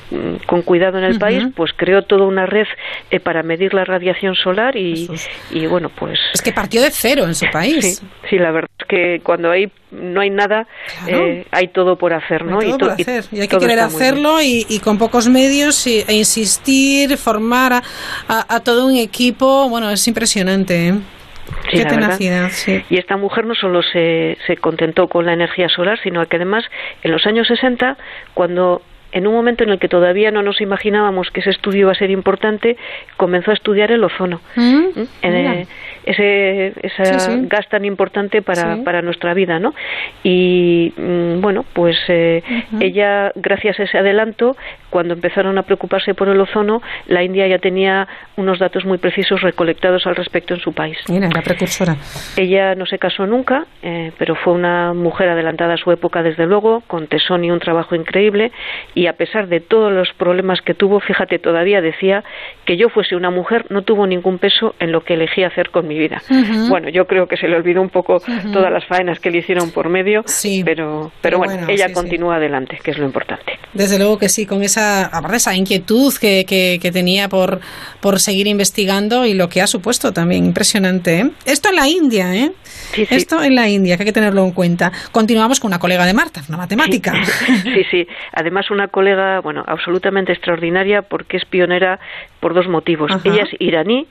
con 0.47 0.63
cuidado 0.63 0.99
en 0.99 1.05
el 1.05 1.19
país, 1.19 1.45
pues 1.55 1.73
creó 1.77 2.03
toda 2.03 2.25
una 2.25 2.47
red 2.47 2.67
eh, 3.11 3.21
para 3.21 3.43
medir 3.43 3.75
la 3.75 3.85
radiación 3.85 4.35
solar 4.35 4.77
y, 4.77 5.09
y, 5.51 5.67
bueno, 5.67 5.91
pues... 5.91 6.19
Es 6.35 6.43
que 6.43 6.53
partió 6.53 6.83
de 6.83 6.91
cero 6.91 7.25
en 7.25 7.35
su 7.35 7.47
país. 7.53 8.03
Sí, 8.29 8.39
la 8.39 8.51
verdad 8.51 8.71
es 8.79 8.87
que 8.87 9.21
cuando 9.23 9.51
hay, 9.51 9.71
no 9.91 10.21
hay 10.21 10.31
nada, 10.31 10.67
eh, 11.07 11.47
hay 11.51 11.69
todo 11.69 11.97
por 11.97 12.13
hacer, 12.13 12.45
¿no? 12.45 12.61
Hay 12.61 12.73
todo 12.73 12.95
y, 12.97 13.05
por 13.05 13.13
hacer. 13.13 13.25
y, 13.33 13.41
hay 13.41 13.49
que 13.49 13.59
querer 13.59 13.81
hacerlo 13.81 14.41
y, 14.41 14.67
y, 14.69 14.79
con 14.81 14.99
pocos 14.99 15.29
medios 15.29 15.87
y, 15.87 16.05
e 16.07 16.15
insistir, 16.15 17.17
formar 17.17 17.75
a, 17.75 17.83
a, 18.29 18.55
a, 18.57 18.61
todo 18.61 18.87
un 18.87 18.97
equipo, 18.97 19.69
bueno, 19.69 19.91
es 19.91 20.07
impresionante, 20.09 20.89
¿eh? 20.89 20.95
Sí, 21.71 21.79
Qué 21.79 21.85
tenacidad, 21.85 22.49
sí. 22.51 22.83
Y 22.91 22.99
esta 22.99 23.17
mujer 23.17 23.45
no 23.47 23.55
solo 23.55 23.83
se, 23.83 24.37
se 24.47 24.57
contentó 24.57 25.09
con 25.09 25.27
la 25.27 25.33
energía 25.33 25.69
solar, 25.69 25.99
sino 26.03 26.25
que 26.27 26.37
además 26.37 26.65
en 27.03 27.11
los 27.13 27.27
años 27.27 27.47
60, 27.49 27.97
cuando 28.35 28.83
en 29.13 29.27
un 29.27 29.35
momento 29.35 29.65
en 29.65 29.71
el 29.71 29.81
que 29.81 29.89
todavía 29.89 30.31
no 30.31 30.41
nos 30.43 30.61
imaginábamos 30.61 31.31
que 31.33 31.41
ese 31.41 31.51
estudio 31.51 31.81
iba 31.81 31.91
a 31.93 31.97
ser 31.97 32.11
importante, 32.13 32.77
comenzó 33.17 33.51
a 33.51 33.55
estudiar 33.55 33.91
el 33.91 34.05
ozono. 34.05 34.41
Mm, 34.55 34.85
eh, 35.23 35.67
ese 36.05 36.73
esa 36.83 37.19
Sí, 37.19 37.31
sí. 37.33 37.41
gas 37.49 37.69
tan 37.69 37.85
importante 37.85 38.41
para, 38.41 38.77
Sí. 38.77 38.83
para 38.83 39.03
nuestra 39.03 39.35
vida, 39.35 39.59
¿no? 39.59 39.75
Y 40.23 40.93
mm, 40.97 41.41
bueno, 41.41 41.65
pues 41.73 41.97
eh, 42.07 42.43
ella, 42.79 43.33
gracias 43.35 43.81
a 43.81 43.83
ese 43.83 43.99
adelanto, 43.99 44.57
cuando 44.91 45.15
empezaron 45.15 45.57
a 45.59 45.63
preocuparse 45.63 46.15
por 46.15 46.29
el 46.29 46.41
ozono, 46.41 46.83
la 47.07 47.23
India 47.23 47.47
ya 47.47 47.59
tenía 47.59 48.09
unos 48.37 48.59
datos 48.59 48.85
muy 48.85 48.99
precisos 48.99 49.41
recolectados 49.41 50.07
al 50.07 50.17
respecto 50.17 50.55
en 50.55 50.61
su 50.61 50.73
país. 50.73 50.99
Mira, 51.09 51.29
la 51.33 51.43
precursora. 51.43 51.97
Ella 52.37 52.75
no 52.75 52.87
se 52.87 52.99
casó 52.99 53.27
nunca, 53.27 53.67
eh, 53.83 54.13
pero 54.19 54.35
fue 54.35 54.53
una 54.53 54.93
mujer 54.93 55.29
adelantada 55.29 55.75
a 55.75 55.77
su 55.77 55.91
época, 55.93 56.23
desde 56.23 56.47
luego, 56.47 56.83
con 56.87 57.07
tesón 57.07 57.45
y 57.45 57.51
un 57.51 57.61
trabajo 57.61 57.95
increíble. 57.95 58.53
Y 58.95 59.07
a 59.07 59.15
pesar 59.15 59.49
de 59.49 59.61
todos 59.61 59.93
los 59.93 60.09
problemas 60.19 60.61
que 60.61 60.75
tuvo, 60.75 61.01
fíjate, 61.01 61.39
todavía 61.39 61.81
decía 61.81 62.25
que 62.65 62.77
yo 62.77 62.89
fuese 62.89 63.17
una 63.17 63.31
mujer 63.31 63.67
no 63.71 63.83
tuvo 63.83 64.07
ningún 64.07 64.39
peso 64.39 64.75
en 64.79 64.93
lo 64.93 65.03
que 65.03 65.15
elegí 65.15 65.43
hacer 65.45 65.71
con 65.71 65.87
mi 65.87 65.99
vida. 65.99 66.23
Bueno, 66.69 66.89
yo 66.89 67.07
creo 67.07 67.27
que 67.27 67.37
se 67.37 67.49
le 67.49 67.57
olvidó 67.57 67.81
un 67.81 67.91
poco 67.91 68.21
todas 68.53 68.73
las 68.73 68.85
faenas 68.87 69.21
que 69.21 69.31
le 69.31 69.39
hicieron 69.39 69.71
por 69.71 69.89
medio, 69.89 70.25
pero, 70.65 70.65
pero, 70.65 71.13
pero 71.21 71.39
bueno, 71.39 71.55
bueno, 71.55 71.69
ella 71.69 71.87
sí, 71.87 71.91
sí. 71.91 71.95
continúa 71.95 72.37
adelante, 72.37 72.79
que 72.83 72.91
es 72.91 72.99
lo 72.99 73.07
importante. 73.07 73.59
Desde 73.73 73.99
luego 73.99 74.19
que 74.19 74.29
sí, 74.29 74.47
con 74.47 74.63
esa, 74.63 74.80
aparte 74.81 75.37
esa 75.37 75.55
inquietud 75.55 76.13
que, 76.21 76.45
que, 76.47 76.79
que 76.81 76.91
tenía 76.91 77.29
por, 77.29 77.61
por 78.01 78.21
seguir 78.21 78.47
investigando 78.47 79.27
y 79.27 79.35
lo 79.35 79.49
que 79.49 79.61
ha 79.61 79.67
supuesto 79.67 80.13
también, 80.13 80.45
impresionante. 80.45 81.21
¿eh? 81.21 81.31
Esto 81.45 81.71
en 81.71 81.77
la 81.77 81.89
India, 81.89 82.35
¿eh? 82.35 82.53
Esto 83.11 83.43
en 83.43 83.55
la 83.55 83.69
India, 83.69 83.97
que 83.97 84.03
hay 84.03 84.07
que 84.07 84.13
tenerlo 84.13 84.45
en 84.45 84.53
cuenta. 84.53 84.91
Continuamos 85.13 85.61
con 85.61 85.69
una 85.69 85.79
colega 85.79 86.05
de 86.07 86.13
Marta, 86.13 86.43
una 86.49 86.59
matemática. 86.59 87.13
Sí, 87.63 87.85
sí. 87.91 88.07
Además, 88.33 88.71
una 88.71 88.89
colega, 88.89 89.41
bueno, 89.41 89.63
absolutamente 89.67 90.33
extraordinaria 90.33 91.03
porque 91.03 91.37
es 91.37 91.45
pionera 91.45 92.01
por 92.41 92.55
dos 92.55 92.69
motivos. 92.69 93.11
Ajá. 93.13 93.23
Ella 93.25 93.45
es 93.45 93.61
iraní 93.61 94.07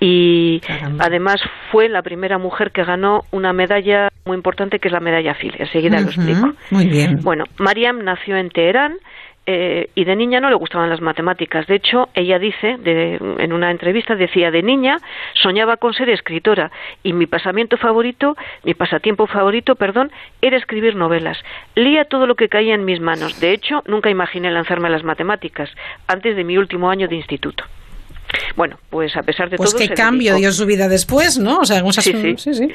y 0.00 0.60
además 0.98 1.40
fue 1.70 1.88
la 1.88 2.02
primera 2.02 2.38
mujer 2.38 2.70
que 2.72 2.84
ganó 2.84 3.20
una 3.30 3.52
medalla 3.52 4.08
muy 4.24 4.36
importante 4.36 4.78
que 4.78 4.88
es 4.88 4.92
la 4.92 5.00
medalla 5.00 5.34
Phil. 5.34 5.54
Enseguida 5.58 6.00
lo 6.00 6.08
Ujú, 6.08 6.20
explico. 6.20 6.52
Muy 6.70 6.86
bien. 6.86 7.20
Bueno, 7.22 7.44
Mariam 7.58 8.02
nació 8.02 8.36
en 8.36 8.50
Teherán 8.50 8.94
eh, 9.46 9.90
y 9.94 10.04
de 10.04 10.16
niña 10.16 10.40
no 10.40 10.48
le 10.50 10.56
gustaban 10.56 10.90
las 10.90 11.00
matemáticas. 11.00 11.66
De 11.66 11.76
hecho, 11.76 12.08
ella 12.14 12.38
dice, 12.38 12.76
de- 12.78 13.18
en 13.38 13.52
una 13.52 13.70
entrevista, 13.70 14.14
decía, 14.16 14.50
de 14.50 14.62
niña 14.62 14.98
soñaba 15.34 15.76
con 15.76 15.94
ser 15.94 16.08
escritora 16.10 16.70
y 17.02 17.12
mi 17.12 17.26
pasamiento 17.26 17.76
favorito, 17.76 18.36
mi 18.64 18.74
pasatiempo 18.74 19.26
favorito, 19.26 19.76
perdón, 19.76 20.10
era 20.42 20.56
escribir 20.56 20.96
novelas. 20.96 21.38
Leía 21.74 22.04
todo 22.04 22.26
lo 22.26 22.34
que 22.34 22.48
caía 22.48 22.74
en 22.74 22.84
mis 22.84 23.00
manos. 23.00 23.38
De 23.40 23.52
hecho, 23.52 23.82
nunca 23.86 24.10
imaginé 24.10 24.50
lanzarme 24.50 24.88
a 24.88 24.90
las 24.90 25.04
matemáticas 25.04 25.70
antes 26.08 26.36
de 26.36 26.44
mi 26.44 26.58
último 26.58 26.90
año 26.90 27.08
de 27.08 27.16
instituto. 27.16 27.64
Bueno, 28.56 28.78
pues 28.90 29.16
a 29.16 29.22
pesar 29.22 29.50
de 29.50 29.56
pues 29.56 29.70
todo. 29.70 29.78
qué 29.80 29.86
se 29.88 29.94
cambio 29.94 30.32
dedicó- 30.32 30.38
dio 30.40 30.52
su 30.52 30.66
vida 30.66 30.88
después, 30.88 31.38
¿no? 31.38 31.58
O 31.60 31.64
sea, 31.64 31.82
Sí, 31.92 32.12
sí. 32.12 32.34
sí, 32.38 32.54
sí. 32.54 32.68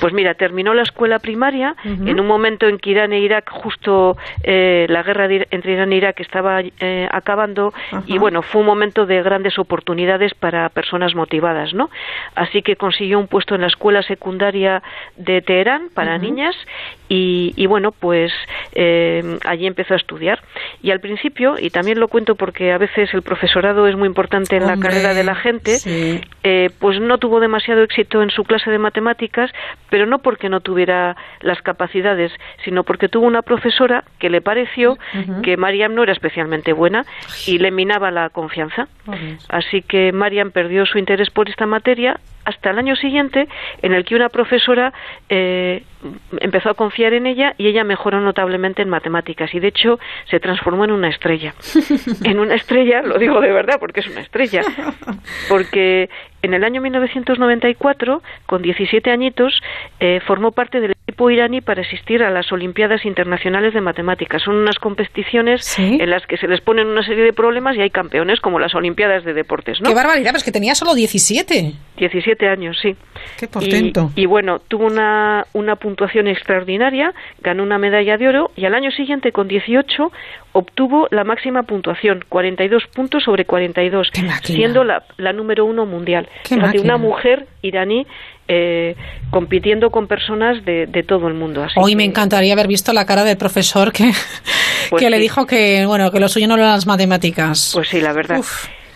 Pues 0.00 0.12
mira, 0.12 0.34
terminó 0.34 0.74
la 0.74 0.82
escuela 0.82 1.18
primaria 1.18 1.74
en 1.84 2.18
un 2.20 2.26
momento 2.26 2.66
en 2.66 2.78
que 2.78 2.90
Irán 2.90 3.12
e 3.12 3.20
Irak, 3.20 3.50
justo 3.50 4.16
eh, 4.42 4.86
la 4.88 5.02
guerra 5.02 5.28
de 5.28 5.46
entre 5.50 5.72
Irán 5.72 5.92
e 5.92 5.96
Irak 5.96 6.20
estaba 6.20 6.60
eh, 6.80 7.08
acabando 7.10 7.72
y 8.06 8.18
bueno, 8.18 8.42
fue 8.42 8.60
un 8.60 8.66
momento 8.66 9.06
de 9.06 9.22
grandes 9.22 9.58
oportunidades 9.58 10.34
para 10.34 10.68
personas 10.70 11.14
motivadas, 11.14 11.74
¿no? 11.74 11.90
Así 12.34 12.62
que 12.62 12.76
consiguió 12.76 13.18
un 13.18 13.26
puesto 13.28 13.54
en 13.54 13.60
la 13.62 13.66
escuela 13.68 14.02
secundaria 14.02 14.82
de 15.16 15.42
Teherán 15.42 15.88
para 15.94 16.18
niñas 16.18 16.54
y, 17.08 17.52
y 17.56 17.66
bueno, 17.66 17.92
pues 17.92 18.32
eh, 18.72 19.38
allí 19.44 19.66
empezó 19.66 19.94
a 19.94 19.96
estudiar. 19.96 20.40
Y 20.82 20.90
al 20.90 21.00
principio, 21.00 21.56
y 21.58 21.70
también 21.70 21.98
lo 22.00 22.08
cuento 22.08 22.34
porque 22.34 22.72
a 22.72 22.78
veces 22.78 23.12
el 23.14 23.22
profesorado 23.22 23.86
es 23.86 23.96
muy 23.96 24.06
importante 24.08 24.56
en 24.56 24.66
la 24.66 24.74
Hombre, 24.74 24.88
carrera 24.94 25.14
de 25.14 25.24
la 25.24 25.34
gente, 25.34 25.78
sí. 25.78 26.20
eh, 26.42 26.70
pues 26.78 27.00
no 27.00 27.18
tuvo 27.18 27.40
demasiado 27.40 27.82
éxito 27.82 28.22
en 28.22 28.30
su 28.30 28.44
clase 28.44 28.70
de 28.70 28.78
matemáticas, 28.78 29.50
pero 29.90 30.06
no 30.06 30.18
porque 30.18 30.48
no 30.48 30.60
tuviera 30.60 31.16
las 31.40 31.60
capacidades, 31.62 32.32
sino 32.64 32.84
porque 32.84 33.08
tuvo 33.08 33.26
una 33.26 33.42
profesora 33.42 34.04
que 34.18 34.30
le 34.30 34.40
pareció 34.40 34.96
que 35.42 35.56
Mariam 35.56 35.94
no 35.94 36.02
era 36.02 36.12
especialmente 36.12 36.72
buena 36.72 37.04
y 37.46 37.58
le 37.58 37.70
minaba 37.70 38.10
la 38.10 38.30
confianza. 38.30 38.88
Así 39.48 39.82
que 39.82 40.12
Mariam 40.12 40.50
perdió 40.50 40.86
su 40.86 40.98
interés 40.98 41.30
por 41.30 41.48
esta 41.48 41.66
materia 41.66 42.20
hasta 42.44 42.70
el 42.70 42.78
año 42.78 42.96
siguiente, 42.96 43.48
en 43.82 43.92
el 43.92 44.04
que 44.04 44.14
una 44.14 44.28
profesora 44.28 44.92
eh, 45.28 45.82
empezó 46.40 46.70
a 46.70 46.74
confiar 46.74 47.12
en 47.14 47.26
ella 47.26 47.54
y 47.58 47.66
ella 47.66 47.84
mejoró 47.84 48.20
notablemente 48.20 48.82
en 48.82 48.88
matemáticas 48.88 49.54
y 49.54 49.60
de 49.60 49.68
hecho 49.68 49.98
se 50.30 50.40
transformó 50.40 50.84
en 50.84 50.92
una 50.92 51.08
estrella. 51.08 51.54
en 52.24 52.38
una 52.38 52.54
estrella, 52.54 53.02
lo 53.02 53.18
digo 53.18 53.40
de 53.40 53.52
verdad 53.52 53.76
porque 53.80 54.00
es 54.00 54.08
una 54.08 54.20
estrella, 54.20 54.62
porque 55.48 56.08
en 56.44 56.52
el 56.52 56.62
año 56.62 56.80
1994, 56.82 58.22
con 58.46 58.62
17 58.62 59.10
añitos, 59.10 59.60
eh, 59.98 60.20
formó 60.26 60.52
parte 60.52 60.80
del 60.80 60.92
equipo 60.92 61.30
iraní 61.30 61.60
para 61.62 61.82
asistir 61.82 62.22
a 62.22 62.30
las 62.30 62.52
Olimpiadas 62.52 63.04
Internacionales 63.06 63.72
de 63.72 63.80
Matemáticas. 63.80 64.42
Son 64.42 64.56
unas 64.56 64.78
competiciones 64.78 65.78
en 65.78 66.10
las 66.10 66.26
que 66.26 66.36
se 66.36 66.46
les 66.46 66.60
ponen 66.60 66.86
una 66.86 67.02
serie 67.02 67.24
de 67.24 67.32
problemas 67.32 67.76
y 67.76 67.80
hay 67.80 67.90
campeones, 67.90 68.40
como 68.40 68.58
las 68.58 68.74
Olimpiadas 68.74 69.24
de 69.24 69.32
Deportes, 69.32 69.80
¿no? 69.80 69.88
Qué 69.88 69.94
barbaridad, 69.94 70.30
pero 70.30 70.38
es 70.38 70.44
que 70.44 70.52
tenía 70.52 70.74
solo 70.74 70.94
17. 70.94 71.72
17 71.96 72.48
años, 72.48 72.76
sí. 72.80 72.94
Qué 73.38 73.48
portento. 73.48 74.10
Y, 74.14 74.22
y 74.22 74.26
bueno, 74.26 74.58
tuvo 74.58 74.86
una, 74.86 75.46
una 75.54 75.76
puntuación 75.76 76.26
extraordinaria, 76.28 77.14
ganó 77.40 77.62
una 77.62 77.78
medalla 77.78 78.18
de 78.18 78.28
oro 78.28 78.50
y 78.56 78.66
al 78.66 78.74
año 78.74 78.90
siguiente, 78.90 79.32
con 79.32 79.48
18, 79.48 80.12
obtuvo 80.54 81.08
la 81.10 81.24
máxima 81.24 81.64
puntuación, 81.64 82.24
42 82.28 82.84
puntos 82.94 83.24
sobre 83.24 83.44
42, 83.44 84.08
siendo 84.42 84.84
la, 84.84 85.02
la 85.18 85.32
número 85.32 85.64
uno 85.64 85.84
mundial. 85.84 86.28
Máquina. 86.50 86.82
una 86.82 86.96
mujer 86.96 87.46
iraní 87.60 88.06
eh, 88.46 88.94
compitiendo 89.30 89.90
con 89.90 90.06
personas 90.06 90.64
de, 90.64 90.86
de 90.86 91.02
todo 91.02 91.28
el 91.28 91.34
mundo. 91.34 91.64
Así 91.64 91.74
Hoy 91.76 91.96
me 91.96 92.04
encantaría 92.04 92.52
haber 92.52 92.68
visto 92.68 92.92
la 92.92 93.04
cara 93.04 93.24
del 93.24 93.36
profesor 93.36 93.92
que, 93.92 94.12
Pues 94.90 95.02
que 95.02 95.10
le 95.10 95.18
dijo 95.18 95.44
que, 95.46 95.84
bueno, 95.86 96.10
que 96.10 96.20
lo 96.20 96.28
suyo 96.28 96.46
no 96.46 96.54
eran 96.54 96.70
las 96.70 96.86
matemáticas. 96.86 97.72
Pues 97.74 97.88
sí, 97.88 98.00
la 98.00 98.12
verdad. 98.12 98.40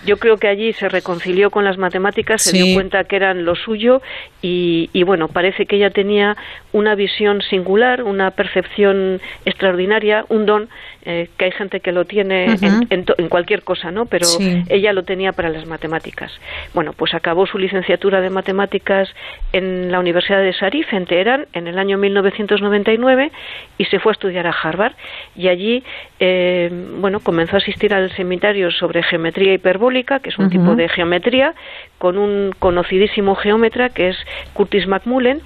Yo 0.07 0.17
creo 0.19 0.37
que 0.37 0.47
allí 0.49 0.73
se 0.75 0.89
reconcilió 0.89 1.51
con 1.51 1.65
las 1.65 1.77
matemáticas, 1.77 2.41
se 2.43 2.57
dio 2.57 2.75
cuenta 2.75 3.05
que 3.05 3.17
eran 3.17 3.45
lo 3.45 3.55
suyo 3.57 4.01
y, 4.41 4.91
y, 4.93 5.03
bueno, 5.03 5.29
parece 5.29 5.67
que 5.67 5.77
ella 5.77 5.91
tenía 5.91 6.37
una 6.73 6.95
visión 6.95 7.43
singular, 7.43 8.03
una 8.05 8.31
percepción 8.31 9.21
extraordinaria, 9.45 10.25
un 10.29 10.47
don 10.47 10.69
eh, 11.05 11.29
que 11.37 11.47
hay 11.47 11.53
gente 11.53 11.81
que 11.81 11.91
lo 11.93 12.05
tiene 12.05 12.55
Ujú. 12.55 12.65
en, 12.67 12.87
en 12.91 13.05
to- 13.07 13.15
en 13.19 13.29
cualquier 13.29 13.63
cosa, 13.63 13.91
¿no? 13.91 14.07
Pero 14.07 14.27
Sí. 14.27 14.63
ella 14.69 14.93
lo 14.93 15.03
tenía 15.05 15.33
para 15.33 15.49
las 15.49 15.67
matemáticas. 15.67 16.31
Bueno, 16.75 16.93
pues 16.93 17.15
acabó 17.15 17.47
su 17.47 17.59
licenciatura 17.59 18.21
de 18.21 18.31
matemáticas 18.31 19.09
en 19.53 19.91
la 19.91 19.99
Universidad 20.01 20.41
de 20.43 20.53
Sarif, 20.53 20.93
en 20.93 21.07
Teherán, 21.07 21.47
en 21.55 21.67
el 21.67 21.79
año 21.79 21.97
1999 21.99 23.31
y 23.79 23.85
se 23.87 23.99
fue 24.01 24.13
a 24.13 24.15
estudiar 24.15 24.47
a 24.47 24.51
Harvard. 24.51 24.93
Y 25.35 25.49
allí, 25.49 25.83
eh, 26.21 26.69
bueno, 27.01 27.21
comenzó 27.21 27.57
a 27.57 27.59
asistir 27.59 27.95
al 27.95 28.11
seminario 28.17 28.71
sobre 28.71 29.03
geometría 29.03 29.55
hiperbólica, 29.55 30.19
que 30.21 30.31
es 30.31 30.39
un 30.39 30.51
tipo 30.51 30.75
de 30.75 30.89
geometría, 30.89 31.55
con 31.99 32.19
un 32.19 32.53
conocidísimo 32.59 33.35
geómetra 33.37 33.91
que 33.91 34.09
es 34.11 34.17
Curtis 34.53 34.87
McMullen. 34.87 35.41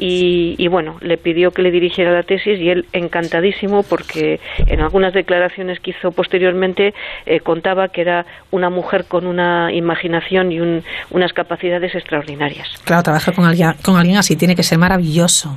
Y, 0.00 0.54
y 0.58 0.68
bueno, 0.68 0.96
le 1.00 1.16
pidió 1.16 1.50
que 1.50 1.62
le 1.62 1.70
dirigiera 1.70 2.12
la 2.12 2.22
tesis 2.22 2.58
y 2.60 2.68
él 2.70 2.86
encantadísimo 2.92 3.82
porque 3.82 4.40
en 4.66 4.80
algunas 4.80 5.12
declaraciones 5.14 5.80
que 5.80 5.90
hizo 5.90 6.12
posteriormente 6.12 6.94
eh, 7.26 7.40
contaba 7.40 7.88
que 7.88 8.02
era 8.02 8.26
una 8.50 8.70
mujer 8.70 9.06
con 9.06 9.26
una 9.26 9.72
imaginación 9.72 10.52
y 10.52 10.60
un- 10.60 10.82
unas 11.10 11.32
capacidades 11.32 11.94
extraordinarias. 11.94 12.68
Claro, 12.84 13.02
trabajar 13.02 13.34
con 13.34 13.44
alguien, 13.46 13.72
con 13.82 13.96
alguien 13.96 14.16
así 14.18 14.36
tiene 14.36 14.54
que 14.54 14.62
ser 14.62 14.78
maravilloso. 14.78 15.56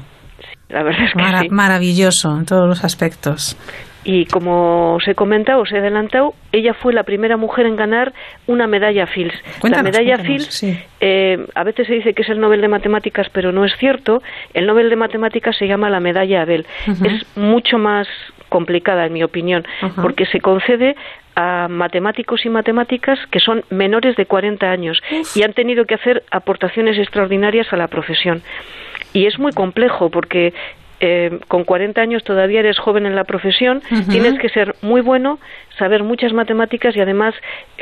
La 0.70 0.84
verdad 0.84 1.04
es 1.06 1.12
que 1.14 1.22
Mara- 1.22 1.40
sí. 1.42 1.50
Maravilloso 1.50 2.38
en 2.38 2.46
todos 2.46 2.68
los 2.68 2.84
aspectos. 2.86 3.58
Y 4.04 4.26
como 4.26 4.96
os 4.96 5.08
he 5.08 5.14
comentado, 5.14 5.62
os 5.62 5.72
he 5.72 5.78
adelantado, 5.78 6.34
ella 6.52 6.74
fue 6.74 6.92
la 6.92 7.04
primera 7.04 7.38
mujer 7.38 7.66
en 7.68 7.76
ganar 7.76 8.14
una 8.48 8.66
medalla 8.66 9.06
Fields. 9.06 9.36
Cuéntanos, 9.60 9.94
la 9.94 10.04
medalla 10.04 10.24
Fields, 10.24 10.54
sí. 10.54 10.80
eh, 11.00 11.46
a 11.54 11.64
veces 11.64 11.88
se 11.88 11.94
dice 11.94 12.14
que 12.14 12.24
es 12.24 12.30
el 12.30 12.40
Nobel 12.40 12.62
de 12.62 12.68
Matemáticas, 12.68 13.28
pero 13.32 13.52
no 13.52 13.64
es 13.64 13.76
cierto. 13.78 14.24
El 14.54 14.66
Nobel 14.66 14.90
de 14.90 14.96
Matemáticas 14.96 15.56
se 15.56 15.68
llama 15.68 15.90
la 15.90 16.00
medalla 16.00 16.42
Abel. 16.42 16.66
Es 16.88 17.38
mucho 17.38 17.78
más 17.78 18.08
complicada, 18.50 19.06
en 19.06 19.14
mi 19.14 19.24
opinión, 19.24 19.66
porque 20.02 20.26
se 20.26 20.42
concede 20.42 20.96
a 21.36 21.68
matemáticos 21.70 22.46
y 22.46 22.50
matemáticas 22.50 23.18
que 23.32 23.40
son 23.40 23.64
menores 23.70 24.16
de 24.18 24.26
40 24.26 24.70
años 24.70 25.02
y 25.36 25.44
han 25.44 25.54
tenido 25.54 25.86
que 25.86 25.96
hacer 25.96 26.24
aportaciones 26.32 26.98
extraordinarias 26.98 27.72
a 27.72 27.78
la 27.78 27.88
profesión. 27.88 28.42
Y 29.14 29.26
es 29.26 29.40
muy 29.40 29.52
complejo 29.54 30.10
porque 30.10 30.54
eh, 31.04 31.40
con 31.48 31.64
40 31.64 32.00
años 32.00 32.24
todavía 32.24 32.60
eres 32.60 32.78
joven 32.78 33.08
en 33.08 33.16
la 33.16 33.24
profesión, 33.24 33.82
tienes 34.08 34.38
que 34.40 34.50
ser 34.50 34.76
muy 34.84 35.02
bueno, 35.02 35.40
saber 35.80 36.04
muchas 36.04 36.32
matemáticas 36.32 36.96
y 36.96 37.02
además 37.02 37.34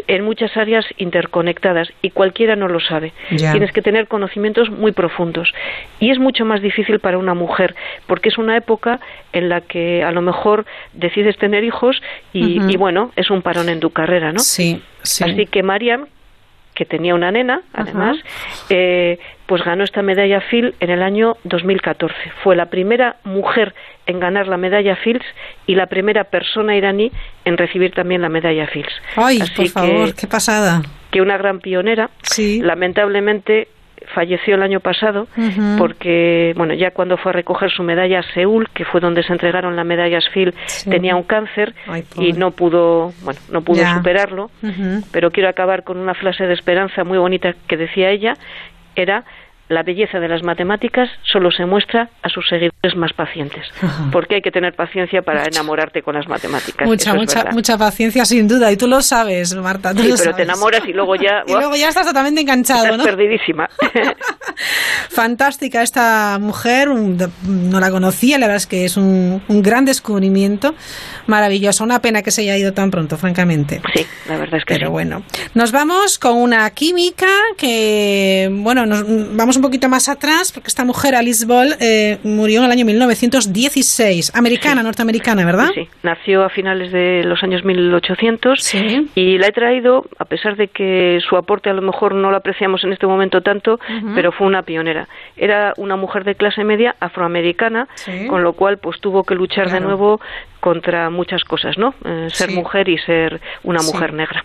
en 0.08 0.24
muchas 0.24 0.56
áreas 0.56 0.86
interconectadas 0.98 1.92
y 2.02 2.12
cualquiera 2.12 2.56
no 2.56 2.70
lo 2.70 2.80
sabe. 2.80 3.12
Tienes 3.28 3.74
que 3.74 3.82
tener 3.82 4.08
conocimientos 4.08 4.70
muy 4.70 4.94
profundos 4.94 5.52
y 6.00 6.12
es 6.12 6.18
mucho 6.18 6.46
más 6.46 6.62
difícil 6.62 7.00
para 7.00 7.18
una 7.18 7.34
mujer 7.34 7.76
porque 8.08 8.30
es 8.30 8.38
una 8.38 8.56
época 8.56 9.02
en 9.34 9.50
la 9.50 9.60
que 9.60 10.02
a 10.02 10.12
lo 10.12 10.22
mejor 10.22 10.66
decides 10.94 11.38
tener 11.38 11.66
hijos 11.66 12.02
y, 12.32 12.62
y 12.72 12.78
bueno, 12.78 13.12
es 13.18 13.30
un 13.30 13.42
parón 13.42 13.68
en 13.68 13.82
tu 13.82 13.90
carrera, 13.90 14.32
¿no? 14.32 14.40
Sí, 14.40 14.82
sí. 15.04 15.26
Así 15.26 15.46
que 15.46 15.62
Mariam, 15.62 16.08
que 16.80 16.86
tenía 16.86 17.14
una 17.14 17.30
nena, 17.30 17.60
además, 17.74 18.16
eh, 18.70 19.20
pues 19.48 19.62
ganó 19.66 19.84
esta 19.84 20.02
medalla 20.02 20.40
Phil 20.50 20.76
en 20.80 20.90
el 20.90 21.04
año 21.04 21.36
2014. 21.44 22.16
Fue 22.42 22.56
la 22.56 22.68
primera 22.68 23.18
mujer 23.26 23.76
en 24.06 24.22
ganar 24.22 24.48
la 24.48 24.56
medalla 24.56 24.96
Fields 24.96 25.26
y 25.68 25.76
la 25.76 25.88
primera 25.88 26.24
persona 26.24 26.78
iraní 26.78 27.12
en 27.44 27.58
recibir 27.58 27.92
también 27.92 28.22
la 28.22 28.30
medalla 28.30 28.66
Fields. 28.68 28.94
Ay, 29.18 29.42
Así 29.42 29.52
por 29.56 29.66
que- 29.66 29.72
favor, 29.72 30.16
qué 30.16 30.26
pasada. 30.28 30.82
que 31.12 31.22
una 31.22 31.38
gran 31.38 31.60
pionera, 31.60 32.12
lamentablemente 32.62 33.68
falleció 34.20 34.56
el 34.56 34.64
año 34.64 34.80
pasado 34.82 35.28
porque 35.78 36.54
bueno 36.58 36.74
ya 36.74 36.92
cuando 36.92 37.16
fue 37.18 37.32
a 37.32 37.34
recoger 37.34 37.70
su 37.72 37.84
medalla 37.84 38.20
a 38.20 38.24
Seúl 38.34 38.68
que 38.74 38.84
fue 38.84 39.00
donde 39.00 39.24
se 39.24 39.32
entregaron 39.32 39.76
las 39.76 39.86
medallas 39.86 40.26
Phil 40.34 40.54
Sí. 40.66 40.90
tenía 40.90 41.16
un 41.16 41.24
cáncer 41.24 41.74
Ay, 41.88 42.04
y 42.18 42.34
no 42.34 42.52
pudo 42.52 43.14
bueno 43.24 43.40
no 43.52 43.62
pudo 43.62 43.82
superarlo. 43.98 44.50
Pero 45.14 45.32
quiero 45.32 45.48
acabar 45.50 45.84
con 45.84 45.98
una 45.98 46.14
frase 46.14 46.46
de 46.46 46.54
esperanza 46.54 47.04
muy 47.04 47.18
bonita 47.18 47.54
que 47.68 47.78
decía 47.78 48.10
ella 48.10 48.34
era 48.96 49.24
la 49.70 49.84
belleza 49.84 50.20
de 50.20 50.28
las 50.28 50.44
matemáticas 50.44 51.10
solo 51.24 51.52
se 51.52 51.66
muestra 51.66 52.10
a 52.24 52.30
sus 52.30 52.48
seguidores 52.50 52.96
más 52.96 53.14
pacientes, 53.14 53.66
porque 54.12 54.36
hay 54.36 54.42
que 54.42 54.52
tener 54.52 54.74
paciencia 54.74 55.22
para 55.22 55.44
enamorarte 55.46 56.02
con 56.02 56.16
las 56.16 56.28
matemáticas. 56.28 56.88
Mucha, 56.88 57.14
mucha, 57.14 57.40
verdad. 57.40 57.54
mucha 57.54 57.78
paciencia, 57.78 58.26
sin 58.26 58.48
duda. 58.48 58.72
Y 58.72 58.78
tú 58.78 58.88
lo 58.88 59.02
sabes, 59.02 59.56
Marta. 59.56 59.94
Tú 59.94 60.02
Sí, 60.02 60.10
lo 60.10 60.18
pero 60.18 60.36
te 60.36 60.44
enamoras 60.44 60.82
y 60.88 60.94
luego 60.94 61.16
ya... 61.16 61.44
Y 61.48 61.54
luego 61.54 61.76
ya 61.76 61.90
estás 61.90 62.06
totalmente 62.06 62.42
enganchado, 62.42 62.84
estás 62.86 62.98
¿no? 62.98 63.04
perdidísima. 63.04 63.70
Fantástica 65.20 65.82
esta 65.82 66.38
mujer, 66.40 66.88
un- 66.88 67.18
no 67.46 67.82
la 67.82 67.92
conocía, 67.92 68.40
la 68.40 68.46
verdad 68.48 68.56
es 68.56 68.68
que 68.68 68.86
es 68.86 68.96
un, 68.96 69.42
un 69.50 69.62
gran 69.62 69.84
descubrimiento, 69.84 70.74
maravilloso. 71.28 71.84
Una 71.84 72.02
pena 72.02 72.22
que 72.22 72.32
se 72.32 72.44
haya 72.44 72.56
ido 72.56 72.72
tan 72.72 72.90
pronto, 72.90 73.18
francamente. 73.18 73.82
Sí, 73.94 74.06
la 74.30 74.38
verdad 74.38 74.60
es 74.60 74.64
que 74.64 74.76
Pero 74.76 74.88
sí. 74.88 74.92
bueno, 74.94 75.24
nos 75.56 75.74
vamos 75.74 76.20
con 76.20 76.38
una 76.38 76.70
química 76.70 77.28
que, 77.58 78.48
bueno, 78.50 78.86
nos 78.86 79.04
vamos 79.36 79.58
un 79.58 79.62
poquito 79.62 79.90
más 79.90 80.08
atrás, 80.08 80.54
porque 80.54 80.70
esta 80.70 80.86
mujer, 80.86 81.16
Alice 81.16 81.46
Ball, 81.46 81.76
eh, 81.82 82.18
murió 82.24 82.60
en 82.60 82.66
el 82.68 82.72
año 82.72 82.86
1916, 82.86 84.32
americana, 84.36 84.84
norteamericana, 84.84 85.44
¿verdad? 85.46 85.68
Sí, 85.76 85.90
nació 86.02 86.46
a 86.46 86.50
finales 86.50 86.94
de 86.94 87.24
los 87.26 87.44
años 87.44 87.66
1800 87.66 88.74
y 89.16 89.38
la 89.38 89.48
he 89.48 89.52
traído, 89.52 90.06
a 90.18 90.24
pesar 90.24 90.56
de 90.56 90.70
que 90.70 91.20
su 91.28 91.36
aporte 91.36 91.70
a 91.70 91.74
lo 91.74 91.82
mejor 91.82 92.16
no 92.16 92.32
lo 92.32 92.38
apreciamos 92.38 92.86
en 92.86 92.94
este 92.94 93.06
momento 93.06 93.42
tanto, 93.42 93.82
pero 94.16 94.32
fue 94.32 94.48
una 94.48 94.62
pionera. 94.64 95.09
Era 95.38 95.74
una 95.78 95.96
mujer 95.96 96.24
de 96.24 96.36
clase 96.36 96.64
media 96.64 96.96
afroamericana, 97.00 97.88
Sí. 97.96 98.28
con 98.28 98.44
lo 98.44 98.54
cual 98.54 98.78
pues 98.78 99.00
tuvo 99.00 99.24
que 99.24 99.36
luchar 99.36 99.70
de 99.70 99.80
nuevo 99.80 100.20
contra 100.60 101.10
muchas 101.10 101.44
cosas, 101.44 101.78
¿no? 101.78 101.94
Eh, 102.06 102.28
ser 102.32 102.52
mujer 102.52 102.90
y 102.90 102.98
ser 102.98 103.40
una 103.64 103.82
mujer 103.82 104.14
negra. 104.14 104.44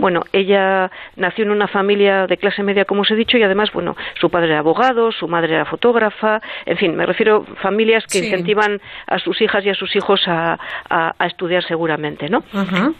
Bueno, 0.00 0.22
ella 0.32 0.90
nació 1.16 1.44
en 1.44 1.50
una 1.50 1.66
familia 1.66 2.26
de 2.26 2.36
clase 2.36 2.62
media, 2.62 2.84
como 2.84 3.02
os 3.02 3.10
he 3.10 3.16
dicho, 3.16 3.36
y 3.36 3.42
además, 3.42 3.72
bueno, 3.72 3.96
su 4.20 4.30
padre 4.30 4.50
era 4.50 4.60
abogado, 4.60 5.10
su 5.10 5.26
madre 5.26 5.54
era 5.54 5.64
fotógrafa, 5.64 6.40
en 6.66 6.76
fin, 6.76 6.94
me 6.94 7.04
refiero 7.04 7.44
a 7.50 7.60
familias 7.60 8.04
que 8.06 8.18
incentivan 8.18 8.80
a 9.06 9.18
sus 9.18 9.40
hijas 9.40 9.64
y 9.64 9.70
a 9.70 9.74
sus 9.74 9.94
hijos 9.96 10.22
a, 10.28 10.58
a, 10.88 11.26
estudiar 11.26 11.64
seguramente, 11.64 12.28
¿no? 12.28 12.44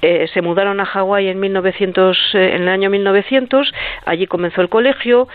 Eh, 0.03 0.29
se 0.33 0.43
mudaron 0.43 0.81
a 0.81 0.87
Hawái 0.87 1.29
en 1.29 1.39
1900, 1.39 2.35
eh, 2.35 2.57
en 2.57 2.63
el 2.63 2.69
año 2.69 2.91
1900, 2.91 3.73
allí 4.05 4.27
comenzó 4.27 4.61
el 4.61 4.69
colegio, 4.69 5.29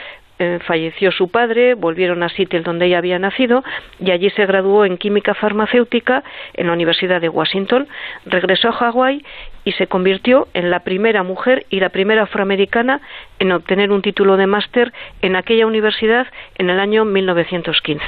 eh, 0.44 0.58
falleció 0.66 1.12
su 1.12 1.28
padre, 1.28 1.76
volvieron 1.76 2.24
a 2.24 2.30
Seattle 2.30 2.62
donde 2.62 2.88
ella 2.88 2.98
había 2.98 3.20
nacido 3.20 3.64
y 4.00 4.10
allí 4.10 4.32
se 4.32 4.48
graduó 4.48 4.86
en 4.86 4.98
química 4.98 5.36
farmacéutica 5.36 6.24
en 6.56 6.66
la 6.66 6.74
Universidad 6.74 7.22
de 7.22 7.30
Washington. 7.30 7.88
Regresó 8.26 8.70
a 8.70 8.72
Hawái 8.72 9.24
y 9.66 9.74
se 9.74 9.86
convirtió 9.86 10.48
en 10.56 10.72
la 10.72 10.80
primera 10.80 11.22
mujer 11.22 11.68
y 11.70 11.80
la 11.80 11.90
primera 11.90 12.24
afroamericana 12.24 13.02
en 13.38 13.52
obtener 13.52 13.92
un 13.92 14.02
título 14.02 14.36
de 14.36 14.48
máster 14.48 14.92
en 15.22 15.36
aquella 15.36 15.68
universidad 15.68 16.26
en 16.56 16.72
el 16.72 16.80
año 16.80 17.06
1915. 17.06 18.04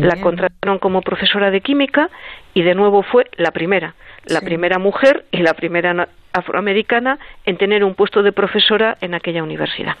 la 0.00 0.20
contrataron 0.20 0.80
como 0.80 1.02
profesora 1.02 1.52
de 1.52 1.60
química 1.60 2.10
y 2.52 2.62
de 2.62 2.74
nuevo 2.74 3.04
fue 3.04 3.26
la 3.36 3.52
primera, 3.52 3.94
la 4.28 4.40
primera 4.40 4.78
mujer 4.78 5.24
y 5.32 5.38
la 5.38 5.54
primera 5.54 6.08
afroamericana 6.32 7.18
en 7.44 7.56
tener 7.56 7.84
un 7.84 7.94
puesto 7.94 8.22
de 8.22 8.32
profesora 8.32 8.96
en 9.00 9.14
aquella 9.14 9.42
universidad. 9.42 9.96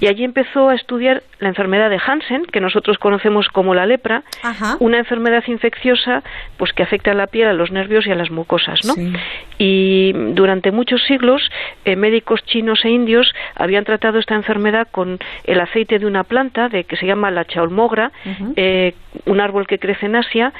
Y 0.00 0.06
allí 0.06 0.24
empezó 0.24 0.68
a 0.68 0.74
estudiar 0.74 1.22
la 1.38 1.48
enfermedad 1.48 1.90
de 1.90 2.00
Hansen, 2.04 2.44
que 2.46 2.60
nosotros 2.60 2.98
conocemos 2.98 3.48
como 3.48 3.74
la 3.74 3.86
lepra, 3.86 4.22
una 4.78 4.98
enfermedad 4.98 5.44
infecciosa 5.46 6.22
pues 6.56 6.72
que 6.72 6.82
afecta 6.82 7.10
a 7.10 7.14
la 7.14 7.26
piel, 7.26 7.48
a 7.48 7.52
los 7.52 7.70
nervios 7.70 8.06
y 8.06 8.10
a 8.10 8.14
las 8.14 8.30
mucosas, 8.30 8.80
¿no? 8.84 8.94
Y 9.58 10.12
durante 10.34 10.70
muchos 10.70 11.02
siglos 11.04 11.42
eh, 11.84 11.96
médicos 11.96 12.42
chinos 12.44 12.84
e 12.84 12.90
indios 12.90 13.32
habían 13.54 13.84
tratado 13.84 14.18
esta 14.18 14.34
enfermedad 14.34 14.88
con 14.90 15.18
el 15.44 15.60
aceite 15.60 15.98
de 15.98 16.06
una 16.06 16.24
planta 16.24 16.68
de 16.68 16.84
que 16.84 16.96
se 16.96 17.06
llama 17.06 17.30
la 17.30 17.44
chaulmogra, 17.44 18.12
eh, 18.56 18.94
un 19.26 19.40
árbol 19.40 19.66
que 19.66 19.78
crece 19.78 20.06
en 20.06 20.16
Asia 20.16 20.52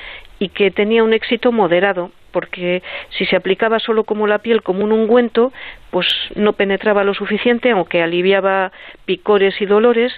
y 0.44 0.50
que 0.50 0.70
tenía 0.70 1.02
un 1.02 1.14
éxito 1.14 1.52
moderado 1.52 2.10
porque 2.30 2.82
si 3.16 3.24
se 3.24 3.36
aplicaba 3.36 3.78
solo 3.78 4.04
como 4.04 4.26
la 4.26 4.40
piel, 4.40 4.62
como 4.62 4.84
un 4.84 4.92
ungüento, 4.92 5.52
pues 5.94 6.08
no 6.34 6.54
penetraba 6.54 7.04
lo 7.04 7.14
suficiente, 7.14 7.70
aunque 7.70 8.02
aliviaba 8.02 8.72
picores 9.04 9.54
y 9.60 9.64
dolores, 9.64 10.12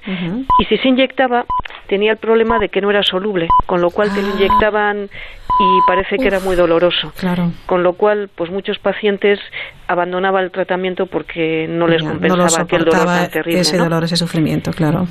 y 0.58 0.64
si 0.64 0.78
se 0.78 0.88
inyectaba, 0.88 1.44
tenía 1.86 2.12
el 2.12 2.16
problema 2.16 2.58
de 2.58 2.70
que 2.70 2.80
no 2.80 2.88
era 2.88 3.02
soluble, 3.02 3.46
con 3.66 3.82
lo 3.82 3.90
cual 3.90 4.10
te 4.14 4.22
lo 4.22 4.28
ah. 4.28 4.36
inyectaban 4.36 5.10
y 5.58 5.80
parece 5.86 6.16
que 6.16 6.26
era 6.26 6.40
muy 6.40 6.56
doloroso. 6.56 7.12
Claro. 7.18 7.50
Con 7.66 7.82
lo 7.82 7.94
cual, 7.94 8.28
pues 8.34 8.50
muchos 8.50 8.78
pacientes 8.78 9.38
abandonaban 9.88 10.44
el 10.44 10.50
tratamiento 10.50 11.06
porque 11.06 11.66
no 11.68 11.86
les 11.86 12.02
compensaba 12.02 12.64
aquel 12.64 12.84
dolor 12.84 13.06
tan 13.06 13.30
terrible. 13.30 13.60
Ese 13.60 13.78
dolor, 13.78 14.04
ese 14.04 14.16
sufrimiento, 14.16 14.72
claro. 14.72 15.06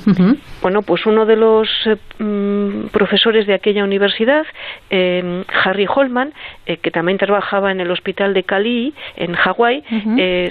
Bueno, 0.62 0.82
pues 0.82 1.06
uno 1.06 1.24
de 1.26 1.36
los 1.36 1.68
eh, 1.86 1.96
mm, 2.22 2.88
profesores 2.88 3.46
de 3.46 3.54
aquella 3.54 3.84
universidad, 3.84 4.44
eh, 4.90 5.44
Harry 5.64 5.86
Holman, 5.92 6.32
eh, 6.66 6.76
que 6.76 6.90
también 6.90 7.18
trabajaba 7.18 7.72
en 7.72 7.80
el 7.80 7.90
hospital 7.90 8.34
de 8.34 8.42
Cali, 8.44 8.94
en 9.16 9.34
Hawái, 9.34 9.82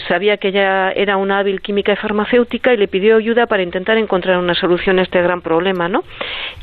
sabía 0.08 0.38
que 0.38 0.50
ella 0.50 0.92
era 0.92 1.18
una 1.18 1.40
hábil 1.40 1.62
química 1.62 1.94
y 1.94 1.96
farmacéutica 1.96 2.74
y 2.74 2.78
le 2.78 2.88
pidió 2.88 3.18
ayuda 3.18 3.48
para 3.48 3.64
intentar 3.64 3.98
encontrar 3.98 4.38
una 4.38 4.54
solución 4.54 5.00
a 5.00 5.04
este 5.04 5.22
gran 5.22 5.42
problema, 5.42 5.88
¿no? 5.88 6.04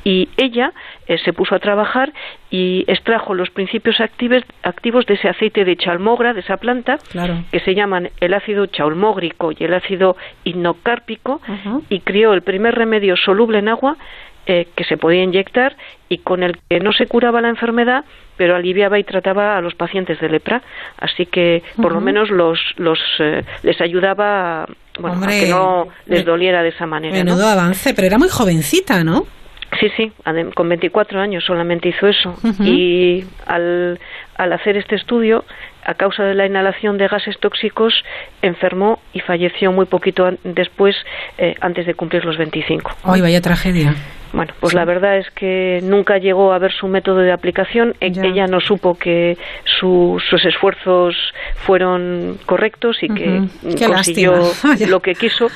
Y 0.04 0.28
ella 0.36 0.72
se 1.24 1.32
puso 1.32 1.54
a 1.54 1.58
trabajar 1.58 2.12
y 2.50 2.84
extrajo 2.86 3.34
los 3.34 3.50
principios 3.50 4.00
activos, 4.00 4.42
activos 4.62 5.06
de 5.06 5.14
ese 5.14 5.28
aceite 5.28 5.64
de 5.64 5.76
chalmogra, 5.76 6.32
de 6.32 6.40
esa 6.40 6.56
planta, 6.56 6.98
que 7.50 7.60
se 7.60 7.74
llaman 7.74 8.10
el 8.20 8.34
ácido 8.34 8.66
chalmógrico 8.66 9.52
y 9.52 9.64
el 9.64 9.74
ácido 9.74 10.16
hipnocárpico, 10.44 11.40
y 11.88 12.00
creó 12.00 12.32
el 12.32 12.42
primer 12.42 12.74
remedio 12.74 13.16
soluble 13.16 13.58
en 13.58 13.68
agua 13.68 13.96
eh, 14.46 14.68
que 14.74 14.84
se 14.84 14.96
podía 14.96 15.22
inyectar 15.22 15.76
y 16.08 16.18
con 16.18 16.42
el 16.42 16.58
que 16.68 16.80
no 16.80 16.92
se 16.92 17.06
curaba 17.06 17.40
la 17.40 17.48
enfermedad, 17.48 18.04
pero 18.36 18.56
aliviaba 18.56 18.98
y 18.98 19.04
trataba 19.04 19.56
a 19.56 19.60
los 19.60 19.74
pacientes 19.74 20.20
de 20.20 20.28
lepra. 20.28 20.62
Así 20.98 21.26
que 21.26 21.62
por 21.80 21.92
lo 21.92 22.00
menos 22.00 22.30
los, 22.30 22.58
los 22.76 22.98
eh, 23.18 23.44
les 23.62 23.80
ayudaba 23.80 24.66
bueno, 24.98 25.24
a 25.24 25.28
que 25.28 25.48
no 25.48 25.88
les 26.06 26.24
doliera 26.24 26.62
de 26.62 26.70
esa 26.70 26.86
manera. 26.86 27.14
Menudo 27.14 27.46
avance, 27.46 27.94
pero 27.94 28.06
era 28.06 28.18
muy 28.18 28.28
jovencita, 28.28 29.04
¿no? 29.04 29.26
Sí, 29.80 29.90
sí, 29.96 30.12
con 30.54 30.68
24 30.68 31.18
años 31.18 31.44
solamente 31.44 31.88
hizo 31.88 32.06
eso. 32.06 32.36
Y 32.60 33.24
al, 33.46 33.98
al 34.36 34.52
hacer 34.52 34.76
este 34.76 34.96
estudio, 34.96 35.44
a 35.84 35.94
causa 35.94 36.24
de 36.24 36.34
la 36.34 36.46
inhalación 36.46 36.98
de 36.98 37.08
gases 37.08 37.38
tóxicos, 37.40 37.94
enfermó 38.42 39.00
y 39.14 39.20
falleció 39.20 39.72
muy 39.72 39.86
poquito 39.86 40.30
después, 40.44 40.94
eh, 41.38 41.54
antes 41.60 41.86
de 41.86 41.94
cumplir 41.94 42.24
los 42.24 42.36
25. 42.36 42.90
¡Ay, 43.04 43.22
vaya 43.22 43.40
tragedia! 43.40 43.94
Bueno, 44.32 44.54
pues 44.60 44.74
la 44.74 44.84
verdad 44.84 45.18
es 45.18 45.30
que 45.30 45.80
nunca 45.82 46.18
llegó 46.18 46.52
a 46.52 46.58
ver 46.58 46.72
su 46.72 46.88
método 46.88 47.18
de 47.18 47.32
aplicación. 47.32 47.94
E 48.00 48.12
ella 48.22 48.46
no 48.46 48.60
supo 48.60 48.94
que 48.94 49.36
sus 49.64 50.22
esfuerzos 50.44 51.14
fueron 51.66 52.38
correctos 52.46 53.02
y 53.02 53.08
que 53.08 53.42
consiguió 53.86 54.34
lo 54.88 55.00
que 55.00 55.14
quiso. 55.14 55.48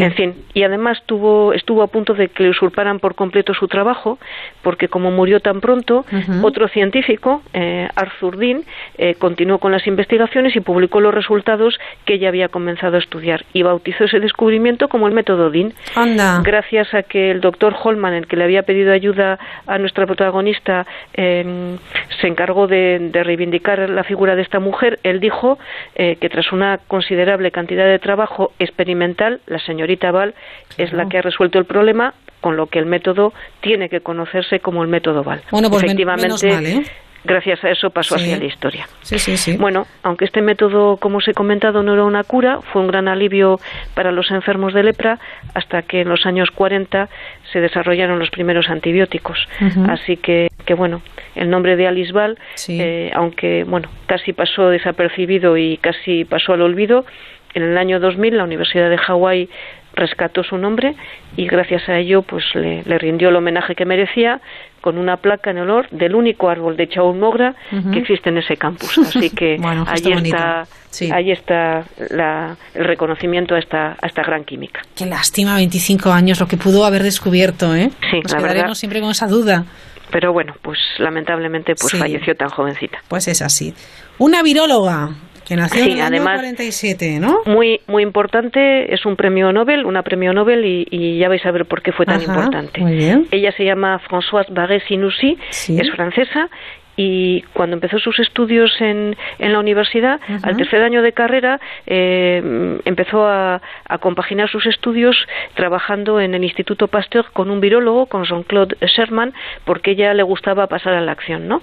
En 0.00 0.12
fin, 0.14 0.34
y 0.54 0.62
además 0.62 1.02
tuvo, 1.06 1.52
estuvo 1.52 1.82
a 1.82 1.86
punto 1.86 2.14
de 2.14 2.28
que 2.28 2.42
le 2.42 2.50
usurparan 2.50 2.98
por 2.98 3.14
completo 3.14 3.54
su 3.54 3.68
trabajo, 3.68 4.18
porque 4.62 4.88
como 4.88 5.10
murió 5.10 5.40
tan 5.40 5.60
pronto, 5.60 6.04
otro 6.42 6.68
científico, 6.68 7.42
eh, 7.52 7.88
Arthur 7.94 8.36
Dean, 8.36 8.64
eh, 8.96 9.14
continuó 9.14 9.58
con 9.58 9.72
las 9.72 9.86
investigaciones 9.86 10.56
y 10.56 10.60
publicó 10.60 11.00
los 11.00 11.14
resultados 11.14 11.78
que 12.04 12.14
ella 12.14 12.28
había 12.28 12.48
comenzado 12.48 12.96
a 12.96 12.98
estudiar 12.98 13.44
y 13.52 13.62
bautizó 13.62 14.04
ese 14.04 14.20
descubrimiento 14.20 14.88
como 14.88 15.06
el 15.06 15.14
método 15.14 15.50
Dean. 15.50 15.72
Gracias 16.42 16.92
a 16.94 17.02
que 17.02 17.30
el 17.30 17.40
doctor 17.40 17.74
Holman, 17.82 18.07
el 18.14 18.26
que 18.26 18.36
le 18.36 18.44
había 18.44 18.62
pedido 18.62 18.92
ayuda 18.92 19.38
a 19.66 19.78
nuestra 19.78 20.06
protagonista, 20.06 20.86
em, 21.12 21.78
se 22.20 22.26
encargó 22.26 22.66
de, 22.66 23.10
reivindicar 23.12 23.90
la 23.90 24.04
figura 24.04 24.36
de 24.36 24.42
esta 24.42 24.60
mujer, 24.60 24.98
él 25.02 25.20
dijo 25.20 25.58
eh, 25.94 26.16
que 26.20 26.28
tras 26.28 26.52
una 26.52 26.78
considerable 26.78 27.50
cantidad 27.50 27.86
de 27.86 27.98
trabajo 27.98 28.52
experimental, 28.58 29.40
la 29.46 29.58
señorita 29.58 30.10
Val 30.10 30.34
es 30.76 30.92
la 30.92 31.08
que 31.08 31.18
ha 31.18 31.22
resuelto 31.22 31.58
el 31.58 31.64
problema, 31.64 32.14
con 32.40 32.56
lo 32.56 32.66
que 32.66 32.78
el 32.78 32.86
método 32.86 33.32
tiene 33.60 33.88
que 33.88 34.00
conocerse 34.00 34.60
como 34.60 34.82
el 34.82 34.88
método 34.88 35.24
Val. 35.24 35.42
Bueno, 35.50 35.70
pues 35.70 35.82
Efectivamente, 35.82 36.48
¿eh? 36.48 36.84
Gracias 37.24 37.62
a 37.64 37.70
eso 37.70 37.90
pasó 37.90 38.16
hacia 38.16 38.38
la 38.38 38.44
historia. 38.44 38.88
Sí, 39.02 39.18
sí, 39.18 39.36
sí. 39.36 39.56
Bueno, 39.56 39.86
aunque 40.02 40.24
este 40.24 40.42
método, 40.42 40.96
como 40.96 41.18
os 41.18 41.28
he 41.28 41.34
comentado, 41.34 41.82
no 41.82 41.94
era 41.94 42.04
una 42.04 42.24
cura, 42.24 42.60
fue 42.72 42.82
un 42.82 42.88
gran 42.88 43.08
alivio 43.08 43.60
para 43.94 44.12
los 44.12 44.30
enfermos 44.30 44.74
de 44.74 44.82
lepra 44.82 45.18
hasta 45.54 45.82
que 45.82 46.02
en 46.02 46.08
los 46.08 46.26
años 46.26 46.50
40 46.50 47.08
se 47.52 47.60
desarrollaron 47.60 48.18
los 48.18 48.30
primeros 48.30 48.68
antibióticos. 48.68 49.38
Así 49.88 50.16
que, 50.16 50.48
que, 50.64 50.74
bueno, 50.74 51.02
el 51.34 51.50
nombre 51.50 51.76
de 51.76 51.86
Alice 51.86 52.12
Val, 52.12 52.38
eh, 52.68 53.10
aunque 53.14 53.64
bueno, 53.64 53.88
casi 54.06 54.32
pasó 54.32 54.68
desapercibido 54.68 55.56
y 55.56 55.78
casi 55.78 56.24
pasó 56.24 56.52
al 56.52 56.62
olvido, 56.62 57.04
en 57.54 57.62
el 57.62 57.78
año 57.78 57.98
2000 58.00 58.36
la 58.36 58.44
Universidad 58.44 58.90
de 58.90 58.98
Hawái 58.98 59.48
rescató 59.98 60.42
su 60.42 60.56
nombre 60.56 60.94
y 61.36 61.46
gracias 61.46 61.88
a 61.88 61.98
ello 61.98 62.22
pues 62.22 62.44
le, 62.54 62.82
rindió 62.98 63.28
el 63.28 63.36
homenaje 63.36 63.74
que 63.74 63.84
merecía 63.84 64.40
con 64.80 64.96
una 64.96 65.16
placa 65.16 65.50
en 65.50 65.58
honor 65.58 65.88
del 65.90 66.14
único 66.14 66.48
árbol 66.48 66.76
de 66.76 66.88
Chaulmogra 66.88 67.54
que 67.92 67.98
existe 67.98 68.30
en 68.30 68.38
ese 68.38 68.56
campus. 68.56 68.96
Así 68.98 69.30
que 69.36 69.58
ahí 69.86 70.12
está, 70.22 70.66
ahí 71.12 71.30
está 71.32 71.84
el 72.74 72.84
reconocimiento 72.84 73.54
a 73.54 73.58
esta, 73.58 73.96
a 74.00 74.06
esta 74.06 74.22
gran 74.22 74.44
química. 74.44 74.80
Qué 74.96 75.04
lástima, 75.04 75.56
25 75.56 76.10
años, 76.10 76.40
lo 76.40 76.46
que 76.46 76.56
pudo 76.56 76.84
haber 76.84 77.02
descubierto, 77.02 77.74
¿eh? 77.74 77.90
Sí, 78.10 78.20
Nos 78.22 78.34
quedaremos 78.34 78.78
siempre 78.78 79.00
con 79.00 79.10
esa 79.10 79.26
duda. 79.26 79.64
Pero 80.10 80.32
bueno, 80.32 80.54
pues 80.62 80.78
lamentablemente 80.98 81.74
pues 81.78 81.92
falleció 81.98 82.34
tan 82.34 82.48
jovencita. 82.48 82.98
Pues 83.08 83.28
es 83.28 83.42
así. 83.42 83.74
Una 84.18 84.42
viróloga, 84.42 85.10
que 85.48 85.56
nació 85.56 85.82
en 85.82 85.92
el 85.92 86.00
además, 86.02 86.40
año 86.40 86.54
47, 86.54 87.20
¿no? 87.20 87.40
Muy, 87.46 87.80
muy 87.86 88.02
importante, 88.02 88.92
es 88.92 89.06
un 89.06 89.16
premio 89.16 89.50
Nobel, 89.50 89.86
una 89.86 90.02
premio 90.02 90.34
Nobel, 90.34 90.64
y, 90.64 91.18
ya 91.18 91.28
vais 91.28 91.44
a 91.46 91.50
ver 91.50 91.64
por 91.64 91.80
qué 91.80 91.92
fue 91.92 92.04
tan 92.04 92.20
importante. 92.20 92.80
Muy 92.80 92.94
bien. 92.96 93.26
Ella 93.30 93.52
se 93.52 93.64
llama 93.64 93.98
Françoise 94.08 94.48
Barré-Sinoussi, 94.50 95.38
es 95.50 95.90
francesa, 95.90 96.50
y 96.98 97.42
cuando 97.52 97.74
empezó 97.74 98.00
sus 98.00 98.18
estudios 98.18 98.72
en, 98.80 99.16
en 99.38 99.52
la 99.52 99.60
universidad, 99.60 100.20
al 100.42 100.56
tercer 100.56 100.82
año 100.82 101.00
de 101.00 101.12
carrera, 101.12 101.60
eh, 101.86 102.80
empezó 102.84 103.24
a, 103.24 103.62
a, 103.88 103.98
compaginar 103.98 104.50
sus 104.50 104.66
estudios 104.66 105.16
trabajando 105.54 106.20
en 106.20 106.34
el 106.34 106.42
Instituto 106.42 106.88
Pasteur 106.88 107.26
con 107.32 107.52
un 107.52 107.60
virólogo, 107.60 108.06
con 108.06 108.24
Jean-Claude 108.24 108.76
Sherman, 108.80 109.32
porque 109.64 109.92
ella 109.92 110.12
le 110.12 110.24
gustaba 110.24 110.66
pasar 110.66 110.94
a 110.94 111.00
la 111.00 111.12
acción. 111.12 111.46
¿no? 111.46 111.62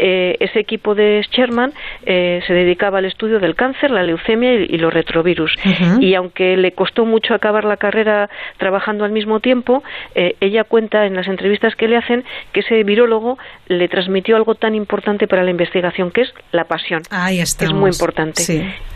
Eh, 0.00 0.36
ese 0.40 0.58
equipo 0.58 0.96
de 0.96 1.24
Sherman 1.30 1.72
eh, 2.04 2.40
se 2.48 2.52
dedicaba 2.52 2.98
al 2.98 3.04
estudio 3.04 3.38
del 3.38 3.54
cáncer, 3.54 3.92
la 3.92 4.02
leucemia 4.02 4.52
y, 4.52 4.78
los 4.78 4.92
retrovirus. 4.92 5.54
Y 6.00 6.14
aunque 6.14 6.56
le 6.56 6.72
costó 6.72 7.04
mucho 7.04 7.34
acabar 7.34 7.64
la 7.64 7.76
carrera 7.76 8.28
trabajando 8.56 9.04
al 9.04 9.12
mismo 9.12 9.38
tiempo, 9.38 9.84
ella 10.14 10.64
cuenta 10.64 11.06
en 11.06 11.14
las 11.14 11.28
entrevistas 11.28 11.76
que 11.76 11.86
le 11.86 11.96
hacen 11.96 12.24
que 12.52 12.60
ese 12.60 12.82
virólogo 12.82 13.38
le 13.68 13.86
transmitió 13.86 14.34
algo 14.34 14.56
tan 14.56 14.71
tan 14.72 14.74
importante 14.74 15.26
para 15.26 15.42
la 15.42 15.50
investigación, 15.50 16.10
que 16.10 16.22
es 16.22 16.34
la 16.50 16.64
pasión. 16.64 17.02
Ahí 17.10 17.40
está. 17.40 17.64
Es 17.64 17.72
muy 17.72 17.90
importante. 17.90 18.42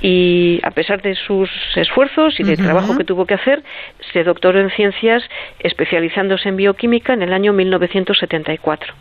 Y 0.00 0.60
a 0.62 0.70
pesar 0.70 1.02
de 1.02 1.14
sus 1.14 1.50
esfuerzos 1.76 2.38
y 2.40 2.44
del 2.44 2.56
trabajo 2.56 2.96
que 2.96 3.04
tuvo 3.04 3.26
que 3.26 3.34
hacer, 3.34 3.62
se 4.12 4.24
doctoró 4.24 4.60
en 4.60 4.70
ciencias 4.70 5.22
especializándose 5.60 6.48
en 6.48 6.56
bioquímica 6.56 7.12
en 7.12 7.22
el 7.22 7.32
año 7.32 7.52
1974. 7.52 8.94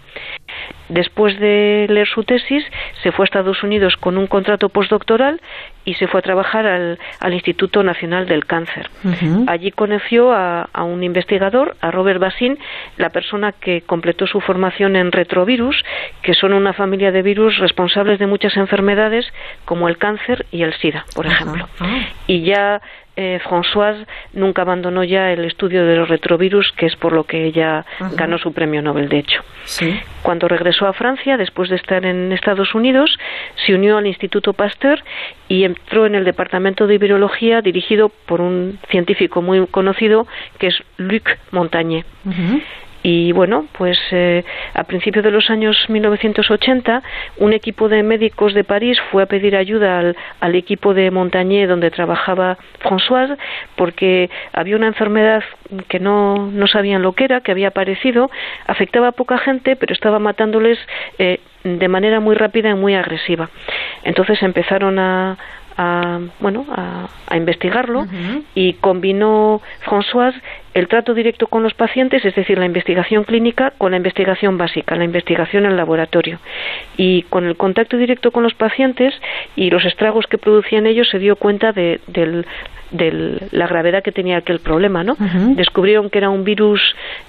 Después 0.89 1.39
de 1.39 1.88
leer 1.89 2.07
su 2.07 2.23
tesis, 2.23 2.64
se 3.02 3.11
fue 3.11 3.23
a 3.23 3.26
Estados 3.26 3.64
Unidos 3.64 3.95
con 3.97 4.18
un 4.18 4.27
contrato 4.27 4.69
postdoctoral 4.69 5.41
y 5.84 5.95
se 5.95 6.07
fue 6.07 6.19
a 6.19 6.23
trabajar 6.23 6.65
al, 6.65 6.97
Instituto 7.34 7.84
Nacional 7.84 8.27
del 8.27 8.45
Cáncer. 8.45 8.89
Allí 9.47 9.72
conoció 9.72 10.31
a, 10.31 10.68
un 10.84 11.03
investigador, 11.03 11.76
a 11.81 11.91
Robert 11.91 12.19
Bassin, 12.19 12.57
la 12.97 13.10
persona 13.10 13.52
que 13.52 13.81
completó 13.81 14.26
su 14.26 14.39
formación 14.41 14.95
en 14.95 15.11
retrovirus, 15.11 15.84
que 16.22 16.34
son 16.34 16.53
una 16.66 16.74
familia 16.74 17.12
de 17.12 17.22
virus 17.22 17.60
responsables 17.60 18.18
de 18.18 18.26
muchas 18.26 18.58
enfermedades 18.58 19.32
como 19.66 19.88
el 19.88 20.00
cáncer 20.00 20.48
y 20.52 20.64
el 20.64 20.74
SIDA, 20.74 21.06
por 21.14 21.28
ejemplo. 21.28 21.70
Ah. 21.80 22.08
Y 22.26 22.42
ya 22.42 22.82
eh, 23.16 23.40
Françoise 23.44 24.08
nunca 24.34 24.64
abandonó 24.64 25.04
ya 25.04 25.32
el 25.32 25.46
estudio 25.46 25.86
de 25.86 25.96
los 25.96 26.10
retrovirus, 26.10 26.72
que 26.72 26.88
es 26.88 26.96
por 26.96 27.14
lo 27.14 27.26
que 27.26 27.46
ella 27.46 27.86
ganó 28.18 28.40
su 28.40 28.52
premio 28.52 28.82
Nobel, 28.82 29.10
de 29.10 29.20
hecho. 29.20 29.44
Cuando 30.24 30.48
regresó 30.48 30.88
a 30.88 30.94
Francia, 30.94 31.38
después 31.38 31.70
de 31.70 31.76
estar 31.76 32.04
en 32.04 32.32
Estados 32.32 32.74
Unidos, 32.74 33.16
se 33.64 33.76
unió 33.76 34.00
al 34.00 34.08
Instituto 34.08 34.54
Pasteur 34.54 35.04
y 35.48 35.66
entró 35.66 36.08
en 36.08 36.16
el 36.16 36.26
departamento 36.26 36.88
de 36.88 36.98
virología 36.98 37.62
dirigido 37.62 38.10
por 38.10 38.42
un 38.42 38.80
científico 38.90 39.44
muy 39.44 39.68
conocido 39.68 40.26
que 40.58 40.68
es 40.68 40.84
Luc 40.98 41.30
Montagné. 41.52 42.06
Y 43.07 43.34
bueno, 43.34 43.68
pues 43.77 43.99
eh, 44.10 44.44
a 44.73 44.84
principios 44.86 45.23
de 45.23 45.30
los 45.30 45.52
años 45.52 45.77
1980, 45.90 47.03
un 47.38 47.53
equipo 47.53 47.88
de 47.88 48.02
médicos 48.02 48.56
de 48.56 48.64
París 48.64 48.98
fue 49.11 49.22
a 49.22 49.27
pedir 49.27 49.56
ayuda 49.56 49.99
al, 49.99 50.18
al 50.40 50.56
equipo 50.56 50.95
de 50.95 51.11
Montagné 51.11 51.68
donde 51.68 51.91
trabajaba 51.91 52.57
Françoise, 52.82 53.38
porque 53.76 54.32
había 54.53 54.76
una 54.76 54.88
enfermedad 54.88 55.44
que 55.88 55.99
no, 55.99 56.49
no 56.52 56.65
sabían 56.65 57.03
lo 57.03 57.14
que 57.14 57.26
era, 57.26 57.41
que 57.41 57.52
había 57.52 57.68
aparecido, 57.68 58.32
afectaba 58.65 59.10
a 59.10 59.11
poca 59.11 59.38
gente, 59.38 59.76
pero 59.76 59.94
estaba 59.94 60.18
matándoles 60.18 60.80
eh, 61.19 61.41
de 61.64 61.88
manera 61.88 62.19
muy 62.19 62.34
rápida 62.34 62.72
y 62.72 62.73
muy 62.73 62.95
agresiva. 62.95 63.52
Entonces 64.03 64.41
empezaron 64.41 64.98
a, 64.98 65.38
a, 65.77 66.22
bueno, 66.40 66.65
a, 66.69 67.07
investigarlo 67.38 68.07
y 68.53 68.73
combinó 68.73 69.61
François 69.86 70.34
el 70.76 70.89
trato 70.89 71.14
directo 71.14 71.47
con 71.47 71.64
los 71.64 71.73
pacientes, 71.73 72.23
es 72.26 72.35
decir, 72.35 72.60
la 72.60 72.65
investigación 72.65 73.23
clínica, 73.23 73.72
con 73.77 73.91
la 73.91 73.97
investigación 73.97 74.57
básica, 74.57 74.97
la 74.97 75.06
investigación 75.06 75.65
en 75.65 75.77
laboratorio. 75.77 76.38
Y 76.97 77.22
con 77.23 77.45
el 77.45 77.56
contacto 77.56 77.95
directo 77.95 78.31
con 78.31 78.43
los 78.43 78.53
pacientes 78.56 79.14
y 79.56 79.69
los 79.69 79.85
estragos 79.85 80.27
que 80.27 80.38
producían 80.38 80.85
ellos, 80.85 81.07
se 81.10 81.18
dio 81.18 81.38
cuenta 81.38 81.72
de, 81.72 82.02
la 82.91 83.68
gravedad 83.68 84.03
que 84.03 84.11
tenía 84.11 84.35
aquel 84.35 84.60
problema. 84.60 85.06
¿no? 85.06 85.15
Descubrieron 85.56 86.10
que 86.10 86.18
era 86.18 86.30
un 86.30 86.43
virus 86.43 86.81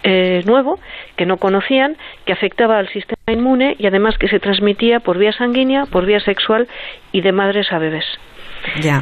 eh, 0.02 0.42
nuevo, 0.44 0.80
que 1.14 1.24
no 1.24 1.36
conocían, 1.36 1.96
que 2.24 2.32
afectaba 2.32 2.78
al 2.78 2.88
sistema 2.88 3.32
inmune 3.32 3.76
y 3.78 3.86
además 3.86 4.18
que 4.18 4.26
se 4.26 4.40
transmitía 4.40 4.98
por 4.98 5.18
vía 5.18 5.30
sanguínea, 5.30 5.86
por 5.86 6.04
vía 6.04 6.18
sexual 6.18 6.66
y 7.12 7.20
de 7.20 7.30
madres 7.30 7.72
a 7.72 7.78
bebés. 7.78 8.06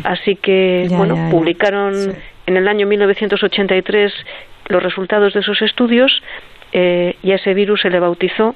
Así 0.04 0.36
que, 0.36 0.86
bueno, 0.90 1.30
publicaron 1.30 1.94
en 2.46 2.56
el 2.56 2.68
año 2.68 2.86
1983 2.86 4.12
los 4.68 4.82
resultados 4.82 5.34
de 5.34 5.40
esos 5.40 5.60
estudios 5.62 6.22
eh, 6.72 7.16
y 7.22 7.32
a 7.32 7.36
ese 7.36 7.54
virus 7.54 7.82
se 7.82 7.90
le 7.90 8.00
bautizó 8.00 8.54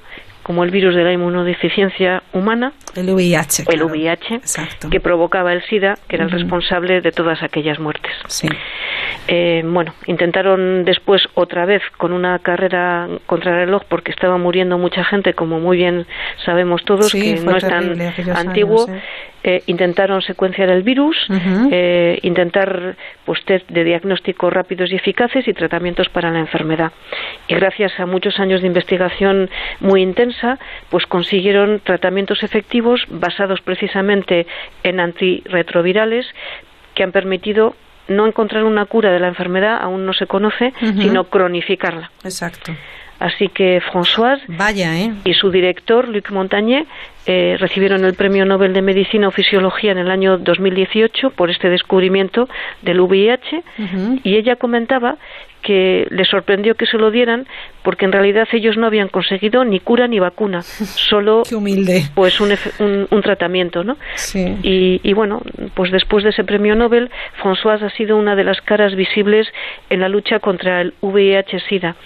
como 0.49 0.65
el 0.65 0.71
virus 0.71 0.95
de 0.95 1.05
la 1.05 1.13
inmunodeficiencia 1.13 2.23
humana, 2.33 2.73
el 2.97 3.11
VIH, 3.11 3.65
el 3.69 3.83
VIH 3.83 4.41
que 4.91 4.99
provocaba 4.99 5.53
el 5.53 5.63
SIDA, 5.65 5.99
que 6.09 6.17
era 6.17 6.25
el 6.25 6.31
responsable 6.31 7.03
de 7.03 7.13
todas 7.13 7.43
aquellas 7.43 7.79
muertes. 7.79 8.11
Eh, 9.31 9.63
bueno, 9.63 9.93
intentaron 10.07 10.87
después 10.87 11.29
otra 11.35 11.67
vez 11.67 11.83
con 11.99 12.15
una 12.15 12.39
carrera 12.39 13.09
contra 13.27 13.51
el 13.51 13.67
reloj 13.67 13.83
porque 13.91 14.11
estaba 14.11 14.39
muriendo 14.39 14.79
mucha 14.79 15.05
gente, 15.05 15.35
como 15.35 15.61
muy 15.61 15.77
bien 15.77 16.07
sabemos 16.47 16.83
todos, 16.87 17.13
que 17.13 17.35
no 17.35 17.55
es 17.55 17.69
tan 17.69 18.01
antiguo. 18.35 18.87
Eh, 19.45 19.63
intentaron 19.67 20.21
secuenciar 20.21 20.69
el 20.69 20.83
virus, 20.83 21.17
eh, 21.71 22.19
intentar 22.23 22.97
pues, 23.25 23.45
test 23.45 23.69
de 23.71 23.85
diagnóstico 23.85 24.51
rápidos 24.51 24.91
y 24.91 24.97
eficaces 24.97 25.47
y 25.47 25.53
tratamientos 25.53 26.09
para 26.09 26.31
la 26.33 26.41
enfermedad. 26.41 26.91
Y 27.47 27.55
gracias 27.55 27.93
a 28.01 28.07
muchos 28.07 28.41
años 28.41 28.63
de 28.63 28.67
investigación 28.67 29.49
muy 29.79 30.03
intensa, 30.03 30.38
pues 30.91 31.07
consiguieron 31.07 31.81
tratamientos 31.81 32.43
efectivos 32.43 33.05
basados 33.09 33.61
precisamente 33.61 34.47
en 34.83 35.01
antirretrovirales 35.01 36.27
que 36.95 37.03
han 37.03 37.13
permitido 37.13 37.75
no 38.09 38.27
encontrar 38.27 38.65
una 38.65 38.87
cura 38.87 39.11
de 39.13 39.21
la 39.21 39.29
enfermedad, 39.29 39.79
aún 39.81 40.07
no 40.07 40.13
se 40.15 40.27
conoce, 40.27 40.73
sino 40.81 41.25
cronificarla. 41.25 42.11
Exacto. 42.25 42.73
Así 43.19 43.49
que 43.49 43.81
Françoise 43.83 44.41
Vaya, 44.47 44.97
¿eh? 44.97 45.13
y 45.25 45.35
su 45.35 45.51
director, 45.51 46.09
Luc 46.09 46.31
Montagné, 46.31 46.87
eh, 47.27 47.57
recibieron 47.59 48.05
el 48.05 48.15
Premio 48.15 48.45
Nobel 48.47 48.73
de 48.73 48.83
Medicina 48.83 49.29
o 49.29 49.31
Fisiología 49.31 49.93
en 49.93 49.99
el 49.99 50.11
año 50.11 50.39
2018 50.39 51.31
por 51.31 51.51
este 51.51 51.69
descubrimiento 51.69 52.49
del 52.83 53.01
VIH 53.01 53.63
y 54.23 54.37
ella 54.37 54.57
comentaba 54.57 55.19
que 55.63 56.07
le 56.11 56.25
sorprendió 56.25 56.77
que 56.77 56.87
se 56.87 56.99
lo 56.99 57.11
dieran 57.11 57.47
porque 57.83 58.05
en 58.05 58.13
realidad 58.13 58.47
ellos 58.53 58.77
no 58.77 58.87
habían 58.87 59.09
conseguido 59.09 59.65
ni 59.65 59.81
cura 59.81 60.07
ni 60.09 60.19
vacuna, 60.19 60.63
solo 60.63 61.43
humilde. 61.53 62.03
pues 62.15 62.41
un, 62.41 62.53
un, 63.11 63.23
tratamiento, 63.23 63.85
¿no? 63.85 63.97
Y, 64.63 65.01
y, 65.03 65.13
bueno, 65.13 65.43
pues 65.75 65.91
después 65.91 66.25
de 66.25 66.31
ese 66.31 66.45
premio 66.45 66.75
Nobel, 66.75 67.11
Françoise 67.43 67.83
ha 67.83 67.91
sido 67.91 68.17
una 68.17 68.37
de 68.37 68.45
las 68.45 68.61
caras 68.61 68.95
visibles 68.95 69.49
en 69.91 70.01
la 70.01 70.09
lucha 70.09 70.39
contra 70.39 70.81
el 70.81 70.95
VIH-Sida, 71.01 71.97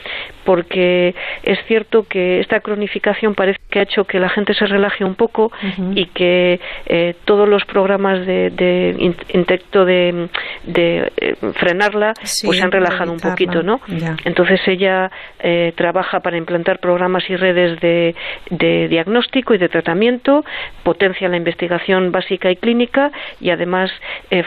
porque 0.45 1.15
es 1.43 1.59
cierto 1.67 2.05
que 2.09 2.41
esta 2.41 2.61
cronificación 2.61 3.35
parece 3.35 3.61
que 3.71 3.81
ha 3.81 3.83
hecho 3.83 4.05
que 4.05 4.19
la 4.19 4.29
gente 4.29 4.55
se 4.55 4.67
relaje 4.67 5.05
un 5.05 5.12
poco 5.15 5.53
y 5.95 6.07
que 6.07 6.61
eh, 6.87 7.15
todos 7.25 7.49
los 7.49 7.65
programas 7.65 8.27
de, 8.27 8.51
de 8.51 9.13
intento 9.31 9.85
de, 9.85 10.29
de 10.65 11.13
eh, 11.17 11.37
frenarla 11.55 12.15
pues 12.15 12.59
se 12.59 12.63
han 12.63 12.73
relajado 12.73 13.13
un 13.13 13.21
poquito, 13.21 13.63
¿no? 13.63 13.81
Entonces 14.25 14.61
ella 14.67 15.11
eh, 15.41 15.73
trabaja 15.77 16.21
para 16.21 16.37
implantar 16.37 16.79
programas 16.79 17.29
y 17.29 17.37
redes 17.37 17.81
de, 17.81 18.15
de 18.51 18.89
diagnóstico 18.89 19.55
y 19.55 19.59
de 19.59 19.69
tratamiento, 19.69 20.45
potencia 20.83 21.29
la 21.29 21.37
investigación 21.37 22.13
básica 22.13 22.51
y 22.51 22.57
clínica 22.57 23.11
y 23.41 23.51
además 23.51 23.91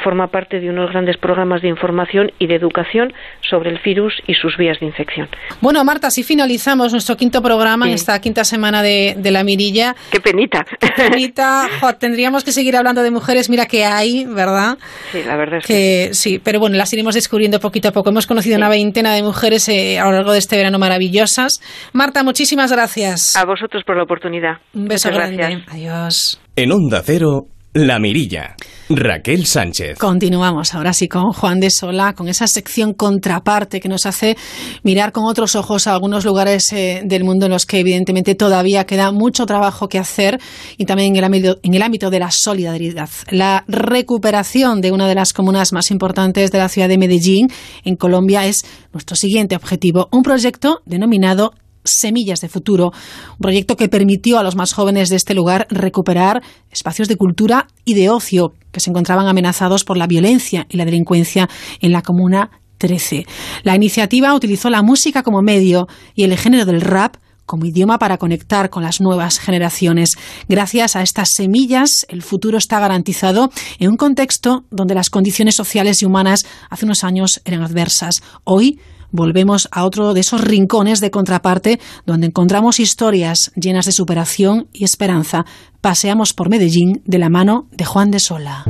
forma 0.04 0.28
parte 0.28 0.60
de 0.60 0.70
unos 0.70 0.92
grandes 0.92 1.18
programas 1.18 1.62
de 1.62 1.68
información 1.68 2.32
y 2.40 2.48
de 2.48 2.56
educación 2.56 3.14
sobre 3.42 3.70
el 3.70 3.80
virus 3.84 4.14
y 4.28 4.34
sus 4.34 4.58
vías 4.58 4.80
de 4.80 4.88
infección. 4.88 5.28
Bueno, 5.62 5.84
Marta, 5.84 6.10
si 6.10 6.24
finalizamos 6.24 6.92
nuestro 6.92 7.16
quinto 7.16 7.42
programa 7.42 7.88
en 7.88 7.94
esta 7.94 8.20
quinta 8.20 8.44
semana 8.44 8.82
de, 8.82 9.16
la 9.32 9.44
mirilla. 9.44 9.96
Qué 10.12 10.20
penita. 10.20 10.45
Qué 10.80 10.90
penita. 10.96 11.68
tendríamos 12.00 12.44
que 12.44 12.52
seguir 12.52 12.76
hablando 12.76 13.04
de 13.04 13.12
mujeres, 13.12 13.50
mira 13.50 13.66
que 13.66 13.86
hay, 13.86 14.26
¿verdad? 14.26 14.78
Sí, 15.12 15.24
la 15.26 15.36
verdad 15.36 15.60
es 15.60 15.66
que, 15.66 16.10
sí. 16.14 16.40
pero 16.44 16.60
bueno, 16.60 16.78
las 16.78 16.92
iremos 16.94 17.16
descubriendo 17.16 17.60
poquito 17.60 17.90
a 17.90 17.92
poco. 17.92 18.10
Hemos 18.10 18.28
conocido 18.28 18.58
una 18.58 18.70
veintena 18.70 19.14
de 19.14 19.24
mujeres 19.24 19.68
eh, 19.70 20.00
a 20.00 20.06
lo 20.06 20.12
largo 20.12 20.32
de 20.32 20.40
este 20.40 20.58
verano 20.58 20.80
maravillosas. 20.80 21.62
Marta, 21.94 22.24
muchísimas 22.24 22.72
gracias. 22.72 23.36
A 23.36 23.46
vosotros 23.46 23.84
por 23.86 23.98
la 23.98 24.04
oportunidad. 24.04 24.58
Un 24.74 24.86
beso 24.86 25.10
grande. 25.10 25.64
Adiós. 25.68 26.40
En 26.56 26.72
Onda 26.72 27.02
Cero, 27.04 27.48
La 27.76 28.00
Mirilla. 28.00 28.56
Raquel 28.88 29.46
Sánchez. 29.46 29.98
Continuamos 29.98 30.74
ahora 30.74 30.94
sí 30.94 31.10
con 31.10 31.34
Juan 31.34 31.60
de 31.60 31.70
Sola, 31.70 32.14
con 32.14 32.30
esa 32.30 32.48
sección 32.48 32.94
contraparte 32.94 33.82
que 33.82 33.90
nos 33.90 34.06
hace 34.06 34.38
mirar 34.84 35.12
con 35.12 35.26
otros 35.26 35.56
ojos 35.56 35.86
a 35.86 35.92
algunos 35.92 36.24
lugares 36.24 36.72
eh, 36.72 37.02
del 37.04 37.26
mundo 37.26 37.48
en 37.48 37.52
los 37.52 37.66
que 37.66 37.80
evidentemente 37.80 38.34
todavía 38.34 38.86
queda 38.86 39.12
mucho 39.12 39.46
trabajo 39.46 39.90
que 39.90 40.00
hacer 40.00 40.40
y 40.78 40.86
también 40.86 41.10
en 41.10 41.18
el, 41.18 41.24
ámbito, 41.26 41.58
en 41.64 41.74
el 41.74 41.82
ámbito 41.82 42.10
de 42.10 42.20
la 42.20 42.32
solidaridad. 42.32 43.10
La 43.30 43.66
recuperación 43.68 44.80
de 44.80 44.94
una 44.94 45.10
de 45.10 45.16
las 45.16 45.34
comunas 45.34 45.74
más 45.74 45.92
importantes 45.92 46.52
de 46.52 46.60
la 46.60 46.70
ciudad 46.70 46.88
de 46.88 46.98
Medellín, 46.98 47.50
en 47.84 47.98
Colombia, 47.98 48.46
es 48.46 48.64
nuestro 48.94 49.18
siguiente 49.18 49.54
objetivo. 49.58 50.08
Un 50.14 50.24
proyecto 50.24 50.80
denominado 50.86 51.52
Semillas 51.86 52.42
de 52.42 52.50
Futuro, 52.50 52.92
un 53.32 53.38
proyecto 53.40 53.76
que 53.76 53.90
permitió 53.90 54.40
a 54.40 54.44
los 54.44 54.56
más 54.56 54.74
jóvenes 54.74 55.10
de 55.10 55.16
este 55.16 55.34
lugar 55.34 55.68
recuperar 55.70 56.42
espacios 56.72 57.08
de 57.08 57.16
cultura 57.16 57.68
y 57.86 57.94
de 57.94 58.10
ocio 58.10 58.54
que 58.72 58.80
se 58.80 58.90
encontraban 58.90 59.28
amenazados 59.28 59.84
por 59.84 59.98
la 59.98 60.08
violencia 60.08 60.66
y 60.70 60.78
la 60.78 60.86
delincuencia 60.86 61.50
en 61.80 61.92
la 61.92 62.02
comuna 62.02 62.50
13. 62.78 63.26
La 63.64 63.76
iniciativa 63.76 64.34
utilizó 64.34 64.70
la 64.70 64.82
música 64.82 65.24
como 65.24 65.42
medio 65.42 65.88
y 66.14 66.24
el 66.24 66.38
género 66.38 66.66
del 66.66 66.82
rap 66.82 67.16
como 67.46 67.66
idioma 67.66 68.00
para 68.00 68.18
conectar 68.18 68.70
con 68.70 68.84
las 68.84 69.02
nuevas 69.02 69.40
generaciones. 69.40 70.16
Gracias 70.50 70.96
a 70.96 71.02
estas 71.02 71.30
semillas, 71.34 72.06
el 72.10 72.22
futuro 72.22 72.58
está 72.58 72.80
garantizado 72.80 73.52
en 73.80 73.92
un 73.92 73.98
contexto 73.98 74.66
donde 74.72 74.96
las 74.96 75.10
condiciones 75.10 75.56
sociales 75.56 76.02
y 76.02 76.06
humanas 76.06 76.46
hace 76.70 76.86
unos 76.86 77.04
años 77.04 77.42
eran 77.46 77.62
adversas. 77.62 78.24
Hoy 78.44 78.80
volvemos 79.16 79.68
a 79.72 79.86
otro 79.86 80.14
de 80.14 80.20
esos 80.20 80.42
rincones 80.42 81.00
de 81.00 81.12
contraparte 81.12 81.80
donde 82.06 82.28
encontramos 82.28 82.80
historias 82.80 83.52
llenas 83.56 83.86
de 83.86 83.92
superación 83.92 84.68
y 84.74 84.84
esperanza. 84.84 85.46
Paseamos 85.82 86.34
por 86.34 86.50
Medellín 86.50 87.02
de 87.06 87.20
la 87.20 87.30
mano 87.30 87.68
de 87.72 87.86
Juan 87.86 88.12
de 88.12 88.20
Sola. 88.20 88.66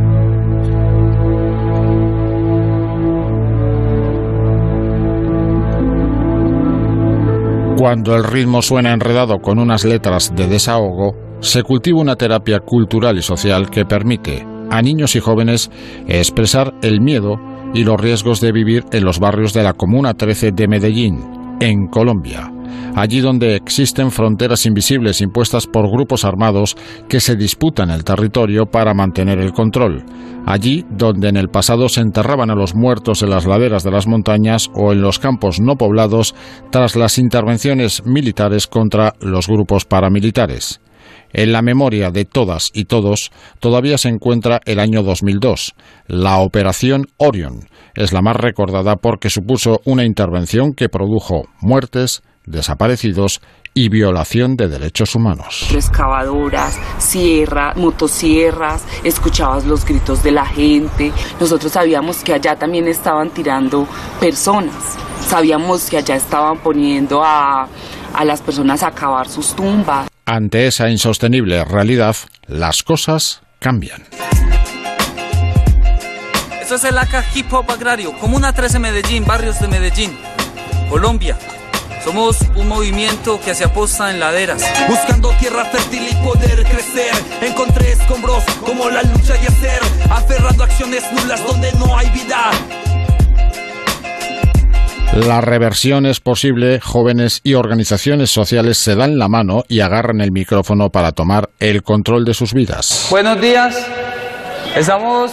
Cuando 7.77 8.15
el 8.15 8.23
ritmo 8.23 8.61
suena 8.61 8.93
enredado 8.93 9.39
con 9.39 9.59
unas 9.59 9.83
letras 9.83 10.33
de 10.33 10.47
desahogo, 10.47 11.13
se 11.41 11.61
cultiva 11.61 11.99
una 11.99 12.15
terapia 12.15 12.59
cultural 12.59 13.17
y 13.17 13.21
social 13.21 13.69
que 13.69 13.85
permite 13.85 14.54
a 14.75 14.81
niños 14.81 15.15
y 15.15 15.21
jóvenes 15.21 15.71
expresar 16.07 16.73
el 16.81 16.99
miedo 16.99 17.39
y 17.73 17.85
los 17.85 17.99
riesgos 17.99 18.41
de 18.41 18.51
vivir 18.51 18.83
en 18.91 19.05
los 19.05 19.19
barrios 19.19 19.53
de 19.53 19.63
la 19.63 19.73
Comuna 19.73 20.13
13 20.13 20.51
de 20.51 20.67
Medellín, 20.67 21.19
en 21.61 21.87
Colombia, 21.87 22.51
allí 22.93 23.21
donde 23.21 23.55
existen 23.55 24.11
fronteras 24.11 24.65
invisibles 24.65 25.21
impuestas 25.21 25.65
por 25.65 25.89
grupos 25.89 26.25
armados 26.25 26.75
que 27.07 27.21
se 27.21 27.37
disputan 27.37 27.89
el 27.89 28.03
territorio 28.03 28.65
para 28.65 28.93
mantener 28.93 29.39
el 29.39 29.53
control, 29.53 30.03
allí 30.45 30.85
donde 30.89 31.29
en 31.29 31.37
el 31.37 31.47
pasado 31.47 31.87
se 31.87 32.01
enterraban 32.01 32.51
a 32.51 32.55
los 32.55 32.75
muertos 32.75 33.23
en 33.23 33.29
las 33.29 33.45
laderas 33.45 33.83
de 33.83 33.91
las 33.91 34.07
montañas 34.07 34.69
o 34.73 34.91
en 34.91 35.01
los 35.01 35.19
campos 35.19 35.61
no 35.61 35.77
poblados 35.77 36.35
tras 36.69 36.97
las 36.97 37.17
intervenciones 37.17 38.05
militares 38.05 38.67
contra 38.67 39.13
los 39.21 39.47
grupos 39.47 39.85
paramilitares. 39.85 40.81
En 41.33 41.51
la 41.51 41.61
memoria 41.61 42.11
de 42.11 42.25
todas 42.25 42.71
y 42.73 42.85
todos 42.85 43.31
todavía 43.59 43.97
se 43.97 44.09
encuentra 44.09 44.61
el 44.65 44.79
año 44.79 45.03
2002. 45.03 45.73
La 46.07 46.37
Operación 46.37 47.07
Orion 47.17 47.67
es 47.95 48.13
la 48.13 48.21
más 48.21 48.35
recordada 48.35 48.95
porque 48.95 49.29
supuso 49.29 49.81
una 49.85 50.05
intervención 50.05 50.73
que 50.73 50.89
produjo 50.89 51.43
muertes, 51.61 52.21
desaparecidos 52.45 53.41
y 53.73 53.89
violación 53.89 54.55
de 54.55 54.69
derechos 54.69 55.15
humanos. 55.15 55.67
Excavadoras, 55.73 56.79
sierras, 56.97 57.75
motosierras, 57.75 58.85
escuchabas 59.03 59.65
los 59.65 59.85
gritos 59.85 60.23
de 60.23 60.31
la 60.31 60.45
gente. 60.45 61.11
Nosotros 61.39 61.73
sabíamos 61.73 62.23
que 62.23 62.33
allá 62.33 62.55
también 62.55 62.87
estaban 62.87 63.31
tirando 63.31 63.87
personas. 64.19 64.97
Sabíamos 65.27 65.89
que 65.89 65.97
allá 65.97 66.15
estaban 66.15 66.59
poniendo 66.59 67.21
a, 67.23 67.67
a 68.13 68.25
las 68.25 68.41
personas 68.41 68.81
a 68.83 68.91
cavar 68.91 69.27
sus 69.27 69.53
tumbas. 69.53 70.07
Ante 70.27 70.65
esa 70.65 70.89
insostenible 70.89 71.63
realidad, 71.65 72.15
las 72.47 72.81
cosas 72.81 73.43
cambian. 73.59 74.03
Esto 76.59 76.75
es 76.75 76.83
el 76.83 76.97
ACA 76.97 77.23
Hip 77.35 77.53
Hop 77.53 77.69
Agrario, 77.69 78.11
Comuna 78.17 78.51
13 78.51 78.79
Medellín, 78.79 79.23
barrios 79.23 79.59
de 79.59 79.67
Medellín, 79.67 80.17
Colombia. 80.89 81.37
Somos 82.03 82.37
un 82.55 82.67
movimiento 82.67 83.39
que 83.39 83.53
se 83.53 83.65
aposta 83.65 84.09
en 84.09 84.19
laderas. 84.19 84.63
Buscando 84.87 85.29
tierra 85.37 85.65
fértil 85.65 86.07
y 86.09 86.15
poder 86.23 86.63
crecer. 86.63 87.13
Encontré 87.41 87.91
escombros 87.91 88.43
como 88.65 88.89
la 88.89 89.03
lucha 89.03 89.35
y 89.41 89.45
hacer. 89.45 89.79
Aferrando 90.09 90.63
acciones 90.63 91.03
nulas 91.13 91.43
donde 91.45 91.71
no 91.73 91.95
hay 91.95 92.09
vida. 92.09 92.51
La 95.13 95.39
reversión 95.39 96.05
es 96.05 96.19
posible, 96.19 96.81
jóvenes 96.81 97.39
y 97.43 97.53
organizaciones 97.53 98.29
sociales 98.29 98.77
se 98.77 98.95
dan 98.95 99.17
la 99.17 99.29
mano 99.29 99.63
y 99.69 99.79
agarran 99.79 100.19
el 100.19 100.31
micrófono 100.31 100.89
para 100.89 101.13
tomar 101.13 101.49
el 101.59 101.83
control 101.83 102.25
de 102.25 102.33
sus 102.33 102.53
vidas. 102.53 103.07
Buenos 103.09 103.39
días, 103.39 103.87
estamos 104.75 105.31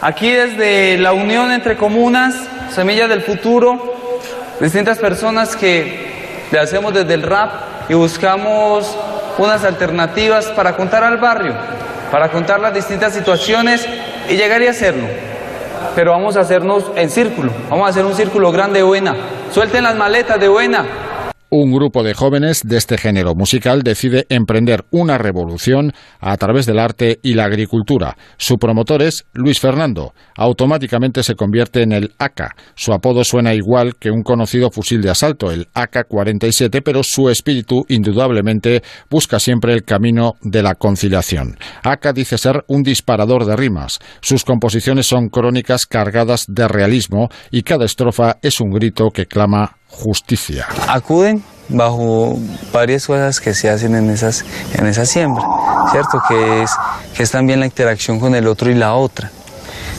aquí 0.00 0.30
desde 0.30 0.96
la 0.96 1.12
unión 1.12 1.52
entre 1.52 1.76
comunas, 1.76 2.34
Semillas 2.74 3.10
del 3.10 3.20
Futuro, 3.20 3.94
distintas 4.58 4.98
personas 4.98 5.54
que 5.54 6.46
le 6.50 6.58
hacemos 6.58 6.94
desde 6.94 7.14
el 7.14 7.22
rap 7.22 7.90
y 7.90 7.94
buscamos 7.94 8.96
unas 9.36 9.64
alternativas 9.64 10.46
para 10.46 10.76
contar 10.76 11.04
al 11.04 11.18
barrio, 11.18 11.54
para 12.10 12.30
contar 12.30 12.58
las 12.58 12.72
distintas 12.72 13.12
situaciones 13.12 13.86
y 14.30 14.36
llegar 14.36 14.62
y 14.62 14.68
hacerlo 14.68 15.08
pero 15.94 16.12
vamos 16.12 16.36
a 16.36 16.40
hacernos 16.40 16.84
en 16.96 17.10
círculo, 17.10 17.52
vamos 17.68 17.86
a 17.86 17.90
hacer 17.90 18.04
un 18.04 18.14
círculo 18.14 18.52
grande 18.52 18.82
buena. 18.82 19.14
Suelten 19.52 19.84
las 19.84 19.96
maletas 19.96 20.38
de 20.38 20.48
buena. 20.48 20.84
Un 21.52 21.72
grupo 21.72 22.04
de 22.04 22.14
jóvenes 22.14 22.62
de 22.64 22.76
este 22.76 22.96
género 22.96 23.34
musical 23.34 23.82
decide 23.82 24.24
emprender 24.28 24.84
una 24.92 25.18
revolución 25.18 25.92
a 26.20 26.36
través 26.36 26.64
del 26.64 26.78
arte 26.78 27.18
y 27.24 27.34
la 27.34 27.46
agricultura. 27.46 28.16
Su 28.36 28.56
promotor 28.56 29.02
es 29.02 29.26
Luis 29.32 29.58
Fernando. 29.58 30.14
Automáticamente 30.36 31.24
se 31.24 31.34
convierte 31.34 31.82
en 31.82 31.90
el 31.90 32.12
AK. 32.20 32.54
Su 32.76 32.92
apodo 32.92 33.24
suena 33.24 33.52
igual 33.52 33.96
que 33.96 34.12
un 34.12 34.22
conocido 34.22 34.70
fusil 34.70 35.02
de 35.02 35.10
asalto, 35.10 35.50
el 35.50 35.66
AK-47, 35.74 36.82
pero 36.84 37.02
su 37.02 37.28
espíritu 37.28 37.84
indudablemente 37.88 38.84
busca 39.10 39.40
siempre 39.40 39.72
el 39.72 39.82
camino 39.82 40.34
de 40.42 40.62
la 40.62 40.76
conciliación. 40.76 41.58
AK 41.82 42.12
dice 42.14 42.38
ser 42.38 42.62
un 42.68 42.84
disparador 42.84 43.44
de 43.44 43.56
rimas. 43.56 43.98
Sus 44.20 44.44
composiciones 44.44 45.08
son 45.08 45.30
crónicas 45.30 45.86
cargadas 45.86 46.44
de 46.46 46.68
realismo 46.68 47.28
y 47.50 47.62
cada 47.62 47.86
estrofa 47.86 48.38
es 48.40 48.60
un 48.60 48.70
grito 48.70 49.10
que 49.10 49.26
clama 49.26 49.79
justicia. 49.90 50.66
Acuden 50.88 51.42
bajo 51.68 52.36
varias 52.72 53.06
cosas 53.06 53.40
que 53.40 53.54
se 53.54 53.70
hacen 53.70 53.94
en 53.94 54.10
esas, 54.10 54.44
en 54.74 54.86
esa 54.86 55.06
siembra, 55.06 55.44
¿cierto? 55.92 56.20
Que 56.28 56.62
es, 56.62 56.70
que 57.14 57.22
es 57.22 57.30
también 57.30 57.60
la 57.60 57.66
interacción 57.66 58.18
con 58.18 58.34
el 58.34 58.46
otro 58.46 58.70
y 58.70 58.74
la 58.74 58.94
otra. 58.94 59.30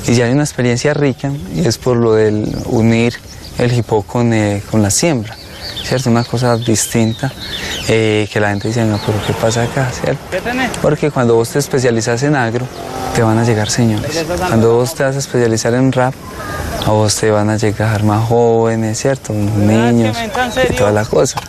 Y 0.08 0.14
ya 0.16 0.26
hay 0.26 0.32
una 0.32 0.44
experiencia 0.44 0.94
rica 0.94 1.32
y 1.54 1.66
es 1.66 1.78
por 1.78 1.96
lo 1.96 2.14
del 2.14 2.56
unir 2.66 3.14
el 3.58 3.72
hip 3.74 3.88
con, 4.08 4.34
eh, 4.34 4.62
con 4.70 4.82
la 4.82 4.90
siembra. 4.90 5.36
¿Cierto? 5.84 6.10
Una 6.10 6.24
cosa 6.24 6.58
distinta 6.58 7.32
eh, 7.88 8.28
que 8.32 8.40
la 8.40 8.50
gente 8.50 8.68
dice, 8.68 8.84
no, 8.86 9.00
pero 9.06 9.20
¿qué 9.26 9.34
pasa 9.34 9.64
acá? 9.64 9.90
¿cierto? 9.92 10.22
Porque 10.82 11.12
cuando 11.12 11.36
vos 11.36 11.50
te 11.50 11.60
especializas 11.60 12.24
en 12.24 12.36
agro, 12.36 12.66
te 13.16 13.24
van 13.24 13.38
a 13.38 13.44
llegar 13.44 13.70
señores. 13.70 14.26
Cuando 14.38 14.76
vos 14.76 14.96
te 14.96 15.04
vas 15.04 15.16
a 15.16 15.20
especializar 15.20 15.74
en 15.74 15.92
rap, 15.92 16.14
a 16.86 16.92
vos 16.92 17.16
te 17.16 17.30
van 17.30 17.50
a 17.50 17.58
llegar 17.58 18.04
más 18.04 18.28
jóvenes, 18.28 19.00
¿cierto? 19.00 19.34
Niños 19.34 20.18
y 20.70 20.74
toda 20.74 20.92
la 20.92 21.06
cosa. 21.06 21.40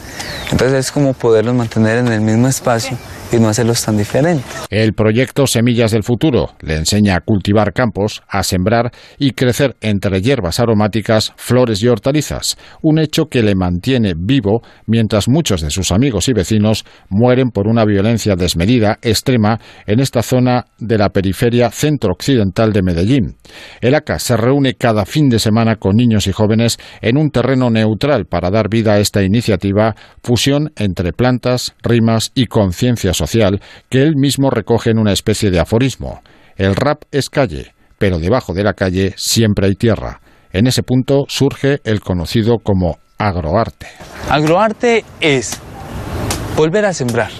Entonces 0.51 0.87
es 0.87 0.93
como 0.93 1.15
poderlos 1.15 1.55
mantener 1.55 1.99
en 1.99 2.09
el 2.09 2.21
mismo 2.21 2.49
espacio 2.49 2.99
y 3.33 3.39
no 3.39 3.51
tan. 3.53 4.43
El 4.69 4.93
proyecto 4.93 5.47
Semillas 5.47 5.93
del 5.93 6.03
Futuro 6.03 6.51
le 6.61 6.77
enseña 6.77 7.17
a 7.17 7.21
cultivar 7.21 7.73
campos, 7.73 8.23
a 8.29 8.43
sembrar 8.43 8.91
y 9.19 9.31
crecer 9.31 9.75
entre 9.81 10.21
hierbas 10.21 10.61
aromáticas, 10.61 11.33
flores 11.37 11.83
y 11.83 11.89
hortalizas, 11.89 12.59
un 12.83 12.99
hecho 12.99 13.27
que 13.27 13.43
le 13.43 13.55
mantiene 13.55 14.13
vivo 14.17 14.61
mientras 14.87 15.29
muchos 15.29 15.63
de 15.63 15.71
sus 15.71 15.93
amigos 15.93 16.29
y 16.29 16.35
vecinos 16.35 16.85
mueren 17.09 17.51
por 17.51 17.69
una 17.69 17.85
violencia 17.87 18.37
desmedida, 18.37 18.99
extrema, 19.01 19.59
en 19.87 20.01
esta 20.01 20.23
zona 20.23 20.67
de 20.79 20.99
la 20.99 21.09
periferia 21.09 21.71
centro-occidental 21.71 22.73
de 22.73 22.83
Medellín. 22.83 23.37
El 23.81 23.95
ACA 23.95 24.19
se 24.19 24.37
reúne 24.37 24.75
cada 24.75 25.07
fin 25.07 25.31
de 25.31 25.39
semana 25.39 25.77
con 25.77 25.97
niños 25.97 26.27
y 26.27 26.33
jóvenes 26.33 26.79
en 27.01 27.17
un 27.17 27.31
terreno 27.31 27.71
neutral 27.71 28.27
para 28.27 28.51
dar 28.51 28.69
vida 28.69 28.95
a 28.95 28.99
esta 28.99 29.23
iniciativa, 29.23 29.95
fusión 30.23 30.73
entre 30.77 31.13
plantas, 31.13 31.75
rimas 31.83 32.31
y 32.35 32.47
conciencia 32.47 33.15
social 33.15 33.22
que 33.89 34.03
él 34.03 34.15
mismo 34.16 34.51
recoge 34.51 34.90
en 34.90 34.99
una 34.99 35.12
especie 35.12 35.51
de 35.51 35.61
aforismo. 35.61 36.20
El 36.57 36.74
rap 36.74 37.03
es 37.11 37.31
calle, 37.31 37.74
pero 37.99 38.19
debajo 38.19 38.53
de 38.53 38.65
la 38.65 38.74
calle 38.74 39.15
siempre 39.16 39.66
hay 39.66 39.74
tierra. 39.74 40.20
En 40.53 40.66
ese 40.66 40.82
punto 40.82 41.24
surge 41.28 41.81
el 41.85 42.01
conocido 42.01 42.59
como 42.62 42.99
agroarte. 43.19 43.86
Agroarte 44.28 45.05
es 45.20 45.59
volver 46.57 46.85
a 46.85 46.93
sembrar. 46.93 47.31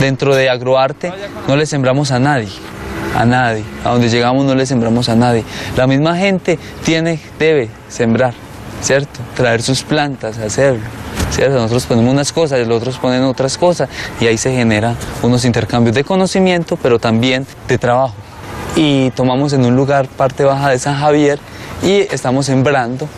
Dentro 0.00 0.34
de 0.34 0.48
agroarte 0.48 1.12
no 1.48 1.56
le 1.56 1.66
sembramos 1.66 2.10
a 2.12 2.18
nadie, 2.18 2.50
a 3.16 3.24
nadie. 3.24 3.64
A 3.84 3.90
donde 3.90 4.08
llegamos 4.08 4.44
no 4.44 4.54
le 4.54 4.66
sembramos 4.66 5.08
a 5.08 5.16
nadie. 5.16 5.44
La 5.76 5.86
misma 5.86 6.16
gente 6.16 6.58
tiene, 6.84 7.20
debe 7.38 7.68
sembrar, 7.88 8.34
¿cierto? 8.82 9.20
Traer 9.34 9.62
sus 9.62 9.82
plantas, 9.82 10.38
hacerlo. 10.38 10.82
¿cierto? 11.30 11.54
Nosotros 11.54 11.86
ponemos 11.86 12.12
unas 12.12 12.32
cosas 12.32 12.66
los 12.66 12.78
otros 12.78 12.98
ponen 12.98 13.22
otras 13.22 13.58
cosas 13.58 13.88
y 14.20 14.26
ahí 14.26 14.38
se 14.38 14.52
generan 14.52 14.96
unos 15.22 15.44
intercambios 15.44 15.94
de 15.94 16.04
conocimiento, 16.04 16.76
pero 16.80 16.98
también 16.98 17.46
de 17.66 17.78
trabajo. 17.78 18.14
Y 18.76 19.10
tomamos 19.10 19.52
en 19.52 19.64
un 19.64 19.76
lugar 19.76 20.06
parte 20.06 20.44
baja 20.44 20.70
de 20.70 20.78
San 20.78 20.96
Javier 20.98 21.38
y 21.82 22.06
estamos 22.12 22.46
sembrando, 22.46 23.08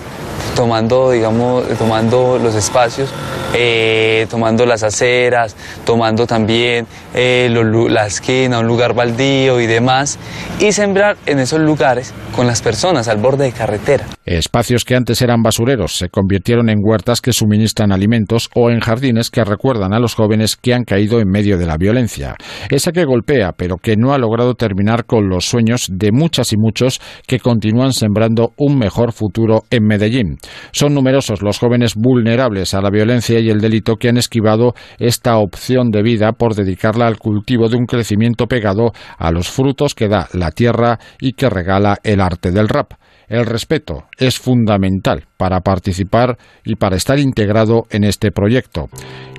tomando, 0.56 1.12
digamos, 1.12 1.68
tomando 1.78 2.38
los 2.42 2.54
espacios 2.56 3.12
eh, 3.54 4.26
tomando 4.28 4.66
las 4.66 4.82
aceras, 4.82 5.56
tomando 5.86 6.26
también 6.26 6.86
eh, 7.14 7.48
la 7.88 8.06
esquina, 8.06 8.58
un 8.58 8.66
lugar 8.66 8.94
baldío 8.94 9.60
y 9.60 9.66
demás, 9.66 10.18
y 10.60 10.72
sembrar 10.72 11.16
en 11.26 11.38
esos 11.38 11.60
lugares 11.60 12.12
con 12.34 12.46
las 12.46 12.60
personas 12.60 13.08
al 13.08 13.18
borde 13.18 13.44
de 13.44 13.52
carretera. 13.52 14.04
Espacios 14.26 14.84
que 14.84 14.96
antes 14.96 15.22
eran 15.22 15.42
basureros 15.42 15.96
se 15.96 16.08
convirtieron 16.08 16.68
en 16.68 16.80
huertas 16.82 17.20
que 17.20 17.32
suministran 17.32 17.92
alimentos 17.92 18.50
o 18.54 18.70
en 18.70 18.80
jardines 18.80 19.30
que 19.30 19.44
recuerdan 19.44 19.94
a 19.94 20.00
los 20.00 20.14
jóvenes 20.14 20.56
que 20.56 20.74
han 20.74 20.84
caído 20.84 21.20
en 21.20 21.28
medio 21.28 21.56
de 21.56 21.66
la 21.66 21.76
violencia. 21.76 22.34
Esa 22.68 22.92
que 22.92 23.04
golpea, 23.04 23.52
pero 23.56 23.76
que 23.76 23.96
no 23.96 24.12
ha 24.12 24.18
logrado 24.18 24.54
terminar 24.54 25.06
con 25.06 25.28
los 25.28 25.46
sueños 25.46 25.88
de 25.90 26.10
muchas 26.12 26.52
y 26.52 26.56
muchos 26.56 27.00
que 27.26 27.38
continúan 27.38 27.92
sembrando 27.92 28.52
un 28.58 28.76
mejor 28.76 29.12
futuro 29.12 29.62
en 29.70 29.86
Medellín. 29.86 30.38
Son 30.72 30.94
numerosos 30.94 31.42
los 31.42 31.58
jóvenes 31.58 31.94
vulnerables 31.94 32.74
a 32.74 32.80
la 32.80 32.90
violencia 32.90 33.40
y 33.40 33.50
el 33.50 33.60
delito 33.60 33.96
que 33.96 34.08
han 34.08 34.16
esquivado 34.16 34.74
esta 34.98 35.36
opción 35.38 35.90
de 35.90 36.02
vida 36.02 36.32
por 36.32 36.54
dedicarla 36.54 37.06
al 37.06 37.18
cultivo 37.18 37.68
de 37.68 37.76
un 37.76 37.86
crecimiento 37.86 38.46
pegado 38.46 38.92
a 39.18 39.30
los 39.30 39.48
frutos 39.48 39.94
que 39.94 40.08
da 40.08 40.28
la 40.32 40.50
tierra 40.50 40.98
y 41.20 41.32
que 41.32 41.50
regala 41.50 41.98
el 42.02 42.20
arte 42.20 42.50
del 42.50 42.68
rap. 42.68 42.92
El 43.28 43.44
respeto 43.44 44.04
es 44.18 44.38
fundamental 44.38 45.24
para 45.36 45.60
participar 45.60 46.38
y 46.64 46.76
para 46.76 46.96
estar 46.96 47.18
integrado 47.18 47.84
en 47.90 48.04
este 48.04 48.30
proyecto. 48.30 48.88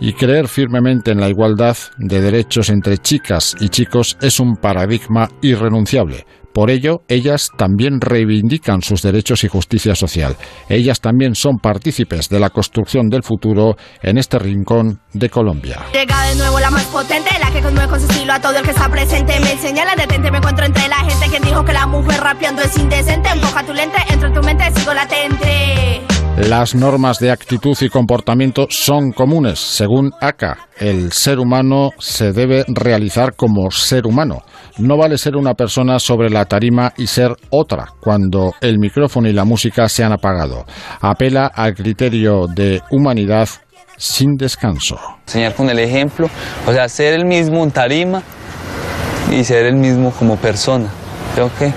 Y 0.01 0.13
creer 0.13 0.49
firmemente 0.49 1.11
en 1.11 1.21
la 1.21 1.29
igualdad 1.29 1.77
de 1.97 2.21
derechos 2.21 2.69
entre 2.69 2.97
chicas 2.97 3.55
y 3.59 3.69
chicos 3.69 4.17
es 4.21 4.39
un 4.39 4.57
paradigma 4.57 5.29
irrenunciable. 5.41 6.25
Por 6.57 6.71
ello, 6.71 7.03
ellas 7.07 7.51
también 7.55 8.01
reivindican 8.01 8.81
sus 8.81 9.03
derechos 9.03 9.43
y 9.43 9.47
justicia 9.47 9.93
social. 9.93 10.35
Ellas 10.69 10.99
también 10.99 11.35
son 11.35 11.59
partícipes 11.59 12.29
de 12.29 12.39
la 12.39 12.49
construcción 12.49 13.09
del 13.09 13.21
futuro 13.21 13.75
en 14.01 14.17
este 14.17 14.39
rincón 14.39 14.99
de 15.13 15.29
Colombia. 15.29 15.85
Llega 15.93 16.19
de 16.23 16.35
nuevo 16.35 16.59
la 16.59 16.71
más 16.71 16.85
potente, 16.85 17.29
la 17.39 17.51
que 17.51 17.61
conmueve 17.61 17.87
con 17.87 17.99
su 17.99 18.07
estilo 18.07 18.33
a 18.33 18.41
todo 18.41 18.57
el 18.57 18.63
que 18.63 18.71
está 18.71 18.89
presente. 18.89 19.39
Me 19.39 19.55
señala 19.57 19.95
detente, 19.95 20.31
me 20.31 20.39
encuentro 20.39 20.65
entre 20.65 20.87
la 20.87 20.95
gente 20.95 21.29
quien 21.29 21.43
dijo 21.43 21.63
que 21.63 21.73
la 21.73 21.85
mujer 21.85 22.21
rapeando 22.21 22.63
es 22.63 22.75
indecente. 22.75 23.29
Empuja 23.29 23.63
tu 23.63 23.73
lente, 23.75 23.97
entro 24.09 24.29
en 24.29 24.33
tu 24.33 24.41
mente, 24.41 24.63
sigo 24.73 24.95
latente. 24.95 26.01
Las 26.37 26.75
normas 26.75 27.19
de 27.19 27.31
actitud 27.31 27.75
y 27.81 27.89
comportamiento 27.89 28.67
son 28.69 29.11
comunes. 29.11 29.59
Según 29.59 30.11
ACA, 30.21 30.69
el 30.79 31.11
ser 31.11 31.39
humano 31.39 31.89
se 31.97 32.31
debe 32.31 32.63
realizar 32.67 33.35
como 33.35 33.69
ser 33.69 34.05
humano. 34.05 34.43
No 34.79 34.95
vale 34.95 35.17
ser 35.17 35.35
una 35.35 35.55
persona 35.55 35.97
sobre 35.97 36.29
la 36.29 36.45
tarima 36.45 36.93
y 36.97 37.07
ser 37.07 37.35
otra 37.49 37.87
cuando 37.99 38.53
el 38.61 38.77
micrófono 38.77 39.27
y 39.27 39.33
la 39.33 39.43
música 39.43 39.89
se 39.89 40.03
han 40.03 40.11
apagado. 40.11 40.65
Apela 41.01 41.47
al 41.47 41.73
criterio 41.73 42.45
de 42.45 42.83
humanidad 42.91 43.49
sin 43.97 44.35
descanso. 44.35 44.99
Enseñar 45.25 45.55
con 45.55 45.71
el 45.71 45.79
ejemplo, 45.79 46.29
o 46.67 46.71
sea, 46.71 46.87
ser 46.89 47.15
el 47.15 47.25
mismo 47.25 47.63
en 47.63 47.71
tarima 47.71 48.21
y 49.31 49.43
ser 49.43 49.65
el 49.65 49.77
mismo 49.77 50.11
como 50.11 50.35
persona. 50.35 50.89
Creo 51.33 51.49
que 51.57 51.73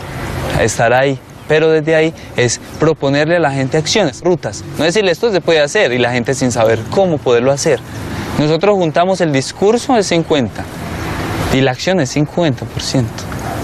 estar 0.62 0.92
ahí. 0.92 1.18
Pero 1.48 1.70
desde 1.70 1.96
ahí 1.96 2.14
es 2.36 2.60
proponerle 2.78 3.36
a 3.36 3.40
la 3.40 3.50
gente 3.50 3.78
acciones, 3.78 4.20
rutas. 4.22 4.62
No 4.78 4.84
decirle 4.84 5.10
esto 5.10 5.32
se 5.32 5.40
puede 5.40 5.60
hacer 5.60 5.92
y 5.92 5.98
la 5.98 6.12
gente 6.12 6.34
sin 6.34 6.52
saber 6.52 6.78
cómo 6.90 7.16
poderlo 7.16 7.50
hacer. 7.50 7.80
Nosotros 8.38 8.76
juntamos 8.76 9.22
el 9.22 9.32
discurso 9.32 9.94
de 9.94 10.02
50 10.02 10.64
y 11.52 11.60
la 11.60 11.72
acción 11.72 12.00
es 12.00 12.16
50%, 12.16 13.04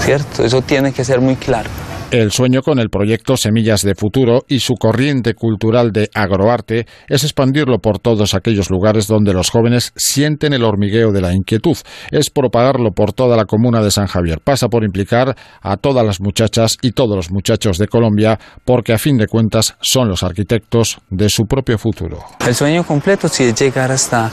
¿cierto? 0.04 0.44
Eso 0.44 0.62
tiene 0.62 0.92
que 0.92 1.04
ser 1.04 1.20
muy 1.20 1.36
claro. 1.36 1.70
El 2.12 2.30
sueño 2.30 2.62
con 2.62 2.78
el 2.78 2.88
proyecto 2.88 3.36
Semillas 3.36 3.82
de 3.82 3.96
Futuro 3.96 4.44
y 4.46 4.60
su 4.60 4.74
corriente 4.74 5.34
cultural 5.34 5.90
de 5.90 6.08
agroarte 6.14 6.86
es 7.08 7.24
expandirlo 7.24 7.80
por 7.80 7.98
todos 7.98 8.32
aquellos 8.32 8.70
lugares 8.70 9.08
donde 9.08 9.32
los 9.32 9.50
jóvenes 9.50 9.92
sienten 9.96 10.52
el 10.52 10.62
hormigueo 10.62 11.10
de 11.10 11.20
la 11.20 11.34
inquietud. 11.34 11.76
Es 12.12 12.30
propagarlo 12.30 12.92
por 12.92 13.12
toda 13.12 13.36
la 13.36 13.44
comuna 13.44 13.82
de 13.82 13.90
San 13.90 14.06
Javier. 14.06 14.38
Pasa 14.40 14.68
por 14.68 14.84
implicar 14.84 15.36
a 15.60 15.76
todas 15.78 16.06
las 16.06 16.20
muchachas 16.20 16.78
y 16.80 16.92
todos 16.92 17.16
los 17.16 17.32
muchachos 17.32 17.76
de 17.76 17.88
Colombia 17.88 18.38
porque 18.64 18.92
a 18.92 18.98
fin 18.98 19.16
de 19.16 19.26
cuentas 19.26 19.74
son 19.80 20.08
los 20.08 20.22
arquitectos 20.22 20.98
de 21.10 21.28
su 21.28 21.46
propio 21.46 21.76
futuro. 21.76 22.20
El 22.46 22.54
sueño 22.54 22.84
completo 22.84 23.26
es 23.26 23.60
llegar 23.60 23.90
hasta 23.90 24.30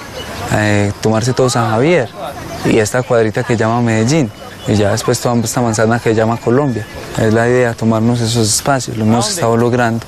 eh, 0.55 0.91
tomarse 1.01 1.33
todo 1.33 1.49
San 1.49 1.71
Javier 1.71 2.07
y 2.71 2.77
esta 2.77 3.01
cuadrita 3.01 3.43
que 3.43 3.57
llama 3.57 3.81
Medellín 3.81 4.29
y 4.67 4.75
ya 4.75 4.91
después 4.91 5.19
toda 5.19 5.39
esta 5.39 5.61
manzana 5.61 5.99
que 5.99 6.13
llama 6.13 6.37
Colombia. 6.37 6.85
Es 7.19 7.33
la 7.33 7.47
idea, 7.47 7.73
tomarnos 7.73 8.21
esos 8.21 8.47
espacios. 8.47 8.97
Lo 8.97 9.05
hemos 9.05 9.29
estado 9.29 9.57
logrando 9.57 10.05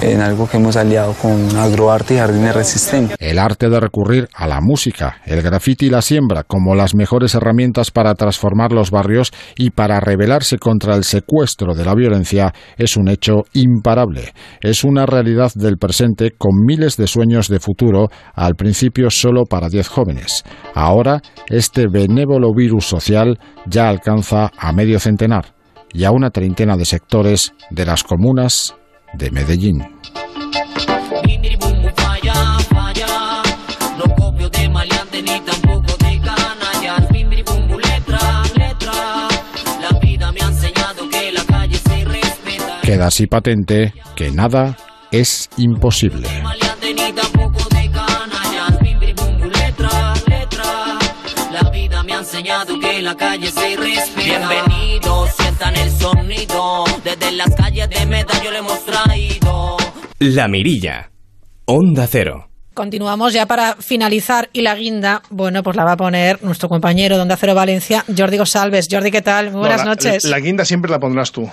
en 0.00 0.20
algo 0.20 0.48
que 0.48 0.56
hemos 0.56 0.76
aliado 0.76 1.12
con 1.14 1.56
Agroarte 1.56 2.14
y 2.14 2.16
Jardines 2.18 2.54
Resistentes. 2.54 3.16
El 3.20 3.38
arte 3.38 3.68
de 3.68 3.78
recurrir 3.78 4.28
a 4.34 4.46
la 4.46 4.60
música, 4.60 5.18
el 5.26 5.42
grafiti 5.42 5.86
y 5.86 5.90
la 5.90 6.02
siembra 6.02 6.44
como 6.44 6.74
las 6.74 6.94
mejores 6.94 7.34
herramientas 7.34 7.90
para 7.90 8.14
transformar 8.14 8.72
los 8.72 8.90
barrios 8.90 9.32
y 9.56 9.70
para 9.70 10.00
rebelarse 10.00 10.58
contra 10.58 10.94
el 10.94 11.04
secuestro 11.04 11.74
de 11.74 11.84
la 11.84 11.94
violencia 11.94 12.52
es 12.76 12.96
un 12.96 13.08
hecho 13.08 13.42
imparable. 13.52 14.32
Es 14.60 14.84
una 14.84 15.06
realidad 15.06 15.52
del 15.54 15.76
presente 15.76 16.32
con 16.36 16.52
miles 16.64 16.96
de 16.96 17.06
sueños 17.06 17.48
de 17.48 17.60
futuro, 17.60 18.08
al 18.34 18.54
principio 18.54 19.10
solo 19.10 19.44
para 19.44 19.68
10 19.68 19.88
jóvenes. 19.88 20.44
Ahora, 20.74 21.20
este 21.48 21.86
benévolo 21.88 22.52
virus 22.54 22.86
social 22.86 23.38
ya 23.66 23.89
alcanza 23.90 24.50
a 24.56 24.72
medio 24.72 24.98
centenar 24.98 25.54
y 25.92 26.04
a 26.04 26.10
una 26.10 26.30
treintena 26.30 26.76
de 26.76 26.84
sectores 26.84 27.52
de 27.70 27.84
las 27.84 28.02
comunas 28.04 28.74
de 29.12 29.30
Medellín. 29.30 29.84
Queda 42.82 43.06
así 43.06 43.26
patente 43.26 43.94
que 44.16 44.30
nada 44.30 44.76
es 45.12 45.48
imposible. 45.56 46.28
La 53.10 53.16
calle 53.16 53.50
se 53.50 53.76
respeta. 53.76 54.48
Bienvenidos, 54.48 55.30
sientan 55.36 55.76
el 55.76 55.90
sonido. 55.90 56.84
Desde 57.02 57.32
las 57.32 57.52
calles 57.56 57.88
de 57.90 58.06
Meta 58.06 58.40
yo 58.42 58.52
le 58.52 58.58
hemos 58.58 58.84
traído. 58.84 59.76
La 60.20 60.46
Mirilla. 60.46 61.10
Onda 61.64 62.06
Cero. 62.06 62.49
Continuamos 62.80 63.34
ya 63.34 63.44
para 63.44 63.76
finalizar 63.76 64.48
y 64.54 64.62
la 64.62 64.74
guinda, 64.74 65.20
bueno, 65.28 65.62
pues 65.62 65.76
la 65.76 65.84
va 65.84 65.92
a 65.92 65.96
poner 65.98 66.42
nuestro 66.42 66.70
compañero 66.70 67.16
de 67.16 67.20
Onda 67.22 67.36
Cero 67.36 67.54
Valencia, 67.54 68.06
Jordi 68.16 68.38
Gosalves. 68.38 68.88
Jordi, 68.90 69.10
¿qué 69.10 69.20
tal? 69.20 69.50
Muy 69.50 69.60
buenas 69.60 69.80
No, 69.80 69.84
la- 69.84 69.90
noches. 69.90 70.24
La, 70.24 70.38
guinda 70.38 70.64
siempre 70.64 70.90
la 70.90 70.98
pondrás 70.98 71.30
tú. 71.30 71.46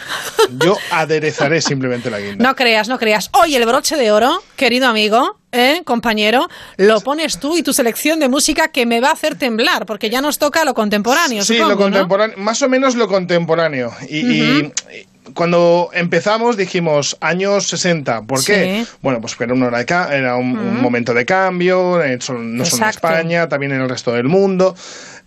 Yo 0.63 0.77
aderezaré 0.89 1.59
simplemente 1.59 2.09
la 2.09 2.19
guinda. 2.21 2.41
No 2.47 2.55
creas, 2.55 2.87
no 2.87 2.97
creas. 2.97 3.29
Hoy 3.33 3.57
el 3.57 3.65
broche 3.65 3.97
de 3.97 4.09
oro, 4.09 4.41
querido 4.55 4.87
amigo, 4.87 5.37
¿eh, 5.51 5.81
compañero, 5.83 6.47
lo 6.77 7.01
pones 7.01 7.41
tú 7.41 7.57
y 7.57 7.61
tu 7.61 7.73
selección 7.73 8.21
de 8.21 8.29
música 8.29 8.69
que 8.69 8.85
me 8.85 9.01
va 9.01 9.09
a 9.09 9.11
hacer 9.11 9.35
temblar, 9.35 9.85
porque 9.85 10.09
ya 10.09 10.21
nos 10.21 10.37
toca 10.39 10.63
lo 10.63 10.73
contemporáneo, 10.73 11.43
Sí, 11.43 11.55
supongo, 11.57 11.71
lo 11.71 11.75
¿no? 11.75 11.81
contemporáneo, 11.83 12.37
más 12.37 12.61
o 12.61 12.69
menos 12.69 12.95
lo 12.95 13.09
contemporáneo. 13.09 13.91
Y, 14.09 14.19
y- 14.19 14.61
Ujú. 14.61 14.71
y 14.93 15.07
cuando 15.33 15.89
empezamos 15.93 16.57
dijimos 16.57 17.17
años 17.21 17.67
60. 17.67 18.23
¿Por 18.23 18.43
qué? 18.43 18.85
Sí. 18.85 18.91
Bueno, 19.01 19.21
pues 19.21 19.35
era, 19.39 19.53
una 19.53 19.67
hora 19.67 19.79
de 19.79 19.85
ca- 19.85 20.15
era 20.15 20.35
un, 20.35 20.81
momento 20.81 21.13
de 21.13 21.25
cambio, 21.25 22.03
eh, 22.03 22.17
no 22.17 22.21
solo 22.21 22.85
en. 22.85 22.89
España, 22.89 23.49
también 23.49 23.71
en 23.71 23.81
el 23.81 23.89
resto 23.89 24.11
del 24.13 24.25
mundo. 24.25 24.75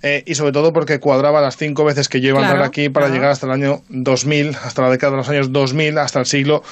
eh, 0.03 0.23
y 0.27 0.35
sobre 0.35 0.53
todo 0.53 0.73
porque 0.73 0.99
cuadraba 0.99 1.41
las 1.43 1.57
cinco 1.57 1.85
veces 1.85 2.09
que 2.09 2.21
yo 2.21 2.31
iba 2.31 2.41
a 2.41 2.49
andar 2.49 2.63
aquí 2.63 2.89
para 2.89 3.07
claro. 3.07 3.15
llegar 3.15 3.31
hasta 3.33 3.47
el 3.47 3.53
año 3.53 3.83
2000, 3.91 4.57
hasta 4.65 4.83
la 4.83 4.91
década 4.91 5.11
de 5.13 5.17
los 5.19 5.29
años 5.29 5.53
2000, 5.53 5.99
hasta 5.99 6.21
el 6.21 6.27
siglo 6.27 6.63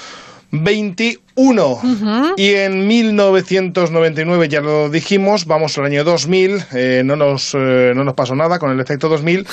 21. 0.51 2.35
Y 2.37 2.55
en 2.55 2.87
1999, 2.87 4.49
ya 4.49 4.61
lo 4.61 4.89
dijimos, 4.91 5.47
vamos 5.47 5.77
al 5.79 5.85
año 5.85 6.05
2000, 6.05 6.65
eh, 6.73 7.03
no, 7.05 7.16
nos, 7.16 7.55
eh, 7.55 7.93
no 7.95 8.05
nos 8.05 8.15
pasó 8.15 8.35
nada 8.35 8.59
con 8.59 8.70
el 8.70 8.81
efecto 8.81 9.09
2000. 9.09 9.47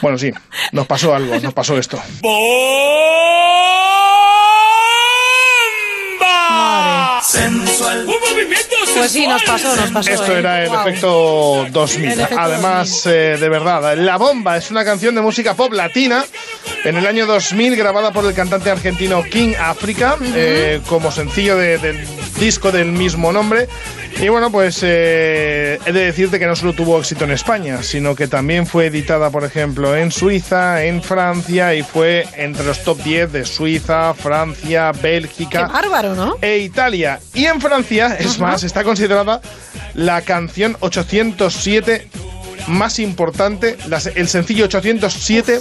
Bueno, 0.00 0.16
sí, 0.18 0.30
nos 0.72 0.86
pasó 0.86 1.14
algo, 1.14 1.38
nos 1.40 1.54
pasó 1.54 1.76
esto. 1.76 1.98
Sensual. 7.22 8.06
Pues 8.94 9.10
sí, 9.12 9.26
nos 9.26 9.42
pasó, 9.44 9.74
nos 9.76 9.90
pasó. 9.90 10.10
Esto 10.10 10.34
¿eh? 10.34 10.38
era 10.40 10.64
el 10.64 10.72
efecto 10.74 11.66
2000. 11.70 12.04
El 12.12 12.20
efecto 12.20 12.36
Además, 12.38 13.06
eh, 13.06 13.36
de 13.38 13.48
verdad, 13.48 13.96
La 13.96 14.16
Bomba 14.16 14.56
es 14.56 14.70
una 14.70 14.84
canción 14.84 15.14
de 15.14 15.20
música 15.20 15.54
pop 15.54 15.72
latina 15.72 16.24
en 16.84 16.96
el 16.96 17.06
año 17.06 17.26
2000 17.26 17.76
grabada 17.76 18.12
por 18.12 18.24
el 18.24 18.34
cantante 18.34 18.70
argentino 18.70 19.22
King 19.24 19.54
Africa 19.60 20.16
eh, 20.34 20.80
como 20.88 21.10
sencillo 21.10 21.56
de- 21.56 21.78
del 21.78 22.06
disco 22.38 22.70
del 22.72 22.86
mismo 22.92 23.32
nombre 23.32 23.68
Y 24.20 24.28
bueno, 24.30 24.50
pues 24.50 24.80
eh, 24.82 25.78
he 25.86 25.92
de 25.92 26.06
decirte 26.06 26.40
que 26.40 26.46
no 26.46 26.56
solo 26.56 26.72
tuvo 26.72 26.98
éxito 26.98 27.22
en 27.24 27.30
España, 27.30 27.84
sino 27.84 28.16
que 28.16 28.26
también 28.26 28.66
fue 28.66 28.86
editada, 28.86 29.30
por 29.30 29.44
ejemplo, 29.44 29.94
en 29.96 30.10
Suiza, 30.10 30.82
en 30.84 31.02
Francia 31.04 31.72
y 31.76 31.84
fue 31.84 32.26
entre 32.36 32.64
los 32.64 32.82
top 32.82 33.00
10 33.04 33.30
de 33.32 33.44
Suiza, 33.44 34.12
Francia, 34.14 34.90
Bélgica. 34.90 35.66
Qué 35.68 35.72
bárbaro, 35.72 36.16
¿no? 36.16 36.36
E 36.42 36.58
Italia. 36.58 37.20
Y 37.32 37.44
en 37.44 37.60
Francia, 37.60 38.16
es 38.18 38.40
más, 38.40 38.64
está 38.64 38.82
considerada 38.82 39.40
la 39.94 40.20
canción 40.22 40.76
807 40.80 42.08
más 42.66 42.98
importante, 42.98 43.76
las- 43.88 44.06
el 44.08 44.26
sencillo 44.28 44.64
807 44.64 45.60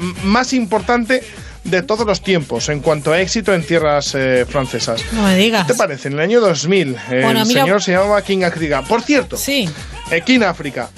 m- 0.00 0.14
más 0.24 0.54
importante 0.54 1.22
de 1.64 1.82
todos 1.82 2.06
los 2.06 2.22
tiempos 2.22 2.68
en 2.68 2.80
cuanto 2.80 3.12
a 3.12 3.20
éxito 3.20 3.52
en 3.54 3.62
tierras 3.64 4.14
eh, 4.14 4.46
francesas. 4.48 5.02
No 5.12 5.22
me 5.22 5.36
digas. 5.36 5.66
¿Qué 5.66 5.72
te 5.74 5.78
parece? 5.78 6.08
En 6.08 6.14
el 6.14 6.20
año 6.20 6.40
2000, 6.40 6.96
el 7.10 7.22
Bueno, 7.22 7.44
mira- 7.44 7.62
señor 7.62 7.82
se 7.82 7.92
llamaba 7.92 8.22
King 8.22 8.42
Africa. 8.44 8.82
Por 8.82 9.02
cierto, 9.02 9.36
sí. 9.36 9.68
King 10.24 10.40
Africa. 10.42 10.88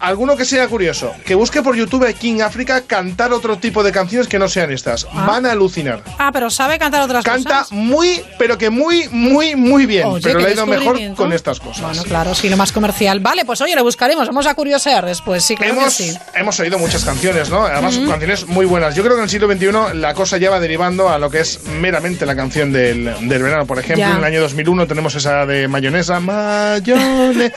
Alguno 0.00 0.36
que 0.36 0.44
sea 0.44 0.68
curioso, 0.68 1.12
que 1.24 1.34
busque 1.34 1.62
por 1.62 1.74
YouTube 1.76 2.06
a 2.08 2.12
King 2.12 2.40
Africa 2.40 2.82
cantar 2.86 3.32
otro 3.32 3.58
tipo 3.58 3.82
de 3.82 3.92
canciones 3.92 4.28
que 4.28 4.38
no 4.38 4.48
sean 4.48 4.70
estas. 4.70 5.06
Van 5.12 5.46
a 5.46 5.52
alucinar. 5.52 6.02
Ah, 6.18 6.30
pero 6.32 6.50
sabe 6.50 6.78
cantar 6.78 7.02
otras 7.02 7.24
Canta 7.24 7.60
cosas. 7.60 7.72
muy, 7.72 8.22
pero 8.38 8.58
que 8.58 8.70
muy, 8.70 9.08
muy, 9.10 9.56
muy 9.56 9.86
bien. 9.86 10.06
Oye, 10.06 10.20
pero 10.22 10.40
le 10.40 10.48
ha 10.48 10.50
ido 10.52 10.66
mejor 10.66 10.98
con 11.14 11.32
estas 11.32 11.60
cosas. 11.60 11.82
Bueno, 11.82 12.02
claro, 12.04 12.34
sí, 12.34 12.48
lo 12.48 12.56
más 12.56 12.72
comercial. 12.72 13.20
Vale, 13.20 13.44
pues 13.44 13.60
oye, 13.60 13.74
lo 13.74 13.82
buscaremos. 13.84 14.26
Vamos 14.26 14.46
a 14.46 14.54
curiosear 14.54 15.04
después. 15.06 15.44
Sí, 15.44 15.56
claro 15.56 15.72
hemos, 15.74 15.96
que 15.96 16.04
sí. 16.04 16.18
hemos 16.34 16.58
oído 16.60 16.78
muchas 16.78 17.04
canciones, 17.04 17.50
¿no? 17.50 17.62
Además, 17.64 17.98
canciones 18.08 18.46
muy 18.46 18.66
buenas. 18.66 18.94
Yo 18.94 19.02
creo 19.02 19.14
que 19.14 19.20
en 19.20 19.24
el 19.24 19.30
siglo 19.30 19.50
XXI 19.50 19.96
la 19.98 20.14
cosa 20.14 20.36
ya 20.38 20.50
va 20.50 20.60
derivando 20.60 21.08
a 21.08 21.18
lo 21.18 21.30
que 21.30 21.40
es 21.40 21.60
meramente 21.64 22.26
la 22.26 22.36
canción 22.36 22.72
del, 22.72 23.04
del 23.28 23.42
verano. 23.42 23.66
Por 23.66 23.78
ejemplo, 23.78 24.04
Ya. 24.04 24.10
en 24.12 24.18
el 24.18 24.24
año 24.24 24.40
2001 24.40 24.86
tenemos 24.86 25.14
esa 25.14 25.46
de 25.46 25.68
mayonesa, 25.68 26.20
mayonesa, 26.20 27.52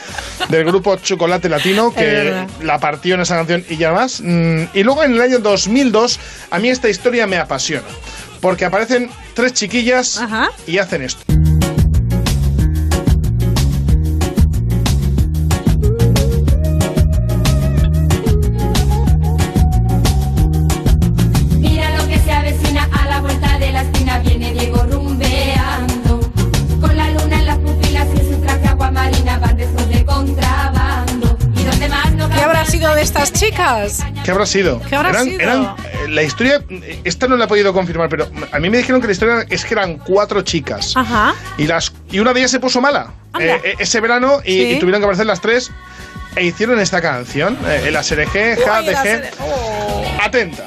del 0.49 0.65
grupo 0.65 0.95
Chocolate 0.97 1.49
Latino, 1.49 1.93
Es 1.95 1.95
que 2.15 2.23
verdad. 2.29 2.47
la 2.61 2.79
partió 2.79 3.15
en 3.15 3.21
esa 3.21 3.35
canción 3.35 3.65
y 3.69 3.77
ya 3.77 3.91
más. 3.91 4.21
Mm, 4.23 4.63
Y 4.73 4.83
luego 4.83 5.03
en 5.03 5.13
el 5.13 5.21
año 5.21 5.39
2002, 5.39 6.19
a 6.51 6.59
mí 6.59 6.69
esta 6.69 6.89
historia 6.89 7.27
me 7.27 7.37
apasiona. 7.37 7.87
Porque 8.41 8.65
aparecen 8.65 9.09
tres 9.33 9.53
chiquillas 9.53 10.19
y 10.67 10.77
hacen 10.77 11.01
esto. 11.03 11.23
Chicas? 33.49 34.05
¿Qué 34.23 34.31
habrá 34.31 34.45
sido? 34.45 34.81
¿Qué 34.87 34.95
habrá 34.95 35.09
eran, 35.09 35.25
sido? 35.25 35.39
eran, 35.41 35.63
eh, 35.63 36.07
la 36.09 36.23
historia, 36.23 36.63
esta 37.03 37.27
no 37.27 37.35
la 37.37 37.45
he 37.45 37.47
podido 37.47 37.73
confirmar, 37.73 38.09
pero 38.09 38.27
a 38.51 38.59
mí 38.59 38.69
me 38.69 38.77
dijeron 38.77 39.01
que 39.01 39.07
la 39.07 39.13
historia 39.13 39.45
es 39.49 39.65
que 39.65 39.73
eran 39.73 39.97
cuatro 39.97 40.41
chicas. 40.41 40.93
Ajá. 40.95 41.33
Y, 41.57 41.67
las, 41.67 41.93
y 42.11 42.19
una 42.19 42.33
de 42.33 42.39
ellas 42.41 42.51
se 42.51 42.59
puso 42.59 42.81
mala 42.81 43.13
eh, 43.39 43.59
eh, 43.63 43.73
ese 43.79 43.99
verano 44.01 44.39
y, 44.45 44.51
Sí. 44.51 44.63
y 44.73 44.79
tuvieron 44.79 45.01
que 45.01 45.05
aparecer 45.05 45.25
las 45.25 45.41
tres 45.41 45.71
e 46.35 46.45
hicieron 46.45 46.79
esta 46.79 47.01
canción, 47.01 47.57
eh, 47.67 47.89
la 47.91 48.01
SRG, 48.03 48.57
Ja, 48.65 48.79
Uy, 48.79 48.85
la 48.87 49.03
DG. 49.03 49.07
SRG. 49.07 49.31
Oh. 49.41 50.03
Atenta, 50.23 50.63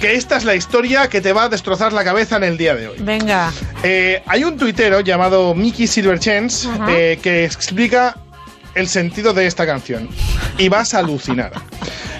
que 0.00 0.14
esta 0.14 0.36
es 0.36 0.44
la 0.44 0.54
historia 0.54 1.08
que 1.08 1.20
te 1.20 1.32
va 1.32 1.44
a 1.44 1.48
destrozar 1.48 1.92
la 1.92 2.04
cabeza 2.04 2.36
en 2.36 2.44
el 2.44 2.56
día 2.56 2.74
de 2.74 2.88
hoy. 2.88 2.96
Venga. 3.00 3.52
Eh, 3.82 4.22
hay 4.26 4.44
un 4.44 4.56
tuitero 4.56 5.00
llamado 5.00 5.54
Mickey 5.54 5.86
Silverchance 5.86 6.68
eh, 6.88 7.18
que 7.22 7.44
explica 7.44 8.16
el 8.74 8.88
sentido 8.88 9.32
de 9.32 9.46
esta 9.46 9.66
canción 9.66 10.08
y 10.58 10.68
vas 10.68 10.94
a 10.94 10.98
alucinar. 11.00 11.52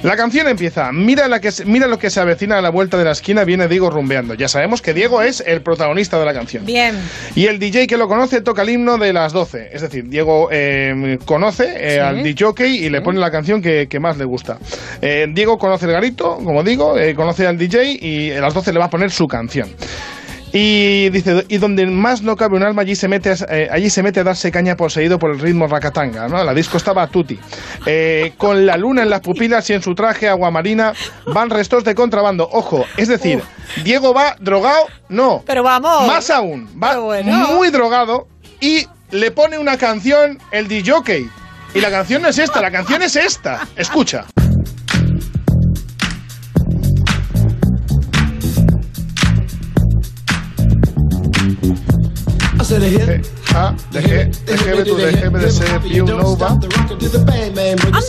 La 0.02 0.16
canción 0.16 0.48
empieza, 0.48 0.90
mira, 0.92 1.28
la 1.28 1.40
que, 1.40 1.50
mira 1.66 1.86
lo 1.86 1.98
que 1.98 2.08
se 2.08 2.20
avecina 2.20 2.56
a 2.56 2.62
la 2.62 2.70
vuelta 2.70 2.96
de 2.96 3.04
la 3.04 3.10
esquina, 3.10 3.44
viene 3.44 3.68
Diego 3.68 3.90
rumbeando. 3.90 4.32
Ya 4.32 4.48
sabemos 4.48 4.80
que 4.80 4.94
Diego 4.94 5.20
es 5.20 5.42
el 5.46 5.60
protagonista 5.60 6.18
de 6.18 6.24
la 6.24 6.32
canción. 6.32 6.64
Bien. 6.64 6.96
Y 7.34 7.46
el 7.48 7.58
DJ 7.58 7.86
que 7.86 7.98
lo 7.98 8.08
conoce 8.08 8.40
toca 8.40 8.62
el 8.62 8.70
himno 8.70 8.96
de 8.96 9.12
las 9.12 9.34
12. 9.34 9.68
Es 9.72 9.82
decir, 9.82 10.08
Diego 10.08 10.48
eh, 10.50 11.18
conoce 11.26 11.74
eh, 11.76 11.90
Sí. 11.94 11.98
al 11.98 12.22
DJ 12.22 12.66
y 12.66 12.88
le 12.88 13.02
pone 13.02 13.20
la 13.20 13.30
canción 13.30 13.60
que, 13.60 13.88
que 13.90 14.00
más 14.00 14.16
le 14.16 14.24
gusta. 14.24 14.58
Eh, 15.02 15.26
Diego 15.34 15.58
conoce 15.58 15.84
el 15.84 15.92
garito, 15.92 16.36
como 16.38 16.62
digo, 16.64 16.96
eh, 16.98 17.14
conoce 17.14 17.46
al 17.46 17.58
DJ 17.58 17.98
y 18.00 18.30
a 18.32 18.40
las 18.40 18.54
12 18.54 18.72
le 18.72 18.78
va 18.78 18.86
a 18.86 18.90
poner 18.90 19.10
su 19.10 19.28
canción. 19.28 19.68
Y 20.52 21.10
dice, 21.10 21.44
y 21.48 21.58
donde 21.58 21.86
más 21.86 22.22
no 22.22 22.34
cabe 22.36 22.56
un 22.56 22.64
alma, 22.64 22.82
allí 22.82 22.96
se 22.96 23.06
mete, 23.06 23.30
a- 23.30 23.36
eh, 23.48 23.68
allí 23.70 23.88
se 23.88 24.02
mete 24.02 24.20
a 24.20 24.24
darse 24.24 24.50
caña 24.50 24.76
poseído 24.76 25.18
por 25.18 25.30
el 25.30 25.38
ritmo 25.38 25.68
racatanga, 25.68 26.26
¿no? 26.26 26.42
La 26.42 26.52
disco 26.54 26.76
estaba 26.76 27.02
a 27.04 27.06
tutti. 27.06 27.38
Eh, 27.86 28.32
con 28.36 28.66
la 28.66 28.76
luna 28.76 29.02
en 29.02 29.10
las 29.10 29.20
pupilas 29.20 29.70
y 29.70 29.74
en 29.74 29.82
su 29.82 29.94
traje 29.94 30.28
aguamarina 30.28 30.92
van 31.26 31.50
restos 31.50 31.84
de 31.84 31.94
contrabando. 31.94 32.48
Ojo, 32.50 32.84
es 32.96 33.06
decir, 33.06 33.40
Diego 33.84 34.12
va 34.12 34.34
drogado, 34.40 34.86
no. 35.08 35.44
Pero 35.46 35.62
vamos. 35.62 36.06
Más 36.08 36.30
aún, 36.30 36.68
va 36.82 36.96
bueno. 36.98 37.32
muy 37.52 37.70
drogado 37.70 38.26
y 38.60 38.86
le 39.12 39.30
pone 39.30 39.56
una 39.58 39.76
canción 39.78 40.38
el 40.50 40.66
DJ. 40.66 41.28
Y 41.74 41.80
la 41.80 41.90
canción 41.90 42.22
no 42.22 42.28
es 42.28 42.38
esta, 42.38 42.60
la 42.60 42.72
canción 42.72 43.00
es 43.02 43.14
esta. 43.14 43.68
Escucha. 43.76 44.24
Eh, 52.72 52.76
A, 52.76 52.78
de 52.78 53.22
G, 53.54 53.74
de 53.90 54.56
G, 54.56 54.84
tu 54.84 54.96
de 54.96 55.12
G, 55.12 55.30
de 55.30 55.50
C, 55.50 55.64
Piu, 55.80 56.06
Nova. 56.06 56.58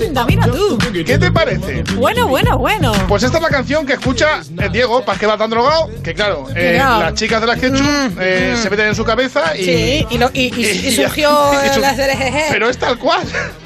Anda, 0.08 0.26
mira 0.26 0.46
tú. 0.48 0.78
¿Qué 1.06 1.18
te 1.18 1.32
parece? 1.32 1.84
Bueno, 1.96 2.28
bueno, 2.28 2.58
bueno. 2.58 2.92
Pues 3.08 3.24
esta 3.24 3.38
es 3.38 3.44
la 3.44 3.50
canción 3.50 3.86
que 3.86 3.94
escucha 3.94 4.42
eh, 4.60 4.70
Diego, 4.72 5.04
para 5.04 5.18
que 5.18 5.26
va 5.26 5.38
tan 5.38 5.50
drogado, 5.50 5.90
que 6.04 6.14
claro, 6.14 6.48
eh, 6.56 6.78
las 6.78 7.14
chicas 7.16 7.42
de 7.42 7.48
la 7.48 7.56
Ketchup 7.56 8.18
eh, 8.20 8.56
se 8.62 8.70
meten 8.70 8.88
en 8.88 8.96
su 8.96 9.04
cabeza 9.04 9.56
y... 9.58 9.64
Sí, 9.64 10.08
y, 10.10 10.18
lo- 10.18 10.30
y- 10.34 10.54
y- 10.56 10.66
y 10.84 10.88
y- 10.88 10.92
surgió 10.92 11.30
y 11.66 11.74
su- 11.74 11.80
la 11.80 11.96
SRG. 11.96 12.52
Pero 12.52 12.70
es 12.70 12.78
tal 12.78 12.98
cual. 12.98 13.22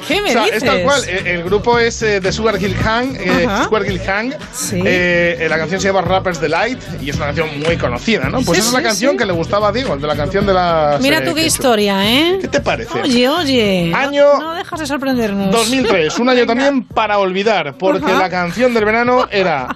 ¿Qué 0.08 0.22
me 0.22 0.30
o 0.30 0.34
sea, 0.34 0.42
dices? 0.44 0.58
es 0.58 0.64
tal 0.64 0.84
cual. 0.84 1.02
Eh, 1.08 1.24
El 1.26 1.44
grupo 1.44 1.80
es 1.80 2.02
eh, 2.04 2.20
de 2.20 2.32
Sugar 2.32 2.62
Hill 2.62 2.76
Hang. 2.76 3.16
eh. 3.20 3.48
Sugar 3.66 3.86
Hill 3.86 4.00
Hang. 4.06 4.34
Sí. 4.54 4.82
La 4.82 5.58
canción 5.58 5.82
se 5.82 5.88
llama 5.88 6.02
Rappers 6.02 6.40
Delight 6.40 6.80
y 7.02 7.10
es 7.10 7.16
una 7.18 7.26
canción 7.28 7.50
muy 7.60 7.78
conocida, 7.78 8.30
¿no? 8.30 8.42
Pues 8.42 8.58
Sí, 8.58 8.60
esa 8.60 8.68
es 8.68 8.74
la 8.74 8.80
sí, 8.80 8.86
canción 8.86 9.12
sí. 9.14 9.18
que 9.18 9.26
le 9.26 9.34
gustaba 9.34 9.70
a 9.70 9.72
Diego, 9.72 9.98
de 9.98 10.08
la 10.08 10.16
canción 10.16 10.46
de 10.46 10.54
la. 10.54 10.98
Mira 11.02 11.24
tú 11.24 11.34
qué 11.34 11.46
historia, 11.66 12.06
¿eh? 12.08 12.38
¿Qué 12.42 12.48
te 12.48 12.60
parece? 12.62 13.02
Oye, 13.02 13.28
oye. 13.28 13.92
Año 13.96 14.40
No, 14.40 14.54
dejas 14.54 14.80
de 14.82 14.86
sorprendernos. 14.86 15.52
2003, 15.52 16.20
un 16.20 16.30
año 16.30 16.46
también 16.46 16.84
para 16.84 17.18
olvidar, 17.18 17.76
porque 17.76 18.06
Ajá. 18.12 18.20
la 18.20 18.30
canción 18.30 18.72
del 18.76 18.86
verano 18.86 19.28
era 19.32 19.76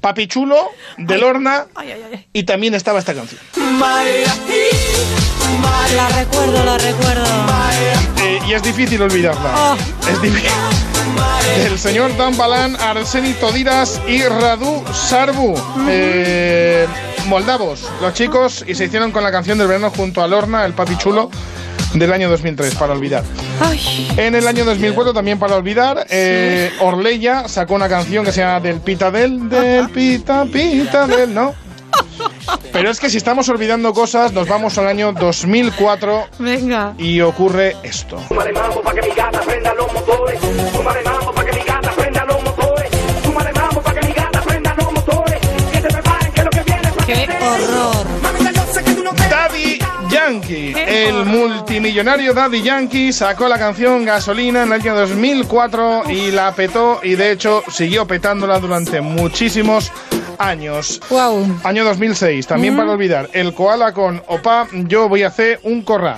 Papi 0.00 0.28
Chulo, 0.28 0.56
de 0.96 1.18
Lorna, 1.18 1.66
y 2.32 2.44
también 2.44 2.72
estaba 2.74 3.00
esta 3.00 3.12
canción. 3.12 3.38
La 5.94 6.08
recuerdo, 6.08 6.64
la 6.64 6.78
recuerdo. 6.78 7.24
Eh, 8.22 8.38
y 8.48 8.52
es 8.54 8.62
difícil 8.62 9.02
olvidarla. 9.02 9.52
Oh. 9.56 9.76
Es 10.10 10.22
difícil. 10.22 10.50
El 11.66 11.78
señor 11.78 12.16
Dan 12.16 12.34
Balan, 12.38 12.76
Arseni 12.80 13.34
Todiras 13.34 14.00
y 14.08 14.22
Radu 14.22 14.82
Sarbu. 14.94 15.54
eh, 15.88 16.86
moldavos, 17.26 17.88
los 18.00 18.14
chicos, 18.14 18.64
y 18.66 18.74
se 18.74 18.84
hicieron 18.86 19.12
con 19.12 19.22
la 19.22 19.30
canción 19.30 19.58
del 19.58 19.68
verano 19.68 19.90
junto 19.90 20.22
a 20.22 20.28
Lorna, 20.28 20.64
el 20.64 20.72
papi 20.72 20.96
chulo, 20.96 21.30
del 21.94 22.12
año 22.12 22.28
2003, 22.28 22.74
para 22.74 22.92
olvidar. 22.92 23.24
Ay. 23.60 24.08
En 24.16 24.34
el 24.34 24.46
año 24.46 24.64
2004, 24.64 25.12
también 25.14 25.38
para 25.38 25.56
olvidar, 25.56 26.06
eh, 26.10 26.70
Orleya 26.80 27.48
sacó 27.48 27.74
una 27.74 27.88
canción 27.88 28.24
que 28.24 28.32
se 28.32 28.40
llama 28.40 28.60
Del 28.60 28.80
Pita 28.80 29.10
Del, 29.10 29.48
Del 29.48 29.88
Pita 29.90 30.44
Pita 30.44 31.06
Del, 31.06 31.32
¿no? 31.34 31.54
Pero 32.72 32.90
es 32.90 33.00
que 33.00 33.08
si 33.08 33.16
estamos 33.16 33.48
olvidando 33.48 33.92
cosas, 33.94 34.32
nos 34.32 34.48
vamos 34.48 34.76
al 34.78 34.86
año 34.88 35.12
2004 35.12 36.26
Venga. 36.38 36.94
y 36.98 37.20
ocurre 37.20 37.76
esto. 37.82 38.18
Daddy 49.48 49.78
Yankee, 50.10 50.74
el 50.76 51.24
multimillonario 51.24 52.34
Daddy 52.34 52.62
Yankee 52.62 53.12
sacó 53.12 53.46
la 53.46 53.56
canción 53.56 54.04
Gasolina 54.04 54.62
en 54.64 54.72
el 54.72 54.80
año 54.80 54.96
2004 54.96 56.10
y 56.10 56.32
la 56.32 56.52
petó 56.52 56.98
y 57.04 57.14
de 57.14 57.30
hecho 57.30 57.62
siguió 57.70 58.08
petándola 58.08 58.58
durante 58.58 59.00
muchísimos 59.00 59.92
años. 60.38 61.00
Wow. 61.10 61.60
Año 61.62 61.84
2006, 61.84 62.44
también 62.48 62.74
Mm. 62.74 62.76
para 62.76 62.90
olvidar, 62.90 63.30
el 63.34 63.54
koala 63.54 63.92
con 63.92 64.20
Opa, 64.26 64.66
yo 64.72 65.08
voy 65.08 65.22
a 65.22 65.28
hacer 65.28 65.60
un 65.62 65.82
corra. 65.82 66.16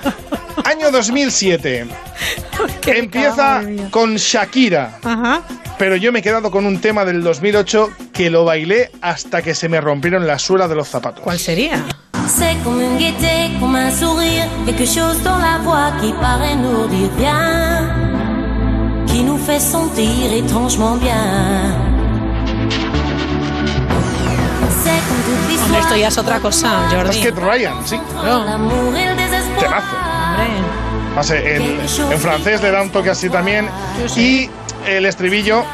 Año 0.64 0.90
2007, 0.90 1.86
empieza 2.86 3.62
con 3.90 4.16
Shakira. 4.16 4.98
Ajá. 5.02 5.40
Pero 5.78 5.96
yo 5.96 6.12
me 6.12 6.18
he 6.18 6.22
quedado 6.22 6.50
con 6.50 6.66
un 6.66 6.80
tema 6.80 7.04
del 7.06 7.22
2008 7.22 7.88
que 8.12 8.28
lo 8.28 8.44
bailé 8.44 8.90
hasta 9.00 9.40
que 9.40 9.54
se 9.54 9.68
me 9.70 9.80
rompieron 9.80 10.26
las 10.26 10.42
suelas 10.42 10.68
de 10.68 10.74
los 10.74 10.88
zapatos. 10.88 11.22
¿Cuál 11.22 11.38
sería? 11.38 11.84
C'est 12.28 12.56
comme 12.62 12.80
une 12.80 12.98
gaieté, 12.98 13.56
comme 13.58 13.74
un 13.74 13.90
sourire, 13.90 14.44
quelque 14.66 14.84
chose 14.84 15.20
dans 15.24 15.38
la 15.38 15.58
voix 15.64 15.90
qui 16.00 16.12
paraît 16.12 16.54
nous 16.56 16.86
dire 16.86 17.08
bien, 17.16 17.88
qui 19.06 19.22
nous 19.22 19.38
fait 19.38 19.58
sentir 19.58 20.32
étrangement 20.32 20.96
bien. 20.96 21.14
C'est 24.82 25.00
comme 25.08 25.22
toute 25.24 25.34
Hombre, 25.34 25.48
l'histoire. 25.48 25.80
esto 25.80 25.96
ya 25.96 26.08
es 26.08 26.18
otra 26.18 26.38
cosa, 26.40 26.68
Jordi. 26.90 27.18
Es 27.18 27.24
Kate 27.24 27.40
Ryan, 27.40 27.74
sí. 27.84 27.98
L'amour 28.22 28.94
et 28.94 29.06
le 29.08 29.14
désespoir. 29.16 29.82
Temazo. 31.14 31.34
En, 31.34 32.12
en 32.12 32.18
francés 32.18 32.62
le 32.62 32.70
da 32.70 32.82
un 32.82 32.90
toque 32.90 33.10
así 33.10 33.28
también. 33.30 33.68
Y 34.16 34.48
el 34.86 35.06
estribillo. 35.06 35.64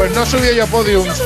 Pues 0.00 0.14
no 0.14 0.24
subió 0.24 0.50
yo 0.52 0.64
a 0.64 0.66
podiums. 0.66 1.22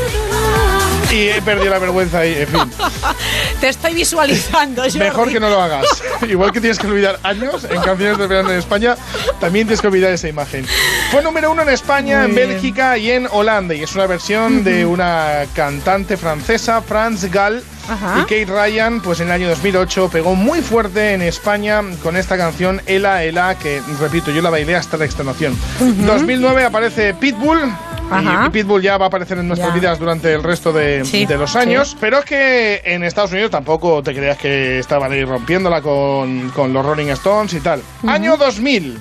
Y 1.08 1.28
he 1.28 1.40
perdido 1.42 1.70
la 1.70 1.78
vergüenza 1.78 2.18
ahí, 2.18 2.34
en 2.38 2.48
fin. 2.48 2.72
Te 3.60 3.68
estoy 3.68 3.94
visualizando, 3.94 4.82
Jordi. 4.82 4.98
Mejor 4.98 5.30
que 5.30 5.38
no 5.38 5.48
lo 5.48 5.62
hagas. 5.62 5.86
Igual 6.28 6.50
que 6.50 6.60
tienes 6.60 6.80
que 6.80 6.88
olvidar 6.88 7.20
años 7.22 7.62
en 7.70 7.80
canciones 7.80 8.18
de 8.18 8.26
verano 8.26 8.50
en 8.50 8.58
España, 8.58 8.96
también 9.38 9.68
tienes 9.68 9.80
que 9.80 9.86
olvidar 9.86 10.10
esa 10.10 10.26
imagen. 10.26 10.66
Fue 11.12 11.22
número 11.22 11.52
uno 11.52 11.62
en 11.62 11.68
España, 11.68 12.24
en. 12.24 12.34
Bélgica 12.34 12.98
y 12.98 13.12
en 13.12 13.28
Holanda. 13.30 13.76
Y 13.76 13.84
es 13.84 13.94
una 13.94 14.08
versión 14.08 14.64
de 14.64 14.84
una 14.84 15.44
cantante 15.54 16.16
francesa, 16.16 16.82
Franz 16.82 17.30
Gall. 17.30 17.62
Ajá. 17.88 18.22
Y 18.22 18.22
Kate 18.22 18.46
Ryan, 18.46 19.00
pues 19.02 19.20
en 19.20 19.28
el 19.28 19.34
año 19.34 19.48
2008 19.50 20.08
pegó 20.10 20.34
muy 20.34 20.62
fuerte 20.62 21.12
en 21.12 21.22
España 21.22 21.80
con 22.02 22.16
esta 22.16 22.36
canción 22.36 22.82
Ela 22.86 23.22
Ela, 23.22 23.54
que 23.56 23.80
repito, 24.00 24.32
yo 24.32 24.42
la 24.42 24.50
bailé 24.50 24.74
hasta 24.74 24.96
la 24.96 25.04
extenuación. 25.04 25.56
Ujú. 25.80 26.06
2009 26.06 26.64
aparece 26.64 27.14
Pitbull. 27.14 27.72
Ajá. 28.10 28.46
Y 28.46 28.50
Pitbull 28.50 28.82
ya 28.82 28.96
va 28.98 29.06
a 29.06 29.08
aparecer 29.08 29.38
en 29.38 29.48
nuestras 29.48 29.70
Ya. 29.74 29.80
vidas 29.80 29.98
durante 29.98 30.32
el 30.32 30.42
resto 30.42 30.72
de, 30.72 31.04
Sí, 31.04 31.26
de 31.26 31.36
los 31.36 31.52
sí. 31.52 31.58
años. 31.58 31.96
Pero 32.00 32.18
es 32.18 32.24
que 32.24 32.82
en 32.84 33.02
Estados 33.04 33.32
Unidos 33.32 33.50
tampoco 33.50 34.02
te 34.02 34.14
creas 34.14 34.38
que 34.38 34.78
estaban 34.78 35.10
ahí 35.12 35.24
rompiéndola 35.24 35.80
con, 35.82 36.50
con 36.50 36.72
los 36.72 36.84
Rolling 36.84 37.08
Stones 37.08 37.52
y 37.54 37.60
tal. 37.60 37.80
Año 38.06 38.36
2000, 38.36 38.98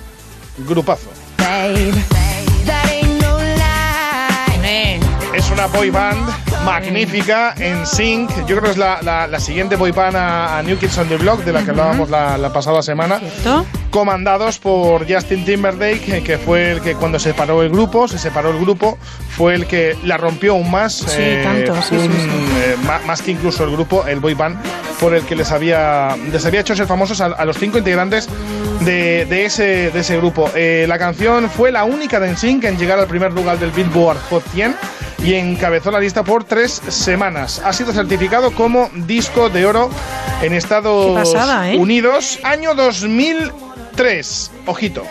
grupazo. 0.68 1.10
Es 5.44 5.52
una 5.52 5.68
boy 5.68 5.90
band 5.90 6.20
magnífica 6.66 7.54
en 7.58 7.86
sync. 7.86 8.30
Yo 8.48 8.56
creo 8.58 8.62
que 8.64 8.70
es 8.72 8.78
la, 8.78 9.02
la- 9.02 9.28
la 9.28 9.40
siguiente 9.40 9.76
boy 9.76 9.92
band 9.92 10.16
a, 10.16 10.58
a 10.58 10.64
New 10.64 10.78
Kids 10.78 10.98
on 10.98 11.08
the 11.10 11.18
Block, 11.18 11.44
de 11.44 11.52
la 11.54 11.64
que 11.64 11.72
hablábamos 11.72 12.10
la, 12.10 12.38
la 12.38 12.52
pasada 12.52 12.82
semana. 12.82 13.20
Comandados 13.90 14.58
por 14.60 15.06
Justin 15.12 15.46
Timberlake, 15.46 16.24
que- 16.24 16.38
fue 16.38 16.72
el 16.72 16.82
que 16.82 16.96
cuando 16.96 17.20
se 17.20 17.30
separó 17.32 17.62
el 17.62 17.70
grupo, 17.70 18.08
se 18.08 18.18
separó 18.18 18.52
el 18.52 18.60
grupo, 18.60 18.98
fue 19.30 19.54
el 19.56 19.68
que 19.68 19.96
la 20.04 20.18
rompió 20.18 20.54
aún 20.54 20.72
más. 20.72 20.94
Sí, 20.94 21.22
tanto, 21.44 21.80
sí, 21.82 21.96
un, 21.96 22.12
sí. 22.12 22.30
eh, 22.58 22.76
ma- 22.86 23.00
más 23.06 23.22
que 23.22 23.32
incluso 23.32 23.64
el 23.66 23.72
grupo, 23.72 24.06
el 24.08 24.20
boy 24.20 24.34
band, 24.34 24.58
por 25.00 25.14
el 25.14 25.24
que 25.26 25.36
les 25.36 25.52
había, 25.52 26.16
les 26.32 26.46
había 26.46 26.62
hecho 26.62 26.76
ser 26.76 26.88
famosos 26.88 27.22
a, 27.22 27.26
a 27.28 27.46
los 27.46 27.58
cinco 27.58 27.78
integrantes 27.78 28.28
de, 28.82 29.26
de 29.26 29.46
ese, 29.46 29.92
de 29.92 30.00
ese 30.00 30.18
grupo. 30.18 30.50
Eh, 30.56 30.86
la 30.88 30.98
canción 30.98 31.50
fue 31.50 31.72
la 31.72 31.84
única 31.84 32.20
de 32.20 32.32
NSYNC 32.32 32.64
en 32.66 32.78
llegar 32.78 32.98
al 32.98 33.08
primer 33.08 33.34
lugar 33.34 33.60
del 33.60 33.72
Billboard 33.72 34.18
Hot 34.30 34.44
100 34.54 34.76
y 35.24 35.36
encabezó 35.36 35.90
la 35.90 36.00
lista 36.00 36.24
por 36.24 36.44
tres 36.44 36.82
semanas. 36.90 37.62
Ha 37.64 37.72
sido 37.74 37.94
certificado 37.94 38.52
como 38.52 38.90
disco 38.94 39.50
de 39.50 39.66
oro 39.66 39.90
en 40.42 40.54
Estados 40.54 41.14
pasada, 41.18 41.72
¿eh? 41.72 41.78
Unidos, 41.78 42.40
año 42.44 42.76
2003. 42.76 44.52
Ojito. 44.66 45.04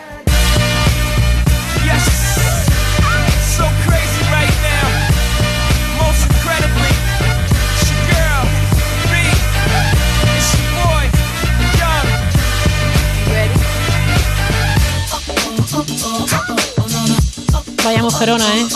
Vaya 17.85 18.03
mujerona, 18.03 18.45
¿eh? 18.45 18.67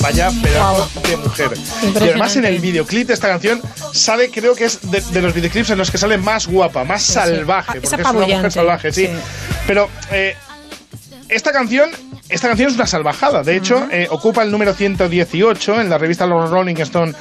Vaya 0.00 0.30
pedazo 0.42 0.88
de 1.08 1.16
mujer. 1.16 1.50
Y 1.94 1.96
además 1.98 2.36
en 2.36 2.44
el 2.44 2.58
videoclip 2.60 3.08
de 3.08 3.14
esta 3.14 3.28
canción 3.28 3.60
sale, 3.92 4.30
creo 4.30 4.54
que 4.54 4.64
es 4.66 4.90
de, 4.90 5.00
de 5.00 5.22
los 5.22 5.34
videoclips 5.34 5.70
en 5.70 5.78
los 5.78 5.90
que 5.90 5.98
sale 5.98 6.18
más 6.18 6.46
guapa, 6.46 6.84
más 6.84 7.02
Sí, 7.02 7.08
sí. 7.08 7.14
salvaje, 7.14 7.70
Ah, 7.70 7.72
porque 7.80 7.86
es 7.86 7.92
es 7.92 7.98
una 8.00 8.12
mujer 8.36 8.52
salvaje, 8.52 8.92
sí. 8.92 9.06
sí. 9.06 9.12
Pero 9.66 9.88
eh, 10.12 10.34
esta 11.28 11.50
canción, 11.50 11.90
esta 12.28 12.48
canción 12.48 12.68
es 12.70 12.76
una 12.76 12.86
salvajada. 12.86 13.42
De 13.42 13.56
hecho, 13.56 13.88
eh, 13.90 14.06
ocupa 14.10 14.42
el 14.42 14.50
número 14.50 14.74
118 14.74 15.80
en 15.80 15.88
la 15.90 15.98
revista 15.98 16.26
Los 16.26 16.50
Rolling 16.50 16.76
Stone. 16.76 17.14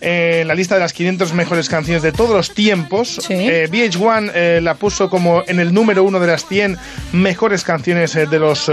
eh, 0.00 0.40
en 0.42 0.48
la 0.48 0.54
lista 0.56 0.74
de 0.74 0.80
las 0.80 0.92
500 0.92 1.32
mejores 1.34 1.68
canciones 1.68 2.02
de 2.02 2.10
todos 2.10 2.30
los 2.30 2.54
tiempos. 2.54 3.20
Eh, 3.28 3.68
VH1 3.70 4.32
eh, 4.34 4.60
la 4.60 4.74
puso 4.74 5.08
como 5.08 5.44
en 5.46 5.60
el 5.60 5.72
número 5.72 6.02
uno 6.02 6.18
de 6.18 6.26
las 6.26 6.44
100 6.46 6.76
mejores 7.12 7.62
canciones 7.62 8.14
de 8.14 8.38
los 8.40 8.68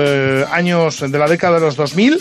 años 0.51 1.01
de 1.01 1.19
la 1.19 1.27
década 1.27 1.59
de 1.59 1.65
los 1.67 1.75
2000. 1.75 2.19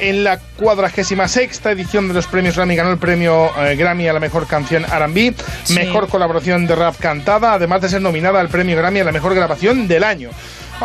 En 0.00 0.24
la 0.24 0.38
cuadragésima 0.58 1.28
sexta 1.28 1.70
edición 1.70 2.08
de 2.08 2.14
los 2.14 2.26
premios 2.26 2.56
Grammy 2.56 2.74
ganó 2.76 2.90
el 2.90 2.98
premio 2.98 3.50
eh, 3.58 3.76
Grammy 3.76 4.08
a 4.08 4.12
la 4.12 4.20
mejor 4.20 4.46
canción 4.46 4.84
R&B, 4.84 5.34
Sí. 5.64 5.74
mejor 5.74 6.08
colaboración 6.08 6.66
de 6.66 6.74
rap 6.74 6.96
cantada, 6.98 7.52
además 7.54 7.80
de 7.80 7.88
ser 7.88 8.02
nominada 8.02 8.40
al 8.40 8.48
premio 8.48 8.76
Grammy 8.76 9.00
a 9.00 9.04
la 9.04 9.12
mejor 9.12 9.34
grabación 9.34 9.86
del 9.86 10.02
año. 10.04 10.30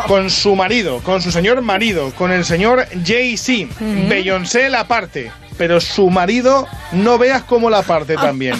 Con 0.06 0.30
su 0.30 0.54
marido, 0.54 1.00
con 1.02 1.20
su 1.20 1.32
señor 1.32 1.60
marido, 1.62 2.12
con 2.14 2.30
el 2.30 2.44
señor 2.44 2.86
Jay-Z. 3.04 3.74
Beyoncé 4.08 4.68
la 4.68 4.86
parte, 4.86 5.32
pero 5.58 5.80
su 5.80 6.08
marido 6.10 6.68
no 6.92 7.18
veas 7.18 7.42
cómo 7.42 7.68
la 7.68 7.82
parte 7.82 8.14
también, 8.14 8.54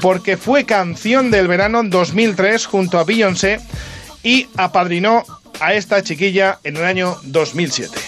porque 0.00 0.36
fue 0.36 0.64
canción 0.64 1.32
del 1.32 1.48
verano 1.48 1.82
2003 1.82 2.66
junto 2.66 3.00
a 3.00 3.04
Beyoncé 3.04 3.58
y 4.22 4.46
apadrinó 4.56 5.24
a 5.58 5.74
esta 5.74 6.00
chiquilla 6.02 6.58
en 6.62 6.76
el 6.76 6.84
año 6.84 7.16
2007. 7.24 7.98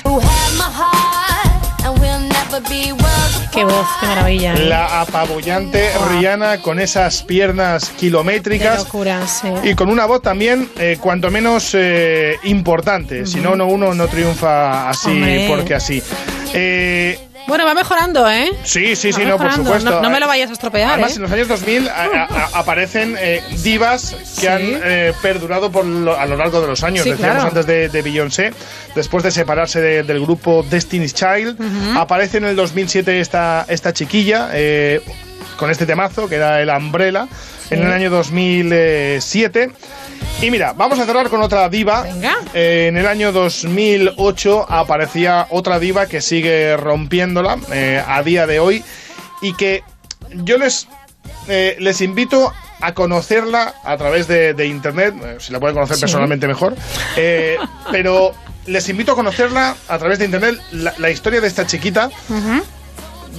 Qué 3.52 3.64
voz, 3.64 3.86
qué 4.00 4.06
maravilla. 4.06 4.54
¿eh? 4.54 4.66
La 4.66 5.00
apabullante 5.00 5.90
Rihanna 6.10 6.60
con 6.60 6.80
esas 6.80 7.22
piernas 7.22 7.88
Qué 7.90 7.96
kilométricas 8.00 8.78
locura, 8.84 9.26
sí. 9.26 9.48
y 9.62 9.74
con 9.74 9.88
una 9.88 10.06
voz 10.06 10.22
también 10.22 10.68
eh, 10.78 10.98
cuanto 11.00 11.30
menos 11.30 11.70
eh, 11.74 12.36
importante. 12.44 13.26
Si 13.26 13.40
no, 13.40 13.54
no, 13.56 13.66
uno 13.66 13.94
no 13.94 14.06
triunfa 14.08 14.88
así 14.90 15.10
Hombre. 15.10 15.46
porque 15.48 15.74
así. 15.74 16.02
Eh, 16.52 17.18
Bueno, 17.48 17.64
va 17.64 17.74
mejorando, 17.74 18.30
¿eh? 18.30 18.52
Sí, 18.62 18.94
sí, 18.94 19.10
Va 19.10 19.18
sí, 19.18 19.24
no, 19.24 19.36
por 19.38 19.52
supuesto. 19.52 19.90
No, 19.90 20.02
no 20.02 20.10
me 20.10 20.20
lo 20.20 20.28
vayas 20.28 20.50
a 20.50 20.52
estropear, 20.52 20.90
Además, 20.92 21.12
¿eh? 21.12 21.16
en 21.16 21.22
los 21.22 21.32
años 21.32 21.48
2000 21.48 21.88
a- 21.88 21.92
a- 22.04 22.24
a- 22.24 22.58
aparecen 22.60 23.16
eh, 23.18 23.42
divas 23.62 24.14
que 24.38 24.40
Sí. 24.42 24.46
han 24.46 24.60
eh, 24.62 25.12
perdurado 25.22 25.72
por 25.72 25.84
lo- 25.84 26.16
a 26.16 26.26
lo 26.26 26.36
largo 26.36 26.60
de 26.60 26.66
los 26.68 26.84
años. 26.84 27.02
Sí, 27.04 27.10
Decíamos 27.10 27.34
claro. 27.36 27.48
antes 27.48 27.66
de, 27.66 27.88
de 27.88 28.02
Beyoncé, 28.02 28.52
después 28.94 29.24
de 29.24 29.30
separarse 29.30 29.80
de- 29.80 30.02
del 30.04 30.20
grupo 30.20 30.64
Destiny's 30.68 31.14
Child, 31.14 31.58
aparece 31.96 32.36
en 32.38 32.44
el 32.44 32.54
2007 32.54 33.18
esta, 33.20 33.64
esta 33.68 33.92
chiquilla 33.92 34.50
eh, 34.52 35.00
con 35.58 35.70
este 35.70 35.84
temazo 35.84 36.28
que 36.28 36.36
era 36.36 36.62
el 36.62 36.70
Umbrella 36.70 37.28
en 37.70 37.82
el 37.82 37.92
año 37.92 38.08
2007. 38.10 39.70
Y 40.40 40.50
mira, 40.50 40.72
vamos 40.72 40.98
a 41.00 41.04
cerrar 41.04 41.28
con 41.28 41.42
otra 41.42 41.68
diva. 41.68 42.04
Eh, 42.54 42.86
en 42.88 42.96
el 42.96 43.06
año 43.06 43.32
2008 43.32 44.66
aparecía 44.70 45.46
otra 45.50 45.78
diva 45.78 46.06
que 46.06 46.20
sigue 46.20 46.76
rompiéndola 46.76 47.58
eh, 47.72 48.02
a 48.06 48.22
día 48.22 48.46
de 48.46 48.60
hoy 48.60 48.82
y 49.42 49.52
que 49.54 49.82
yo 50.32 50.56
les, 50.58 50.86
eh, 51.48 51.76
les 51.80 52.00
invito 52.00 52.52
a 52.80 52.94
conocerla 52.94 53.74
a 53.84 53.96
través 53.96 54.28
de, 54.28 54.54
de 54.54 54.66
internet, 54.66 55.14
eh, 55.20 55.36
si 55.40 55.52
la 55.52 55.58
pueden 55.58 55.74
conocer 55.74 55.96
Sí. 55.96 56.02
personalmente 56.02 56.46
mejor, 56.46 56.76
pero 57.90 58.32
les 58.66 58.88
invito 58.88 59.12
a 59.12 59.14
conocerla 59.16 59.74
a 59.88 59.98
través 59.98 60.20
de 60.20 60.26
internet, 60.26 60.60
la, 60.70 60.94
la 60.98 61.10
historia 61.10 61.40
de 61.40 61.48
esta 61.48 61.66
chiquita, 61.66 62.10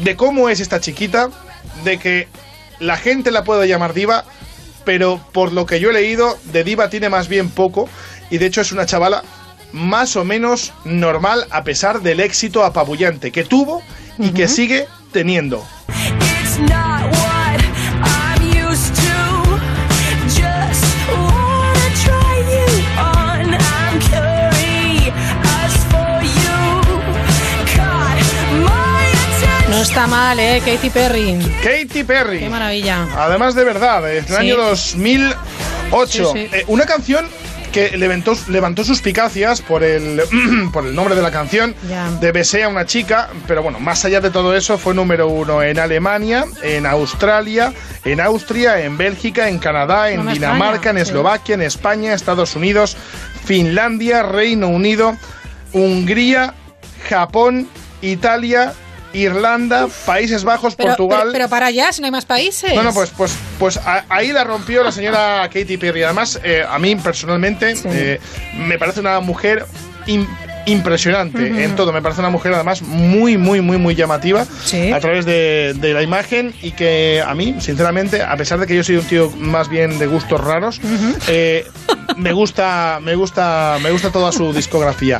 de 0.03 0.15
cómo 0.17 0.49
es 0.49 0.59
esta 0.59 0.81
chiquita, 0.81 1.29
de 1.83 1.97
que 1.97 2.27
la 2.79 2.97
gente 2.97 3.31
la 3.31 3.43
puede 3.43 3.67
llamar 3.67 3.93
diva, 3.93 4.25
pero 4.85 5.19
por 5.31 5.51
lo 5.51 5.65
que 5.65 5.79
yo 5.79 5.89
he 5.89 5.93
leído, 5.93 6.37
de 6.45 6.63
diva 6.63 6.89
tiene 6.89 7.09
más 7.09 7.27
bien 7.27 7.49
poco, 7.49 7.89
y 8.29 8.37
de 8.37 8.45
hecho 8.45 8.61
es 8.61 8.71
una 8.71 8.85
chavala 8.85 9.23
más 9.71 10.15
o 10.15 10.25
menos 10.25 10.73
normal 10.83 11.45
a 11.51 11.63
pesar 11.63 12.01
del 12.01 12.19
éxito 12.19 12.63
apabullante 12.63 13.31
que 13.31 13.43
tuvo 13.43 13.81
y 14.17 14.29
que 14.31 14.47
sigue 14.47 14.87
teniendo. 15.11 15.63
No 29.79 29.83
está 29.83 30.07
mal, 30.07 30.37
¿eh? 30.41 30.61
Katy 30.65 30.89
Perry. 30.89 31.37
Katy 31.63 32.03
Perry. 32.03 32.39
Qué 32.39 32.49
maravilla. 32.49 33.07
Además 33.15 33.55
de 33.55 33.63
verdad, 33.63 34.11
en 34.11 34.17
el 34.17 34.25
Sí. 34.27 34.33
año 34.35 34.57
2008. 34.57 36.33
Sí, 36.33 36.39
sí. 36.49 36.49
Eh, 36.53 36.65
una 36.67 36.85
canción 36.85 37.25
que 37.71 37.95
levantó, 37.97 38.35
levantó 38.49 38.83
suspicacias 38.83 39.61
por 39.61 39.85
el, 39.85 40.21
por 40.73 40.85
el 40.85 40.93
nombre 40.93 41.15
de 41.15 41.21
la 41.21 41.31
canción 41.31 41.73
de 42.19 42.31
Besé 42.33 42.65
a 42.65 42.67
una 42.67 42.85
chica, 42.85 43.29
pero 43.47 43.63
bueno, 43.63 43.79
más 43.79 44.03
allá 44.03 44.19
de 44.19 44.31
todo 44.31 44.53
eso, 44.53 44.77
fue 44.77 44.93
número 44.93 45.29
uno 45.29 45.63
en 45.63 45.79
Alemania, 45.79 46.43
en 46.61 46.85
Australia, 46.85 47.71
en 48.03 48.19
Austria, 48.19 48.81
en 48.81 48.97
Bélgica, 48.97 49.47
en 49.47 49.59
Canadá, 49.59 50.11
en 50.11 50.25
No 50.25 50.31
Dinamarca, 50.33 50.89
en 50.89 50.97
sí. 50.97 51.03
Eslovaquia, 51.03 51.55
en 51.55 51.61
España, 51.61 52.13
Estados 52.13 52.53
Unidos, 52.57 52.97
Finlandia, 53.45 54.23
Reino 54.23 54.67
Unido, 54.67 55.15
Hungría, 55.71 56.53
Japón, 57.07 57.69
Italia, 58.01 58.73
Irlanda, 59.13 59.87
Países 60.05 60.43
Bajos, 60.43 60.75
Pero, 60.75 60.89
Portugal. 60.89 61.19
pero, 61.21 61.31
pero 61.31 61.49
para 61.49 61.67
allá, 61.67 61.91
si 61.91 62.01
no 62.01 62.05
hay 62.05 62.11
más 62.11 62.25
países. 62.25 62.73
No, 62.75 62.83
no, 62.83 62.93
pues, 62.93 63.09
pues, 63.15 63.33
pues 63.57 63.77
a- 63.77 64.05
ahí 64.09 64.31
la 64.31 64.43
rompió 64.43 64.83
la 64.83 64.91
señora 64.91 65.49
Katy 65.51 65.77
Perry. 65.77 66.03
Además, 66.03 66.39
eh, 66.43 66.63
a 66.67 66.77
mí 66.79 66.95
personalmente 66.95 67.73
eh, 67.85 68.19
me 68.55 68.77
parece 68.77 68.99
una 68.99 69.19
mujer 69.19 69.65
im- 70.65 70.79
impresionante 70.79 71.51
Ujú. 71.51 71.59
en 71.59 71.75
todo. 71.75 71.91
Me 71.93 72.01
parece 72.01 72.21
una 72.21 72.29
mujer 72.29 72.53
además 72.53 72.81
muy, 72.81 73.37
muy, 73.37 73.61
muy, 73.61 73.77
muy 73.77 73.95
llamativa 73.95 74.41
a 74.93 74.99
través 74.99 75.25
de, 75.25 75.73
de 75.75 75.93
la 75.93 76.01
imagen 76.01 76.53
y 76.61 76.71
que 76.71 77.23
a 77.25 77.33
mí, 77.35 77.55
sinceramente, 77.59 78.21
a 78.23 78.35
pesar 78.37 78.59
de 78.59 78.67
que 78.67 78.75
yo 78.75 78.83
soy 78.83 78.97
un 78.97 79.05
tío 79.05 79.31
más 79.37 79.69
bien 79.69 79.99
de 79.99 80.07
gustos 80.07 80.39
raros, 80.41 80.79
eh, 81.27 81.65
me 82.17 82.31
gusta, 82.33 82.99
me 83.01 83.15
gusta, 83.15 83.77
me 83.81 83.91
gusta 83.91 84.11
toda 84.11 84.31
su 84.31 84.53
discografía. 84.53 85.19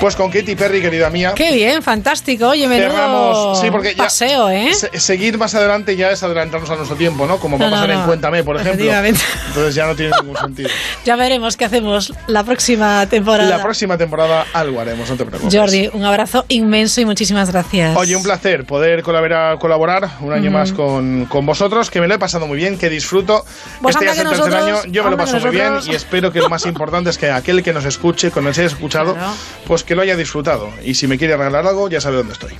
Pues 0.00 0.16
con 0.16 0.30
Katy 0.30 0.54
Perry, 0.56 0.80
querida 0.80 1.10
mía. 1.10 1.32
Qué 1.36 1.52
bien, 1.52 1.82
fantástico. 1.82 2.48
Oye, 2.48 2.66
menudo 2.66 2.88
Cerramos, 2.90 3.60
sí, 3.60 3.70
porque 3.70 3.92
paseo, 3.92 4.48
¿eh? 4.48 4.72
se- 4.72 4.98
seguir 4.98 5.36
más 5.36 5.54
adelante 5.54 5.94
ya 5.94 6.10
es 6.10 6.22
adelantarnos 6.22 6.70
a 6.70 6.76
nuestro 6.76 6.96
tiempo, 6.96 7.26
¿no? 7.26 7.38
Como 7.38 7.58
va 7.58 7.66
a 7.66 7.68
No, 7.68 7.76
no, 7.76 7.82
pasar 7.82 7.90
en 7.94 8.00
no. 8.00 8.06
Cuéntame, 8.06 8.42
por 8.42 8.56
ejemplo. 8.58 8.90
Entonces 8.94 9.74
ya 9.74 9.86
no 9.86 9.94
tiene 9.94 10.12
ningún 10.22 10.36
sentido. 10.36 10.70
Ya 11.04 11.16
veremos 11.16 11.56
qué 11.56 11.64
hacemos 11.64 12.12
la 12.26 12.44
próxima 12.44 13.06
temporada. 13.06 13.48
La 13.48 13.62
próxima 13.62 13.96
temporada 13.98 14.46
algo 14.70 14.80
haremos, 14.80 15.08
no 15.10 15.16
te 15.16 15.24
preocupes. 15.24 15.54
Jordi, 15.54 15.90
un 15.92 16.04
abrazo 16.04 16.44
inmenso 16.48 17.00
y 17.00 17.04
muchísimas 17.04 17.50
gracias. 17.50 17.96
Oye, 17.96 18.16
un 18.16 18.22
placer 18.22 18.64
poder 18.64 19.02
colaborar, 19.02 19.58
colaborar 19.58 20.08
un 20.20 20.32
año 20.32 20.50
Ujú. 20.50 20.58
más 20.58 20.72
con, 20.72 21.26
con 21.26 21.44
vosotros, 21.46 21.90
que 21.90 22.00
me 22.00 22.08
lo 22.08 22.14
he 22.14 22.18
pasado 22.18 22.46
muy 22.46 22.56
bien, 22.56 22.78
que 22.78 22.88
disfruto. 22.88 23.44
Pues 23.82 23.94
este 23.96 24.06
ya 24.06 24.12
es 24.12 24.18
el 24.18 24.28
tercer 24.28 24.54
año, 24.54 24.76
yo 24.88 25.04
me 25.04 25.10
lo 25.10 25.16
paso 25.16 25.38
muy 25.40 25.50
bien 25.50 25.74
y 25.86 25.94
espero 25.94 26.32
que 26.32 26.40
lo 26.40 26.48
más 26.48 26.64
importante 26.66 27.10
es 27.10 27.18
que 27.18 27.30
aquel 27.30 27.62
que 27.62 27.72
nos 27.72 27.84
escuche, 27.84 28.30
con 28.30 28.46
el 28.46 28.54
que 28.54 28.60
haya 28.60 28.68
escuchado, 28.68 29.14
Claro. 29.14 29.32
pues 29.66 29.84
que 29.84 29.94
lo 29.94 30.02
haya 30.02 30.16
disfrutado. 30.16 30.70
Y 30.84 30.94
si 30.94 31.06
me 31.06 31.18
quiere 31.18 31.36
regalar 31.36 31.66
algo, 31.66 31.88
ya 31.88 32.00
sabe 32.00 32.16
dónde 32.16 32.32
estoy. 32.32 32.52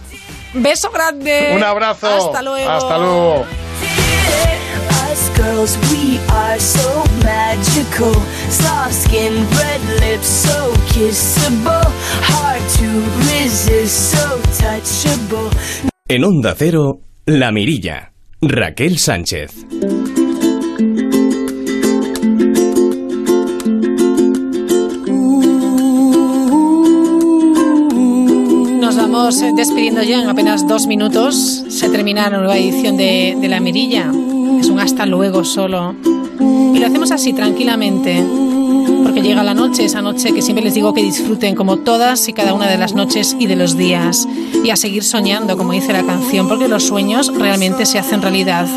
Beso 0.53 0.91
grande. 0.91 1.53
Un 1.55 1.63
abrazo. 1.63 2.09
Hasta 2.09 2.43
luego. 2.43 2.69
Hasta 2.71 2.99
luego. 2.99 3.47
Us 5.11 5.29
girls, 5.37 5.77
we 5.91 6.21
are 6.31 6.61
so 6.61 7.03
magical. 7.25 8.15
Soft 8.49 8.95
skin, 8.95 9.33
red 9.59 9.83
lips, 9.99 10.29
so 10.29 10.73
kissable. 10.87 11.83
Hard 12.23 12.63
to 12.79 12.89
resist, 13.27 14.13
so 14.13 14.41
touchable. 14.61 15.51
En 16.07 16.23
Onda 16.23 16.55
Cero, 16.57 17.01
La 17.27 17.51
Mirilla. 17.51 18.13
Raquel 18.41 18.99
Sánchez. 18.99 19.67
Nos 28.81 28.97
vamos 28.97 29.43
eh, 29.43 29.51
despidiendo 29.57 30.05
ya 30.05 30.23
en 30.23 30.29
apenas 30.29 30.69
dos 30.69 30.87
minutos. 30.87 31.65
Se 31.69 31.89
termina 31.89 32.31
la 32.31 32.39
nueva 32.39 32.57
edición 32.57 32.97
de, 32.97 33.37
de 33.41 33.49
La 33.49 33.59
Mirilla. 33.59 34.13
Es 34.61 34.69
un 34.69 34.79
hasta 34.79 35.07
luego 35.07 35.43
solo. 35.43 35.95
Y 36.39 36.79
lo 36.79 36.87
hacemos 36.87 37.11
así, 37.11 37.33
tranquilamente. 37.33 38.23
Porque 39.03 39.23
llega 39.23 39.43
la 39.43 39.55
noche, 39.55 39.87
esa 39.87 40.03
noche 40.03 40.35
que 40.35 40.43
siempre 40.43 40.63
les 40.63 40.75
digo 40.75 40.93
que 40.93 41.03
disfruten 41.03 41.55
como 41.55 41.79
todas 41.79 42.29
y 42.29 42.35
cada 42.35 42.53
una 42.53 42.69
de 42.69 42.77
las 42.77 42.95
noches 42.95 43.35
y 43.39 43.47
de 43.47 43.57
los 43.57 43.79
días. 43.79 44.29
Y 44.63 44.69
a 44.69 44.77
seguir 44.77 45.03
soñando, 45.03 45.57
como 45.57 45.73
dice 45.73 45.95
la 45.95 46.05
canción, 46.05 46.47
porque 46.47 46.69
los 46.69 46.85
sueños 46.85 47.33
realmente 47.35 47.87
se 47.87 47.99
hacen 47.99 48.21
realidad. 48.21 48.69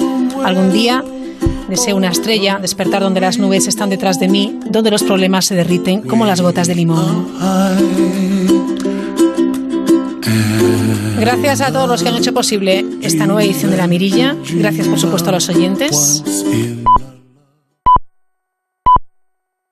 Algún 0.44 0.72
día 0.72 1.04
deseo 1.68 1.98
una 1.98 2.10
estrella, 2.10 2.60
despertar 2.62 3.02
donde 3.02 3.20
las 3.20 3.38
nubes 3.38 3.68
están 3.68 3.90
detrás 3.90 4.20
de 4.20 4.30
mí, 4.30 4.58
donde 4.66 4.90
los 4.90 5.04
problemas 5.04 5.46
se 5.46 5.56
derriten 5.56 6.02
como 6.02 6.26
las 6.26 6.40
gotas 6.40 6.68
de 6.68 6.76
limón. 6.76 7.28
Gracias 11.24 11.62
a 11.62 11.72
todos 11.72 11.88
los 11.88 12.04
que 12.04 12.10
han 12.10 12.18
hecho 12.18 12.34
posible 12.34 12.84
esta 13.02 13.26
nueva 13.26 13.45
edición 13.45 13.72
de 13.72 13.78
La 13.78 13.88
Mirilla. 13.88 14.36
Gracias, 14.56 14.90
por 14.90 15.00
supuesto, 15.00 15.30
a 15.30 15.32
los 15.32 15.48
oyentes. 15.48 16.22